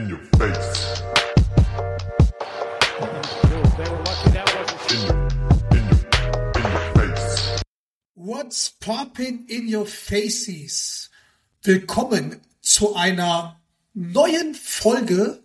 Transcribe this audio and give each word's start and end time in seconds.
in 0.00 0.08
your 0.08 0.20
face. 0.38 1.02
What's 8.14 8.70
poppin' 8.70 9.44
in 9.48 9.68
your 9.68 9.86
faces? 9.86 11.10
Willkommen 11.62 12.40
zu 12.62 12.94
einer 12.94 13.60
neuen 13.92 14.54
Folge. 14.54 15.42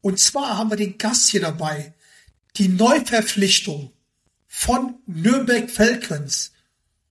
Und 0.00 0.20
zwar 0.20 0.58
haben 0.58 0.70
wir 0.70 0.76
den 0.76 0.98
Gast 0.98 1.30
hier 1.30 1.40
dabei. 1.40 1.94
Die 2.56 2.68
Neuverpflichtung 2.68 3.92
von 4.46 4.96
Nürnberg 5.06 5.70
Falcons. 5.70 6.52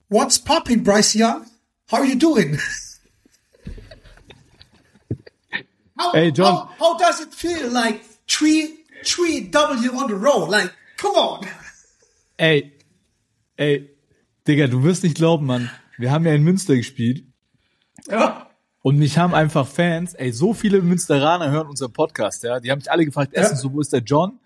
What's 0.08 0.40
poppin', 0.40 0.84
Bryce 0.84 1.16
Young? 1.16 1.46
How 1.92 2.00
are 2.00 2.06
you 2.06 2.16
doing? 2.16 2.60
How, 6.04 6.14
Hey, 6.14 6.32
John. 6.32 6.54
How, 6.56 6.70
how 6.80 6.98
does 6.98 7.22
it 7.22 7.34
feel 7.34 7.70
like 7.72 8.02
three, 8.28 8.80
three 9.06 9.50
W 9.50 9.92
on 9.98 10.08
the 10.10 10.16
roll? 10.16 10.50
Like, 10.50 10.72
come 10.98 11.16
on. 11.16 11.46
Ey, 12.38 12.74
ey, 13.58 13.90
Digga, 14.48 14.68
du 14.68 14.84
wirst 14.84 15.04
nicht 15.04 15.16
glauben, 15.16 15.46
Mann. 15.46 15.70
Wir 15.98 16.12
haben 16.12 16.26
ja 16.26 16.34
in 16.34 16.44
Münster 16.44 16.76
gespielt 16.76 17.24
Ja. 18.10 18.50
und 18.82 18.98
mich 18.98 19.18
haben 19.18 19.34
einfach 19.34 19.68
Fans, 19.68 20.14
ey, 20.16 20.32
so 20.32 20.54
viele 20.54 20.82
Münsteraner 20.82 21.52
hören 21.52 21.68
unseren 21.68 21.94
Podcast, 21.94 22.44
ja. 22.44 22.60
Die 22.60 22.70
haben 22.72 22.80
mich 22.80 22.92
alle 22.92 23.06
gefragt, 23.06 23.32
erstens 23.34 23.62
so, 23.62 23.72
wo 23.72 23.80
ist 23.80 23.94
der 23.94 24.02
John? 24.02 24.40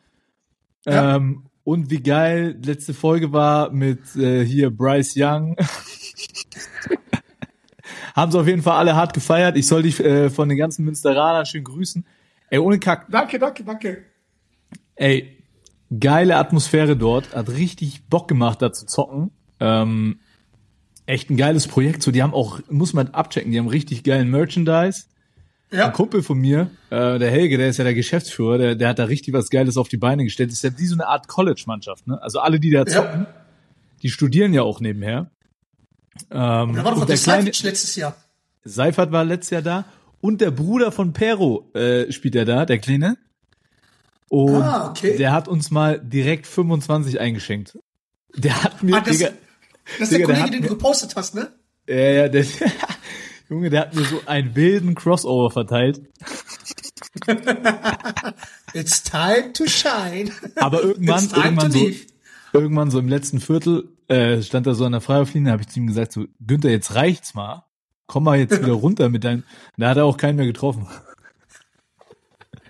Ja. 0.86 1.16
Ähm, 1.16 1.46
und 1.64 1.90
wie 1.90 2.02
geil 2.04 2.60
letzte 2.64 2.94
Folge 2.94 3.32
war 3.34 3.72
mit 3.72 4.16
äh, 4.16 4.46
hier 4.46 4.70
Bryce 4.70 5.14
Young. 5.18 5.56
haben 8.18 8.32
sie 8.32 8.40
auf 8.40 8.48
jeden 8.48 8.62
Fall 8.64 8.78
alle 8.78 8.96
hart 8.96 9.14
gefeiert. 9.14 9.56
Ich 9.56 9.68
soll 9.68 9.84
dich 9.84 10.00
äh, 10.02 10.30
von 10.30 10.50
den 10.50 10.58
ganzen 10.58 10.84
Münsteranern 10.84 11.46
schön 11.46 11.64
grüßen. 11.64 12.06
Ey, 12.50 12.60
ohne 12.60 12.80
Kack, 12.80 13.06
Danke, 13.10 13.40
danke, 13.40 13.64
danke. 13.64 14.04
Ey, 14.96 15.38
geile 16.00 16.38
Atmosphäre 16.38 16.98
dort, 16.98 17.36
hat 17.36 17.50
richtig 17.50 18.06
Bock 18.10 18.28
gemacht, 18.28 18.62
da 18.62 18.74
zu 18.74 18.86
zocken. 18.86 19.32
Ähm, 19.60 20.20
echt 21.06 21.30
ein 21.30 21.38
geiles 21.38 21.68
Projekt. 21.68 22.02
So, 22.04 22.12
die 22.12 22.24
haben 22.24 22.34
auch, 22.34 22.60
muss 22.70 22.94
man 22.94 23.10
abchecken, 23.10 23.52
die 23.52 23.60
haben 23.60 23.68
richtig 23.68 24.04
geilen 24.04 24.30
Merchandise. 24.30 25.06
Ja. 25.72 25.88
Ein 25.88 25.94
Kumpel 25.94 26.24
von 26.24 26.38
mir, 26.38 26.72
äh, 26.90 27.20
der 27.20 27.30
Helge, 27.30 27.58
der 27.58 27.68
ist 27.68 27.78
ja 27.78 27.84
der 27.84 27.94
Geschäftsführer, 27.94 28.58
der, 28.58 28.76
der 28.76 28.88
hat 28.90 29.00
da 29.00 29.04
richtig 29.04 29.34
was 29.34 29.50
Geiles 29.50 29.76
auf 29.76 29.90
die 29.90 29.98
Beine 29.98 30.24
gestellt. 30.24 30.50
Das 30.50 30.64
ist 30.64 30.64
ja 30.64 30.80
wie 30.80 30.86
so 30.86 30.96
eine 30.96 31.08
Art 31.08 31.28
College-Mannschaft, 31.28 32.08
ne? 32.08 32.22
Also 32.22 32.40
alle, 32.40 32.60
die 32.60 32.72
da 32.72 32.86
zocken, 32.86 33.24
Ja. 33.24 33.34
die 34.02 34.10
studieren 34.10 34.54
ja 34.54 34.62
auch 34.62 34.80
nebenher. 34.80 35.30
Ähm, 36.32 36.76
Da 36.76 36.84
war 36.84 36.96
doch 36.96 37.06
der 37.06 37.18
kleine 37.18 37.46
Leipzig 37.46 37.64
letztes 37.64 37.96
Jahr. 37.96 38.16
Seifert 38.64 39.12
war 39.12 39.24
letztes 39.24 39.52
Jahr 39.52 39.62
da 39.62 39.86
und 40.22 40.42
der 40.42 40.52
Bruder 40.52 40.92
von 40.92 41.14
Pero 41.14 41.70
äh, 41.74 42.12
spielt 42.12 42.36
er 42.36 42.46
da, 42.46 42.66
der 42.66 42.80
Kleine. 42.80 43.18
Und 44.30 44.62
Ah, 44.62 44.90
okay. 44.90 45.16
der 45.18 45.32
hat 45.32 45.48
uns 45.48 45.72
mal 45.72 46.00
direkt 46.00 46.48
25 46.48 47.20
eingeschenkt. 47.20 47.78
Der 48.36 48.62
hat 48.62 48.84
mir, 48.84 48.96
Ah, 48.98 49.00
das, 49.02 49.18
Digga, 49.18 49.30
das 50.00 50.12
ist 50.12 50.12
der 50.12 50.18
Digga, 50.20 50.28
der 50.28 50.36
Kollege, 50.36 50.44
hat 50.44 50.54
den 50.54 50.62
du 50.64 50.70
gepostet 50.70 51.16
hast, 51.16 51.34
ne? 51.36 51.52
ja, 51.88 51.96
ja, 51.96 52.28
der, 52.28 52.46
Junge, 53.50 53.70
der 53.70 53.82
hat 53.82 53.96
mir 53.96 54.04
so 54.04 54.22
einen 54.26 54.54
wilden 54.56 54.96
Crossover 54.96 55.50
verteilt. 55.52 56.02
It's 58.74 59.02
time 59.04 59.54
to 59.54 59.66
shine. 59.68 60.32
Aber 60.58 60.82
irgendwann, 60.84 61.30
irgendwann 61.34 61.72
so, 61.72 61.80
leave. 61.80 62.00
Irgendwann 62.62 62.92
so 62.92 63.00
im 63.00 63.08
letzten 63.08 63.40
Viertel, 63.40 63.90
äh, 64.08 64.42
stand 64.42 64.68
er 64.68 64.76
so 64.76 64.86
an 64.86 64.92
der 64.94 65.02
Freiwurflinie, 65.02 65.52
habe 65.52 65.62
ich 65.64 65.70
zu 65.70 65.80
ihm 65.80 65.88
gesagt, 65.88 66.12
so, 66.14 66.26
Günther, 66.46 66.70
jetzt 66.70 66.96
reicht's 66.96 67.34
mal. 67.34 67.66
Komm 68.06 68.24
mal 68.24 68.38
jetzt 68.38 68.60
wieder 68.62 68.74
runter 68.74 69.10
mit 69.10 69.24
deinem, 69.24 69.44
da 69.78 69.90
hat 69.90 69.98
er 69.98 70.06
auch 70.06 70.18
keinen 70.18 70.38
mehr 70.38 70.46
getroffen. 70.46 70.88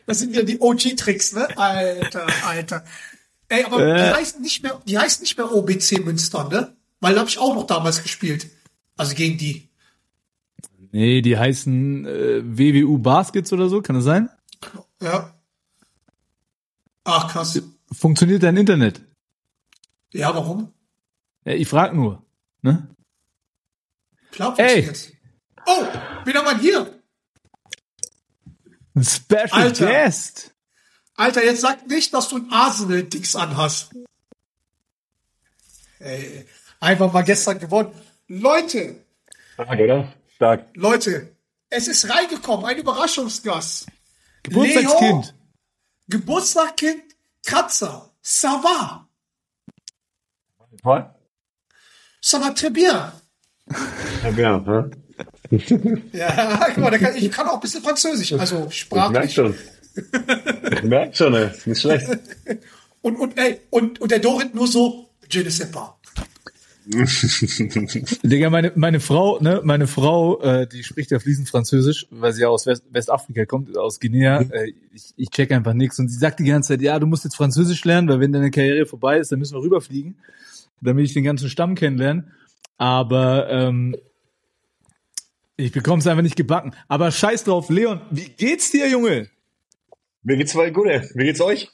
Das 0.05 0.19
sind 0.19 0.31
wieder 0.31 0.43
die 0.43 0.59
OG-Tricks, 0.59 1.33
ne? 1.33 1.47
Alter, 1.57 2.25
Alter. 2.45 2.85
Ey, 3.49 3.63
aber 3.65 3.79
Äh. 3.85 3.95
die 3.95 4.15
heißen 4.15 4.41
nicht 4.41 4.63
mehr, 4.63 4.81
die 4.85 4.97
heißen 4.97 5.21
nicht 5.21 5.37
mehr 5.37 5.53
OBC 5.53 6.03
Münster, 6.03 6.47
ne? 6.49 6.75
Weil 7.01 7.13
da 7.13 7.19
habe 7.19 7.29
ich 7.29 7.37
auch 7.37 7.53
noch 7.55 7.67
damals 7.67 8.01
gespielt. 8.01 8.47
Also 8.95 9.15
gegen 9.15 9.37
die. 9.37 9.69
Nee, 10.91 11.21
die 11.21 11.37
heißen 11.37 12.05
äh, 12.05 12.41
WWU 12.43 12.97
Baskets 12.97 13.51
oder 13.53 13.69
so, 13.69 13.81
kann 13.81 13.95
das 13.97 14.05
sein? 14.05 14.29
Ja. 15.01 15.33
Ach, 17.03 17.31
krass. 17.31 17.61
Funktioniert 17.91 18.43
dein 18.43 18.57
Internet? 18.57 19.01
Ja, 20.11 20.33
warum? 20.33 20.73
Ja, 21.45 21.53
ich 21.53 21.67
frag 21.67 21.93
nur. 21.93 22.23
Ne? 22.61 22.87
Klar 24.31 24.57
Ey. 24.59 24.83
funktioniert's. 24.83 25.11
Oh, 25.65 25.85
wieder 26.25 26.43
mal 26.43 26.57
hier. 26.59 27.01
Ein 28.95 29.03
Special 29.03 29.49
Alter. 29.51 29.85
Guest. 29.87 30.53
Alter, 31.15 31.43
jetzt 31.43 31.61
sag 31.61 31.87
nicht, 31.87 32.13
dass 32.13 32.29
du 32.29 32.37
ein 32.37 32.51
Arsenal-Dix 32.51 33.35
anhast. 33.35 33.91
Ey, 35.99 36.45
einfach 36.79 37.11
mal 37.11 37.23
gestern 37.23 37.59
gewonnen. 37.59 37.93
Leute, 38.27 39.03
Stark, 39.53 39.79
oder? 39.79 40.13
Stark. 40.35 40.69
Leute, 40.75 41.35
es 41.69 41.87
ist 41.87 42.09
reingekommen, 42.09 42.65
ein 42.65 42.77
Überraschungsgast. 42.77 43.87
Geburtstagskind. 44.43 45.25
Leo, 45.25 45.33
Geburtstagskind, 46.09 47.03
Kratzer, 47.43 48.13
ça 48.23 49.06
Toll. 50.83 51.05
ça 52.21 52.39
va 52.39 52.51
très 52.51 52.69
bien. 52.69 53.11
Ja, 54.23 54.29
ja, 54.37 54.63
hä? 54.67 54.83
Ja, 56.13 56.67
guck 56.67 56.77
mal, 56.77 56.99
kann, 56.99 57.15
ich 57.15 57.31
kann 57.31 57.47
auch 57.47 57.55
ein 57.55 57.59
bisschen 57.61 57.81
Französisch, 57.83 58.33
also 58.33 58.67
Ich 58.69 58.89
merk 58.91 59.31
sprachlich. 59.31 59.33
schon. 59.33 59.55
Ich 60.71 60.83
merk 60.83 61.15
schon, 61.15 61.33
ey. 61.33 61.49
Nicht 61.65 61.81
schlecht. 61.81 62.07
Und, 63.01 63.15
und, 63.17 63.37
ey, 63.37 63.61
und, 63.69 64.01
und 64.01 64.11
der 64.11 64.19
Dorit 64.19 64.53
nur 64.55 64.67
so, 64.67 65.09
je 65.29 65.43
ne 65.43 65.51
sais 65.51 65.71
pas. 65.71 65.93
Digga, 68.23 68.49
meine, 68.49 68.71
meine 68.75 68.99
Frau, 68.99 69.39
ne, 69.39 69.61
meine 69.63 69.87
Frau, 69.87 70.41
äh, 70.41 70.67
die 70.67 70.83
spricht 70.83 71.11
ja 71.11 71.19
fließend 71.19 71.47
Französisch, 71.47 72.07
weil 72.09 72.33
sie 72.33 72.41
ja 72.41 72.47
aus 72.49 72.65
West, 72.65 72.83
Westafrika 72.89 73.45
kommt, 73.45 73.77
aus 73.77 73.99
Guinea. 73.99 74.41
Äh, 74.41 74.73
ich, 74.93 75.13
ich 75.15 75.29
check 75.29 75.51
einfach 75.51 75.73
nichts 75.73 75.99
und 75.99 76.09
sie 76.09 76.17
sagt 76.17 76.39
die 76.39 76.45
ganze 76.45 76.69
Zeit, 76.69 76.81
ja, 76.81 76.97
du 76.99 77.05
musst 77.07 77.23
jetzt 77.23 77.35
Französisch 77.35 77.85
lernen, 77.85 78.07
weil 78.09 78.19
wenn 78.19 78.31
deine 78.33 78.51
Karriere 78.51 78.85
vorbei 78.85 79.19
ist, 79.19 79.31
dann 79.31 79.39
müssen 79.39 79.55
wir 79.55 79.61
rüberfliegen, 79.61 80.17
damit 80.81 81.05
ich 81.05 81.13
den 81.13 81.23
ganzen 81.23 81.49
Stamm 81.49 81.75
kennenlerne. 81.75 82.31
Aber 82.77 83.49
ähm, 83.49 83.95
ich 85.55 85.71
bekomme 85.71 85.99
es 85.99 86.07
einfach 86.07 86.23
nicht 86.23 86.35
gebacken. 86.35 86.73
Aber 86.87 87.11
scheiß 87.11 87.43
drauf, 87.43 87.69
Leon, 87.69 88.01
wie 88.11 88.29
geht's 88.29 88.71
dir, 88.71 88.87
Junge? 88.87 89.29
Mir 90.23 90.37
geht's 90.37 90.51
voll 90.51 90.71
gut, 90.71 90.87
ey. 90.87 91.01
Wie 91.15 91.23
geht's 91.23 91.41
euch? 91.41 91.71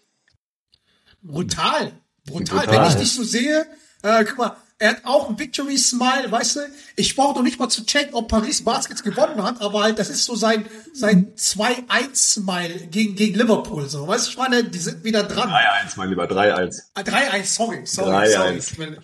Brutal. 1.22 1.94
Brutal. 2.26 2.66
Brutal. 2.66 2.68
Wenn 2.68 2.88
ich 2.90 2.96
dich 2.96 3.12
so 3.12 3.24
sehe, 3.24 3.66
äh, 4.04 4.24
guck 4.26 4.38
mal, 4.38 4.58
er 4.84 4.90
hat 4.90 5.06
auch 5.06 5.30
ein 5.30 5.40
Victory 5.40 5.78
Smile, 5.78 6.30
weißt 6.30 6.58
du? 6.58 6.60
Ich 6.98 7.16
brauche 7.16 7.36
noch 7.36 7.44
nicht 7.44 7.58
mal 7.58 7.70
zu 7.70 7.86
checken, 7.86 8.14
ob 8.16 8.28
Paris 8.28 8.66
Baskets 8.66 9.02
gewonnen 9.02 9.42
hat, 9.42 9.62
aber 9.62 9.82
halt, 9.84 9.98
das 9.98 10.10
ist 10.10 10.26
so 10.26 10.36
sein, 10.36 10.66
sein 10.94 11.34
2-1-Smile 11.38 12.88
gegen, 12.92 13.16
gegen 13.16 13.40
Liverpool, 13.40 13.88
so. 13.88 14.06
Weißt 14.06 14.28
du, 14.28 14.32
ich 14.32 14.38
meine, 14.38 14.66
die 14.66 14.80
sind 14.80 15.06
wieder 15.06 15.24
dran. 15.24 15.50
3-1, 15.50 15.94
mein 15.96 16.10
Lieber. 16.10 16.26
3-1. 16.26 16.82
Ah, 16.96 17.00
3-1, 17.00 17.46
sorry, 17.46 17.86
sorry, 17.86 18.26
3-1. 18.28 18.62
sorry. 18.76 18.98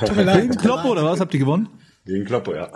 Tut 0.00 0.16
mir, 0.16 0.24
leid. 0.24 0.40
Gegen 0.40 0.56
Kloppo 0.56 0.88
oder 0.88 1.04
was? 1.04 1.20
Habt 1.20 1.32
ihr 1.32 1.38
gewonnen? 1.40 1.68
Gegen 2.04 2.24
Kloppo, 2.24 2.52
ja. 2.52 2.68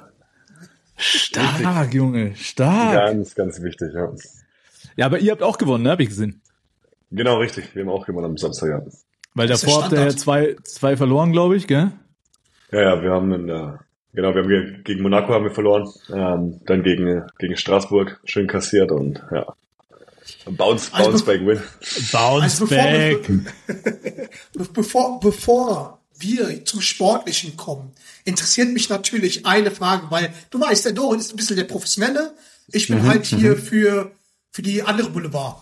Stark, 0.97 1.93
Junge, 1.93 2.37
stark. 2.37 2.93
Ganz, 2.93 3.35
ganz 3.35 3.61
wichtig, 3.63 3.89
ja. 3.95 4.13
Ja, 4.95 5.07
aber 5.07 5.19
ihr 5.19 5.33
habt 5.33 5.43
auch 5.43 5.59
gewonnen, 5.59 5.83
ne? 5.83 5.91
Hab 5.91 5.99
ich 5.99 6.09
gesehen. 6.09 6.41
Genau, 7.11 7.39
richtig. 7.39 7.75
Wir 7.75 7.83
haben 7.83 7.91
auch 7.91 8.07
gewonnen 8.07 8.27
am 8.27 8.39
Samstag, 8.39 8.69
ja. 8.69 8.83
Weil 9.35 9.49
davor 9.49 9.73
der 9.73 9.83
habt 9.83 9.93
ihr 9.93 10.05
ja 10.05 10.17
zwei, 10.17 10.57
zwei 10.63 10.97
verloren, 10.97 11.33
glaube 11.33 11.57
ich, 11.57 11.67
gell? 11.67 11.91
Ja, 12.75 12.83
ja, 12.97 13.03
wir 13.03 13.11
haben 13.11 13.33
in, 13.33 13.49
äh, 13.49 13.73
genau, 14.13 14.35
wir 14.35 14.43
haben 14.43 14.49
ge- 14.49 14.83
gegen 14.83 15.03
Monaco 15.03 15.33
haben 15.33 15.45
wir 15.45 15.51
verloren, 15.53 15.89
ähm, 16.13 16.61
dann 16.67 16.83
gegen, 16.83 17.23
gegen 17.39 17.57
Straßburg 17.57 18.21
schön 18.25 18.47
kassiert 18.47 18.91
und 18.93 19.23
ja. 19.31 19.47
Bounce, 20.47 20.89
Also- 20.93 21.11
bounce 21.11 21.25
back 21.25 21.41
win. 21.47 21.61
Bounce 22.13 22.43
Also 22.43 22.67
bevor, 22.67 22.83
be 22.93 24.29
bevor, 24.73 25.21
bevor 25.21 26.01
wir 26.19 26.65
zum 26.65 26.81
Sportlichen 26.81 27.57
kommen, 27.57 27.93
interessiert 28.25 28.69
mich 28.73 28.89
natürlich 28.89 29.45
eine 29.47 29.71
Frage, 29.71 30.07
weil 30.11 30.33
du 30.51 30.61
weißt, 30.61 30.85
der 30.87 30.93
Dorin 30.93 31.21
ist 31.21 31.33
ein 31.33 31.37
bisschen 31.37 31.57
der 31.57 31.65
Professionelle. 31.65 32.35
Ich 32.69 32.89
bin 32.89 33.03
halt 33.07 33.27
hier 33.27 33.57
für, 33.57 34.13
für 34.51 34.63
die 34.63 34.83
andere 34.83 35.11
Boulevard. 35.11 35.57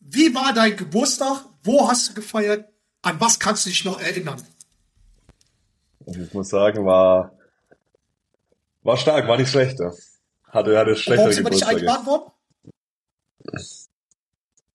Wie 0.00 0.32
war 0.34 0.52
dein 0.54 0.76
Geburtstag? 0.76 1.44
Wo 1.64 1.88
hast 1.88 2.10
du 2.10 2.14
gefeiert? 2.14 2.66
An 3.02 3.16
was 3.18 3.40
kannst 3.40 3.66
du 3.66 3.70
dich 3.70 3.84
noch 3.84 4.00
erinnern? 4.00 4.40
Und 6.06 6.16
ich 6.16 6.32
muss 6.32 6.48
sagen, 6.48 6.84
war, 6.86 7.32
war 8.82 8.96
stark, 8.96 9.28
war 9.28 9.36
nicht 9.36 9.50
schlecht. 9.50 9.78
Hatte, 9.80 9.94
hatte 10.52 10.72
Warum 10.74 10.96
schlechtere 10.96 11.32
sind 11.32 11.44
wir 11.44 11.50
nicht 11.50 11.60
Geburtstage. 11.60 11.76
eingeladen 11.76 12.06
worden? 12.06 12.32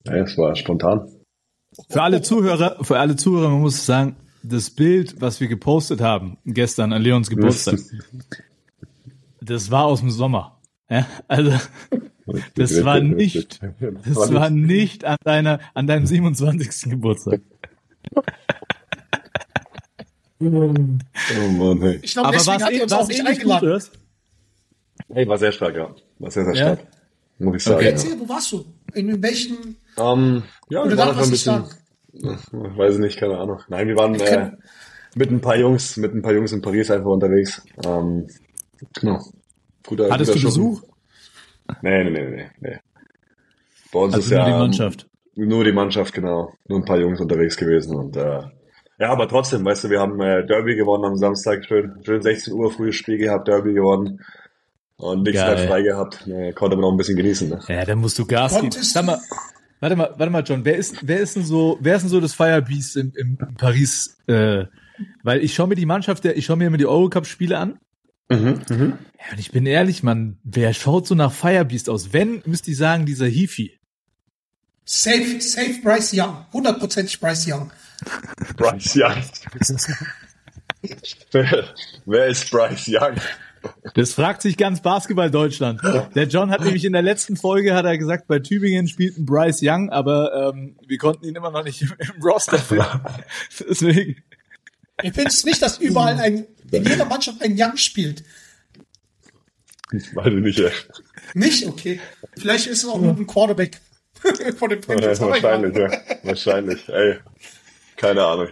Ja, 0.04 0.14
es 0.16 0.38
war 0.38 0.54
spontan. 0.56 1.10
Für 1.88 2.02
alle 2.02 2.22
Zuhörer, 2.22 2.84
für 2.84 2.98
alle 2.98 3.16
Zuhörer, 3.16 3.48
man 3.48 3.60
muss 3.62 3.84
sagen, 3.86 4.16
das 4.42 4.70
Bild, 4.70 5.20
was 5.20 5.40
wir 5.40 5.48
gepostet 5.48 6.00
haben 6.00 6.36
gestern 6.44 6.92
an 6.92 7.02
Leons 7.02 7.30
Geburtstag, 7.30 7.78
das 9.40 9.70
war 9.70 9.84
aus 9.86 10.00
dem 10.00 10.10
Sommer. 10.10 10.60
Ja, 10.90 11.06
also 11.28 11.52
Das 12.54 12.84
war 12.84 13.00
nicht, 13.00 13.60
das 14.04 14.32
war 14.32 14.50
nicht 14.50 15.04
an 15.04 15.16
deiner, 15.24 15.60
an 15.74 15.86
deinem 15.86 16.06
27. 16.06 16.90
Geburtstag. 16.90 17.40
Oh 20.48 21.48
Mann, 21.52 21.80
hey. 21.82 21.98
Ich 22.02 22.12
glaube, 22.12 22.28
Aber 22.28 22.36
deswegen 22.36 22.62
hat 22.62 22.72
eh- 22.72 22.76
er 22.78 22.82
uns 22.84 22.92
auch 22.92 23.08
nicht 23.08 23.26
eingeladen. 23.26 23.82
Hey, 25.12 25.28
war 25.28 25.38
sehr 25.38 25.52
stark, 25.52 25.76
ja. 25.76 25.94
War 26.18 26.30
sehr, 26.30 26.44
sehr 26.44 26.54
Ja? 26.54 26.74
stark. 26.76 26.88
Muss 27.38 27.56
ich 27.56 27.62
sagen. 27.64 27.76
Okay. 27.76 27.84
Ja. 27.86 27.90
Erzähl, 27.92 28.20
wo 28.20 28.28
warst 28.28 28.52
du? 28.52 28.64
In 28.94 29.22
welchen, 29.22 29.76
Ähm, 29.98 30.42
ja, 30.70 30.88
wir 30.88 30.96
waren 30.98 31.18
ein 31.18 31.30
bisschen, 31.30 31.64
sagen? 32.12 32.38
weiß 32.78 32.94
ich 32.94 33.00
nicht, 33.00 33.18
keine 33.18 33.38
Ahnung. 33.38 33.60
Nein, 33.68 33.88
wir 33.88 33.96
waren 33.96 34.14
Ich 34.14 34.22
äh, 34.22 34.52
mit 35.14 35.30
ein 35.30 35.40
paar 35.40 35.56
Jungs, 35.56 35.96
mit 35.96 36.14
ein 36.14 36.22
paar 36.22 36.32
Jungs 36.32 36.52
in 36.52 36.62
Paris 36.62 36.90
einfach 36.90 37.10
unterwegs. 37.10 37.62
Ähm, 37.84 38.26
genau. 38.94 39.22
Guter, 39.86 40.10
Hattest 40.10 40.32
guter 40.32 40.44
du 40.44 40.50
Schuppen. 40.50 40.70
Besuch? 40.72 40.82
Nee, 41.82 42.04
nee, 42.04 42.10
nee, 42.10 42.30
nee, 42.30 42.50
nee. 42.60 42.78
Bei 43.92 43.98
uns 44.00 44.14
Also 44.14 44.24
ist 44.24 44.30
nur 44.30 44.38
ja 44.40 44.44
die 44.46 44.52
ähm, 44.52 44.58
Mannschaft. 44.58 45.08
Nur 45.34 45.64
die 45.64 45.72
Mannschaft, 45.72 46.12
genau. 46.14 46.52
Nur 46.68 46.78
ein 46.80 46.84
paar 46.84 46.98
Jungs 46.98 47.20
unterwegs 47.20 47.56
gewesen 47.56 47.96
und 47.96 48.16
äh, 48.16 48.42
ja, 49.02 49.10
aber 49.10 49.28
trotzdem, 49.28 49.64
weißt 49.64 49.82
du, 49.82 49.90
wir 49.90 49.98
haben 49.98 50.20
äh, 50.20 50.46
Derby 50.46 50.76
gewonnen 50.76 51.04
am 51.04 51.16
Samstag, 51.16 51.64
schön, 51.64 51.98
schön 52.04 52.22
16 52.22 52.52
Uhr 52.54 52.70
frühes 52.70 52.94
Spiel 52.94 53.18
gehabt, 53.18 53.48
Derby 53.48 53.74
gewonnen 53.74 54.20
und 54.94 55.24
nichts 55.24 55.40
mehr 55.40 55.58
frei 55.58 55.82
gehabt. 55.82 56.22
Nee, 56.26 56.52
konnte 56.52 56.76
man 56.76 56.84
auch 56.84 56.92
ein 56.92 56.96
bisschen 56.96 57.16
genießen. 57.16 57.48
Ne? 57.48 57.58
Ja, 57.66 57.84
dann 57.84 57.98
musst 57.98 58.16
du 58.20 58.24
Gas 58.24 58.60
geben. 58.60 58.70
Sag 58.70 59.04
mal, 59.04 59.18
warte 59.80 59.96
mal, 59.96 60.14
warte 60.16 60.30
mal, 60.30 60.44
John, 60.46 60.64
wer 60.64 60.76
ist, 60.76 60.98
wer 61.02 61.18
ist 61.18 61.34
denn 61.34 61.44
so, 61.44 61.78
wer 61.80 61.96
ist 61.96 62.02
denn 62.02 62.10
so 62.10 62.20
das 62.20 62.32
Firebeast 62.32 62.96
im, 62.96 63.12
im, 63.16 63.38
in 63.40 63.56
Paris? 63.56 64.18
Äh, 64.28 64.66
weil 65.24 65.42
ich 65.42 65.52
schaue 65.52 65.66
mir 65.66 65.74
die 65.74 65.84
Mannschaft, 65.84 66.22
der, 66.22 66.36
ich 66.36 66.46
schaue 66.46 66.56
mir 66.56 66.68
immer 66.68 66.76
die 66.76 66.86
Eurocup-Spiele 66.86 67.58
an. 67.58 67.80
Mhm, 68.28 68.60
mhm. 68.68 68.98
Ja, 69.18 69.32
und 69.32 69.40
ich 69.40 69.50
bin 69.50 69.66
ehrlich, 69.66 70.04
Mann, 70.04 70.38
wer 70.44 70.72
schaut 70.74 71.08
so 71.08 71.16
nach 71.16 71.32
Firebeast 71.32 71.90
aus? 71.90 72.12
Wenn, 72.12 72.40
müsste 72.46 72.70
ich 72.70 72.76
sagen, 72.76 73.04
dieser 73.04 73.26
Hifi. 73.26 73.80
Safe, 74.84 75.40
safe 75.40 75.80
Bryce 75.82 76.12
Young. 76.14 76.46
Hundertprozentig 76.52 77.18
Bryce 77.18 77.48
Young. 77.48 77.72
Bryce 78.56 78.96
Young. 78.96 79.22
wer, 81.32 81.64
wer 82.06 82.26
ist 82.26 82.50
Bryce 82.50 82.88
Young? 82.88 83.16
Das 83.94 84.12
fragt 84.14 84.42
sich 84.42 84.56
ganz 84.56 84.80
Basketball 84.80 85.30
Deutschland. 85.30 85.80
Der 86.14 86.24
John 86.26 86.50
hat 86.50 86.64
nämlich 86.64 86.84
in 86.84 86.92
der 86.92 87.02
letzten 87.02 87.36
Folge 87.36 87.74
hat 87.74 87.84
er 87.84 87.96
gesagt, 87.96 88.26
bei 88.26 88.38
Tübingen 88.40 88.88
spielt 88.88 89.18
ein 89.18 89.26
Bryce 89.26 89.60
Young, 89.62 89.90
aber 89.90 90.52
ähm, 90.52 90.76
wir 90.86 90.98
konnten 90.98 91.26
ihn 91.26 91.36
immer 91.36 91.50
noch 91.50 91.64
nicht 91.64 91.82
im, 91.82 91.92
im 91.98 92.22
Roster 92.22 92.58
finden. 92.58 92.84
Deswegen. 93.68 94.16
Ich 95.02 95.12
finde 95.12 95.28
es 95.28 95.44
nicht, 95.44 95.62
dass 95.62 95.78
überall 95.78 96.18
ein, 96.18 96.46
in 96.70 96.84
jeder 96.84 97.04
Mannschaft 97.04 97.42
ein 97.42 97.54
Young 97.56 97.76
spielt. 97.76 98.24
Weiß 99.92 100.26
ich 100.26 100.32
nicht, 100.34 100.58
ey. 100.58 100.70
Nicht? 101.34 101.66
Okay. 101.66 102.00
Vielleicht 102.36 102.66
ist 102.66 102.82
es 102.82 102.88
auch 102.88 103.00
nur 103.00 103.14
ein 103.14 103.26
Quarterback 103.26 103.78
von 104.56 104.70
den 104.70 104.80
Patriots. 104.80 105.20
Ja, 105.20 105.26
wahrscheinlich, 105.28 105.76
ja. 105.76 105.90
Wahrscheinlich, 106.22 106.88
ey. 106.88 107.18
Keine 108.02 108.24
Ahnung. 108.24 108.48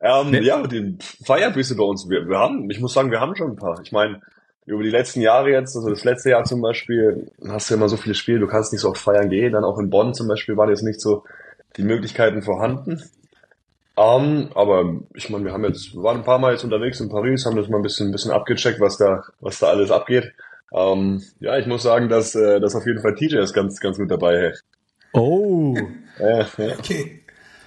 Ähm, 0.00 0.30
Nee. 0.30 0.40
Ja, 0.40 0.66
die 0.66 0.96
Firebüsse 1.24 1.76
bei 1.76 1.84
uns, 1.84 2.08
wir, 2.08 2.26
wir 2.26 2.38
haben, 2.38 2.70
ich 2.70 2.80
muss 2.80 2.94
sagen, 2.94 3.10
wir 3.10 3.20
haben 3.20 3.36
schon 3.36 3.50
ein 3.50 3.56
paar. 3.56 3.78
Ich 3.82 3.92
meine, 3.92 4.22
über 4.64 4.82
die 4.82 4.90
letzten 4.90 5.20
Jahre 5.20 5.50
jetzt, 5.50 5.76
also 5.76 5.90
das 5.90 6.04
letzte 6.04 6.30
Jahr 6.30 6.44
zum 6.44 6.62
Beispiel, 6.62 7.30
hast 7.46 7.70
du 7.70 7.74
immer 7.74 7.88
so 7.90 7.98
viele 7.98 8.14
Spiele, 8.14 8.40
du 8.40 8.46
kannst 8.46 8.72
nicht 8.72 8.80
so 8.80 8.88
oft 8.90 9.00
feiern 9.00 9.28
gehen. 9.28 9.52
Dann 9.52 9.64
auch 9.64 9.78
in 9.78 9.90
Bonn 9.90 10.14
zum 10.14 10.26
Beispiel 10.26 10.56
waren 10.56 10.70
jetzt 10.70 10.82
nicht 10.82 11.00
so 11.02 11.24
die 11.76 11.82
Möglichkeiten 11.82 12.42
vorhanden. 12.42 13.02
Ähm, 13.98 14.50
aber 14.54 15.00
ich 15.14 15.28
meine, 15.28 15.44
wir 15.44 15.52
haben 15.52 15.64
jetzt, 15.64 15.94
wir 15.94 16.02
waren 16.02 16.18
ein 16.18 16.24
paar 16.24 16.38
Mal 16.38 16.52
jetzt 16.52 16.64
unterwegs 16.64 17.00
in 17.00 17.10
Paris, 17.10 17.44
haben 17.44 17.56
das 17.56 17.68
mal 17.68 17.78
ein 17.78 17.82
bisschen, 17.82 18.08
ein 18.08 18.12
bisschen 18.12 18.30
abgecheckt, 18.32 18.80
was 18.80 18.96
da, 18.96 19.22
was 19.40 19.58
da 19.58 19.68
alles 19.68 19.90
abgeht. 19.90 20.32
Ähm, 20.72 21.22
ja, 21.40 21.58
ich 21.58 21.66
muss 21.66 21.82
sagen, 21.82 22.08
dass, 22.08 22.34
äh, 22.34 22.58
dass 22.58 22.74
auf 22.74 22.86
jeden 22.86 23.00
Fall 23.02 23.14
TJ 23.14 23.36
ist 23.36 23.52
ganz, 23.52 23.80
ganz 23.80 23.98
gut 23.98 24.10
dabei. 24.10 24.54
Oh, 25.12 25.76
Äh, 26.18 26.44
ja. 26.58 26.78
Okay. 26.78 27.22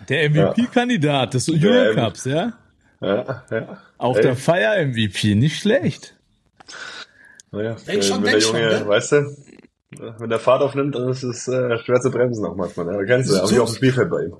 Der 0.09 0.29
MVP-Kandidat 0.29 1.33
des 1.33 1.49
Eurocups, 1.49 2.25
ja? 2.25 2.53
Ja, 3.01 3.43
ja. 3.49 3.81
Auch 3.97 4.15
Ey. 4.17 4.23
der 4.23 4.35
Fire-MVP, 4.35 5.35
nicht 5.35 5.59
schlecht. 5.59 6.15
Naja, 7.51 7.75
Denk 7.87 8.03
schon, 8.03 8.17
wenn 8.17 8.31
der 8.31 8.39
denk 8.39 8.43
Junge, 8.43 8.71
schon, 8.71 8.79
ne? 8.81 8.87
weißt 8.87 9.11
du, 9.13 9.37
wenn 10.19 10.29
der 10.29 10.39
Fahrt 10.39 10.61
aufnimmt, 10.61 10.95
dann 10.95 11.09
ist 11.09 11.23
es 11.23 11.47
äh, 11.47 11.77
schwer 11.79 11.99
zu 11.99 12.11
bremsen 12.11 12.45
auch 12.45 12.55
manchmal. 12.55 12.85
Ne? 12.85 13.05
Kennst 13.05 13.29
du, 13.29 13.35
So- 13.35 13.51
ich 13.51 13.59
auf 13.59 13.69
dem 13.69 13.75
Spielfeld 13.77 14.09
bei 14.09 14.23
ihm. 14.25 14.33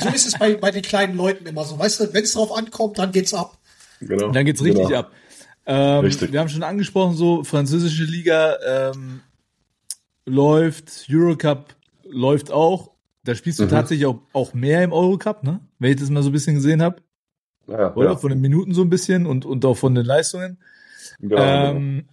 So 0.00 0.08
ist 0.08 0.26
es 0.26 0.38
bei, 0.38 0.54
bei 0.56 0.70
den 0.70 0.82
kleinen 0.82 1.16
Leuten 1.16 1.46
immer 1.46 1.64
so. 1.64 1.78
Weißt 1.78 2.00
du, 2.00 2.12
wenn 2.12 2.24
es 2.24 2.32
drauf 2.32 2.56
ankommt, 2.56 2.98
dann 2.98 3.12
geht's 3.12 3.32
ab. 3.32 3.58
Genau. 4.00 4.26
Und 4.26 4.34
dann 4.34 4.44
geht's 4.44 4.62
richtig 4.64 4.88
genau. 4.88 5.00
ab. 5.00 5.12
Ähm, 5.66 6.00
Richtig. 6.00 6.32
Wir 6.32 6.40
haben 6.40 6.48
schon 6.48 6.62
angesprochen, 6.62 7.14
so 7.16 7.44
französische 7.44 8.04
Liga 8.04 8.56
ähm, 8.66 9.20
läuft, 10.24 11.06
Eurocup 11.10 11.74
läuft 12.04 12.50
auch. 12.50 12.89
Da 13.24 13.34
spielst 13.34 13.58
du 13.58 13.64
Mhm. 13.64 13.68
tatsächlich 13.70 14.06
auch, 14.06 14.20
auch 14.32 14.54
mehr 14.54 14.82
im 14.82 14.92
Eurocup, 14.92 15.42
ne? 15.44 15.60
Wenn 15.78 15.90
ich 15.92 16.00
das 16.00 16.10
mal 16.10 16.22
so 16.22 16.30
ein 16.30 16.32
bisschen 16.32 16.54
gesehen 16.56 16.82
habe. 16.82 17.02
Ja, 17.66 17.94
Oder? 17.94 18.10
ja, 18.10 18.16
Von 18.16 18.30
den 18.30 18.40
Minuten 18.40 18.74
so 18.74 18.82
ein 18.82 18.90
bisschen 18.90 19.26
und, 19.26 19.44
und 19.44 19.64
auch 19.64 19.76
von 19.76 19.94
den 19.94 20.04
Leistungen. 20.04 20.58
genau, 21.20 21.36
ähm, 21.36 22.08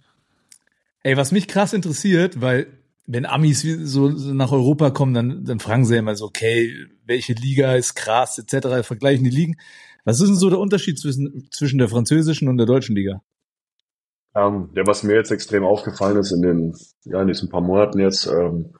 ey, 1.02 1.16
was 1.16 1.32
mich 1.32 1.48
krass 1.48 1.72
interessiert, 1.72 2.40
weil 2.40 2.66
wenn 3.06 3.24
Amis 3.24 3.62
so, 3.62 4.10
nach 4.10 4.52
Europa 4.52 4.90
kommen, 4.90 5.14
dann, 5.14 5.44
dann 5.44 5.60
fragen 5.60 5.86
sie 5.86 5.94
ja 5.94 6.00
immer 6.00 6.14
so, 6.14 6.26
okay, 6.26 6.86
welche 7.06 7.32
Liga 7.32 7.74
ist 7.74 7.94
krass, 7.94 8.38
etc., 8.38 8.86
vergleichen 8.86 9.24
die 9.24 9.30
Ligen. 9.30 9.56
Was 10.04 10.20
ist 10.20 10.28
denn 10.28 10.36
so 10.36 10.50
der 10.50 10.58
Unterschied 10.58 10.98
zwischen, 10.98 11.48
zwischen 11.50 11.78
der 11.78 11.88
französischen 11.88 12.48
und 12.48 12.58
der 12.58 12.66
deutschen 12.66 12.94
Liga? 12.94 13.22
Ähm, 14.34 14.68
ja, 14.74 14.86
was 14.86 15.02
mir 15.02 15.14
jetzt 15.14 15.30
extrem 15.30 15.64
aufgefallen 15.64 16.18
ist 16.18 16.32
in 16.32 16.42
den, 16.42 16.76
ja, 17.04 17.22
in 17.22 17.28
diesen 17.28 17.48
paar 17.48 17.62
Monaten 17.62 17.98
jetzt, 17.98 18.26
ähm, 18.26 18.74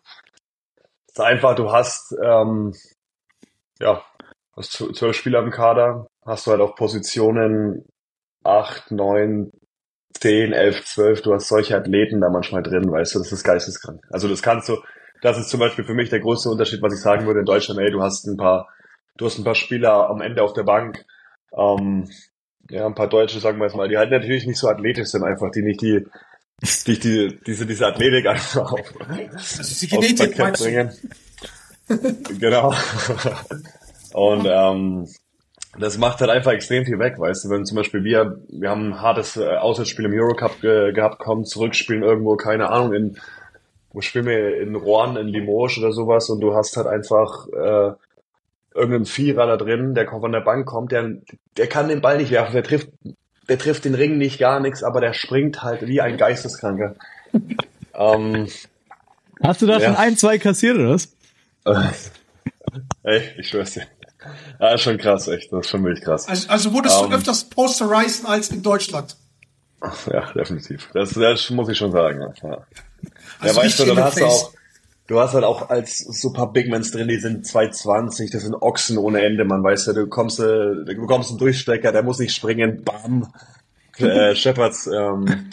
ist 1.18 1.24
einfach, 1.24 1.54
du 1.54 1.70
hast, 1.72 2.14
ähm, 2.22 2.72
ja, 3.80 4.02
hast 4.56 4.72
zw- 4.74 4.92
zwölf 4.94 5.16
Spieler 5.16 5.40
im 5.40 5.50
Kader, 5.50 6.08
hast 6.24 6.46
du 6.46 6.50
halt 6.50 6.60
auf 6.60 6.74
Positionen 6.74 7.84
acht, 8.44 8.90
neun, 8.90 9.50
zehn, 10.18 10.52
elf, 10.52 10.84
zwölf, 10.84 11.22
du 11.22 11.34
hast 11.34 11.48
solche 11.48 11.76
Athleten 11.76 12.20
da 12.20 12.30
manchmal 12.30 12.62
drin, 12.62 12.90
weißt 12.90 13.14
du, 13.14 13.18
das 13.20 13.32
ist 13.32 13.44
geisteskrank. 13.44 14.02
Also 14.10 14.28
das 14.28 14.42
kannst 14.42 14.68
du, 14.68 14.76
das 15.22 15.38
ist 15.38 15.50
zum 15.50 15.60
Beispiel 15.60 15.84
für 15.84 15.94
mich 15.94 16.10
der 16.10 16.20
größte 16.20 16.50
Unterschied, 16.50 16.82
was 16.82 16.94
ich 16.94 17.00
sagen 17.00 17.26
würde 17.26 17.40
in 17.40 17.46
Deutschland, 17.46 17.80
ey, 17.80 17.90
du 17.90 18.02
hast 18.02 18.26
ein 18.26 18.36
paar, 18.36 18.68
du 19.16 19.26
hast 19.26 19.38
ein 19.38 19.44
paar 19.44 19.54
Spieler 19.54 20.08
am 20.10 20.20
Ende 20.20 20.42
auf 20.42 20.52
der 20.54 20.64
Bank, 20.64 21.04
ähm, 21.56 22.08
ja, 22.70 22.86
ein 22.86 22.94
paar 22.94 23.08
Deutsche, 23.08 23.40
sagen 23.40 23.58
wir 23.58 23.64
jetzt 23.66 23.76
mal, 23.76 23.88
die 23.88 23.98
halt 23.98 24.10
natürlich 24.10 24.46
nicht 24.46 24.58
so 24.58 24.68
athletisch 24.68 25.08
sind 25.08 25.24
einfach, 25.24 25.50
die 25.50 25.62
nicht 25.62 25.80
die, 25.82 26.06
die, 26.86 26.98
die 26.98 27.38
diese, 27.46 27.66
diese 27.66 27.86
Athletik 27.86 28.26
einfach 28.26 28.72
auf, 28.72 28.92
die 29.10 29.30
aufs 29.36 29.88
Genetik, 29.88 30.36
bringen. 30.36 30.92
genau. 32.38 32.74
Und 34.12 34.46
ähm, 34.46 35.08
das 35.78 35.98
macht 35.98 36.20
halt 36.20 36.30
einfach 36.30 36.52
extrem 36.52 36.84
viel 36.84 36.98
weg, 36.98 37.18
weißt 37.18 37.44
du, 37.44 37.50
wenn 37.50 37.64
zum 37.64 37.76
Beispiel 37.76 38.02
wir, 38.02 38.40
wir 38.48 38.70
haben 38.70 38.92
ein 38.92 39.00
hartes 39.00 39.36
äh, 39.36 39.46
Auswärtsspiel 39.46 40.06
im 40.06 40.12
Eurocup 40.12 40.60
ge 40.60 40.92
gehabt, 40.92 41.18
kommen 41.18 41.44
zurück, 41.44 41.74
spielen 41.74 42.02
irgendwo, 42.02 42.36
keine 42.36 42.70
Ahnung, 42.70 42.92
in, 42.94 43.18
wo 43.92 44.00
spielen 44.00 44.26
wir, 44.26 44.60
in 44.60 44.74
Rouen, 44.74 45.16
in 45.16 45.28
Limoges 45.28 45.78
oder 45.78 45.92
sowas 45.92 46.30
und 46.30 46.40
du 46.40 46.54
hast 46.54 46.76
halt 46.76 46.86
einfach 46.86 47.46
äh, 47.48 47.92
irgendeinen 48.74 49.06
Vierer 49.06 49.46
da 49.46 49.56
drin, 49.56 49.94
der 49.94 50.08
von 50.08 50.32
der 50.32 50.40
Bank 50.40 50.66
kommt, 50.66 50.92
der, 50.92 51.12
der 51.56 51.66
kann 51.68 51.88
den 51.88 52.00
Ball 52.00 52.18
nicht 52.18 52.30
werfen, 52.30 52.54
der 52.54 52.64
trifft, 52.64 52.88
der 53.48 53.58
trifft 53.58 53.84
den 53.84 53.94
Ring 53.94 54.18
nicht, 54.18 54.38
gar 54.38 54.60
nichts, 54.60 54.82
aber 54.82 55.00
der 55.00 55.12
springt 55.14 55.62
halt 55.62 55.86
wie 55.86 56.00
ein 56.00 56.16
Geisteskranker. 56.16 56.94
ähm, 57.94 58.48
Hast 59.42 59.62
du 59.62 59.66
da 59.66 59.78
Ja. 59.78 59.86
schon 59.86 59.96
ein, 59.96 60.16
zwei 60.16 60.38
kassiert 60.38 60.76
oder 60.78 60.90
was? 60.90 61.08
Ey, 63.02 63.22
ich 63.38 63.48
schwör's 63.48 63.72
dir. 63.72 63.86
Ah, 64.58 64.74
ist 64.74 64.82
schon 64.82 64.98
krass, 64.98 65.28
echt. 65.28 65.52
Das 65.52 65.60
ist 65.66 65.70
schon 65.70 65.84
wirklich 65.84 66.04
krass. 66.04 66.28
Also, 66.28 66.48
also 66.48 66.72
wurdest 66.72 67.00
Ähm. 67.02 67.10
du 67.10 67.16
öfters 67.16 67.44
posterisen 67.44 68.26
als 68.26 68.48
in 68.50 68.62
Deutschland. 68.62 69.16
Ja, 70.12 70.32
definitiv. 70.32 70.88
Das, 70.92 71.10
das 71.10 71.50
muss 71.50 71.68
ich 71.68 71.78
schon 71.78 71.92
sagen. 71.92 72.20
Ja, 72.20 72.48
ja. 72.50 72.66
Also 73.38 73.60
ja 73.60 73.64
weißt 73.64 73.78
du, 73.78 73.84
dann 73.84 74.02
hast 74.02 74.18
du 74.18 74.26
auch, 74.26 74.52
du 75.08 75.18
hast 75.18 75.34
halt 75.34 75.44
auch 75.44 75.70
als 75.70 75.98
so 75.98 76.32
paar 76.32 76.52
Big 76.52 76.68
Mans 76.68 76.92
drin, 76.92 77.08
die 77.08 77.18
sind 77.18 77.44
220, 77.44 78.30
das 78.30 78.42
sind 78.42 78.54
Ochsen 78.54 78.98
ohne 78.98 79.22
Ende, 79.22 79.44
man 79.44 79.64
weiß 79.64 79.86
ja, 79.86 79.92
du 79.94 80.06
kommst, 80.06 80.38
äh, 80.38 80.44
du 80.44 80.84
bekommst 80.84 81.30
einen 81.30 81.38
Durchstecker, 81.38 81.90
der 81.90 82.04
muss 82.04 82.20
nicht 82.20 82.34
springen, 82.34 82.84
bam. 82.84 83.32
Äh, 84.00 84.36
Shepherds, 84.36 84.86
ähm, 84.86 85.50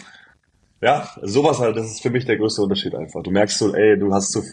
ja, 0.79 1.09
sowas 1.23 1.57
halt, 1.57 1.77
das 1.77 1.87
ist 1.87 2.03
für 2.03 2.11
mich 2.11 2.25
der 2.25 2.37
größte 2.37 2.61
Unterschied 2.61 2.93
einfach. 2.93 3.23
Du 3.23 3.31
merkst 3.31 3.57
so, 3.57 3.73
ey, 3.73 3.97
du 3.97 4.13
hast 4.13 4.31
so 4.31 4.43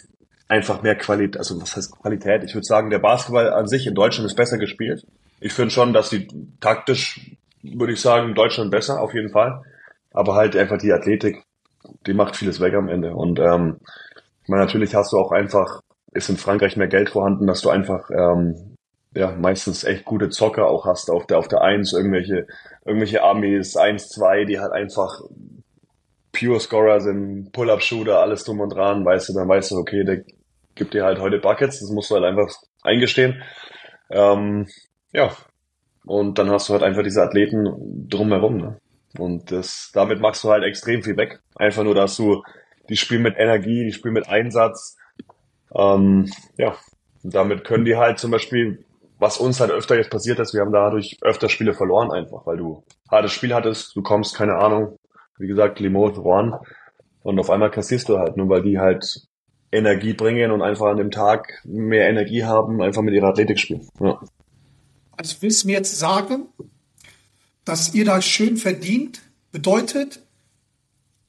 einfach 0.49 0.81
mehr 0.81 0.95
Qualität, 0.95 1.37
also 1.37 1.61
was 1.61 1.77
heißt 1.77 1.99
Qualität? 1.99 2.43
Ich 2.43 2.55
würde 2.55 2.65
sagen, 2.65 2.89
der 2.89 3.01
Basketball 3.01 3.53
an 3.53 3.67
sich 3.67 3.87
in 3.87 3.95
Deutschland 3.95 4.31
ist 4.31 4.35
besser 4.35 4.57
gespielt. 4.57 5.05
Ich 5.41 5.53
finde 5.53 5.73
schon, 5.73 5.93
dass 5.93 6.09
die 6.09 6.27
taktisch, 6.61 7.37
würde 7.63 7.93
ich 7.93 8.01
sagen, 8.01 8.31
in 8.31 8.35
Deutschland 8.35 8.71
besser, 8.71 8.99
auf 8.99 9.13
jeden 9.13 9.29
Fall. 9.29 9.61
Aber 10.11 10.37
halt 10.37 10.57
einfach 10.57 10.79
die 10.79 10.95
Athletik, 10.95 11.45
die 12.07 12.15
macht 12.15 12.37
vieles 12.37 12.61
weg 12.61 12.73
am 12.73 12.89
Ende. 12.89 13.15
Und 13.15 13.39
ähm, 13.41 13.77
meine, 14.53 14.65
natürlich 14.65 14.95
hast 14.95 15.13
du 15.13 15.19
auch 15.19 15.33
einfach, 15.33 15.81
ist 16.13 16.29
in 16.29 16.37
Frankreich 16.37 16.77
mehr 16.77 16.89
Geld 16.89 17.11
vorhanden, 17.11 17.47
dass 17.47 17.63
du 17.63 17.71
einfach 17.71 18.11
ähm, 18.11 18.77
ja 19.15 19.33
meistens 19.33 19.85
echt 19.85 20.05
gute 20.05 20.29
Zocker 20.29 20.67
auch 20.67 20.87
hast 20.87 21.11
auf 21.11 21.27
der 21.27 21.39
auf 21.39 21.49
der 21.49 21.63
Eins, 21.63 21.93
irgendwelche, 21.93 22.47
irgendwelche 22.85 23.23
Armees, 23.23 23.77
eins, 23.77 24.09
zwei, 24.09 24.45
die 24.45 24.61
halt 24.61 24.73
einfach 24.73 25.23
Pure 26.33 26.61
Scorer 26.61 27.01
sind, 27.01 27.53
Pull-Up-Shooter, 27.53 28.21
alles 28.21 28.45
drum 28.45 28.61
und 28.61 28.75
dran, 28.75 29.05
weißt 29.05 29.31
du, 29.31 29.35
dann 29.35 29.49
weißt 29.49 29.71
du, 29.73 29.77
okay, 29.77 30.05
der 30.05 30.23
gibt 30.75 30.95
dir 30.95 31.05
halt 31.05 31.19
heute 31.19 31.39
Buckets, 31.39 31.81
das 31.81 31.91
musst 31.91 32.11
du 32.11 32.15
halt 32.15 32.25
einfach 32.25 32.49
eingestehen. 32.83 33.43
Ähm, 34.11 34.67
ja, 35.13 35.33
und 36.05 36.39
dann 36.39 36.51
hast 36.51 36.69
du 36.69 36.73
halt 36.73 36.83
einfach 36.83 37.03
diese 37.03 37.23
Athleten 37.23 38.09
drumherum. 38.09 38.57
Ne? 38.57 38.79
Und 39.19 39.53
das, 39.53 39.91
damit 39.93 40.21
machst 40.21 40.43
du 40.45 40.51
halt 40.51 40.65
extrem 40.65 41.03
viel 41.03 41.17
weg. 41.17 41.41
Einfach 41.55 41.85
nur, 41.85 41.95
dass 41.95 42.17
du 42.17 42.43
die 42.89 42.97
spielen 42.97 43.23
mit 43.23 43.37
Energie, 43.37 43.85
die 43.85 43.93
spielen 43.93 44.15
mit 44.15 44.29
Einsatz. 44.29 44.97
Ähm, 45.75 46.31
ja, 46.57 46.77
und 47.23 47.35
damit 47.35 47.65
können 47.65 47.85
die 47.85 47.97
halt 47.97 48.19
zum 48.19 48.31
Beispiel, 48.31 48.85
was 49.19 49.39
uns 49.39 49.61
halt 49.61 49.71
öfter 49.71 49.97
jetzt 49.97 50.11
passiert 50.11 50.39
ist, 50.39 50.55
wir 50.55 50.61
haben 50.61 50.73
dadurch 50.73 51.19
öfter 51.23 51.49
Spiele 51.49 51.75
verloren 51.75 52.11
einfach, 52.11 52.47
weil 52.47 52.57
du 52.57 52.85
hartes 53.11 53.33
Spiel 53.33 53.55
hattest, 53.55 53.95
du 53.97 54.03
kommst, 54.03 54.35
keine 54.35 54.57
Ahnung, 54.57 54.97
wie 55.39 55.47
gesagt, 55.47 55.81
Limoges, 55.81 56.19
Rouen, 56.19 56.55
und 57.23 57.39
auf 57.39 57.51
einmal 57.51 57.71
kassierst 57.71 58.09
du 58.09 58.19
halt, 58.19 58.37
nur 58.37 58.49
weil 58.49 58.63
die 58.63 58.79
halt 58.79 59.29
Energie 59.71 60.13
bringen 60.13 60.51
und 60.51 60.61
einfach 60.61 60.87
an 60.87 60.99
dem 60.99 61.11
Tag 61.11 61.63
mehr 61.65 62.09
Energie 62.09 62.45
haben, 62.45 62.83
einfach 62.83 63.03
mit 63.03 63.15
ihrer 63.15 63.29
Athletik 63.29 63.59
spielen. 63.59 63.89
Ja. 64.01 64.21
Also 65.17 65.37
willst 65.41 65.63
du 65.63 65.69
mir 65.69 65.77
jetzt 65.77 65.99
sagen, 65.99 66.49
dass 67.65 67.95
ihr 67.95 68.05
da 68.05 68.21
schön 68.21 68.57
verdient, 68.57 69.23
bedeutet, 69.53 70.21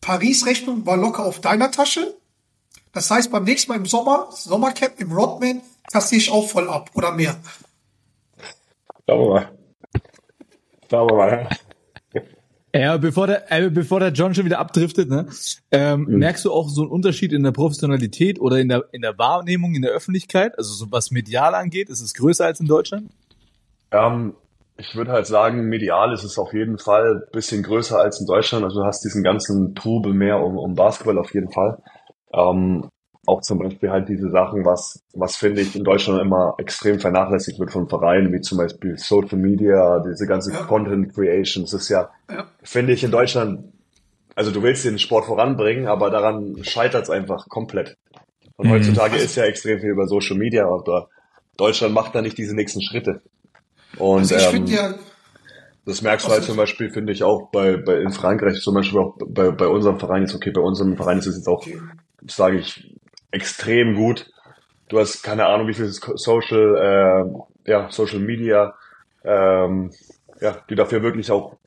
Paris-Rechnung 0.04 0.86
war 0.86 0.98
locker 0.98 1.26
auf 1.26 1.40
deiner 1.40 1.72
Tasche. 1.72 2.14
Das 2.92 3.10
heißt, 3.10 3.32
beim 3.32 3.46
nächsten 3.46 3.72
Mal 3.72 3.78
im 3.78 3.86
Sommer, 3.86 4.28
Sommercamp 4.32 5.00
im 5.00 5.12
Rodman, 5.12 5.62
kassiere 5.92 6.22
ich 6.22 6.32
auch 6.32 6.48
voll 6.48 6.70
ab 6.70 6.92
oder 6.94 7.12
mehr. 7.12 7.36
Schauen 9.10 9.20
wir 9.20 9.30
mal. 9.34 9.50
Schauen 10.90 11.10
wir 11.10 11.16
mal. 11.16 11.50
Ja, 12.76 12.98
bevor 12.98 13.28
der, 13.28 13.52
äh, 13.52 13.70
bevor 13.70 14.00
der 14.00 14.10
John 14.10 14.34
schon 14.34 14.46
wieder 14.46 14.58
abdriftet, 14.60 15.08
ne, 15.08 15.28
ähm, 15.72 16.06
Mhm. 16.06 16.18
merkst 16.18 16.44
du 16.44 16.52
auch 16.52 16.70
so 16.70 16.82
einen 16.82 16.92
Unterschied 16.92 17.32
in 17.32 17.44
der 17.44 17.52
Professionalität 17.52 18.40
oder 18.42 18.58
in 18.60 18.68
der, 18.68 18.86
in 18.92 19.02
der 19.04 19.18
Wahrnehmung 19.18 19.76
in 19.76 19.84
der 19.84 19.92
Öffentlichkeit? 19.92 20.58
Also 20.58 20.74
so 20.74 20.92
was 20.92 21.12
medial 21.12 21.54
angeht, 21.56 21.90
ist 21.90 22.02
es 22.02 22.14
größer 22.16 22.46
als 22.46 22.60
in 22.60 22.66
Deutschland? 22.68 23.12
Ähm, 23.92 24.34
ich 24.78 24.96
würde 24.96 25.12
halt 25.12 25.28
sagen, 25.28 25.68
medial 25.70 26.14
ist 26.14 26.24
es 26.24 26.38
auf 26.38 26.54
jeden 26.54 26.78
Fall 26.78 27.22
ein 27.26 27.32
bisschen 27.32 27.64
größer 27.64 28.00
als 28.00 28.20
in 28.20 28.26
Deutschland. 28.26 28.64
Also 28.66 28.82
du 28.82 28.86
hast 28.86 29.04
diesen 29.04 29.24
ganzen 29.24 29.76
Trubel 29.76 30.14
mehr 30.14 30.40
um, 30.44 30.58
um 30.58 30.76
Basketball 30.76 31.18
auf 31.20 31.34
jeden 31.34 31.52
Fall. 31.52 31.78
Ähm, 32.34 32.90
auch 33.26 33.42
zum 33.42 33.60
Beispiel 33.60 33.90
halt 33.90 34.10
diese 34.10 34.30
Sachen, 34.32 34.66
was, 34.66 35.00
was 35.14 35.36
finde 35.38 35.62
ich 35.62 35.76
in 35.76 35.84
Deutschland 35.84 36.20
immer 36.22 36.56
extrem 36.58 37.00
vernachlässigt 37.00 37.58
wird 37.60 37.72
von 37.72 37.88
Vereinen, 37.88 38.34
wie 38.34 38.42
zum 38.42 38.58
Beispiel 38.58 38.98
Social 38.98 39.38
Media, 39.38 40.00
diese 40.00 40.28
ganze 40.28 40.52
Ja. 40.52 40.64
Content 40.64 41.14
Creation. 41.14 41.64
Das 41.64 41.74
ist 41.74 41.90
ja, 41.90 42.10
Ja. 42.30 42.48
finde 42.64 42.92
ich 42.94 43.04
in 43.04 43.12
Deutschland, 43.12 43.72
also 44.36 44.52
du 44.52 44.62
willst 44.62 44.84
den 44.84 45.00
Sport 45.00 45.26
voranbringen, 45.26 45.88
aber 45.88 46.10
daran 46.10 46.58
scheitert 46.64 47.04
es 47.04 47.10
einfach 47.10 47.48
komplett. 47.48 47.96
Und 48.58 48.68
Mhm. 48.68 48.72
heutzutage 48.72 49.18
ist 49.18 49.36
ja 49.36 49.46
extrem 49.46 49.80
viel 49.80 49.92
über 49.92 50.08
Social 50.08 50.38
Media, 50.38 50.66
aber 50.66 51.08
Deutschland 51.56 51.94
macht 51.94 52.16
da 52.16 52.22
nicht 52.22 52.38
diese 52.38 52.56
nächsten 52.56 52.82
Schritte. 52.82 53.22
Und 53.98 54.20
Also 54.20 54.36
ich 54.36 54.44
ähm, 54.44 54.52
finde 54.52 54.72
ja, 54.72 54.94
das 55.86 56.02
merkst 56.02 56.28
du 56.28 56.32
halt 56.32 56.44
zum 56.44 56.56
Beispiel, 56.56 56.90
finde 56.90 57.12
ich 57.12 57.24
auch 57.24 57.50
bei, 57.52 57.78
bei 57.78 58.00
in 58.02 58.12
Frankreich, 58.12 58.62
zum 58.62 58.74
Beispiel 58.74 59.00
auch 59.00 59.18
bei, 59.20 59.52
bei 59.52 59.68
unserem 59.68 60.00
Verein 60.00 60.24
ist 60.24 60.34
okay, 60.34 60.52
bei 60.52 60.62
unserem 60.62 60.96
Verein 60.96 61.18
ist 61.20 61.28
es 61.28 61.38
jetzt 61.38 61.48
auch, 61.48 61.66
sage 62.26 62.60
ich, 62.60 62.96
extrem 63.32 63.96
gut. 63.96 64.32
Du 64.88 65.00
hast 65.00 65.24
keine 65.24 65.48
Ahnung, 65.48 65.68
wie 65.68 65.74
viel 65.74 65.90
Social, 65.90 67.26
äh, 67.66 67.70
ja, 67.70 67.90
Social 67.90 68.20
Media, 68.20 68.76
ähm, 69.26 69.92
ja, 70.40 70.58
die 70.70 70.76
dafür 70.76 71.02
wirklich 71.04 71.32
auch 71.32 71.58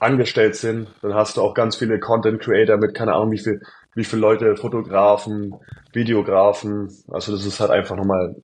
angestellt 0.00 0.56
sind. 0.56 0.88
Dann 1.00 1.14
hast 1.14 1.36
du 1.36 1.42
auch 1.42 1.54
ganz 1.54 1.76
viele 1.76 2.00
Content 2.00 2.40
Creator 2.40 2.76
mit 2.78 2.94
keine 2.94 3.14
Ahnung, 3.14 3.30
wie 3.30 3.38
viel, 3.38 3.62
wie 3.94 4.04
viele 4.04 4.22
Leute, 4.22 4.56
Fotografen, 4.56 5.54
Videografen. 5.92 6.92
Also 7.10 7.32
das 7.32 7.44
ist 7.44 7.60
halt 7.60 7.70
einfach 7.70 7.96
nochmal 7.96 8.36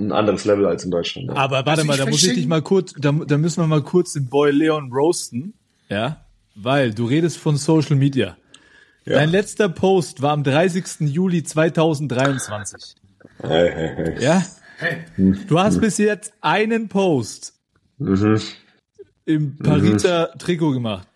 ein 0.00 0.12
anderes 0.12 0.44
Level 0.44 0.66
als 0.66 0.84
in 0.84 0.90
Deutschland. 0.90 1.28
Ja. 1.28 1.34
Aber 1.36 1.56
warte 1.66 1.70
Also 1.70 1.84
mal, 1.84 1.96
da 1.98 2.06
muss 2.06 2.22
ich 2.24 2.34
dich 2.34 2.46
mal 2.46 2.62
kurz, 2.62 2.92
da, 2.98 3.12
da 3.12 3.38
müssen 3.38 3.62
wir 3.62 3.66
mal 3.66 3.82
kurz 3.82 4.14
den 4.14 4.26
Boy 4.28 4.50
Leon 4.50 4.92
roasten, 4.92 5.54
ja, 5.88 6.24
weil 6.54 6.92
du 6.94 7.06
redest 7.06 7.36
von 7.38 7.56
Social 7.56 7.96
Media. 7.96 8.36
Dein 9.04 9.30
letzter 9.30 9.68
Post 9.68 10.22
war 10.22 10.32
am 10.32 10.44
30. 10.44 11.00
Juli 11.00 11.42
2023. 11.42 12.94
Hey, 13.42 13.70
hey, 13.72 13.94
hey. 13.96 14.22
Ja? 14.22 14.44
Du 15.48 15.58
hast 15.58 15.80
bis 15.80 15.98
jetzt 15.98 16.32
einen 16.40 16.88
Post 16.88 17.54
Mhm. 17.98 18.40
im 19.24 19.56
Pariser 19.58 20.30
Trikot 20.38 20.72
gemacht. 20.72 21.06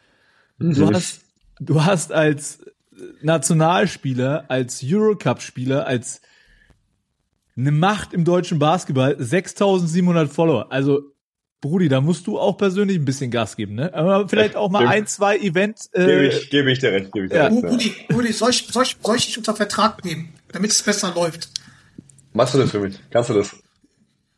Du 0.59 0.91
hast, 0.93 1.23
du 1.61 1.85
hast 1.85 2.13
als 2.13 2.65
Nationalspieler, 3.23 4.45
als 4.49 4.81
Eurocup-Spieler, 4.85 5.87
als 5.87 6.21
eine 7.57 7.71
Macht 7.71 8.13
im 8.13 8.25
deutschen 8.25 8.59
Basketball 8.59 9.17
6700 9.19 10.31
Follower. 10.33 10.67
Also, 10.71 11.03
Brudi, 11.61 11.89
da 11.89 12.01
musst 12.01 12.27
du 12.27 12.39
auch 12.39 12.59
persönlich 12.59 12.99
ein 12.99 13.05
bisschen 13.07 13.31
Gas 13.31 13.57
geben, 13.57 13.75
ne? 13.75 13.93
Aber 13.95 14.29
vielleicht 14.29 14.55
auch 14.57 14.71
mal 14.71 14.81
Gebe- 14.81 14.91
ein, 14.91 15.07
zwei 15.07 15.39
Events. 15.39 15.91
Gebe 15.93 16.13
Äh, 16.13 16.27
ich, 16.29 16.51
gebe 16.51 16.71
ich 16.73 16.79
dir 16.81 16.93
recht, 16.93 17.11
gebe 17.13 17.27
ich 17.27 17.31
dir 17.33 17.39
Ja. 17.39 17.47
recht. 17.47 17.57
Oh, 17.57 17.63
Ja. 17.67 17.71
Rudi, 17.71 17.95
Rudi, 18.13 18.33
soll 18.33 18.51
ich, 18.51 18.67
soll, 18.71 18.83
ich, 18.83 18.97
soll 19.03 19.17
ich 19.17 19.27
dich 19.27 19.39
unter 19.39 19.55
Vertrag 19.57 20.05
nehmen, 20.05 20.35
damit 20.53 20.73
es 20.73 20.83
besser 20.83 21.13
läuft? 21.15 21.49
Machst 22.35 22.53
du 22.55 22.59
das 22.59 22.71
für 22.71 22.81
mich? 22.81 22.99
Kannst 23.11 23.31
du 23.31 23.35
das? 23.35 23.51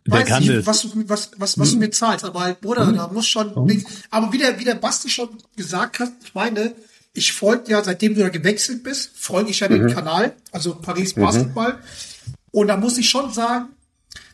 der 0.07 0.13
Weiß 0.21 0.29
kann 0.29 0.41
nicht, 0.41 0.51
das. 0.51 0.59
Hm. 0.59 0.67
was, 0.67 0.83
du- 0.83 1.09
was, 1.09 1.31
was, 1.39 1.59
was 1.59 1.71
du 1.73 1.79
mir 1.79 1.91
zahlst, 1.91 2.25
aber 2.25 2.41
halt, 2.41 2.61
Bruder, 2.61 2.93
da 2.93 3.09
muss 3.09 3.27
schon 3.27 3.65
nichts. 3.67 3.91
Aber 4.11 4.33
wie 4.33 4.39
der, 4.39 4.57
wie 4.61 4.65
der 4.65 4.77
Basti 4.77 5.09
schon 5.09 5.31
gesagt 5.57 5.99
hat, 5.99 6.13
ich 6.25 6.33
meine, 6.33 6.75
ich 7.13 7.33
folge 7.33 7.73
ja, 7.73 7.83
seitdem 7.83 8.15
du 8.15 8.21
da 8.21 8.29
gewechselt 8.29 8.85
bist, 8.85 9.11
folge 9.17 9.51
ich 9.51 9.59
ja 9.59 9.69
Mhm. 9.69 9.73
den 9.89 9.95
Kanal, 9.95 10.37
also 10.53 10.77
Paris 10.77 11.15
Basketball. 11.15 11.81
Und 12.57 12.69
da 12.69 12.79
muss 12.79 12.97
ich 12.97 13.11
schon 13.11 13.31
sagen, 13.31 13.69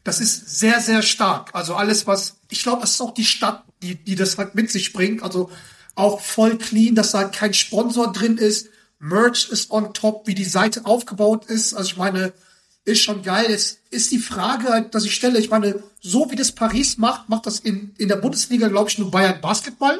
das 0.04 0.20
ist 0.20 0.60
sehr, 0.60 0.80
sehr 0.80 1.02
stark. 1.02 1.50
Also 1.54 1.74
alles, 1.74 2.06
was, 2.06 2.36
ich 2.50 2.62
glaube, 2.62 2.82
das 2.82 2.92
ist 2.92 3.00
auch 3.00 3.14
die 3.14 3.24
Stadt, 3.24 3.64
die, 3.82 3.96
die 3.96 4.14
das 4.14 4.38
halt 4.38 4.54
mit 4.54 4.70
sich 4.70 4.92
bringt. 4.92 5.24
Also 5.24 5.50
auch 5.96 6.20
voll 6.20 6.56
clean, 6.56 6.94
dass 6.94 7.10
da 7.10 7.18
halt 7.18 7.32
kein 7.32 7.52
Sponsor 7.52 8.12
drin 8.12 8.38
ist. 8.38 8.68
Merch 9.00 9.48
ist 9.48 9.72
on 9.72 9.92
top, 9.92 10.28
wie 10.28 10.36
die 10.36 10.44
Seite 10.44 10.86
aufgebaut 10.86 11.46
ist. 11.46 11.74
Also 11.74 11.90
ich 11.90 11.96
meine, 11.96 12.32
ist 12.84 13.00
schon 13.00 13.24
geil. 13.24 13.46
Es 13.48 13.78
ist 13.90 14.12
die 14.12 14.20
Frage, 14.20 14.68
halt, 14.68 14.94
dass 14.94 15.04
ich 15.04 15.16
stelle, 15.16 15.40
ich 15.40 15.50
meine, 15.50 15.82
so 16.00 16.30
wie 16.30 16.36
das 16.36 16.52
Paris 16.52 16.98
macht, 16.98 17.28
macht 17.28 17.46
das 17.46 17.58
in, 17.58 17.92
in 17.98 18.06
der 18.06 18.16
Bundesliga, 18.16 18.68
glaube 18.68 18.88
ich, 18.88 18.98
nur 19.00 19.10
Bayern 19.10 19.40
Basketball. 19.40 19.98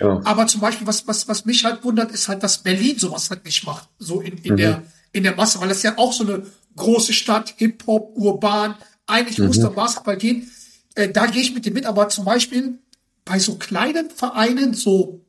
Ja. 0.00 0.22
Aber 0.24 0.46
zum 0.46 0.62
Beispiel, 0.62 0.86
was, 0.86 1.06
was, 1.06 1.28
was 1.28 1.44
mich 1.44 1.66
halt 1.66 1.84
wundert, 1.84 2.12
ist 2.12 2.28
halt, 2.28 2.42
dass 2.42 2.62
Berlin 2.62 2.98
sowas 2.98 3.28
halt 3.28 3.44
nicht 3.44 3.66
macht. 3.66 3.90
So 3.98 4.22
in, 4.22 4.38
in 4.38 4.56
der, 4.56 4.82
in 5.16 5.24
der 5.24 5.34
Masse, 5.34 5.60
weil 5.60 5.68
das 5.68 5.82
ja 5.82 5.98
auch 5.98 6.12
so 6.12 6.24
eine 6.24 6.46
große 6.76 7.12
Stadt, 7.12 7.54
Hip-Hop, 7.56 8.12
urban. 8.16 8.76
Eigentlich 9.06 9.38
muss 9.38 9.60
da 9.60 9.68
Basketball 9.68 10.16
gehen. 10.16 10.50
Äh, 10.94 11.10
da 11.10 11.26
gehe 11.26 11.42
ich 11.42 11.54
mit 11.54 11.64
dir 11.64 11.72
mit, 11.72 11.86
aber 11.86 12.08
zum 12.08 12.24
Beispiel 12.24 12.78
bei 13.24 13.38
so 13.38 13.56
kleinen 13.56 14.10
Vereinen, 14.10 14.74
so, 14.74 15.24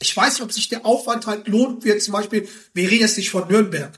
ich 0.00 0.16
weiß 0.16 0.34
nicht, 0.34 0.42
ob 0.42 0.52
sich 0.52 0.68
der 0.68 0.86
Aufwand 0.86 1.26
halt 1.26 1.48
lohnt, 1.48 1.84
wie 1.84 1.88
jetzt 1.88 2.06
zum 2.06 2.12
Beispiel, 2.12 2.48
wir 2.74 2.90
reden 2.90 3.02
jetzt 3.02 3.16
nicht 3.16 3.30
von 3.30 3.48
Nürnberg, 3.48 3.92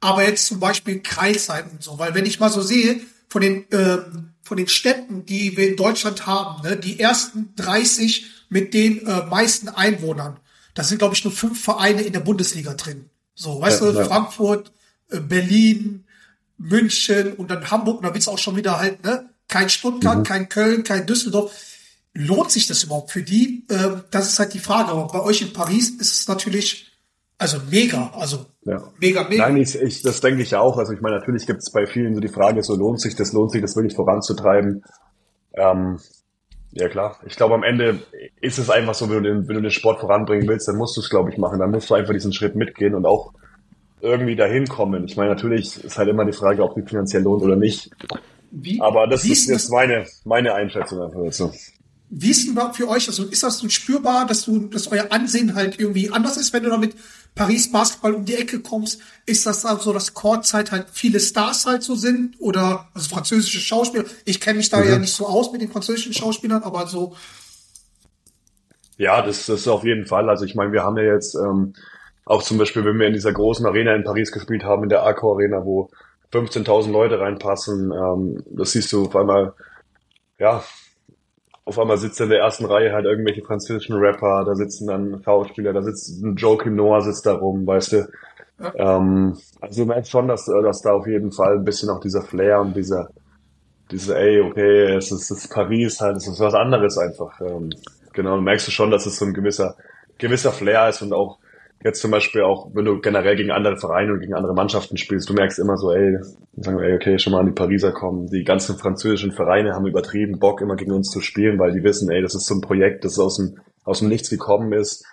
aber 0.00 0.26
jetzt 0.26 0.46
zum 0.46 0.60
Beispiel 0.60 1.00
Kreisheim 1.02 1.70
und 1.72 1.82
so, 1.82 1.98
weil 1.98 2.14
wenn 2.14 2.26
ich 2.26 2.40
mal 2.40 2.50
so 2.50 2.62
sehe, 2.62 3.00
von 3.28 3.42
den, 3.42 3.64
ähm, 3.72 4.34
von 4.42 4.56
den 4.56 4.68
Städten, 4.68 5.26
die 5.26 5.56
wir 5.56 5.68
in 5.68 5.76
Deutschland 5.76 6.26
haben, 6.26 6.62
ne, 6.62 6.76
die 6.76 7.00
ersten 7.00 7.54
30 7.56 8.26
mit 8.48 8.72
den 8.72 9.04
äh, 9.06 9.26
meisten 9.26 9.68
Einwohnern, 9.68 10.38
da 10.74 10.84
sind, 10.84 10.98
glaube 10.98 11.14
ich, 11.14 11.24
nur 11.24 11.32
fünf 11.32 11.60
Vereine 11.60 12.02
in 12.02 12.12
der 12.12 12.20
Bundesliga 12.20 12.74
drin. 12.74 13.10
So, 13.36 13.60
weißt 13.60 13.82
Ja, 13.82 13.92
du, 13.92 13.98
ja. 13.98 14.04
Frankfurt, 14.04 14.72
äh, 15.10 15.20
Berlin, 15.20 16.04
München 16.58 17.34
und 17.34 17.50
dann 17.50 17.70
Hamburg, 17.70 17.98
und 17.98 18.02
da 18.04 18.12
wird's 18.14 18.26
auch 18.28 18.38
schon 18.38 18.56
wieder 18.56 18.80
halt, 18.80 19.04
ne? 19.04 19.28
Kein 19.48 19.68
Stuttgart, 19.68 20.26
kein 20.26 20.48
Köln, 20.48 20.82
kein 20.82 21.06
Düsseldorf. 21.06 21.52
Lohnt 22.14 22.50
sich 22.50 22.66
das 22.66 22.82
überhaupt 22.82 23.12
für 23.12 23.22
die? 23.22 23.64
Ähm, 23.70 24.02
das 24.10 24.26
ist 24.28 24.38
halt 24.40 24.54
die 24.54 24.58
Frage. 24.58 24.90
Aber 24.90 25.06
bei 25.06 25.20
euch 25.22 25.42
in 25.42 25.52
Paris 25.52 25.90
ist 25.90 26.14
es 26.20 26.28
natürlich, 26.28 26.90
also 27.38 27.58
mega, 27.70 28.10
also 28.16 28.46
Ja. 28.64 28.82
mega, 28.98 29.22
mega. 29.28 29.46
Nein, 29.46 29.58
ich, 29.58 29.74
ich, 29.76 30.02
das 30.02 30.20
denke 30.22 30.42
ich 30.42 30.56
auch. 30.56 30.78
Also 30.78 30.94
ich 30.94 31.00
meine, 31.02 31.18
natürlich 31.18 31.46
gibt 31.46 31.60
es 31.62 31.70
bei 31.70 31.86
vielen 31.86 32.14
so 32.14 32.20
die 32.20 32.28
Frage, 32.28 32.62
so 32.62 32.74
lohnt 32.74 33.00
sich 33.00 33.14
das, 33.14 33.32
lohnt 33.34 33.52
sich 33.52 33.60
das 33.60 33.76
wirklich 33.76 33.94
voranzutreiben? 33.94 34.82
Ähm, 35.52 36.00
ja 36.76 36.88
klar. 36.88 37.18
Ich 37.26 37.36
glaube, 37.36 37.54
am 37.54 37.62
Ende 37.62 38.00
ist 38.40 38.58
es 38.58 38.70
einfach 38.70 38.94
so, 38.94 39.08
wenn 39.10 39.22
du, 39.22 39.28
den, 39.30 39.48
wenn 39.48 39.56
du 39.56 39.62
den 39.62 39.70
Sport 39.70 40.00
voranbringen 40.00 40.46
willst, 40.46 40.68
dann 40.68 40.76
musst 40.76 40.96
du 40.96 41.00
es, 41.00 41.10
glaube 41.10 41.30
ich, 41.30 41.38
machen. 41.38 41.58
Dann 41.58 41.70
musst 41.70 41.90
du 41.90 41.94
einfach 41.94 42.12
diesen 42.12 42.32
Schritt 42.32 42.54
mitgehen 42.54 42.94
und 42.94 43.06
auch 43.06 43.32
irgendwie 44.00 44.36
dahin 44.36 44.66
kommen. 44.66 45.04
Ich 45.04 45.16
meine, 45.16 45.30
natürlich 45.30 45.82
ist 45.82 45.98
halt 45.98 46.08
immer 46.08 46.24
die 46.24 46.32
Frage, 46.32 46.62
ob 46.62 46.74
die 46.74 46.82
finanziell 46.82 47.22
lohnt 47.22 47.42
oder 47.42 47.56
nicht. 47.56 47.90
Wie, 48.50 48.80
Aber 48.80 49.06
das 49.06 49.24
ist 49.24 49.48
jetzt 49.48 49.70
meine, 49.70 50.06
meine 50.24 50.54
Einschätzung 50.54 51.02
einfach 51.02 51.24
dazu. 51.24 51.52
Wie 52.08 52.30
ist 52.30 52.44
denn 52.44 52.52
überhaupt 52.52 52.76
für 52.76 52.88
euch, 52.88 53.08
also 53.08 53.24
ist 53.24 53.42
das 53.42 53.58
so 53.58 53.68
spürbar, 53.68 54.26
dass 54.26 54.44
du, 54.44 54.66
dass 54.68 54.86
euer 54.92 55.10
Ansehen 55.10 55.54
halt 55.54 55.80
irgendwie 55.80 56.10
anders 56.10 56.36
ist, 56.36 56.52
wenn 56.52 56.62
du 56.62 56.70
da 56.70 56.76
mit 56.76 56.94
Paris 57.36 57.70
Basketball 57.70 58.14
um 58.14 58.24
die 58.24 58.34
Ecke 58.34 58.60
kommst? 58.60 59.00
Ist 59.26 59.46
das 59.46 59.62
so, 59.62 59.92
dass 59.92 60.14
Courtzeit 60.14 60.72
halt 60.72 60.86
viele 60.90 61.20
Stars 61.20 61.66
halt 61.66 61.82
so 61.82 61.94
sind? 61.94 62.34
Oder, 62.40 62.88
also 62.94 63.14
französische 63.14 63.60
Schauspieler? 63.60 64.04
Ich 64.24 64.40
kenne 64.40 64.56
mich 64.56 64.70
da 64.70 64.82
ja 64.82 64.98
nicht 64.98 65.14
so 65.14 65.26
aus 65.26 65.52
mit 65.52 65.60
den 65.60 65.70
französischen 65.70 66.14
Schauspielern, 66.14 66.62
aber 66.62 66.86
so, 66.88 67.14
Ja, 68.96 69.20
das, 69.20 69.46
das 69.46 69.60
ist 69.60 69.68
auf 69.68 69.84
jeden 69.84 70.06
Fall. 70.06 70.28
Also 70.30 70.46
ich 70.46 70.54
meine, 70.54 70.72
wir 70.72 70.82
haben 70.82 70.96
ja 70.96 71.04
jetzt 71.04 71.34
ähm, 71.34 71.74
auch 72.24 72.42
zum 72.42 72.56
Beispiel, 72.56 72.84
wenn 72.84 72.98
wir 72.98 73.06
in 73.06 73.12
dieser 73.12 73.32
großen 73.32 73.66
Arena 73.66 73.94
in 73.94 74.04
Paris 74.04 74.32
gespielt 74.32 74.64
haben, 74.64 74.84
in 74.84 74.88
der 74.88 75.04
Accor 75.04 75.36
Arena, 75.36 75.64
wo 75.64 75.90
15.000 76.32 76.90
Leute 76.90 77.20
reinpassen, 77.20 77.92
ähm, 77.92 78.42
das 78.50 78.72
siehst 78.72 78.90
du 78.92 79.04
auf 79.04 79.14
einmal, 79.14 79.52
ja, 80.38 80.64
auf 81.66 81.80
einmal 81.80 81.98
sitzt 81.98 82.20
in 82.20 82.30
der 82.30 82.38
ersten 82.38 82.64
Reihe 82.64 82.92
halt 82.92 83.06
irgendwelche 83.06 83.42
französischen 83.42 83.96
Rapper, 83.96 84.44
da 84.44 84.54
sitzen 84.54 84.86
dann 84.86 85.20
Schauspieler, 85.24 85.72
da 85.72 85.82
sitzt 85.82 86.22
ein 86.22 86.36
Joakim 86.36 86.76
Noah 86.76 87.02
sitzt 87.02 87.26
da 87.26 87.34
rum, 87.34 87.66
weißt 87.66 87.92
du. 87.92 88.08
Ähm, 88.76 89.36
also 89.60 89.82
du 89.82 89.88
merkst 89.88 90.10
schon, 90.10 90.28
dass, 90.28 90.46
äh, 90.46 90.62
dass 90.62 90.80
da 90.82 90.92
auf 90.92 91.08
jeden 91.08 91.32
Fall 91.32 91.56
ein 91.56 91.64
bisschen 91.64 91.90
auch 91.90 92.00
dieser 92.00 92.22
Flair 92.22 92.60
und 92.60 92.76
dieser, 92.76 93.08
diese, 93.90 94.16
ey, 94.16 94.40
okay, 94.40 94.94
es 94.94 95.10
ist, 95.10 95.28
es 95.30 95.44
ist 95.44 95.52
Paris 95.52 96.00
halt, 96.00 96.16
es 96.16 96.28
ist 96.28 96.38
was 96.38 96.54
anderes 96.54 96.98
einfach. 96.98 97.40
Ähm, 97.40 97.70
genau, 98.12 98.36
du 98.36 98.42
merkst 98.42 98.68
du 98.68 98.70
schon, 98.70 98.92
dass 98.92 99.04
es 99.04 99.16
so 99.16 99.24
ein 99.24 99.34
gewisser, 99.34 99.76
gewisser 100.18 100.52
Flair 100.52 100.88
ist 100.88 101.02
und 101.02 101.12
auch 101.12 101.38
jetzt 101.86 102.00
zum 102.02 102.10
Beispiel 102.10 102.42
auch, 102.42 102.70
wenn 102.74 102.84
du 102.84 103.00
generell 103.00 103.36
gegen 103.36 103.50
andere 103.50 103.76
Vereine 103.78 104.12
und 104.12 104.20
gegen 104.20 104.34
andere 104.34 104.54
Mannschaften 104.54 104.96
spielst, 104.98 105.28
du 105.30 105.34
merkst 105.34 105.58
immer 105.58 105.76
so, 105.76 105.92
ey, 105.92 106.18
sagen 106.56 106.78
wir, 106.78 106.86
ey, 106.86 106.94
okay, 106.94 107.18
schon 107.18 107.32
mal 107.32 107.40
an 107.40 107.46
die 107.46 107.52
Pariser 107.52 107.92
kommen. 107.92 108.26
Die 108.26 108.44
ganzen 108.44 108.76
französischen 108.76 109.32
Vereine 109.32 109.72
haben 109.72 109.86
übertrieben 109.86 110.38
Bock, 110.38 110.60
immer 110.60 110.76
gegen 110.76 110.92
uns 110.92 111.10
zu 111.10 111.20
spielen, 111.20 111.58
weil 111.58 111.72
die 111.72 111.82
wissen, 111.82 112.10
ey, 112.10 112.20
das 112.20 112.34
ist 112.34 112.46
so 112.46 112.54
ein 112.54 112.60
Projekt, 112.60 113.04
das 113.04 113.18
aus 113.18 113.36
dem, 113.38 113.58
aus 113.84 114.00
dem 114.00 114.08
Nichts 114.08 114.28
gekommen 114.28 114.72
ist. 114.72 115.04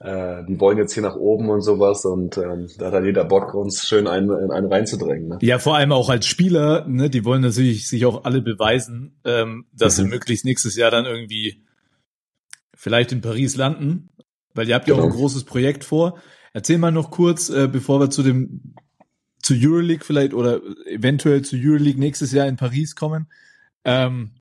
Äh, 0.00 0.44
die 0.46 0.60
wollen 0.60 0.78
jetzt 0.78 0.94
hier 0.94 1.02
nach 1.02 1.16
oben 1.16 1.50
und 1.50 1.60
sowas 1.62 2.04
und 2.04 2.38
ähm, 2.38 2.68
da 2.78 2.86
hat 2.86 2.94
dann 2.94 3.04
jeder 3.04 3.24
Bock, 3.24 3.52
uns 3.54 3.84
schön 3.84 4.06
einen, 4.06 4.30
in 4.30 4.52
einen 4.52 4.72
reinzudrängen. 4.72 5.28
Ne? 5.28 5.38
Ja, 5.40 5.58
vor 5.58 5.76
allem 5.76 5.90
auch 5.90 6.08
als 6.08 6.26
Spieler, 6.26 6.86
ne, 6.86 7.10
die 7.10 7.24
wollen 7.24 7.42
natürlich 7.42 7.88
sich 7.88 8.06
auch 8.06 8.24
alle 8.24 8.40
beweisen, 8.40 9.18
ähm, 9.24 9.66
dass 9.72 9.98
Mhm. 9.98 10.04
sie 10.04 10.08
möglichst 10.10 10.44
nächstes 10.44 10.76
Jahr 10.76 10.92
dann 10.92 11.04
irgendwie 11.04 11.64
vielleicht 12.76 13.10
in 13.10 13.20
Paris 13.22 13.56
landen, 13.56 14.10
weil 14.54 14.68
ihr 14.68 14.74
habt 14.74 14.88
ja 14.88 14.94
auch 14.94 14.98
ein 14.98 15.04
Genau. 15.04 15.16
großes 15.16 15.44
Projekt 15.44 15.84
vor. 15.84 16.18
Erzähl 16.52 16.78
mal 16.78 16.90
noch 16.92 17.10
kurz, 17.10 17.50
äh, 17.50 17.68
bevor 17.70 18.00
wir 18.00 18.10
zu 18.10 18.22
dem 18.22 18.74
zu 19.40 19.54
Euroleague 19.54 20.04
vielleicht 20.04 20.34
oder 20.34 20.60
eventuell 20.86 21.42
zu 21.42 21.56
Euroleague 21.56 22.00
nächstes 22.00 22.32
Jahr 22.32 22.48
in 22.48 22.56
Paris 22.56 22.96
kommen. 22.96 23.28
Ähm, 23.84 24.32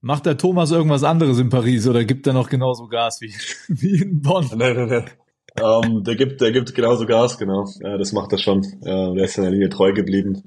macht 0.00 0.26
der 0.26 0.36
Thomas 0.36 0.70
irgendwas 0.70 1.02
anderes 1.04 1.38
in 1.38 1.48
Paris 1.48 1.86
oder 1.88 2.04
gibt 2.04 2.26
er 2.26 2.32
noch 2.32 2.48
genauso 2.48 2.86
Gas 2.86 3.20
wie, 3.20 3.34
wie 3.68 4.02
in 4.02 4.20
Bonn? 4.20 4.48
Nein, 4.54 4.76
nein, 4.76 4.88
nein. 4.88 5.10
Ähm, 5.58 6.04
der 6.04 6.16
gibt, 6.16 6.40
der 6.42 6.52
gibt 6.52 6.74
genauso 6.74 7.06
Gas, 7.06 7.38
genau. 7.38 7.64
Ja, 7.80 7.96
das 7.96 8.12
macht 8.12 8.30
er 8.32 8.38
schon. 8.38 8.62
Äh, 8.82 9.14
der 9.14 9.24
ist 9.24 9.34
seiner 9.34 9.50
Linie 9.50 9.70
treu 9.70 9.92
geblieben. 9.92 10.42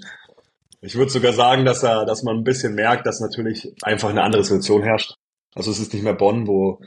Ich 0.82 0.96
würde 0.96 1.12
sogar 1.12 1.34
sagen, 1.34 1.66
dass 1.66 1.84
er, 1.84 2.06
dass 2.06 2.24
man 2.24 2.38
ein 2.38 2.44
bisschen 2.44 2.76
merkt, 2.76 3.06
dass 3.08 3.20
natürlich 3.20 3.74
einfach 3.82 4.10
eine 4.10 4.24
andere 4.24 4.44
Situation 4.44 4.84
herrscht. 4.84 5.16
Also 5.56 5.72
es 5.72 5.80
ist 5.80 5.94
nicht 5.94 6.04
mehr 6.04 6.14
Bonn, 6.14 6.48
wo, 6.48 6.80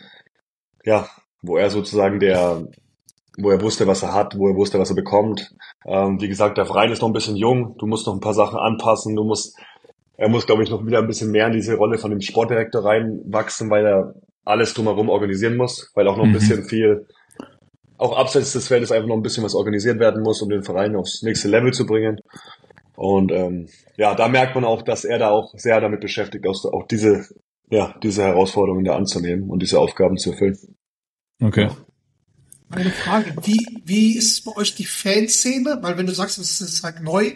ja, 0.85 1.09
wo 1.43 1.57
er 1.57 1.71
sozusagen 1.71 2.21
der, 2.21 2.67
wo 3.39 3.51
er 3.51 3.61
wusste, 3.61 3.87
was 3.87 4.03
er 4.03 4.15
hat, 4.15 4.37
wo 4.39 4.49
er 4.49 4.57
wusste, 4.57 4.79
was 4.79 4.91
er 4.91 4.97
bekommt. 4.97 5.53
Ähm, 5.87 6.21
wie 6.21 6.29
gesagt, 6.29 6.59
der 6.59 6.67
Verein 6.67 6.93
ist 6.93 7.03
noch 7.03 7.09
ein 7.09 7.15
bisschen 7.15 7.37
jung. 7.37 7.77
Du 7.79 7.87
musst 7.87 8.07
noch 8.07 8.15
ein 8.15 8.21
paar 8.21 8.35
Sachen 8.35 8.59
anpassen. 8.59 9.17
Du 9.17 9.25
musst, 9.25 9.57
er 10.17 10.29
muss, 10.29 10.47
glaube 10.47 10.63
ich, 10.63 10.71
noch 10.71 10.87
wieder 10.87 10.99
ein 10.99 11.07
bisschen 11.07 11.31
mehr 11.31 11.47
in 11.47 11.53
diese 11.53 11.75
Rolle 11.77 11.99
von 11.99 12.11
dem 12.11 12.21
Sportdirektor 12.21 12.85
reinwachsen, 12.85 13.71
weil 13.71 13.87
er 13.87 14.15
alles 14.45 14.75
drumherum 14.75 15.09
organisieren 15.09 15.57
muss, 15.57 15.91
weil 15.95 16.09
auch 16.09 16.17
noch 16.17 16.25
ein 16.25 16.31
Mhm. 16.31 16.35
bisschen 16.35 16.65
viel, 16.65 17.07
auch 17.97 18.17
abseits 18.17 18.53
des 18.53 18.69
Feldes 18.69 18.93
einfach 18.93 19.09
noch 19.09 19.17
ein 19.17 19.23
bisschen 19.23 19.45
was 19.45 19.55
organisiert 19.55 19.99
werden 19.99 20.23
muss, 20.23 20.43
um 20.43 20.49
den 20.49 20.63
Verein 20.65 20.97
aufs 20.97 21.23
nächste 21.23 21.49
Level 21.49 21.73
zu 21.73 21.87
bringen. 21.87 22.19
Und 22.97 23.33
ähm, 23.33 23.69
ja, 23.97 24.15
da 24.15 24.29
merkt 24.29 24.55
man 24.55 24.65
auch, 24.65 24.83
dass 24.83 25.05
er 25.05 25.19
da 25.19 25.31
auch 25.31 25.53
sehr 25.57 25.81
damit 25.81 26.01
beschäftigt 26.01 26.47
auch 26.47 26.87
diese, 26.87 27.25
ja, 27.71 27.95
diese 28.03 28.25
Herausforderungen 28.25 28.85
da 28.85 28.97
anzunehmen 28.97 29.49
und 29.49 29.63
diese 29.63 29.79
Aufgaben 29.79 30.19
zu 30.19 30.33
erfüllen. 30.33 30.59
Okay. 31.43 31.69
Eine 32.71 32.91
Frage, 32.91 33.35
wie, 33.43 33.83
wie 33.85 34.17
ist 34.17 34.45
bei 34.45 34.57
euch 34.57 34.75
die 34.75 34.85
Fanszene? 34.85 35.79
Weil 35.83 35.99
wenn 35.99 36.07
du 36.07 36.15
sagst, 36.15 36.39
es 36.39 36.61
ist 36.61 36.83
halt 36.83 37.03
neu, 37.03 37.33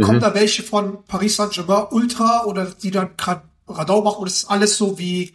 kommen 0.00 0.20
da 0.20 0.34
welche 0.34 0.62
von 0.62 1.04
Paris 1.04 1.36
Saint-Germain 1.36 1.86
Ultra 1.90 2.44
oder 2.44 2.66
die 2.66 2.90
dann 2.90 3.16
gerade 3.16 3.42
Radau 3.66 4.02
machen 4.02 4.20
oder 4.20 4.28
ist 4.28 4.50
alles 4.50 4.76
so 4.76 4.98
wie, 4.98 5.34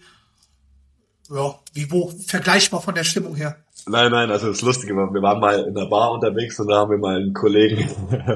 ja, 1.29 1.55
wie 1.73 1.91
wo, 1.91 2.11
vergleichbar 2.25 2.81
von 2.81 2.95
der 2.95 3.03
Stimmung 3.03 3.35
her? 3.35 3.57
Nein, 3.87 4.11
nein, 4.11 4.31
also 4.31 4.47
das 4.47 4.61
Lustige 4.61 4.95
war, 4.95 5.13
wir 5.13 5.21
waren 5.21 5.39
mal 5.39 5.63
in 5.63 5.75
der 5.75 5.85
Bar 5.85 6.11
unterwegs 6.11 6.59
und 6.59 6.67
da 6.69 6.77
haben 6.77 6.91
wir 6.91 6.97
mal 6.97 7.17
einen 7.17 7.33
Kollegen 7.33 7.89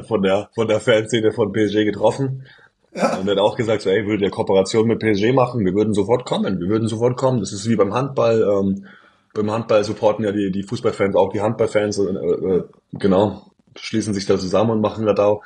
von 0.07 0.21
der, 0.21 0.49
von 0.53 0.67
der 0.67 0.79
Fanszene 0.79 1.31
von 1.31 1.51
PSG 1.51 1.85
getroffen. 1.85 2.45
Und 2.91 3.27
er 3.27 3.31
hat 3.31 3.37
auch 3.37 3.55
gesagt, 3.55 3.83
so, 3.83 3.89
ey, 3.89 4.05
würde 4.05 4.23
der 4.23 4.31
Kooperation 4.31 4.87
mit 4.87 4.99
PSG 4.99 5.31
machen, 5.33 5.63
wir 5.63 5.73
würden 5.73 5.93
sofort 5.93 6.25
kommen, 6.25 6.59
wir 6.59 6.67
würden 6.67 6.87
sofort 6.87 7.17
kommen. 7.17 7.39
Das 7.39 7.53
ist 7.53 7.69
wie 7.69 7.75
beim 7.75 7.93
Handball, 7.93 8.41
ähm, 8.41 8.85
beim 9.33 9.51
Handball 9.51 9.83
supporten 9.83 10.25
ja 10.25 10.31
die, 10.31 10.51
die 10.51 10.63
Fußballfans 10.63 11.15
auch 11.15 11.31
die 11.31 11.41
Handballfans, 11.41 11.99
äh, 11.99 12.03
äh, 12.03 12.63
genau, 12.93 13.51
schließen 13.75 14.13
sich 14.13 14.25
da 14.25 14.37
zusammen 14.37 14.71
und 14.71 14.81
machen 14.81 15.07
Radau. 15.07 15.43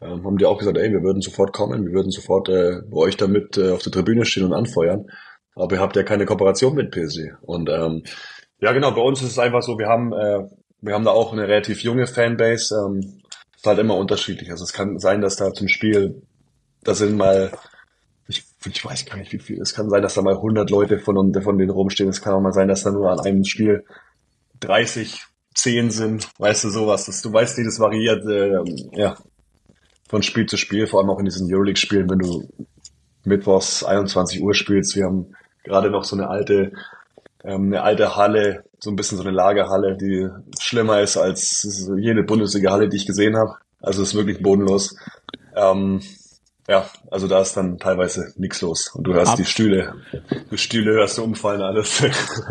Ähm, 0.00 0.24
haben 0.24 0.38
die 0.38 0.46
auch 0.46 0.58
gesagt, 0.58 0.76
ey, 0.76 0.90
wir 0.90 1.02
würden 1.02 1.22
sofort 1.22 1.52
kommen, 1.52 1.86
wir 1.86 1.92
würden 1.92 2.10
sofort 2.10 2.48
äh, 2.48 2.82
bei 2.90 2.96
euch 2.96 3.16
damit 3.16 3.56
äh, 3.56 3.70
auf 3.70 3.82
der 3.82 3.92
Tribüne 3.92 4.24
stehen 4.24 4.44
und 4.44 4.52
anfeuern. 4.52 5.06
Aber 5.54 5.76
ihr 5.76 5.80
habt 5.80 5.96
ja 5.96 6.02
keine 6.02 6.26
Kooperation 6.26 6.74
mit 6.74 6.90
PSG. 6.90 7.32
Und 7.42 7.68
ähm, 7.68 8.02
ja, 8.60 8.72
genau, 8.72 8.90
bei 8.92 9.00
uns 9.00 9.22
ist 9.22 9.32
es 9.32 9.38
einfach 9.38 9.62
so, 9.62 9.78
wir 9.78 9.88
haben, 9.88 10.12
äh, 10.12 10.48
wir 10.80 10.94
haben 10.94 11.04
da 11.04 11.12
auch 11.12 11.32
eine 11.32 11.46
relativ 11.46 11.82
junge 11.82 12.06
Fanbase. 12.06 12.74
Ähm, 12.74 13.22
ist 13.56 13.66
halt 13.66 13.78
immer 13.78 13.96
unterschiedlich. 13.96 14.50
Also 14.50 14.64
es 14.64 14.72
kann 14.72 14.98
sein, 14.98 15.20
dass 15.20 15.36
da 15.36 15.52
zum 15.52 15.68
Spiel, 15.68 16.22
da 16.82 16.94
sind 16.94 17.16
mal, 17.16 17.52
ich, 18.66 18.84
weiß 18.84 19.06
gar 19.06 19.16
nicht 19.16 19.32
wie 19.32 19.38
viel, 19.38 19.60
es 19.60 19.74
kann 19.74 19.90
sein, 19.90 20.02
dass 20.02 20.14
da 20.14 20.22
mal 20.22 20.34
100 20.34 20.70
Leute 20.70 20.98
von, 20.98 21.32
von 21.34 21.58
denen 21.58 21.70
rumstehen. 21.70 22.08
Es 22.08 22.22
kann 22.22 22.34
auch 22.34 22.40
mal 22.40 22.52
sein, 22.52 22.68
dass 22.68 22.82
da 22.82 22.90
nur 22.90 23.10
an 23.10 23.20
einem 23.20 23.44
Spiel 23.44 23.84
30, 24.60 25.22
10 25.54 25.90
sind. 25.90 26.28
Weißt 26.38 26.64
du, 26.64 26.70
sowas. 26.70 27.06
Das, 27.06 27.22
du 27.22 27.32
weißt, 27.32 27.58
wie 27.58 27.64
das 27.64 27.80
variiert, 27.80 28.24
äh, 28.26 28.98
ja, 28.98 29.16
von 30.08 30.22
Spiel 30.22 30.46
zu 30.46 30.56
Spiel, 30.56 30.86
vor 30.86 31.00
allem 31.00 31.10
auch 31.10 31.18
in 31.18 31.24
diesen 31.24 31.52
Euroleague-Spielen, 31.52 32.08
wenn 32.10 32.18
du 32.18 32.48
mittwochs 33.24 33.84
21 33.84 34.42
Uhr 34.42 34.54
spielst. 34.54 34.96
Wir 34.96 35.04
haben 35.04 35.34
gerade 35.62 35.90
noch 35.90 36.04
so 36.04 36.16
eine 36.16 36.28
alte 36.28 36.72
ähm, 37.44 37.66
eine 37.66 37.82
alte 37.82 38.16
Halle, 38.16 38.64
so 38.78 38.90
ein 38.90 38.96
bisschen 38.96 39.18
so 39.18 39.24
eine 39.24 39.32
Lagerhalle, 39.32 39.96
die 39.96 40.28
schlimmer 40.58 41.00
ist 41.00 41.16
als 41.16 41.88
jede 41.96 42.22
Bundesliga-Halle, 42.22 42.88
die 42.88 42.96
ich 42.96 43.06
gesehen 43.06 43.36
habe. 43.36 43.56
Also 43.80 44.02
es 44.02 44.08
ist 44.08 44.14
wirklich 44.14 44.42
bodenlos. 44.42 44.96
Ähm, 45.54 46.00
ja, 46.68 46.86
also 47.10 47.28
da 47.28 47.40
ist 47.42 47.56
dann 47.56 47.78
teilweise 47.78 48.32
nichts 48.36 48.62
los. 48.62 48.90
Und 48.94 49.06
du 49.06 49.12
hörst 49.14 49.32
Ab- 49.32 49.36
die 49.36 49.44
Stühle, 49.44 49.94
die 50.50 50.58
Stühle 50.58 50.92
hörst 50.92 51.18
du 51.18 51.22
umfallen, 51.24 51.60
alles. 51.60 52.02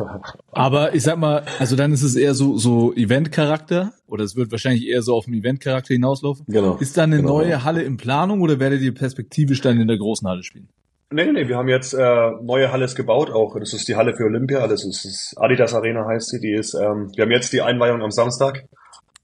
Aber 0.52 0.94
ich 0.94 1.04
sag 1.04 1.18
mal, 1.18 1.44
also 1.60 1.76
dann 1.76 1.92
ist 1.92 2.04
es 2.04 2.16
eher 2.16 2.36
so, 2.36 2.58
so 2.58 2.94
Event-Charakter 2.94 3.94
oder 4.08 4.24
es 4.24 4.36
wird 4.36 4.52
wahrscheinlich 4.52 4.86
eher 4.88 5.02
so 5.02 5.16
auf 5.16 5.26
den 5.26 5.34
Event-Charakter 5.34 5.94
hinauslaufen. 5.94 6.46
Genau. 6.48 6.76
Ist 6.78 6.98
da 6.98 7.04
eine 7.04 7.18
Genau, 7.18 7.40
neue. 7.40 7.64
Halle 7.64 7.82
in 7.84 7.98
Planung 7.98 8.42
oder 8.42 8.60
werdet 8.60 8.82
ihr 8.82 8.94
perspektivisch 8.94 9.62
dann 9.62 9.80
in 9.80 9.88
der 9.88 9.98
großen 9.98 10.28
Halle 10.28 10.44
spielen? 10.44 10.70
Nee, 11.12 11.32
nee, 11.32 11.48
wir 11.48 11.58
haben 11.58 11.68
jetzt 11.70 11.94
äh, 11.94 12.32
neue 12.42 12.72
Halle 12.72 12.86
ist 12.86 12.96
gebaut, 12.96 13.30
auch 13.30 13.56
das 13.60 13.74
ist 13.74 13.88
die 13.88 13.96
Halle 13.96 14.16
für 14.16 14.24
Olympia, 14.24 14.68
das 14.68 14.84
ist 14.84 15.06
das 15.06 15.34
Adidas 15.38 15.76
Arena 15.76 16.08
heißt 16.08 16.30
sie, 16.30 16.40
die 16.40 16.54
ist, 16.54 16.74
ähm, 16.74 17.12
wir 17.16 17.24
haben 17.26 17.32
jetzt 17.32 17.54
die 17.54 17.62
Einweihung 17.62 18.02
am 18.02 18.10
Samstag. 18.10 18.64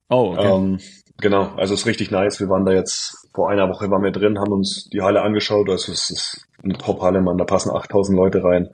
Oh, 0.08 0.34
okay. 0.34 0.48
Ähm, 0.56 0.80
genau, 1.18 1.46
also 1.58 1.74
ist 1.74 1.88
richtig 1.88 2.12
nice. 2.12 2.40
Wir 2.40 2.48
waren 2.48 2.64
da 2.66 2.74
jetzt 2.74 3.19
vor 3.34 3.50
einer 3.50 3.70
Woche 3.70 3.90
waren 3.90 4.04
wir 4.04 4.12
drin, 4.12 4.40
haben 4.40 4.52
uns 4.52 4.90
die 4.92 5.02
Halle 5.02 5.22
angeschaut. 5.22 5.70
Also 5.70 5.92
es 5.92 6.10
ist 6.10 6.48
eine 6.64 6.78
Top-Halle, 6.78 7.22
man. 7.22 7.38
Da 7.38 7.46
passen 7.46 7.72
8000 7.72 8.18
Leute 8.18 8.44
rein. 8.44 8.70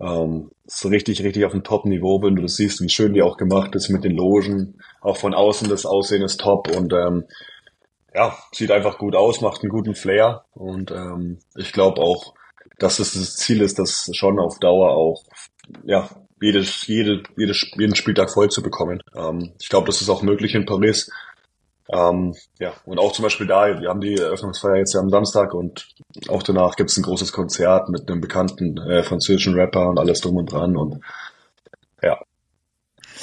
Ähm, 0.00 0.50
ist 0.66 0.84
richtig, 0.86 1.22
richtig 1.22 1.44
auf 1.44 1.52
dem 1.52 1.62
Top-Niveau, 1.62 2.22
wenn 2.22 2.34
du 2.34 2.42
das 2.42 2.56
siehst, 2.56 2.80
wie 2.80 2.88
schön 2.88 3.14
die 3.14 3.22
auch 3.22 3.36
gemacht 3.36 3.74
ist 3.74 3.88
mit 3.88 4.04
den 4.04 4.16
Logen. 4.16 4.78
Auch 5.00 5.16
von 5.16 5.34
außen 5.34 5.68
das 5.68 5.86
Aussehen 5.86 6.22
ist 6.22 6.40
top 6.40 6.74
und 6.76 6.92
ähm, 6.92 7.24
ja, 8.14 8.36
sieht 8.52 8.70
einfach 8.70 8.98
gut 8.98 9.14
aus, 9.14 9.40
macht 9.40 9.62
einen 9.62 9.70
guten 9.70 9.94
Flair 9.94 10.44
und 10.52 10.90
ähm, 10.90 11.38
ich 11.56 11.72
glaube 11.72 12.00
auch, 12.00 12.34
dass 12.78 12.98
es 12.98 13.14
das 13.14 13.36
Ziel 13.36 13.62
ist, 13.62 13.78
das 13.78 14.10
schon 14.12 14.38
auf 14.38 14.58
Dauer 14.58 14.90
auch 14.90 15.22
ja 15.84 16.10
jedes, 16.40 16.86
jede, 16.86 17.22
jedes, 17.36 17.70
jeden 17.76 17.94
Spieltag 17.94 18.30
voll 18.32 18.50
zu 18.50 18.62
bekommen. 18.62 19.00
Ähm, 19.14 19.52
ich 19.60 19.68
glaube, 19.68 19.86
das 19.86 20.02
ist 20.02 20.08
auch 20.08 20.22
möglich 20.22 20.54
in 20.54 20.66
Paris. 20.66 21.10
Ähm, 21.90 22.34
ja, 22.58 22.72
und 22.84 22.98
auch 22.98 23.12
zum 23.12 23.24
Beispiel 23.24 23.46
da, 23.46 23.80
wir 23.80 23.88
haben 23.88 24.00
die 24.00 24.14
Eröffnungsfeier 24.14 24.76
jetzt 24.76 24.94
ja 24.94 25.00
am 25.00 25.10
Samstag 25.10 25.52
und 25.52 25.88
auch 26.28 26.42
danach 26.42 26.76
gibt's 26.76 26.96
ein 26.96 27.02
großes 27.02 27.32
Konzert 27.32 27.88
mit 27.88 28.08
einem 28.08 28.20
bekannten 28.20 28.78
äh, 28.78 29.02
französischen 29.02 29.54
Rapper 29.54 29.88
und 29.88 29.98
alles 29.98 30.20
drum 30.20 30.36
und 30.36 30.52
dran 30.52 30.76
und 30.76 31.00
ja. 32.02 32.18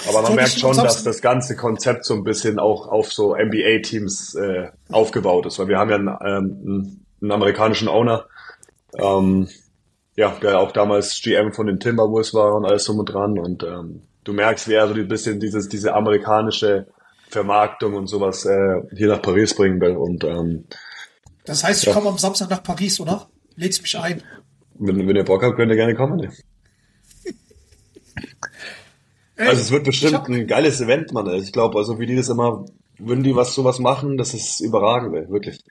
Aber 0.08 0.22
man 0.22 0.26
Soll 0.28 0.36
merkt 0.36 0.60
schon, 0.60 0.78
dass 0.78 1.04
das 1.04 1.22
ganze 1.22 1.56
Konzept 1.56 2.06
so 2.06 2.14
ein 2.14 2.24
bisschen 2.24 2.60
auch 2.60 2.88
auf 2.88 3.12
so 3.12 3.36
NBA-Teams 3.36 4.36
äh, 4.36 4.70
aufgebaut 4.92 5.46
ist, 5.46 5.60
weil 5.60 5.68
wir 5.68 5.78
haben 5.78 5.90
ja 5.90 5.96
einen, 5.96 6.18
ähm, 6.26 7.02
einen 7.22 7.32
amerikanischen 7.32 7.88
Owner, 7.88 8.26
ähm, 8.98 9.50
ja, 10.16 10.34
der 10.42 10.60
auch 10.60 10.72
damals 10.72 11.22
GM 11.22 11.54
von 11.54 11.68
den 11.68 11.80
Timberwolves 11.80 12.34
war 12.34 12.56
und 12.56 12.66
alles 12.66 12.86
drum 12.86 13.00
und 13.00 13.06
dran 13.06 13.40
und 13.40 13.64
ähm, 13.64 14.04
du 14.24 14.34
merkst, 14.34 14.68
wie 14.68 14.74
er 14.74 14.88
so 14.88 14.94
ein 14.94 15.08
bisschen 15.08 15.40
dieses, 15.40 15.70
diese 15.70 15.94
amerikanische 15.94 16.88
Vermarktung 17.30 17.94
und 17.94 18.08
sowas 18.08 18.46
äh, 18.46 18.82
hier 18.96 19.08
nach 19.08 19.22
Paris 19.22 19.56
bringen 19.56 19.80
will 19.80 19.96
und 19.96 20.24
ähm, 20.24 20.66
Das 21.46 21.64
heißt, 21.64 21.82
ich 21.84 21.88
Ja. 21.88 21.94
komme 21.94 22.10
am 22.10 22.18
Samstag 22.18 22.50
nach 22.50 22.64
Paris, 22.64 23.00
oder? 23.00 23.30
Lädst 23.56 23.82
mich 23.82 23.98
ein. 23.98 24.22
wenn, 24.76 25.08
wenn 25.08 25.16
ihr 25.16 25.24
Bock 25.26 25.44
habt, 25.44 25.56
könnt 25.58 25.72
ihr 25.72 25.76
gerne 25.76 25.96
kommen. 25.96 26.32
Ey, 29.36 29.48
Also 29.48 29.62
es 29.62 29.72
wird 29.72 29.86
bestimmt 29.86 30.14
hab- 30.16 30.28
ein 30.28 30.48
geiles 30.48 30.82
Event, 30.82 31.14
Mann. 31.14 31.28
Ich 31.36 31.52
glaube, 31.52 31.78
also 31.78 32.00
wie 32.00 32.06
die 32.06 32.16
das 32.16 32.30
immer, 32.30 32.66
würden 32.98 33.24
die 33.24 33.36
was 33.36 33.54
sowas 33.56 33.80
machen, 33.80 34.18
das 34.18 34.34
ist 34.34 34.60
überragend, 34.60 35.16
ey, 35.16 35.30
wirklich. 35.30 35.64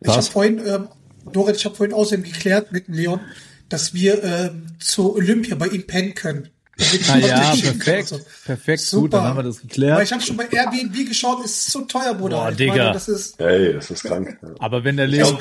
Ich 0.00 0.08
habe 0.08 0.22
vorhin, 0.22 0.60
ähm, 0.66 0.88
Dorit, 1.32 1.56
ich 1.56 1.64
habe 1.64 1.74
vorhin 1.74 1.94
außerdem 1.94 2.24
geklärt 2.24 2.70
mit 2.70 2.86
Leon, 2.88 3.20
dass 3.68 3.94
wir 3.94 4.22
ähm, 4.22 4.66
zur 4.78 5.14
Olympia 5.16 5.56
bei 5.56 5.66
ihm 5.68 5.86
pennen 5.86 6.14
können. 6.14 6.50
Ah 6.78 7.16
ja, 7.16 7.38
perfekt, 7.62 8.12
perfekt, 8.44 8.80
Super. 8.82 9.00
gut, 9.02 9.12
dann 9.14 9.22
haben 9.24 9.36
wir 9.38 9.42
das 9.44 9.56
Weil 9.62 9.68
geklärt. 9.68 10.02
ich 10.02 10.12
habe 10.12 10.22
schon 10.22 10.36
bei 10.36 10.44
Airbnb 10.44 11.08
geschaut, 11.08 11.42
ist 11.42 11.72
so 11.72 11.80
teuer, 11.82 12.12
Bruder. 12.12 12.36
Boah, 12.36 12.50
ich 12.50 12.56
Digga. 12.56 12.74
Meine, 12.76 12.92
das 12.92 13.08
ist, 13.08 13.40
Ey, 13.40 13.72
das 13.72 13.90
ist 13.90 14.04
krank. 14.04 14.38
Aber 14.58 14.84
wenn 14.84 14.98
der 14.98 15.06
Leon, 15.06 15.38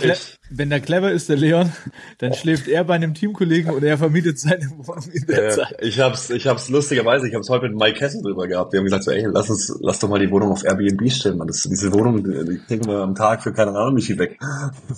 wenn 0.50 0.69
der 0.69 0.80
clever 0.80 1.12
ist, 1.12 1.28
der 1.28 1.36
Leon, 1.36 1.74
dann 2.19 2.34
schläft 2.36 2.69
er 2.69 2.86
bei 2.86 2.95
einem 2.95 3.13
Teamkollegen 3.13 3.74
und 3.74 3.84
er 3.84 3.98
vermietet 3.98 4.39
seine 4.39 4.69
Wohnung 4.78 5.04
in 5.12 5.26
der 5.28 5.48
Äh, 5.48 5.50
Zeit. 5.52 5.76
ich 5.82 6.00
hab's, 6.00 6.30
ich 6.30 6.48
hab's 6.48 6.69
lustigerweise, 6.69 7.28
ich 7.28 7.36
hab's 7.36 7.50
heute 7.50 7.67
mit 7.67 7.78
Mike 7.78 8.00
Kessel 8.00 8.21
drüber 8.21 8.48
gehabt. 8.48 8.71
Wir 8.71 8.80
haben 8.80 8.86
gesagt 8.86 9.04
so, 9.04 9.12
ey, 9.12 9.26
lass 9.30 9.50
uns, 9.50 9.78
lass 9.82 10.00
doch 10.00 10.08
mal 10.08 10.19
die 10.19 10.32
Wohnung 10.32 10.52
auf 10.54 10.63
Airbnb 10.63 11.12
stellen, 11.12 11.38
Mann. 11.38 11.48
Das, 11.48 11.63
diese 11.63 11.91
Wohnung, 11.91 12.24
die, 12.24 12.60
kriegen 12.65 12.86
wir 12.88 13.00
am 13.00 13.13
Tag 13.13 13.43
für 13.43 13.52
keine 13.52 13.71
Ahnung 13.71 13.98
wie 13.98 14.02
viel 14.04 14.17
weg. 14.17 14.39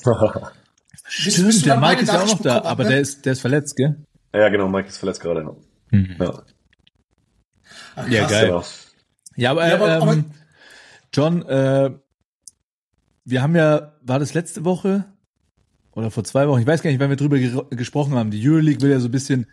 Stimmt, 1.09 1.65
der 1.65 1.79
Mike 1.79 2.01
ist 2.03 2.13
ja 2.13 2.21
auch 2.21 2.27
noch 2.27 2.41
da, 2.41 2.55
bekommen 2.59 2.65
aber 2.71 2.83
hast, 2.83 2.89
der 2.89 2.95
ne? 2.97 3.01
ist, 3.01 3.25
der 3.25 3.31
ist 3.33 3.41
verletzt, 3.41 3.75
gell? 3.75 3.95
ja, 4.35 4.49
genau, 4.49 4.67
Mike 4.67 4.89
ist 4.89 4.97
verletzt 4.97 5.21
gerade. 5.21 5.55
Ja. 5.91 5.99
Ja, 6.19 6.43
Ach, 7.95 8.07
Ja, 8.09 8.19
krass. 8.21 8.31
geil. 8.31 8.45
genau. 8.47 8.63
Ja, 9.35 9.51
aber, 9.51 9.67
Ja, 9.67 9.75
aber- 9.75 9.95
ähm, 9.95 10.01
aber- 10.01 10.23
John, 11.13 11.41
äh, 11.47 11.91
wir 13.25 13.41
haben 13.41 13.55
ja, 13.55 13.93
war 14.01 14.19
das 14.19 14.33
letzte 14.33 14.65
Woche 14.65 15.05
oder 15.93 16.11
vor 16.11 16.23
zwei 16.23 16.47
Wochen, 16.47 16.61
ich 16.61 16.67
weiß 16.67 16.81
gar 16.81 16.91
nicht, 16.91 16.99
wann 16.99 17.09
wir 17.09 17.17
drüber 17.17 17.37
ger- 17.37 17.75
gesprochen 17.75 18.13
haben. 18.15 18.31
Die 18.31 18.47
Euroleague 18.47 18.81
will 18.81 18.91
ja 18.91 18.99
so 18.99 19.07
ein 19.07 19.11
bisschen 19.11 19.47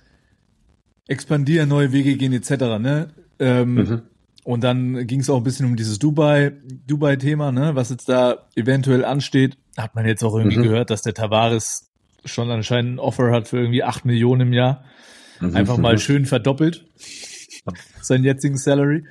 expandieren, 1.07 1.69
neue 1.69 1.93
Wege 1.93 2.17
gehen 2.17 2.33
etc. 2.33 2.79
Ne? 2.79 3.09
Ähm, 3.39 3.75
Mhm. 3.75 4.03
Und 4.45 4.63
dann 4.63 5.07
ging 5.07 5.21
es 5.21 5.31
auch 5.31 5.39
ein 5.39 5.43
bisschen 5.43 5.65
um 5.65 5.75
dieses 5.75 5.99
Dubai, 5.99 6.53
Dubai-Thema, 6.87 7.51
ne, 7.51 7.75
was 7.77 7.89
jetzt 7.89 8.11
da 8.11 8.47
eventuell 8.57 9.03
ansteht. 9.03 9.57
Hat 9.79 9.95
man 9.95 10.05
jetzt 10.05 10.23
auch 10.23 10.37
irgendwie 10.37 10.59
Mhm. 10.59 10.65
gehört, 10.65 10.91
dass 10.91 11.01
der 11.01 11.15
Tavares 11.15 11.91
schon 12.27 12.51
anscheinend 12.51 12.97
ein 12.97 12.99
Offer 12.99 13.31
hat 13.33 13.49
für 13.49 13.57
irgendwie 13.59 13.83
acht 13.83 14.05
Millionen 14.05 14.43
im 14.49 14.53
Jahr. 14.53 14.85
Mhm. 15.41 15.57
Einfach 15.57 15.79
mal 15.79 15.99
schön 15.99 16.27
verdoppelt. 16.27 16.87
Seinen 18.03 18.25
jetzigen 18.25 18.57
Salary. 18.57 19.05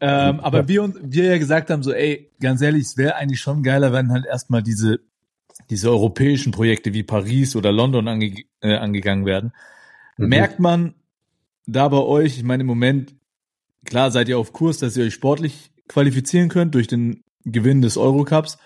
Ähm, 0.00 0.38
aber 0.40 0.68
wir, 0.68 0.82
uns- 0.84 0.96
wir 1.02 1.24
ja 1.24 1.38
gesagt 1.38 1.70
haben, 1.70 1.82
so, 1.82 1.92
ey, 1.92 2.30
ganz 2.40 2.60
ehrlich, 2.62 2.82
es 2.84 2.96
wäre 2.96 3.16
eigentlich 3.16 3.40
schon 3.40 3.62
geiler, 3.62 3.92
wenn 3.92 4.12
halt 4.12 4.26
erstmal 4.26 4.62
diese, 4.62 5.00
diese 5.70 5.90
europäischen 5.90 6.52
Projekte 6.52 6.94
wie 6.94 7.02
Paris 7.02 7.56
oder 7.56 7.72
London 7.72 8.06
ange, 8.06 8.32
äh, 8.60 8.76
angegangen 8.76 9.26
werden. 9.26 9.52
Mhm. 10.16 10.28
Merkt 10.28 10.60
man 10.60 10.94
da 11.66 11.88
bei 11.88 11.98
euch, 11.98 12.36
ich 12.38 12.44
meine, 12.44 12.60
im 12.60 12.68
Moment, 12.68 13.14
klar 13.84 14.10
seid 14.12 14.28
ihr 14.28 14.38
auf 14.38 14.52
Kurs, 14.52 14.78
dass 14.78 14.96
ihr 14.96 15.04
euch 15.04 15.14
sportlich 15.14 15.72
qualifizieren 15.88 16.48
könnt 16.48 16.74
durch 16.76 16.86
den 16.86 17.24
Gewinn 17.44 17.82
des 17.82 17.96
Eurocups. 17.96 18.58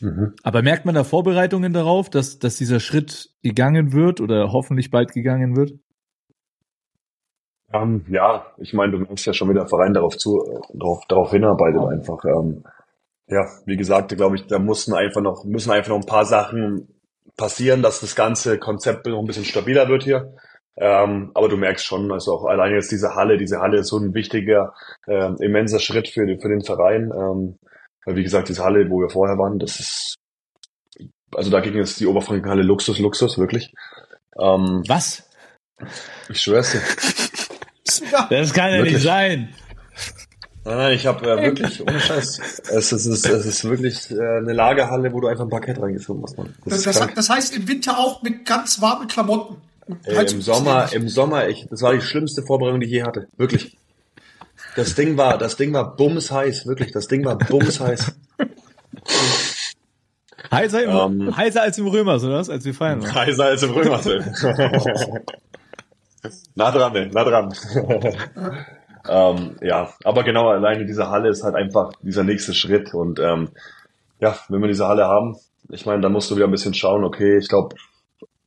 Mhm. 0.00 0.34
Aber 0.44 0.62
merkt 0.62 0.84
man 0.84 0.94
da 0.94 1.02
Vorbereitungen 1.02 1.72
darauf, 1.72 2.08
dass, 2.08 2.38
dass 2.38 2.56
dieser 2.56 2.78
Schritt 2.78 3.30
gegangen 3.42 3.92
wird 3.92 4.20
oder 4.20 4.52
hoffentlich 4.52 4.92
bald 4.92 5.12
gegangen 5.12 5.56
wird? 5.56 5.72
Ähm, 7.72 8.04
ja, 8.08 8.46
ich 8.58 8.72
meine, 8.72 8.92
du 8.92 8.98
merkst 8.98 9.26
ja 9.26 9.32
schon, 9.32 9.50
wie 9.50 9.54
der 9.54 9.66
Verein 9.68 9.92
darauf 9.94 10.16
zu, 10.16 10.42
äh, 10.44 10.60
darauf, 10.74 11.04
darauf 11.08 11.30
hinarbeitet 11.30 11.82
einfach. 11.82 12.24
Ähm, 12.24 12.64
ja, 13.26 13.46
wie 13.66 13.76
gesagt, 13.76 14.16
glaube 14.16 14.36
ich, 14.36 14.46
da 14.46 14.58
mussten 14.58 14.94
einfach 14.94 15.20
noch, 15.20 15.44
müssen 15.44 15.70
einfach 15.70 15.90
noch 15.90 15.98
ein 16.00 16.06
paar 16.06 16.24
Sachen 16.24 16.88
passieren, 17.36 17.82
dass 17.82 18.00
das 18.00 18.16
ganze 18.16 18.58
Konzept 18.58 19.06
noch 19.06 19.18
ein 19.20 19.26
bisschen 19.26 19.44
stabiler 19.44 19.88
wird 19.88 20.02
hier. 20.04 20.34
Ähm, 20.76 21.30
aber 21.34 21.48
du 21.48 21.56
merkst 21.56 21.84
schon, 21.84 22.10
also 22.10 22.32
auch 22.34 22.44
alleine 22.46 22.76
jetzt 22.76 22.90
diese 22.90 23.14
Halle, 23.14 23.36
diese 23.36 23.58
Halle 23.60 23.78
ist 23.80 23.88
so 23.88 23.98
ein 23.98 24.14
wichtiger, 24.14 24.72
ähm, 25.06 25.36
immenser 25.40 25.80
Schritt 25.80 26.08
für, 26.08 26.24
den- 26.24 26.40
für 26.40 26.48
den 26.48 26.62
Verein. 26.64 27.12
Ähm, 27.14 27.58
weil 28.06 28.16
wie 28.16 28.22
gesagt, 28.22 28.48
diese 28.48 28.64
Halle, 28.64 28.88
wo 28.88 29.00
wir 29.00 29.10
vorher 29.10 29.36
waren, 29.36 29.58
das 29.58 29.78
ist, 29.80 30.14
also 31.34 31.50
dagegen 31.50 31.78
ist 31.80 32.00
die 32.00 32.06
Oberfrankenhalle 32.06 32.62
Luxus, 32.62 32.98
Luxus, 32.98 33.38
wirklich. 33.38 33.74
Ähm, 34.40 34.82
Was? 34.88 35.28
ich 36.30 36.40
schwör's 36.40 36.72
dir. 36.72 36.80
Das 38.30 38.52
kann 38.52 38.70
ja 38.70 38.76
Wirklich? 38.78 38.94
nicht 38.94 39.02
sein. 39.04 39.48
Nein, 40.64 40.76
nein, 40.76 40.94
ich 40.94 41.06
habe 41.06 41.24
äh, 41.30 41.42
wirklich, 41.44 41.80
ohne 41.80 41.98
Scheiß. 41.98 42.38
Es, 42.38 42.92
ist- 42.92 42.92
es, 42.92 43.06
ist, 43.06 43.26
es 43.26 43.46
ist 43.46 43.64
wirklich 43.64 44.10
äh, 44.10 44.14
eine 44.16 44.52
Lagerhalle, 44.52 45.12
wo 45.12 45.20
du 45.20 45.28
einfach 45.28 45.44
ein 45.44 45.50
Parkett 45.50 45.80
reingeschoben 45.80 46.22
hast. 46.24 46.36
Mann. 46.36 46.54
Das 46.66 46.82
das, 46.82 46.98
das, 46.98 47.14
das 47.14 47.30
heißt 47.30 47.56
im 47.56 47.66
Winter 47.68 47.96
auch 47.98 48.22
mit 48.22 48.44
ganz 48.44 48.80
warmen 48.82 49.08
Klamotten. 49.08 49.56
Ey, 50.04 50.16
halt 50.16 50.32
Im 50.32 50.42
so- 50.42 50.52
Sommer, 50.52 50.92
im 50.92 51.08
Sommer, 51.08 51.48
ich, 51.48 51.66
das 51.70 51.80
war 51.80 51.94
die 51.94 52.02
schlimmste 52.02 52.42
Vorbereitung, 52.42 52.80
die 52.80 52.86
ich 52.86 52.92
je 52.92 53.02
hatte. 53.04 53.28
Wirklich. 53.38 53.78
Das 54.76 54.94
Ding 54.94 55.16
war, 55.16 55.38
das 55.38 55.56
Ding 55.56 55.72
war 55.72 55.96
bumsheiß, 55.96 56.66
wirklich. 56.66 56.92
Das 56.92 57.08
Ding 57.08 57.24
war 57.24 57.38
bumsheiß. 57.38 58.12
Heißer, 60.50 60.82
im, 60.84 61.20
Ähm. 61.22 61.36
heißer 61.36 61.62
als 61.62 61.78
im 61.78 61.86
Römers, 61.88 62.22
oder 62.24 62.34
was? 62.36 62.48
Als 62.48 62.64
wir 62.64 62.72
feiern. 62.74 63.02
waren. 63.02 63.14
Heißer 63.14 63.44
als 63.44 63.62
im 63.62 63.70
Römersfeld. 63.70 64.24
nah 66.58 66.72
dran, 66.72 67.10
nah 67.12 67.24
dran. 67.24 67.54
ähm, 69.08 69.56
ja, 69.62 69.94
aber 70.04 70.24
genau, 70.24 70.48
alleine 70.48 70.84
diese 70.84 71.08
Halle 71.08 71.28
ist 71.30 71.44
halt 71.44 71.54
einfach 71.54 71.92
dieser 72.02 72.24
nächste 72.24 72.52
Schritt. 72.52 72.92
Und 72.92 73.20
ähm, 73.20 73.50
ja, 74.18 74.36
wenn 74.48 74.60
wir 74.60 74.68
diese 74.68 74.88
Halle 74.88 75.06
haben, 75.06 75.36
ich 75.70 75.86
meine, 75.86 76.02
dann 76.02 76.12
musst 76.12 76.30
du 76.30 76.36
wieder 76.36 76.46
ein 76.46 76.50
bisschen 76.50 76.74
schauen, 76.74 77.04
okay, 77.04 77.38
ich 77.38 77.48
glaube, 77.48 77.76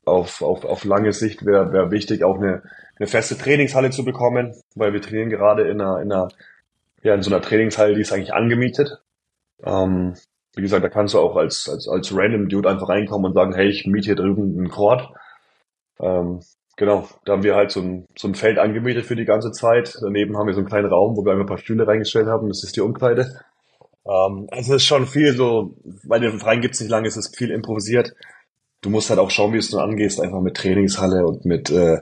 auf, 0.04 0.42
auf, 0.42 0.66
auf 0.66 0.84
lange 0.84 1.14
Sicht 1.14 1.46
wäre 1.46 1.72
wär 1.72 1.92
wichtig, 1.92 2.24
auch 2.24 2.36
eine, 2.36 2.64
eine 2.98 3.08
feste 3.08 3.38
Trainingshalle 3.38 3.92
zu 3.92 4.04
bekommen, 4.04 4.56
weil 4.76 4.92
wir 4.92 5.02
trainieren 5.02 5.30
gerade 5.30 5.64
in 5.70 5.80
einer, 5.80 6.02
in 6.02 6.12
einer, 6.12 6.28
ja, 7.04 7.16
in 7.16 7.22
so 7.22 7.32
einer 7.32 7.42
Trainingshalle, 7.42 7.96
die 7.96 8.02
ist 8.02 8.12
eigentlich 8.12 8.34
angemietet. 8.34 9.02
Ähm, 9.64 10.16
wie 10.56 10.62
gesagt, 10.62 10.84
da 10.84 10.90
kannst 10.90 11.14
du 11.14 11.20
auch 11.20 11.38
als, 11.38 11.70
als, 11.70 11.88
als 11.88 12.14
random 12.14 12.50
Dude 12.50 12.70
einfach 12.70 12.90
reinkommen 12.90 13.28
und 13.28 13.36
sagen, 13.36 13.54
hey, 13.54 13.70
ich 13.70 13.86
miete 13.86 14.08
hier 14.08 14.16
drüben 14.16 14.58
einen 14.58 14.70
Court. 14.70 15.08
Ähm, 16.00 16.42
genau, 16.82 17.08
da 17.26 17.34
haben 17.34 17.44
wir 17.44 17.56
halt 17.56 17.70
so 17.70 17.80
ein, 17.80 18.08
so 18.18 18.28
ein 18.28 18.34
Feld 18.34 18.58
angemietet 18.58 19.06
für 19.06 19.16
die 19.16 19.26
ganze 19.26 19.52
Zeit. 19.52 19.96
Daneben 20.02 20.36
haben 20.36 20.48
wir 20.48 20.56
so 20.56 20.62
einen 20.62 20.68
kleinen 20.68 20.90
Raum, 20.90 21.16
wo 21.16 21.24
wir 21.24 21.32
einfach 21.32 21.44
ein 21.44 21.48
paar 21.48 21.60
Stühle 21.60 21.88
reingestellt 21.88 22.26
haben. 22.26 22.48
Das 22.48 22.64
ist 22.64 22.76
die 22.76 22.82
Umkleide. 22.82 23.40
Ähm, 24.04 24.48
also 24.50 24.74
es 24.74 24.82
ist 24.82 24.86
schon 24.86 25.06
viel 25.06 25.34
so, 25.34 25.76
weil 26.08 26.22
den 26.22 26.40
Verein 26.40 26.60
gibt's 26.60 26.80
nicht 26.80 26.90
lange, 26.90 27.08
es 27.08 27.18
ist 27.18 27.38
viel 27.38 27.52
improvisiert. 27.52 28.16
Du 28.82 28.90
musst 28.90 29.12
halt 29.12 29.20
auch 29.20 29.30
schauen, 29.30 29.54
wie 29.54 29.60
es 29.60 29.70
du 29.70 29.78
angehst, 29.78 30.20
einfach 30.20 30.42
mit 30.42 30.58
Trainingshalle 30.58 31.24
und 31.24 31.46
mit, 31.46 31.70
äh, 31.70 32.00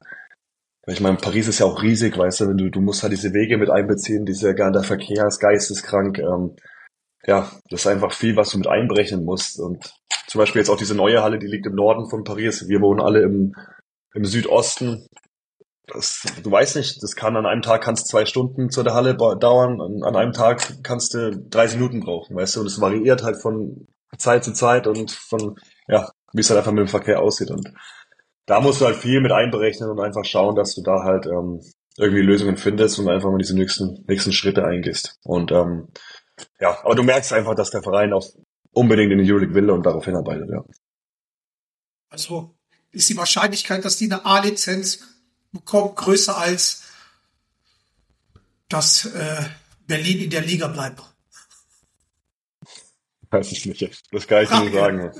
ich 0.88 1.02
meine, 1.02 1.18
Paris 1.18 1.50
ist 1.50 1.60
ja 1.60 1.66
auch 1.66 1.84
riesig, 1.84 2.18
weißt 2.18 2.40
du, 2.40 2.48
wenn 2.48 2.58
du, 2.58 2.72
du 2.72 2.80
musst 2.80 3.04
halt 3.04 3.12
diese 3.12 3.34
Wege 3.34 3.58
mit 3.58 3.70
einbeziehen, 3.70 4.26
dieser 4.26 4.54
der 4.54 4.84
Verkehr 4.84 5.28
ist 5.28 5.40
geisteskrank. 5.40 6.20
Ähm, 6.20 6.56
ja, 7.28 7.52
das 7.70 7.82
ist 7.82 7.88
einfach 7.88 8.14
viel, 8.14 8.38
was 8.38 8.52
du 8.52 8.60
mit 8.60 8.68
einberechnen 8.68 9.26
musst. 9.26 9.60
Und 9.60 9.94
zum 10.28 10.40
Beispiel 10.40 10.62
jetzt 10.62 10.70
auch 10.70 10.78
diese 10.78 10.96
neue 10.96 11.22
Halle, 11.22 11.38
die 11.38 11.48
liegt 11.48 11.68
im 11.68 11.76
Norden 11.76 12.10
von 12.10 12.24
Paris. 12.24 12.70
Wir 12.70 12.80
wohnen 12.80 13.02
alle 13.02 13.24
im, 13.24 13.54
im 14.14 14.26
Südosten. 14.26 15.08
Das, 15.88 16.24
du 16.44 16.52
weißt 16.52 16.76
nicht, 16.76 17.02
das 17.02 17.16
kann 17.16 17.36
an 17.36 17.46
einem 17.46 17.64
Tag 17.64 17.82
kannst 17.82 18.08
zwei 18.08 18.26
Stunden 18.26 18.70
zu 18.70 18.84
der 18.84 18.94
Halle 18.94 19.16
dauern, 19.16 19.82
an, 19.82 20.04
an 20.04 20.16
einem 20.16 20.34
Tag 20.34 20.84
kannst 20.84 21.16
du 21.16 21.36
30 21.36 21.80
Minuten 21.80 22.00
brauchen, 22.02 22.36
weißt 22.36 22.56
du, 22.56 22.60
und 22.62 22.68
es 22.68 22.80
variiert 22.80 23.24
halt 23.24 23.42
von 23.42 23.88
Zeit 24.18 24.44
zu 24.44 24.54
Zeit 24.54 24.86
und 24.86 25.12
von, 25.12 25.56
ja, 25.88 26.12
wie 26.34 26.42
es 26.42 26.50
halt 26.50 26.60
einfach 26.60 26.72
mit 26.72 26.82
dem 26.82 26.88
Verkehr 26.88 27.22
aussieht. 27.22 27.50
Und 27.50 27.74
da 28.46 28.62
musst 28.62 28.82
du 28.82 28.86
halt 28.86 28.98
viel 28.98 29.22
mit 29.22 29.32
einberechnen 29.32 29.90
und 29.90 30.00
einfach 30.00 30.26
schauen, 30.26 30.56
dass 30.56 30.76
du 30.76 30.84
da 30.84 31.04
halt 31.04 31.26
ähm, 31.26 31.62
irgendwie 31.98 32.22
Lösungen 32.22 32.58
findest 32.58 33.00
und 33.00 33.10
einfach 33.10 33.30
mal 33.30 33.38
diese 33.38 33.56
nächsten, 33.56 34.04
nächsten 34.08 34.32
Schritte 34.32 34.66
eingehst. 34.66 35.18
Und 35.24 35.52
ähm, 35.52 35.88
ja, 36.60 36.78
aber 36.84 36.96
du 36.96 37.04
merkst 37.04 37.34
einfach, 37.34 37.56
dass 37.56 37.72
der 37.72 37.84
Verein 37.84 38.14
auch 38.14 38.26
unbedingt 38.72 39.12
in 39.12 39.20
die 39.20 39.32
Euroleague 39.32 39.56
will 39.56 39.70
und 39.70 39.86
darauf 39.86 40.06
hinarbeitet, 40.06 40.50
ja. 40.52 40.64
Also 42.10 42.56
ist 42.92 43.10
die 43.10 43.18
Wahrscheinlichkeit, 43.18 43.86
dass 43.86 43.98
die 43.98 44.06
eine 44.06 44.26
A-Lizenz 44.26 45.00
bekommen, 45.52 45.96
größer 45.96 46.38
als 46.38 46.84
dass 48.68 49.06
äh, 49.06 49.44
Berlin 49.88 50.20
in 50.26 50.30
der 50.30 50.42
Liga 50.42 50.68
bleibt. 50.68 51.02
Weiß 53.32 53.52
ich 53.52 53.66
nicht. 53.66 53.90
Das 54.12 54.28
kann 54.28 54.44
ich 54.44 54.50
dir 54.50 54.60
nicht 54.62 54.74
sagen. 54.74 55.12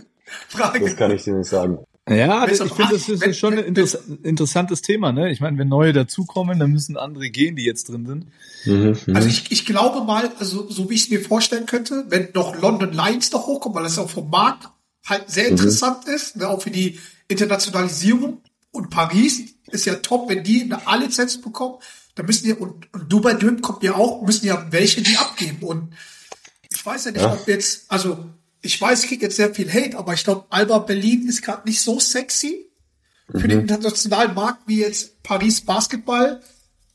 Frage. 0.48 0.80
Das 0.86 0.96
kann 0.96 1.12
ich 1.12 1.24
dir 1.24 1.34
nicht 1.36 1.50
sagen. 1.50 1.80
Ja, 2.08 2.48
ich 2.48 2.58
finde, 2.58 2.94
das 2.94 3.08
ist 3.08 3.22
wenn- 3.22 3.34
schon 3.36 3.58
ein 3.60 3.76
interessantes 4.24 4.82
Thema, 4.82 5.12
ne? 5.12 5.32
Ich 5.32 5.42
meine, 5.42 5.60
wenn 5.60 5.68
neue 5.68 5.94
dazukommen, 5.94 6.58
dann 6.58 6.72
müssen 6.72 6.98
andere 6.98 7.30
gehen, 7.30 7.56
die 7.56 7.64
jetzt 7.66 7.88
drin 7.88 8.08
sind. 8.08 8.28
Mhm, 8.66 9.16
Also 9.16 9.28
ich, 9.30 9.52
ich 9.52 9.64
glaube 9.66 10.04
mal, 10.04 10.32
also 10.40 10.68
so 10.72 10.90
wie 10.90 10.96
ich 10.96 11.04
es 11.04 11.10
mir 11.12 11.22
vorstellen 11.22 11.68
könnte, 11.68 12.06
wenn 12.10 12.30
noch 12.34 12.60
London 12.60 12.94
Lions 12.94 13.32
noch 13.32 13.46
hochkommt, 13.46 13.76
weil 13.76 13.84
das 13.84 14.00
auch 14.00 14.10
vom 14.10 14.28
Markt 14.30 14.70
halt 15.06 15.30
sehr 15.30 15.48
interessant 15.50 16.08
ist, 16.08 16.36
ne, 16.36 16.48
auch 16.48 16.62
für 16.64 16.72
die 16.72 17.00
Internationalisierung. 17.30 18.42
Und 18.72 18.90
Paris 18.90 19.42
ist 19.68 19.86
ja 19.86 19.96
top, 19.96 20.30
wenn 20.30 20.44
die 20.44 20.62
eine 20.64 20.86
A-Lizenz 20.86 21.42
bekommen, 21.42 21.76
dann 22.16 22.26
müssen 22.26 22.44
die, 22.44 22.54
und, 22.54 22.94
und 22.94 23.12
Dubai 23.12 23.34
Dream 23.34 23.62
kommt 23.62 23.82
ja 23.84 23.96
auch, 23.96 24.22
müssen 24.24 24.46
ja 24.46 24.68
welche 24.72 25.02
die 25.02 25.18
abgeben. 25.18 25.64
Und 25.66 25.94
ich 26.72 26.86
weiß 26.86 27.06
ja 27.06 27.12
nicht, 27.12 27.22
Ja. 27.22 27.34
ob 27.34 27.48
jetzt, 27.48 27.86
also 27.88 28.26
ich 28.62 28.80
weiß, 28.80 29.04
ich 29.04 29.10
krieg 29.10 29.22
jetzt 29.22 29.38
sehr 29.38 29.54
viel 29.56 29.72
Hate, 29.74 29.98
aber 29.98 30.14
ich 30.14 30.24
glaube, 30.24 30.46
Alba 30.50 30.80
Berlin 30.80 31.28
ist 31.28 31.42
gerade 31.42 31.68
nicht 31.68 31.82
so 31.82 32.00
sexy 32.00 32.70
für 33.32 33.48
den 33.48 33.62
internationalen 33.62 34.34
Markt 34.36 34.64
wie 34.68 34.80
jetzt 34.82 35.24
Paris 35.24 35.62
Basketball. 35.62 36.42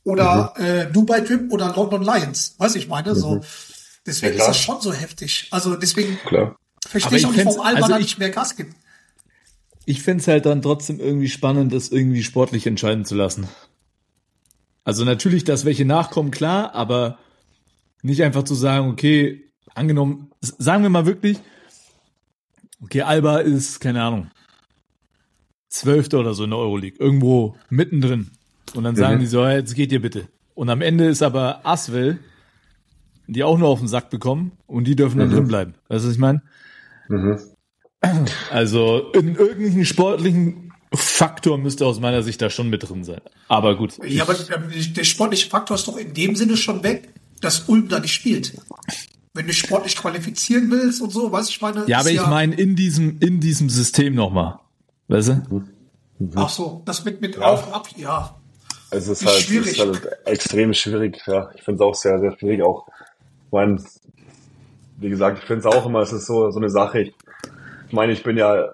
oder 0.03 0.53
äh, 0.57 0.91
Dubai 0.91 1.21
Trip 1.21 1.51
oder 1.51 1.73
London 1.75 2.03
Lions. 2.03 2.53
Weiß 2.59 2.75
ich 2.75 2.87
meine, 2.87 3.15
so. 3.15 3.41
Deswegen 4.05 4.37
Ja, 4.37 4.43
ist 4.43 4.47
das 4.49 4.59
schon 4.59 4.79
so 4.79 4.93
heftig. 4.93 5.47
Also 5.49 5.75
deswegen 5.75 6.19
Klar. 6.27 6.55
verstehe 6.87 7.07
Aber 7.07 7.17
ich 7.17 7.25
auch 7.25 7.31
nicht, 7.31 7.45
warum 7.47 7.61
Alba 7.61 7.77
also 7.79 7.89
da 7.89 7.97
ich- 7.97 8.03
nicht 8.05 8.19
mehr 8.19 8.29
Gas 8.29 8.55
gibt. 8.55 8.75
Ich 9.85 10.01
find's 10.01 10.27
halt 10.27 10.45
dann 10.45 10.61
trotzdem 10.61 10.99
irgendwie 10.99 11.27
spannend, 11.29 11.73
das 11.73 11.89
irgendwie 11.89 12.23
sportlich 12.23 12.65
entscheiden 12.65 13.05
zu 13.05 13.15
lassen. 13.15 13.47
Also 14.83 15.03
natürlich, 15.05 15.43
dass 15.43 15.65
welche 15.65 15.85
nachkommen, 15.85 16.31
klar, 16.31 16.73
aber 16.75 17.17
nicht 18.01 18.23
einfach 18.23 18.43
zu 18.43 18.55
sagen, 18.55 18.89
okay, 18.89 19.51
angenommen, 19.73 20.31
sagen 20.41 20.83
wir 20.83 20.89
mal 20.89 21.05
wirklich, 21.05 21.39
okay, 22.81 23.01
Alba 23.01 23.39
ist, 23.39 23.79
keine 23.79 24.03
Ahnung, 24.03 24.29
Zwölfter 25.69 26.19
oder 26.19 26.33
so 26.33 26.43
in 26.45 26.51
der 26.51 26.59
Euroleague, 26.59 26.99
irgendwo 26.99 27.55
mittendrin. 27.69 28.31
Und 28.75 28.83
dann 28.83 28.95
sagen 28.95 29.15
Mhm. 29.15 29.19
die 29.21 29.25
so, 29.27 29.45
jetzt 29.45 29.75
geht 29.75 29.91
ihr 29.91 30.01
bitte. 30.01 30.27
Und 30.53 30.69
am 30.69 30.81
Ende 30.81 31.05
ist 31.05 31.21
aber 31.21 31.65
Aswell, 31.65 32.19
die 33.27 33.43
auch 33.43 33.57
nur 33.57 33.67
auf 33.69 33.79
den 33.79 33.87
Sack 33.87 34.09
bekommen 34.09 34.51
und 34.67 34.85
die 34.85 34.95
dürfen 34.95 35.19
dann 35.19 35.29
Mhm. 35.29 35.33
drin 35.33 35.47
bleiben. 35.47 35.73
Weißt 35.89 36.03
du, 36.05 36.07
was 36.09 36.15
ich 36.15 36.19
meine? 36.19 36.41
Mhm. 37.09 37.39
Also 38.51 39.11
in 39.13 39.35
irgendeinem 39.35 39.85
sportlichen 39.85 40.73
Faktor 40.93 41.57
müsste 41.57 41.85
aus 41.85 41.99
meiner 41.99 42.23
Sicht 42.23 42.41
da 42.41 42.49
schon 42.49 42.69
mit 42.69 42.87
drin 42.87 43.03
sein. 43.03 43.21
Aber 43.47 43.75
gut. 43.75 43.93
Ja, 44.05 44.23
aber 44.23 44.33
ähm, 44.33 44.69
der 44.93 45.03
sportliche 45.03 45.49
Faktor 45.49 45.75
ist 45.75 45.87
doch 45.87 45.97
in 45.97 46.13
dem 46.13 46.35
Sinne 46.35 46.57
schon 46.57 46.83
weg, 46.83 47.09
dass 47.41 47.67
Ulm 47.67 47.87
da 47.89 47.99
nicht 47.99 48.13
spielt. 48.13 48.53
Wenn 49.33 49.47
du 49.47 49.53
sportlich 49.53 49.97
qualifizieren 49.97 50.71
willst 50.71 51.01
und 51.01 51.11
so, 51.11 51.31
weiß 51.31 51.49
ich 51.49 51.61
meine. 51.61 51.83
Ja, 51.87 51.99
aber 51.99 52.11
ich 52.11 52.25
meine 52.25 52.55
in 52.55 52.75
diesem 52.75 53.19
in 53.19 53.39
diesem 53.41 53.69
System 53.69 54.15
nochmal. 54.15 54.59
Weißt 55.07 55.29
du? 55.29 55.63
Ach 56.35 56.49
so, 56.49 56.81
das 56.85 57.03
mit, 57.03 57.19
mit 57.21 57.35
Ja. 57.35 57.41
auf 57.41 57.67
und 57.67 57.73
ab, 57.73 57.89
ja. 57.97 58.35
Also 58.91 59.11
es 59.11 59.21
ist 59.21 59.27
halt, 59.27 59.41
schwierig. 59.41 59.73
ist 59.73 59.79
halt 59.79 60.07
extrem 60.25 60.73
schwierig, 60.73 61.21
ja. 61.27 61.49
Ich 61.55 61.63
finde 61.63 61.75
es 61.75 61.81
auch 61.81 61.95
sehr, 61.95 62.17
sehr 62.19 62.37
schwierig. 62.37 62.63
Auch, 62.63 62.87
ich 63.47 63.51
meine, 63.51 63.83
wie 64.97 65.09
gesagt, 65.09 65.39
ich 65.39 65.45
finde 65.45 65.67
es 65.67 65.75
auch 65.75 65.85
immer, 65.85 65.99
es 65.99 66.13
ist 66.13 66.25
so, 66.25 66.49
so 66.51 66.59
eine 66.59 66.69
Sache. 66.69 67.01
Ich 67.01 67.13
meine, 67.95 68.13
ich 68.13 68.23
bin 68.23 68.37
ja 68.37 68.73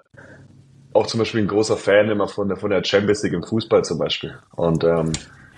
auch 0.92 1.06
zum 1.06 1.18
Beispiel 1.18 1.40
ein 1.40 1.48
großer 1.48 1.76
Fan 1.76 2.10
immer 2.10 2.28
von 2.28 2.48
der, 2.48 2.58
von 2.58 2.70
der 2.70 2.84
Champions 2.84 3.22
League 3.22 3.32
im 3.32 3.42
Fußball 3.42 3.82
zum 3.84 3.98
Beispiel. 3.98 4.36
Und 4.50 4.84
ähm, 4.84 5.12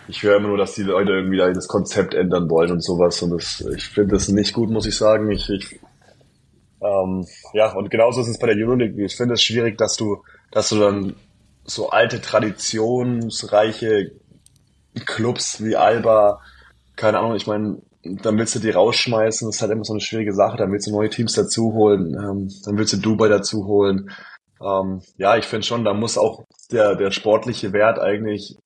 ich 0.07 0.23
höre 0.23 0.37
immer 0.37 0.49
nur, 0.49 0.59
dass 0.59 0.75
die 0.75 0.83
Leute 0.83 1.13
irgendwie 1.13 1.39
da 1.39 1.51
das 1.51 1.67
Konzept 1.67 2.15
ändern 2.15 2.49
wollen 2.51 2.71
und 2.71 2.85
sowas. 2.85 3.21
Und 3.23 3.31
das, 3.31 3.65
ich 3.75 3.89
finde 3.89 4.15
das 4.15 4.29
nicht 4.29 4.53
gut, 4.53 4.71
muss 4.71 4.87
ich 4.87 4.97
sagen. 4.97 5.31
Ich, 5.31 5.49
ich 5.51 5.81
ähm, 6.81 7.27
ja, 7.53 7.73
und 7.73 7.91
genauso 7.91 8.21
ist 8.21 8.29
es 8.29 8.39
bei 8.39 8.47
der 8.47 8.57
Euroleague. 8.57 9.05
Ich 9.05 9.17
finde 9.17 9.35
es 9.35 9.43
schwierig, 9.43 9.79
dass 9.79 9.97
du, 9.97 10.23
dass 10.53 10.69
du 10.69 10.79
dann 10.79 11.17
so 11.65 11.91
alte, 11.91 12.21
traditionsreiche 12.21 14.13
Clubs 15.07 15.65
wie 15.65 15.77
Alba, 15.77 16.41
keine 16.95 17.19
Ahnung, 17.19 17.35
ich 17.35 17.47
meine, 17.47 17.79
dann 18.05 18.39
willst 18.39 18.55
du 18.55 18.59
die 18.59 18.71
rausschmeißen, 18.71 19.49
das 19.49 19.57
ist 19.57 19.63
halt 19.63 19.73
immer 19.73 19.85
so 19.85 19.93
eine 19.93 20.01
schwierige 20.01 20.35
Sache, 20.35 20.57
dann 20.57 20.71
willst 20.73 20.87
du 20.87 20.93
neue 20.93 21.11
Teams 21.11 21.33
dazu 21.35 21.73
holen, 21.73 22.15
ähm, 22.15 22.51
dann 22.65 22.77
willst 22.77 22.93
du 22.93 22.99
Dubai 22.99 23.29
dazu 23.29 23.67
holen. 23.67 24.11
Ähm, 24.63 25.03
ja, 25.17 25.37
ich 25.37 25.47
finde 25.47 25.67
schon, 25.67 25.85
da 25.85 25.95
muss 25.95 26.19
auch 26.19 26.45
der, 26.71 26.97
der 26.97 27.11
sportliche 27.11 27.73
Wert 27.73 27.99
eigentlich 27.99 28.57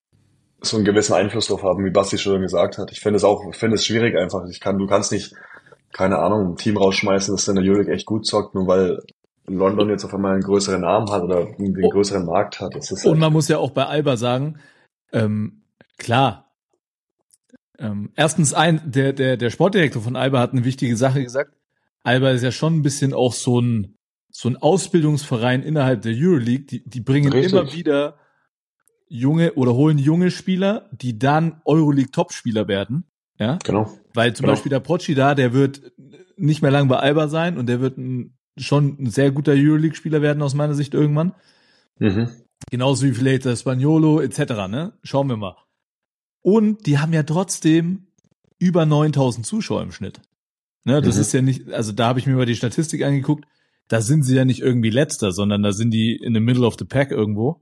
so 0.61 0.77
einen 0.77 0.85
gewissen 0.85 1.13
Einfluss 1.13 1.47
drauf 1.47 1.63
haben, 1.63 1.85
wie 1.85 1.89
Basti 1.89 2.17
schon 2.17 2.41
gesagt 2.41 2.77
hat. 2.77 2.91
Ich 2.91 2.99
finde 2.99 3.17
es 3.17 3.23
auch, 3.23 3.43
ich 3.49 3.55
finde 3.55 3.75
es 3.75 3.85
schwierig 3.85 4.17
einfach. 4.17 4.45
Ich 4.49 4.59
kann, 4.59 4.77
du 4.77 4.87
kannst 4.87 5.11
nicht, 5.11 5.33
keine 5.93 6.19
Ahnung, 6.19 6.51
ein 6.51 6.55
Team 6.57 6.77
rausschmeißen, 6.77 7.33
das 7.33 7.47
in 7.47 7.55
der 7.55 7.63
Euroleague 7.63 7.93
echt 7.93 8.05
gut 8.05 8.25
zockt, 8.25 8.55
nur 8.55 8.67
weil 8.67 8.99
London 9.47 9.89
jetzt 9.89 10.05
auf 10.05 10.13
einmal 10.13 10.33
einen 10.33 10.43
größeren 10.43 10.81
Namen 10.81 11.09
hat 11.11 11.23
oder 11.23 11.47
einen 11.57 11.73
größeren 11.73 12.25
Markt 12.25 12.59
hat. 12.59 12.75
Und 12.75 12.83
halt, 12.83 13.17
man 13.17 13.33
muss 13.33 13.47
ja 13.47 13.57
auch 13.57 13.71
bei 13.71 13.85
Alba 13.85 14.17
sagen, 14.17 14.59
ähm, 15.11 15.63
klar. 15.97 16.48
Ähm, 17.79 18.11
erstens 18.15 18.53
ein, 18.53 18.81
der, 18.91 19.13
der, 19.13 19.37
der 19.37 19.49
Sportdirektor 19.49 20.01
von 20.01 20.15
Alba 20.15 20.39
hat 20.39 20.51
eine 20.51 20.65
wichtige 20.65 20.95
Sache 20.97 21.23
gesagt. 21.23 21.53
Alba 22.03 22.31
ist 22.31 22.43
ja 22.43 22.51
schon 22.51 22.75
ein 22.77 22.81
bisschen 22.81 23.13
auch 23.13 23.33
so 23.33 23.59
ein, 23.61 23.95
so 24.31 24.49
ein 24.49 24.57
Ausbildungsverein 24.57 25.63
innerhalb 25.63 26.01
der 26.01 26.13
Euroleague. 26.15 26.65
Die, 26.65 26.83
die 26.87 27.01
bringen 27.01 27.31
Richtig. 27.31 27.51
immer 27.53 27.73
wieder 27.73 28.17
junge 29.07 29.53
oder 29.53 29.73
holen 29.73 29.97
junge 29.97 30.29
Spieler, 30.31 30.89
die 30.91 31.17
dann 31.17 31.61
Euroleague-Topspieler 31.65 32.67
werden. 32.67 33.05
Ja. 33.39 33.57
genau. 33.63 33.89
Weil 34.13 34.33
zum 34.33 34.43
Genau. 34.43 34.53
Beispiel 34.53 34.69
der 34.69 34.81
Pochi 34.81 35.15
da, 35.15 35.33
der 35.33 35.53
wird 35.53 35.91
nicht 36.35 36.61
mehr 36.61 36.71
lang 36.71 36.87
bei 36.87 36.97
Alba 36.97 37.27
sein 37.27 37.57
und 37.57 37.67
der 37.67 37.79
wird 37.79 37.97
ein, 37.97 38.37
schon 38.57 38.97
ein 38.99 39.09
sehr 39.09 39.31
guter 39.31 39.53
Euroleague-Spieler 39.53 40.21
werden 40.21 40.41
aus 40.43 40.53
meiner 40.53 40.73
Sicht 40.73 40.93
irgendwann. 40.93 41.33
Mhm. 41.97 42.29
Genauso 42.69 43.05
wie 43.05 43.13
vielleicht 43.13 43.45
der 43.45 43.55
Spaniolo 43.55 44.19
etc. 44.19 44.39
Ne? 44.69 44.93
Schauen 45.03 45.29
wir 45.29 45.37
mal. 45.37 45.55
Und 46.41 46.85
die 46.85 46.99
haben 46.99 47.13
ja 47.13 47.23
trotzdem 47.23 48.07
über 48.59 48.85
9000 48.85 49.45
Zuschauer 49.45 49.81
im 49.83 49.91
Schnitt. 49.91 50.21
Ne, 50.85 51.01
das 51.01 51.15
Mhm. 51.15 51.21
ist 51.21 51.33
ja 51.33 51.41
nicht, 51.41 51.69
also 51.71 51.91
da 51.91 52.07
habe 52.07 52.19
ich 52.19 52.25
mir 52.27 52.35
mal 52.35 52.45
die 52.45 52.55
Statistik 52.55 53.03
angeguckt. 53.03 53.45
Da 53.87 54.01
sind 54.01 54.23
sie 54.23 54.35
ja 54.35 54.45
nicht 54.45 54.61
irgendwie 54.61 54.89
letzter, 54.91 55.31
sondern 55.31 55.63
da 55.63 55.71
sind 55.71 55.91
die 55.91 56.15
in 56.15 56.33
the 56.33 56.39
middle 56.39 56.65
of 56.65 56.75
the 56.77 56.85
pack 56.85 57.11
irgendwo. 57.11 57.61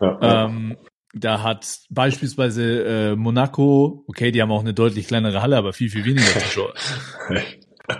Ja, 0.00 0.18
ja. 0.22 0.44
Ähm, 0.46 0.76
da 1.14 1.42
hat 1.42 1.80
beispielsweise 1.90 2.84
äh, 2.84 3.16
Monaco, 3.16 4.04
okay, 4.06 4.30
die 4.30 4.40
haben 4.40 4.52
auch 4.52 4.60
eine 4.60 4.74
deutlich 4.74 5.08
kleinere 5.08 5.42
Halle, 5.42 5.56
aber 5.56 5.72
viel, 5.72 5.90
viel 5.90 6.04
weniger 6.04 6.26
Zuschauer. 6.40 6.74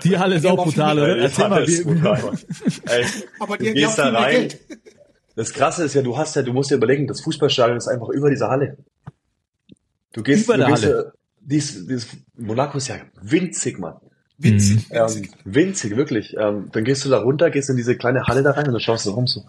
Die 0.05 0.19
Halle 0.19 0.37
ist 0.37 0.47
auch 0.47 0.63
brutal, 0.63 0.99
oder? 0.99 1.17
Erzähl 1.19 1.49
mal, 1.49 1.67
wie, 1.67 1.83
brutal. 1.83 2.23
Ey, 2.87 3.05
Aber 3.41 3.57
die, 3.57 3.73
gehst 3.73 3.99
da 3.99 4.11
rein. 4.11 4.33
Geld. 4.49 4.61
das 5.35 5.53
Krasse 5.53 5.85
ist 5.85 5.95
ja, 5.95 6.03
du 6.03 6.17
hast 6.17 6.37
ja, 6.37 6.43
du 6.43 6.53
musst 6.53 6.71
dir 6.71 6.75
überlegen, 6.77 7.07
das 7.07 7.23
Fußballstadion 7.23 7.77
ist 7.79 7.89
einfach 7.89 8.09
über 8.11 8.29
dieser 8.31 8.49
Halle. 8.51 8.77
Du 10.13 10.23
gehst, 10.23 10.45
Über 10.45 10.55
du 10.55 10.61
der 10.61 10.69
gehst 10.71 10.85
Halle. 10.85 11.05
Ja, 11.07 11.13
dies, 11.41 11.87
dies, 11.87 12.07
Monaco 12.37 12.79
ist 12.79 12.89
ja 12.89 12.97
winzig, 13.21 13.79
Mann. 13.79 13.97
Winzig, 14.39 14.87
Ähm, 14.91 15.03
winzig. 15.03 15.31
winzig, 15.45 15.97
wirklich. 15.97 16.37
Ähm, 16.39 16.69
dann 16.73 16.85
gehst 16.85 17.05
du 17.05 17.09
da 17.09 17.19
runter, 17.21 17.51
gehst 17.51 17.69
in 17.71 17.77
diese 17.77 17.97
kleine 17.97 18.23
Halle 18.27 18.43
da 18.43 18.53
rein 18.53 18.67
und 18.67 18.73
dann 18.73 18.81
schaust 18.81 19.05
du 19.07 19.11
rum 19.11 19.27
so, 19.27 19.45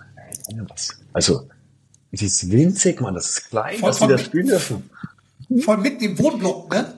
ey, 0.49 0.59
was? 0.67 0.89
Also, 1.13 1.47
die 2.11 2.25
ist 2.25 2.49
winzig, 2.51 2.99
Mann, 3.01 3.13
das 3.13 3.29
ist 3.29 3.49
klein, 3.49 3.77
Voll 3.79 3.89
dass 3.89 3.99
die 3.99 4.07
da 4.07 4.17
von- 4.17 4.25
spielen 4.25 4.47
dürfen. 4.47 4.89
Voll 5.61 5.77
mitten 5.77 6.03
im 6.03 6.17
Wohnblock, 6.19 6.71
ne? 6.71 6.93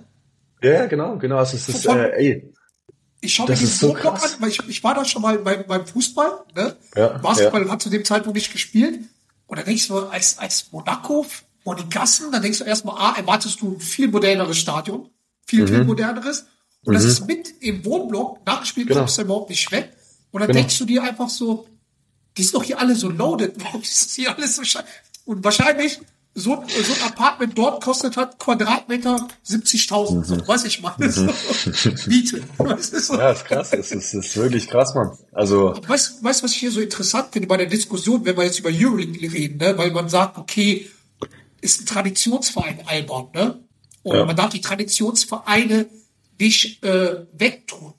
Ja, 0.64 0.72
ja, 0.72 0.86
genau, 0.86 1.18
genau. 1.18 1.38
Also, 1.38 1.58
es 1.58 1.68
ist, 1.68 1.86
Von- 1.86 1.98
äh, 2.00 2.10
ey, 2.12 2.54
Ich 3.24 3.34
schaue 3.36 3.46
mir 3.48 3.52
Das 3.52 3.60
diesen 3.60 3.78
so 3.78 3.90
Wohnblock 3.90 4.16
krass. 4.16 4.36
an, 4.36 4.42
weil 4.42 4.50
ich, 4.50 4.68
ich 4.70 4.84
war 4.84 4.96
da 4.96 5.04
schon 5.06 5.22
mal 5.22 5.38
beim, 5.40 5.66
beim 5.68 5.86
Fußball, 5.86 6.32
ne? 6.56 6.76
Ja, 6.96 7.18
Basketball 7.20 7.70
hat 7.70 7.82
zu 7.82 7.90
dem 7.90 8.04
Zeitpunkt 8.06 8.36
nicht 8.36 8.52
gespielt. 8.52 9.00
Und 9.48 9.58
dann 9.58 9.66
denkst 9.66 9.90
du, 9.90 9.98
als, 10.00 10.38
als 10.40 10.72
Monaco 10.72 11.26
vor 11.64 11.76
die 11.76 11.88
Gassen, 11.90 12.32
dann 12.32 12.42
denkst 12.42 12.60
du 12.60 12.64
erstmal, 12.66 12.96
ah, 12.98 13.14
erwartest 13.18 13.62
du 13.62 13.74
ein 13.74 13.80
viel 13.80 14.08
moderneres 14.10 14.58
Stadion, 14.58 15.10
viel, 15.46 15.64
Mhm. 15.64 15.68
viel 15.68 15.84
moderneres. 15.86 16.46
Und 16.84 16.96
das 16.96 17.04
ist 17.04 17.28
mit 17.28 17.54
im 17.60 17.86
Wohnblock, 17.86 18.40
nach 18.46 18.58
dem 18.62 18.66
Spiel 18.66 18.86
Genau. 18.86 19.02
kommst 19.02 19.18
du 19.18 19.22
überhaupt 19.22 19.50
nicht 19.50 19.72
weg. 19.72 19.92
Und 20.32 20.40
dann 20.42 20.48
Genau. 20.48 20.60
denkst 20.60 20.78
du 20.80 20.86
dir 20.86 21.04
einfach 21.04 21.30
so, 21.30 21.68
die 22.38 22.44
sind 22.44 22.56
doch 22.56 22.64
hier 22.64 22.80
alle 22.80 22.96
so 22.96 23.10
loaded, 23.10 23.54
warum 23.64 23.82
ist 23.82 24.06
das 24.06 24.14
hier 24.16 24.36
alles 24.36 24.56
so 24.56 24.64
scheiße? 24.64 24.86
Und 25.26 25.44
wahrscheinlich, 25.44 26.00
so, 26.34 26.64
so 26.66 26.94
ein 26.94 27.02
Apartment 27.12 27.58
dort 27.58 27.84
kostet 27.84 28.16
halt 28.16 28.40
Quadratmeter 28.40 29.28
70.000, 29.46 30.24
so, 30.24 30.48
weiß 30.48 30.64
ich 30.64 30.82
mal. 30.82 30.96
So, 31.12 31.28
Miete. 32.08 32.42
Weißt 32.58 32.94
du, 32.94 33.00
so. 33.02 33.14
Mhm. 33.14 33.20
ja, 33.20 33.32
ist 33.32 33.46
krass. 33.46 33.74
Es 33.74 33.92
ist, 33.92 34.14
ist 34.14 34.36
wirklich 34.38 34.68
krass, 34.68 34.96
Mann. 34.96 35.12
Also, 35.34 35.74
Weißt 35.88 36.24
weißt, 36.24 36.42
was 36.42 36.52
ich 36.54 36.58
hier 36.60 36.72
so 36.72 36.80
interessant 36.80 37.28
finde 37.34 37.48
bei 37.50 37.58
der 37.58 37.66
Diskussion, 37.68 38.24
wenn 38.26 38.38
wir 38.38 38.46
jetzt 38.46 38.60
über 38.60 38.70
Euroleague 38.72 39.32
reden, 39.32 39.58
ne? 39.58 39.78
weil 39.78 39.92
man 39.92 40.08
sagt, 40.10 40.38
okay, 40.38 40.90
ist 41.62 41.82
ein 41.82 41.86
Traditionsverein 41.86 42.82
Alban, 42.86 43.30
ne? 43.34 43.64
Und 44.04 44.16
Ja. 44.16 44.26
man 44.26 44.36
darf 44.36 44.50
die 44.50 44.62
Traditionsvereine 44.62 45.88
nicht 46.40 46.84
äh, 46.84 47.26
wegtun. 47.34 47.94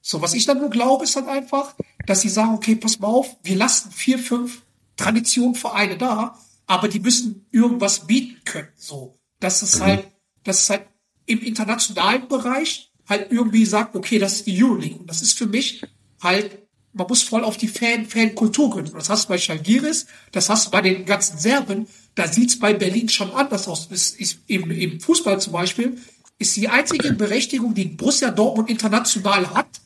So, 0.00 0.20
was 0.22 0.34
ich 0.34 0.44
dann 0.44 0.58
nur 0.58 0.70
glaube, 0.70 1.04
ist 1.04 1.16
dann 1.16 1.28
einfach, 1.28 1.74
dass 2.04 2.20
sie 2.20 2.28
sagen, 2.28 2.54
okay, 2.54 2.76
pass 2.76 2.98
mal 2.98 3.08
auf, 3.08 3.36
wir 3.42 3.56
lassen 3.56 3.90
vier, 3.92 4.18
fünf 4.18 4.62
Traditionvereine 4.96 5.96
da, 5.96 6.38
aber 6.66 6.88
die 6.88 7.00
müssen 7.00 7.46
irgendwas 7.52 8.06
bieten 8.06 8.42
können. 8.44 8.68
So, 8.76 9.18
dass 9.40 9.62
es 9.62 9.80
halt, 9.80 10.08
dass 10.44 10.62
es 10.62 10.70
halt 10.70 10.86
im 11.26 11.40
internationalen 11.40 12.28
Bereich 12.28 12.92
halt 13.08 13.30
irgendwie 13.30 13.64
sagt, 13.64 13.94
okay, 13.94 14.18
das 14.18 14.34
ist 14.34 14.46
die 14.46 14.62
Euroleague. 14.62 14.98
Und 14.98 15.08
das 15.08 15.22
ist 15.22 15.38
für 15.38 15.46
mich 15.46 15.82
halt, 16.20 16.66
man 16.92 17.06
muss 17.06 17.22
voll 17.22 17.44
auf 17.44 17.56
die 17.56 17.68
Fan, 17.68 18.06
Fan-Kultur 18.06 18.70
gründen. 18.70 18.94
Das 18.94 19.10
hast 19.10 19.24
du 19.24 19.28
bei 19.28 19.38
Schalgiris, 19.38 20.06
das 20.32 20.48
hast 20.48 20.66
du 20.66 20.70
bei 20.70 20.80
den 20.82 21.04
ganzen 21.04 21.38
Serben, 21.38 21.86
da 22.16 22.26
sieht's 22.26 22.58
bei 22.58 22.72
Berlin 22.72 23.08
schon 23.08 23.30
anders 23.30 23.68
aus. 23.68 23.86
Ist 23.90 24.38
im, 24.48 24.70
im 24.70 25.00
Fußball 25.00 25.40
zum 25.40 25.52
Beispiel, 25.52 25.98
ist 26.38 26.56
die 26.56 26.68
einzige 26.68 27.12
Berechtigung, 27.12 27.74
die 27.74 27.84
Borussia 27.84 28.30
Dortmund 28.30 28.68
international 28.68 29.54
hat, 29.54 29.80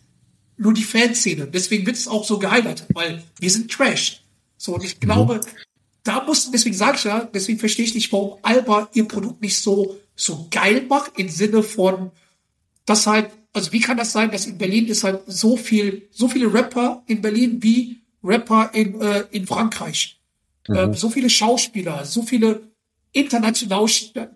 nur 0.57 0.73
die 0.73 0.85
Fanszene. 0.85 1.47
Deswegen 1.49 1.85
wird 1.87 1.97
es 1.97 2.09
auch 2.09 2.25
so 2.25 2.39
gehighlightet, 2.39 2.87
weil 2.95 3.23
wir 3.39 3.51
sind 3.51 3.71
Trash. 3.71 4.23
So, 4.57 4.75
und 4.75 4.85
ich 4.85 5.01
glaube, 5.01 5.41
da 6.05 6.23
muss, 6.25 6.51
deswegen 6.51 6.77
sage 6.77 6.97
ich 6.99 7.05
ja, 7.05 7.25
deswegen 7.25 7.59
verstehe 7.59 7.85
ich 7.85 7.95
nicht, 7.95 8.13
warum 8.13 8.39
Alba 8.43 8.89
ihr 8.95 9.09
Produkt 9.09 9.43
nicht 9.43 9.59
so, 9.59 9.99
so 10.15 10.47
geil 10.51 10.87
macht, 10.89 11.19
im 11.19 11.29
Sinne 11.29 11.63
von, 11.63 12.13
dass 12.87 13.07
halt, 13.07 13.31
also 13.53 13.73
wie 13.73 13.81
kann 13.81 13.97
das 13.97 14.13
sein, 14.13 14.31
dass 14.31 14.47
in 14.47 14.59
Berlin 14.59 14.87
ist 14.87 15.03
halt 15.03 15.23
so 15.27 15.57
viel, 15.57 16.09
so 16.13 16.29
viele 16.29 16.53
Rapper 16.53 17.03
in 17.07 17.23
Berlin 17.23 17.63
wie 17.63 18.03
Rapper 18.23 18.71
in, 18.73 19.01
äh, 19.01 19.25
in 19.31 19.47
Frankreich. 19.47 20.20
Ähm, 20.69 20.95
so 20.95 21.11
viele 21.11 21.31
Schauspieler, 21.31 22.05
so 22.05 22.23
viele 22.23 22.61
international, 23.13 23.87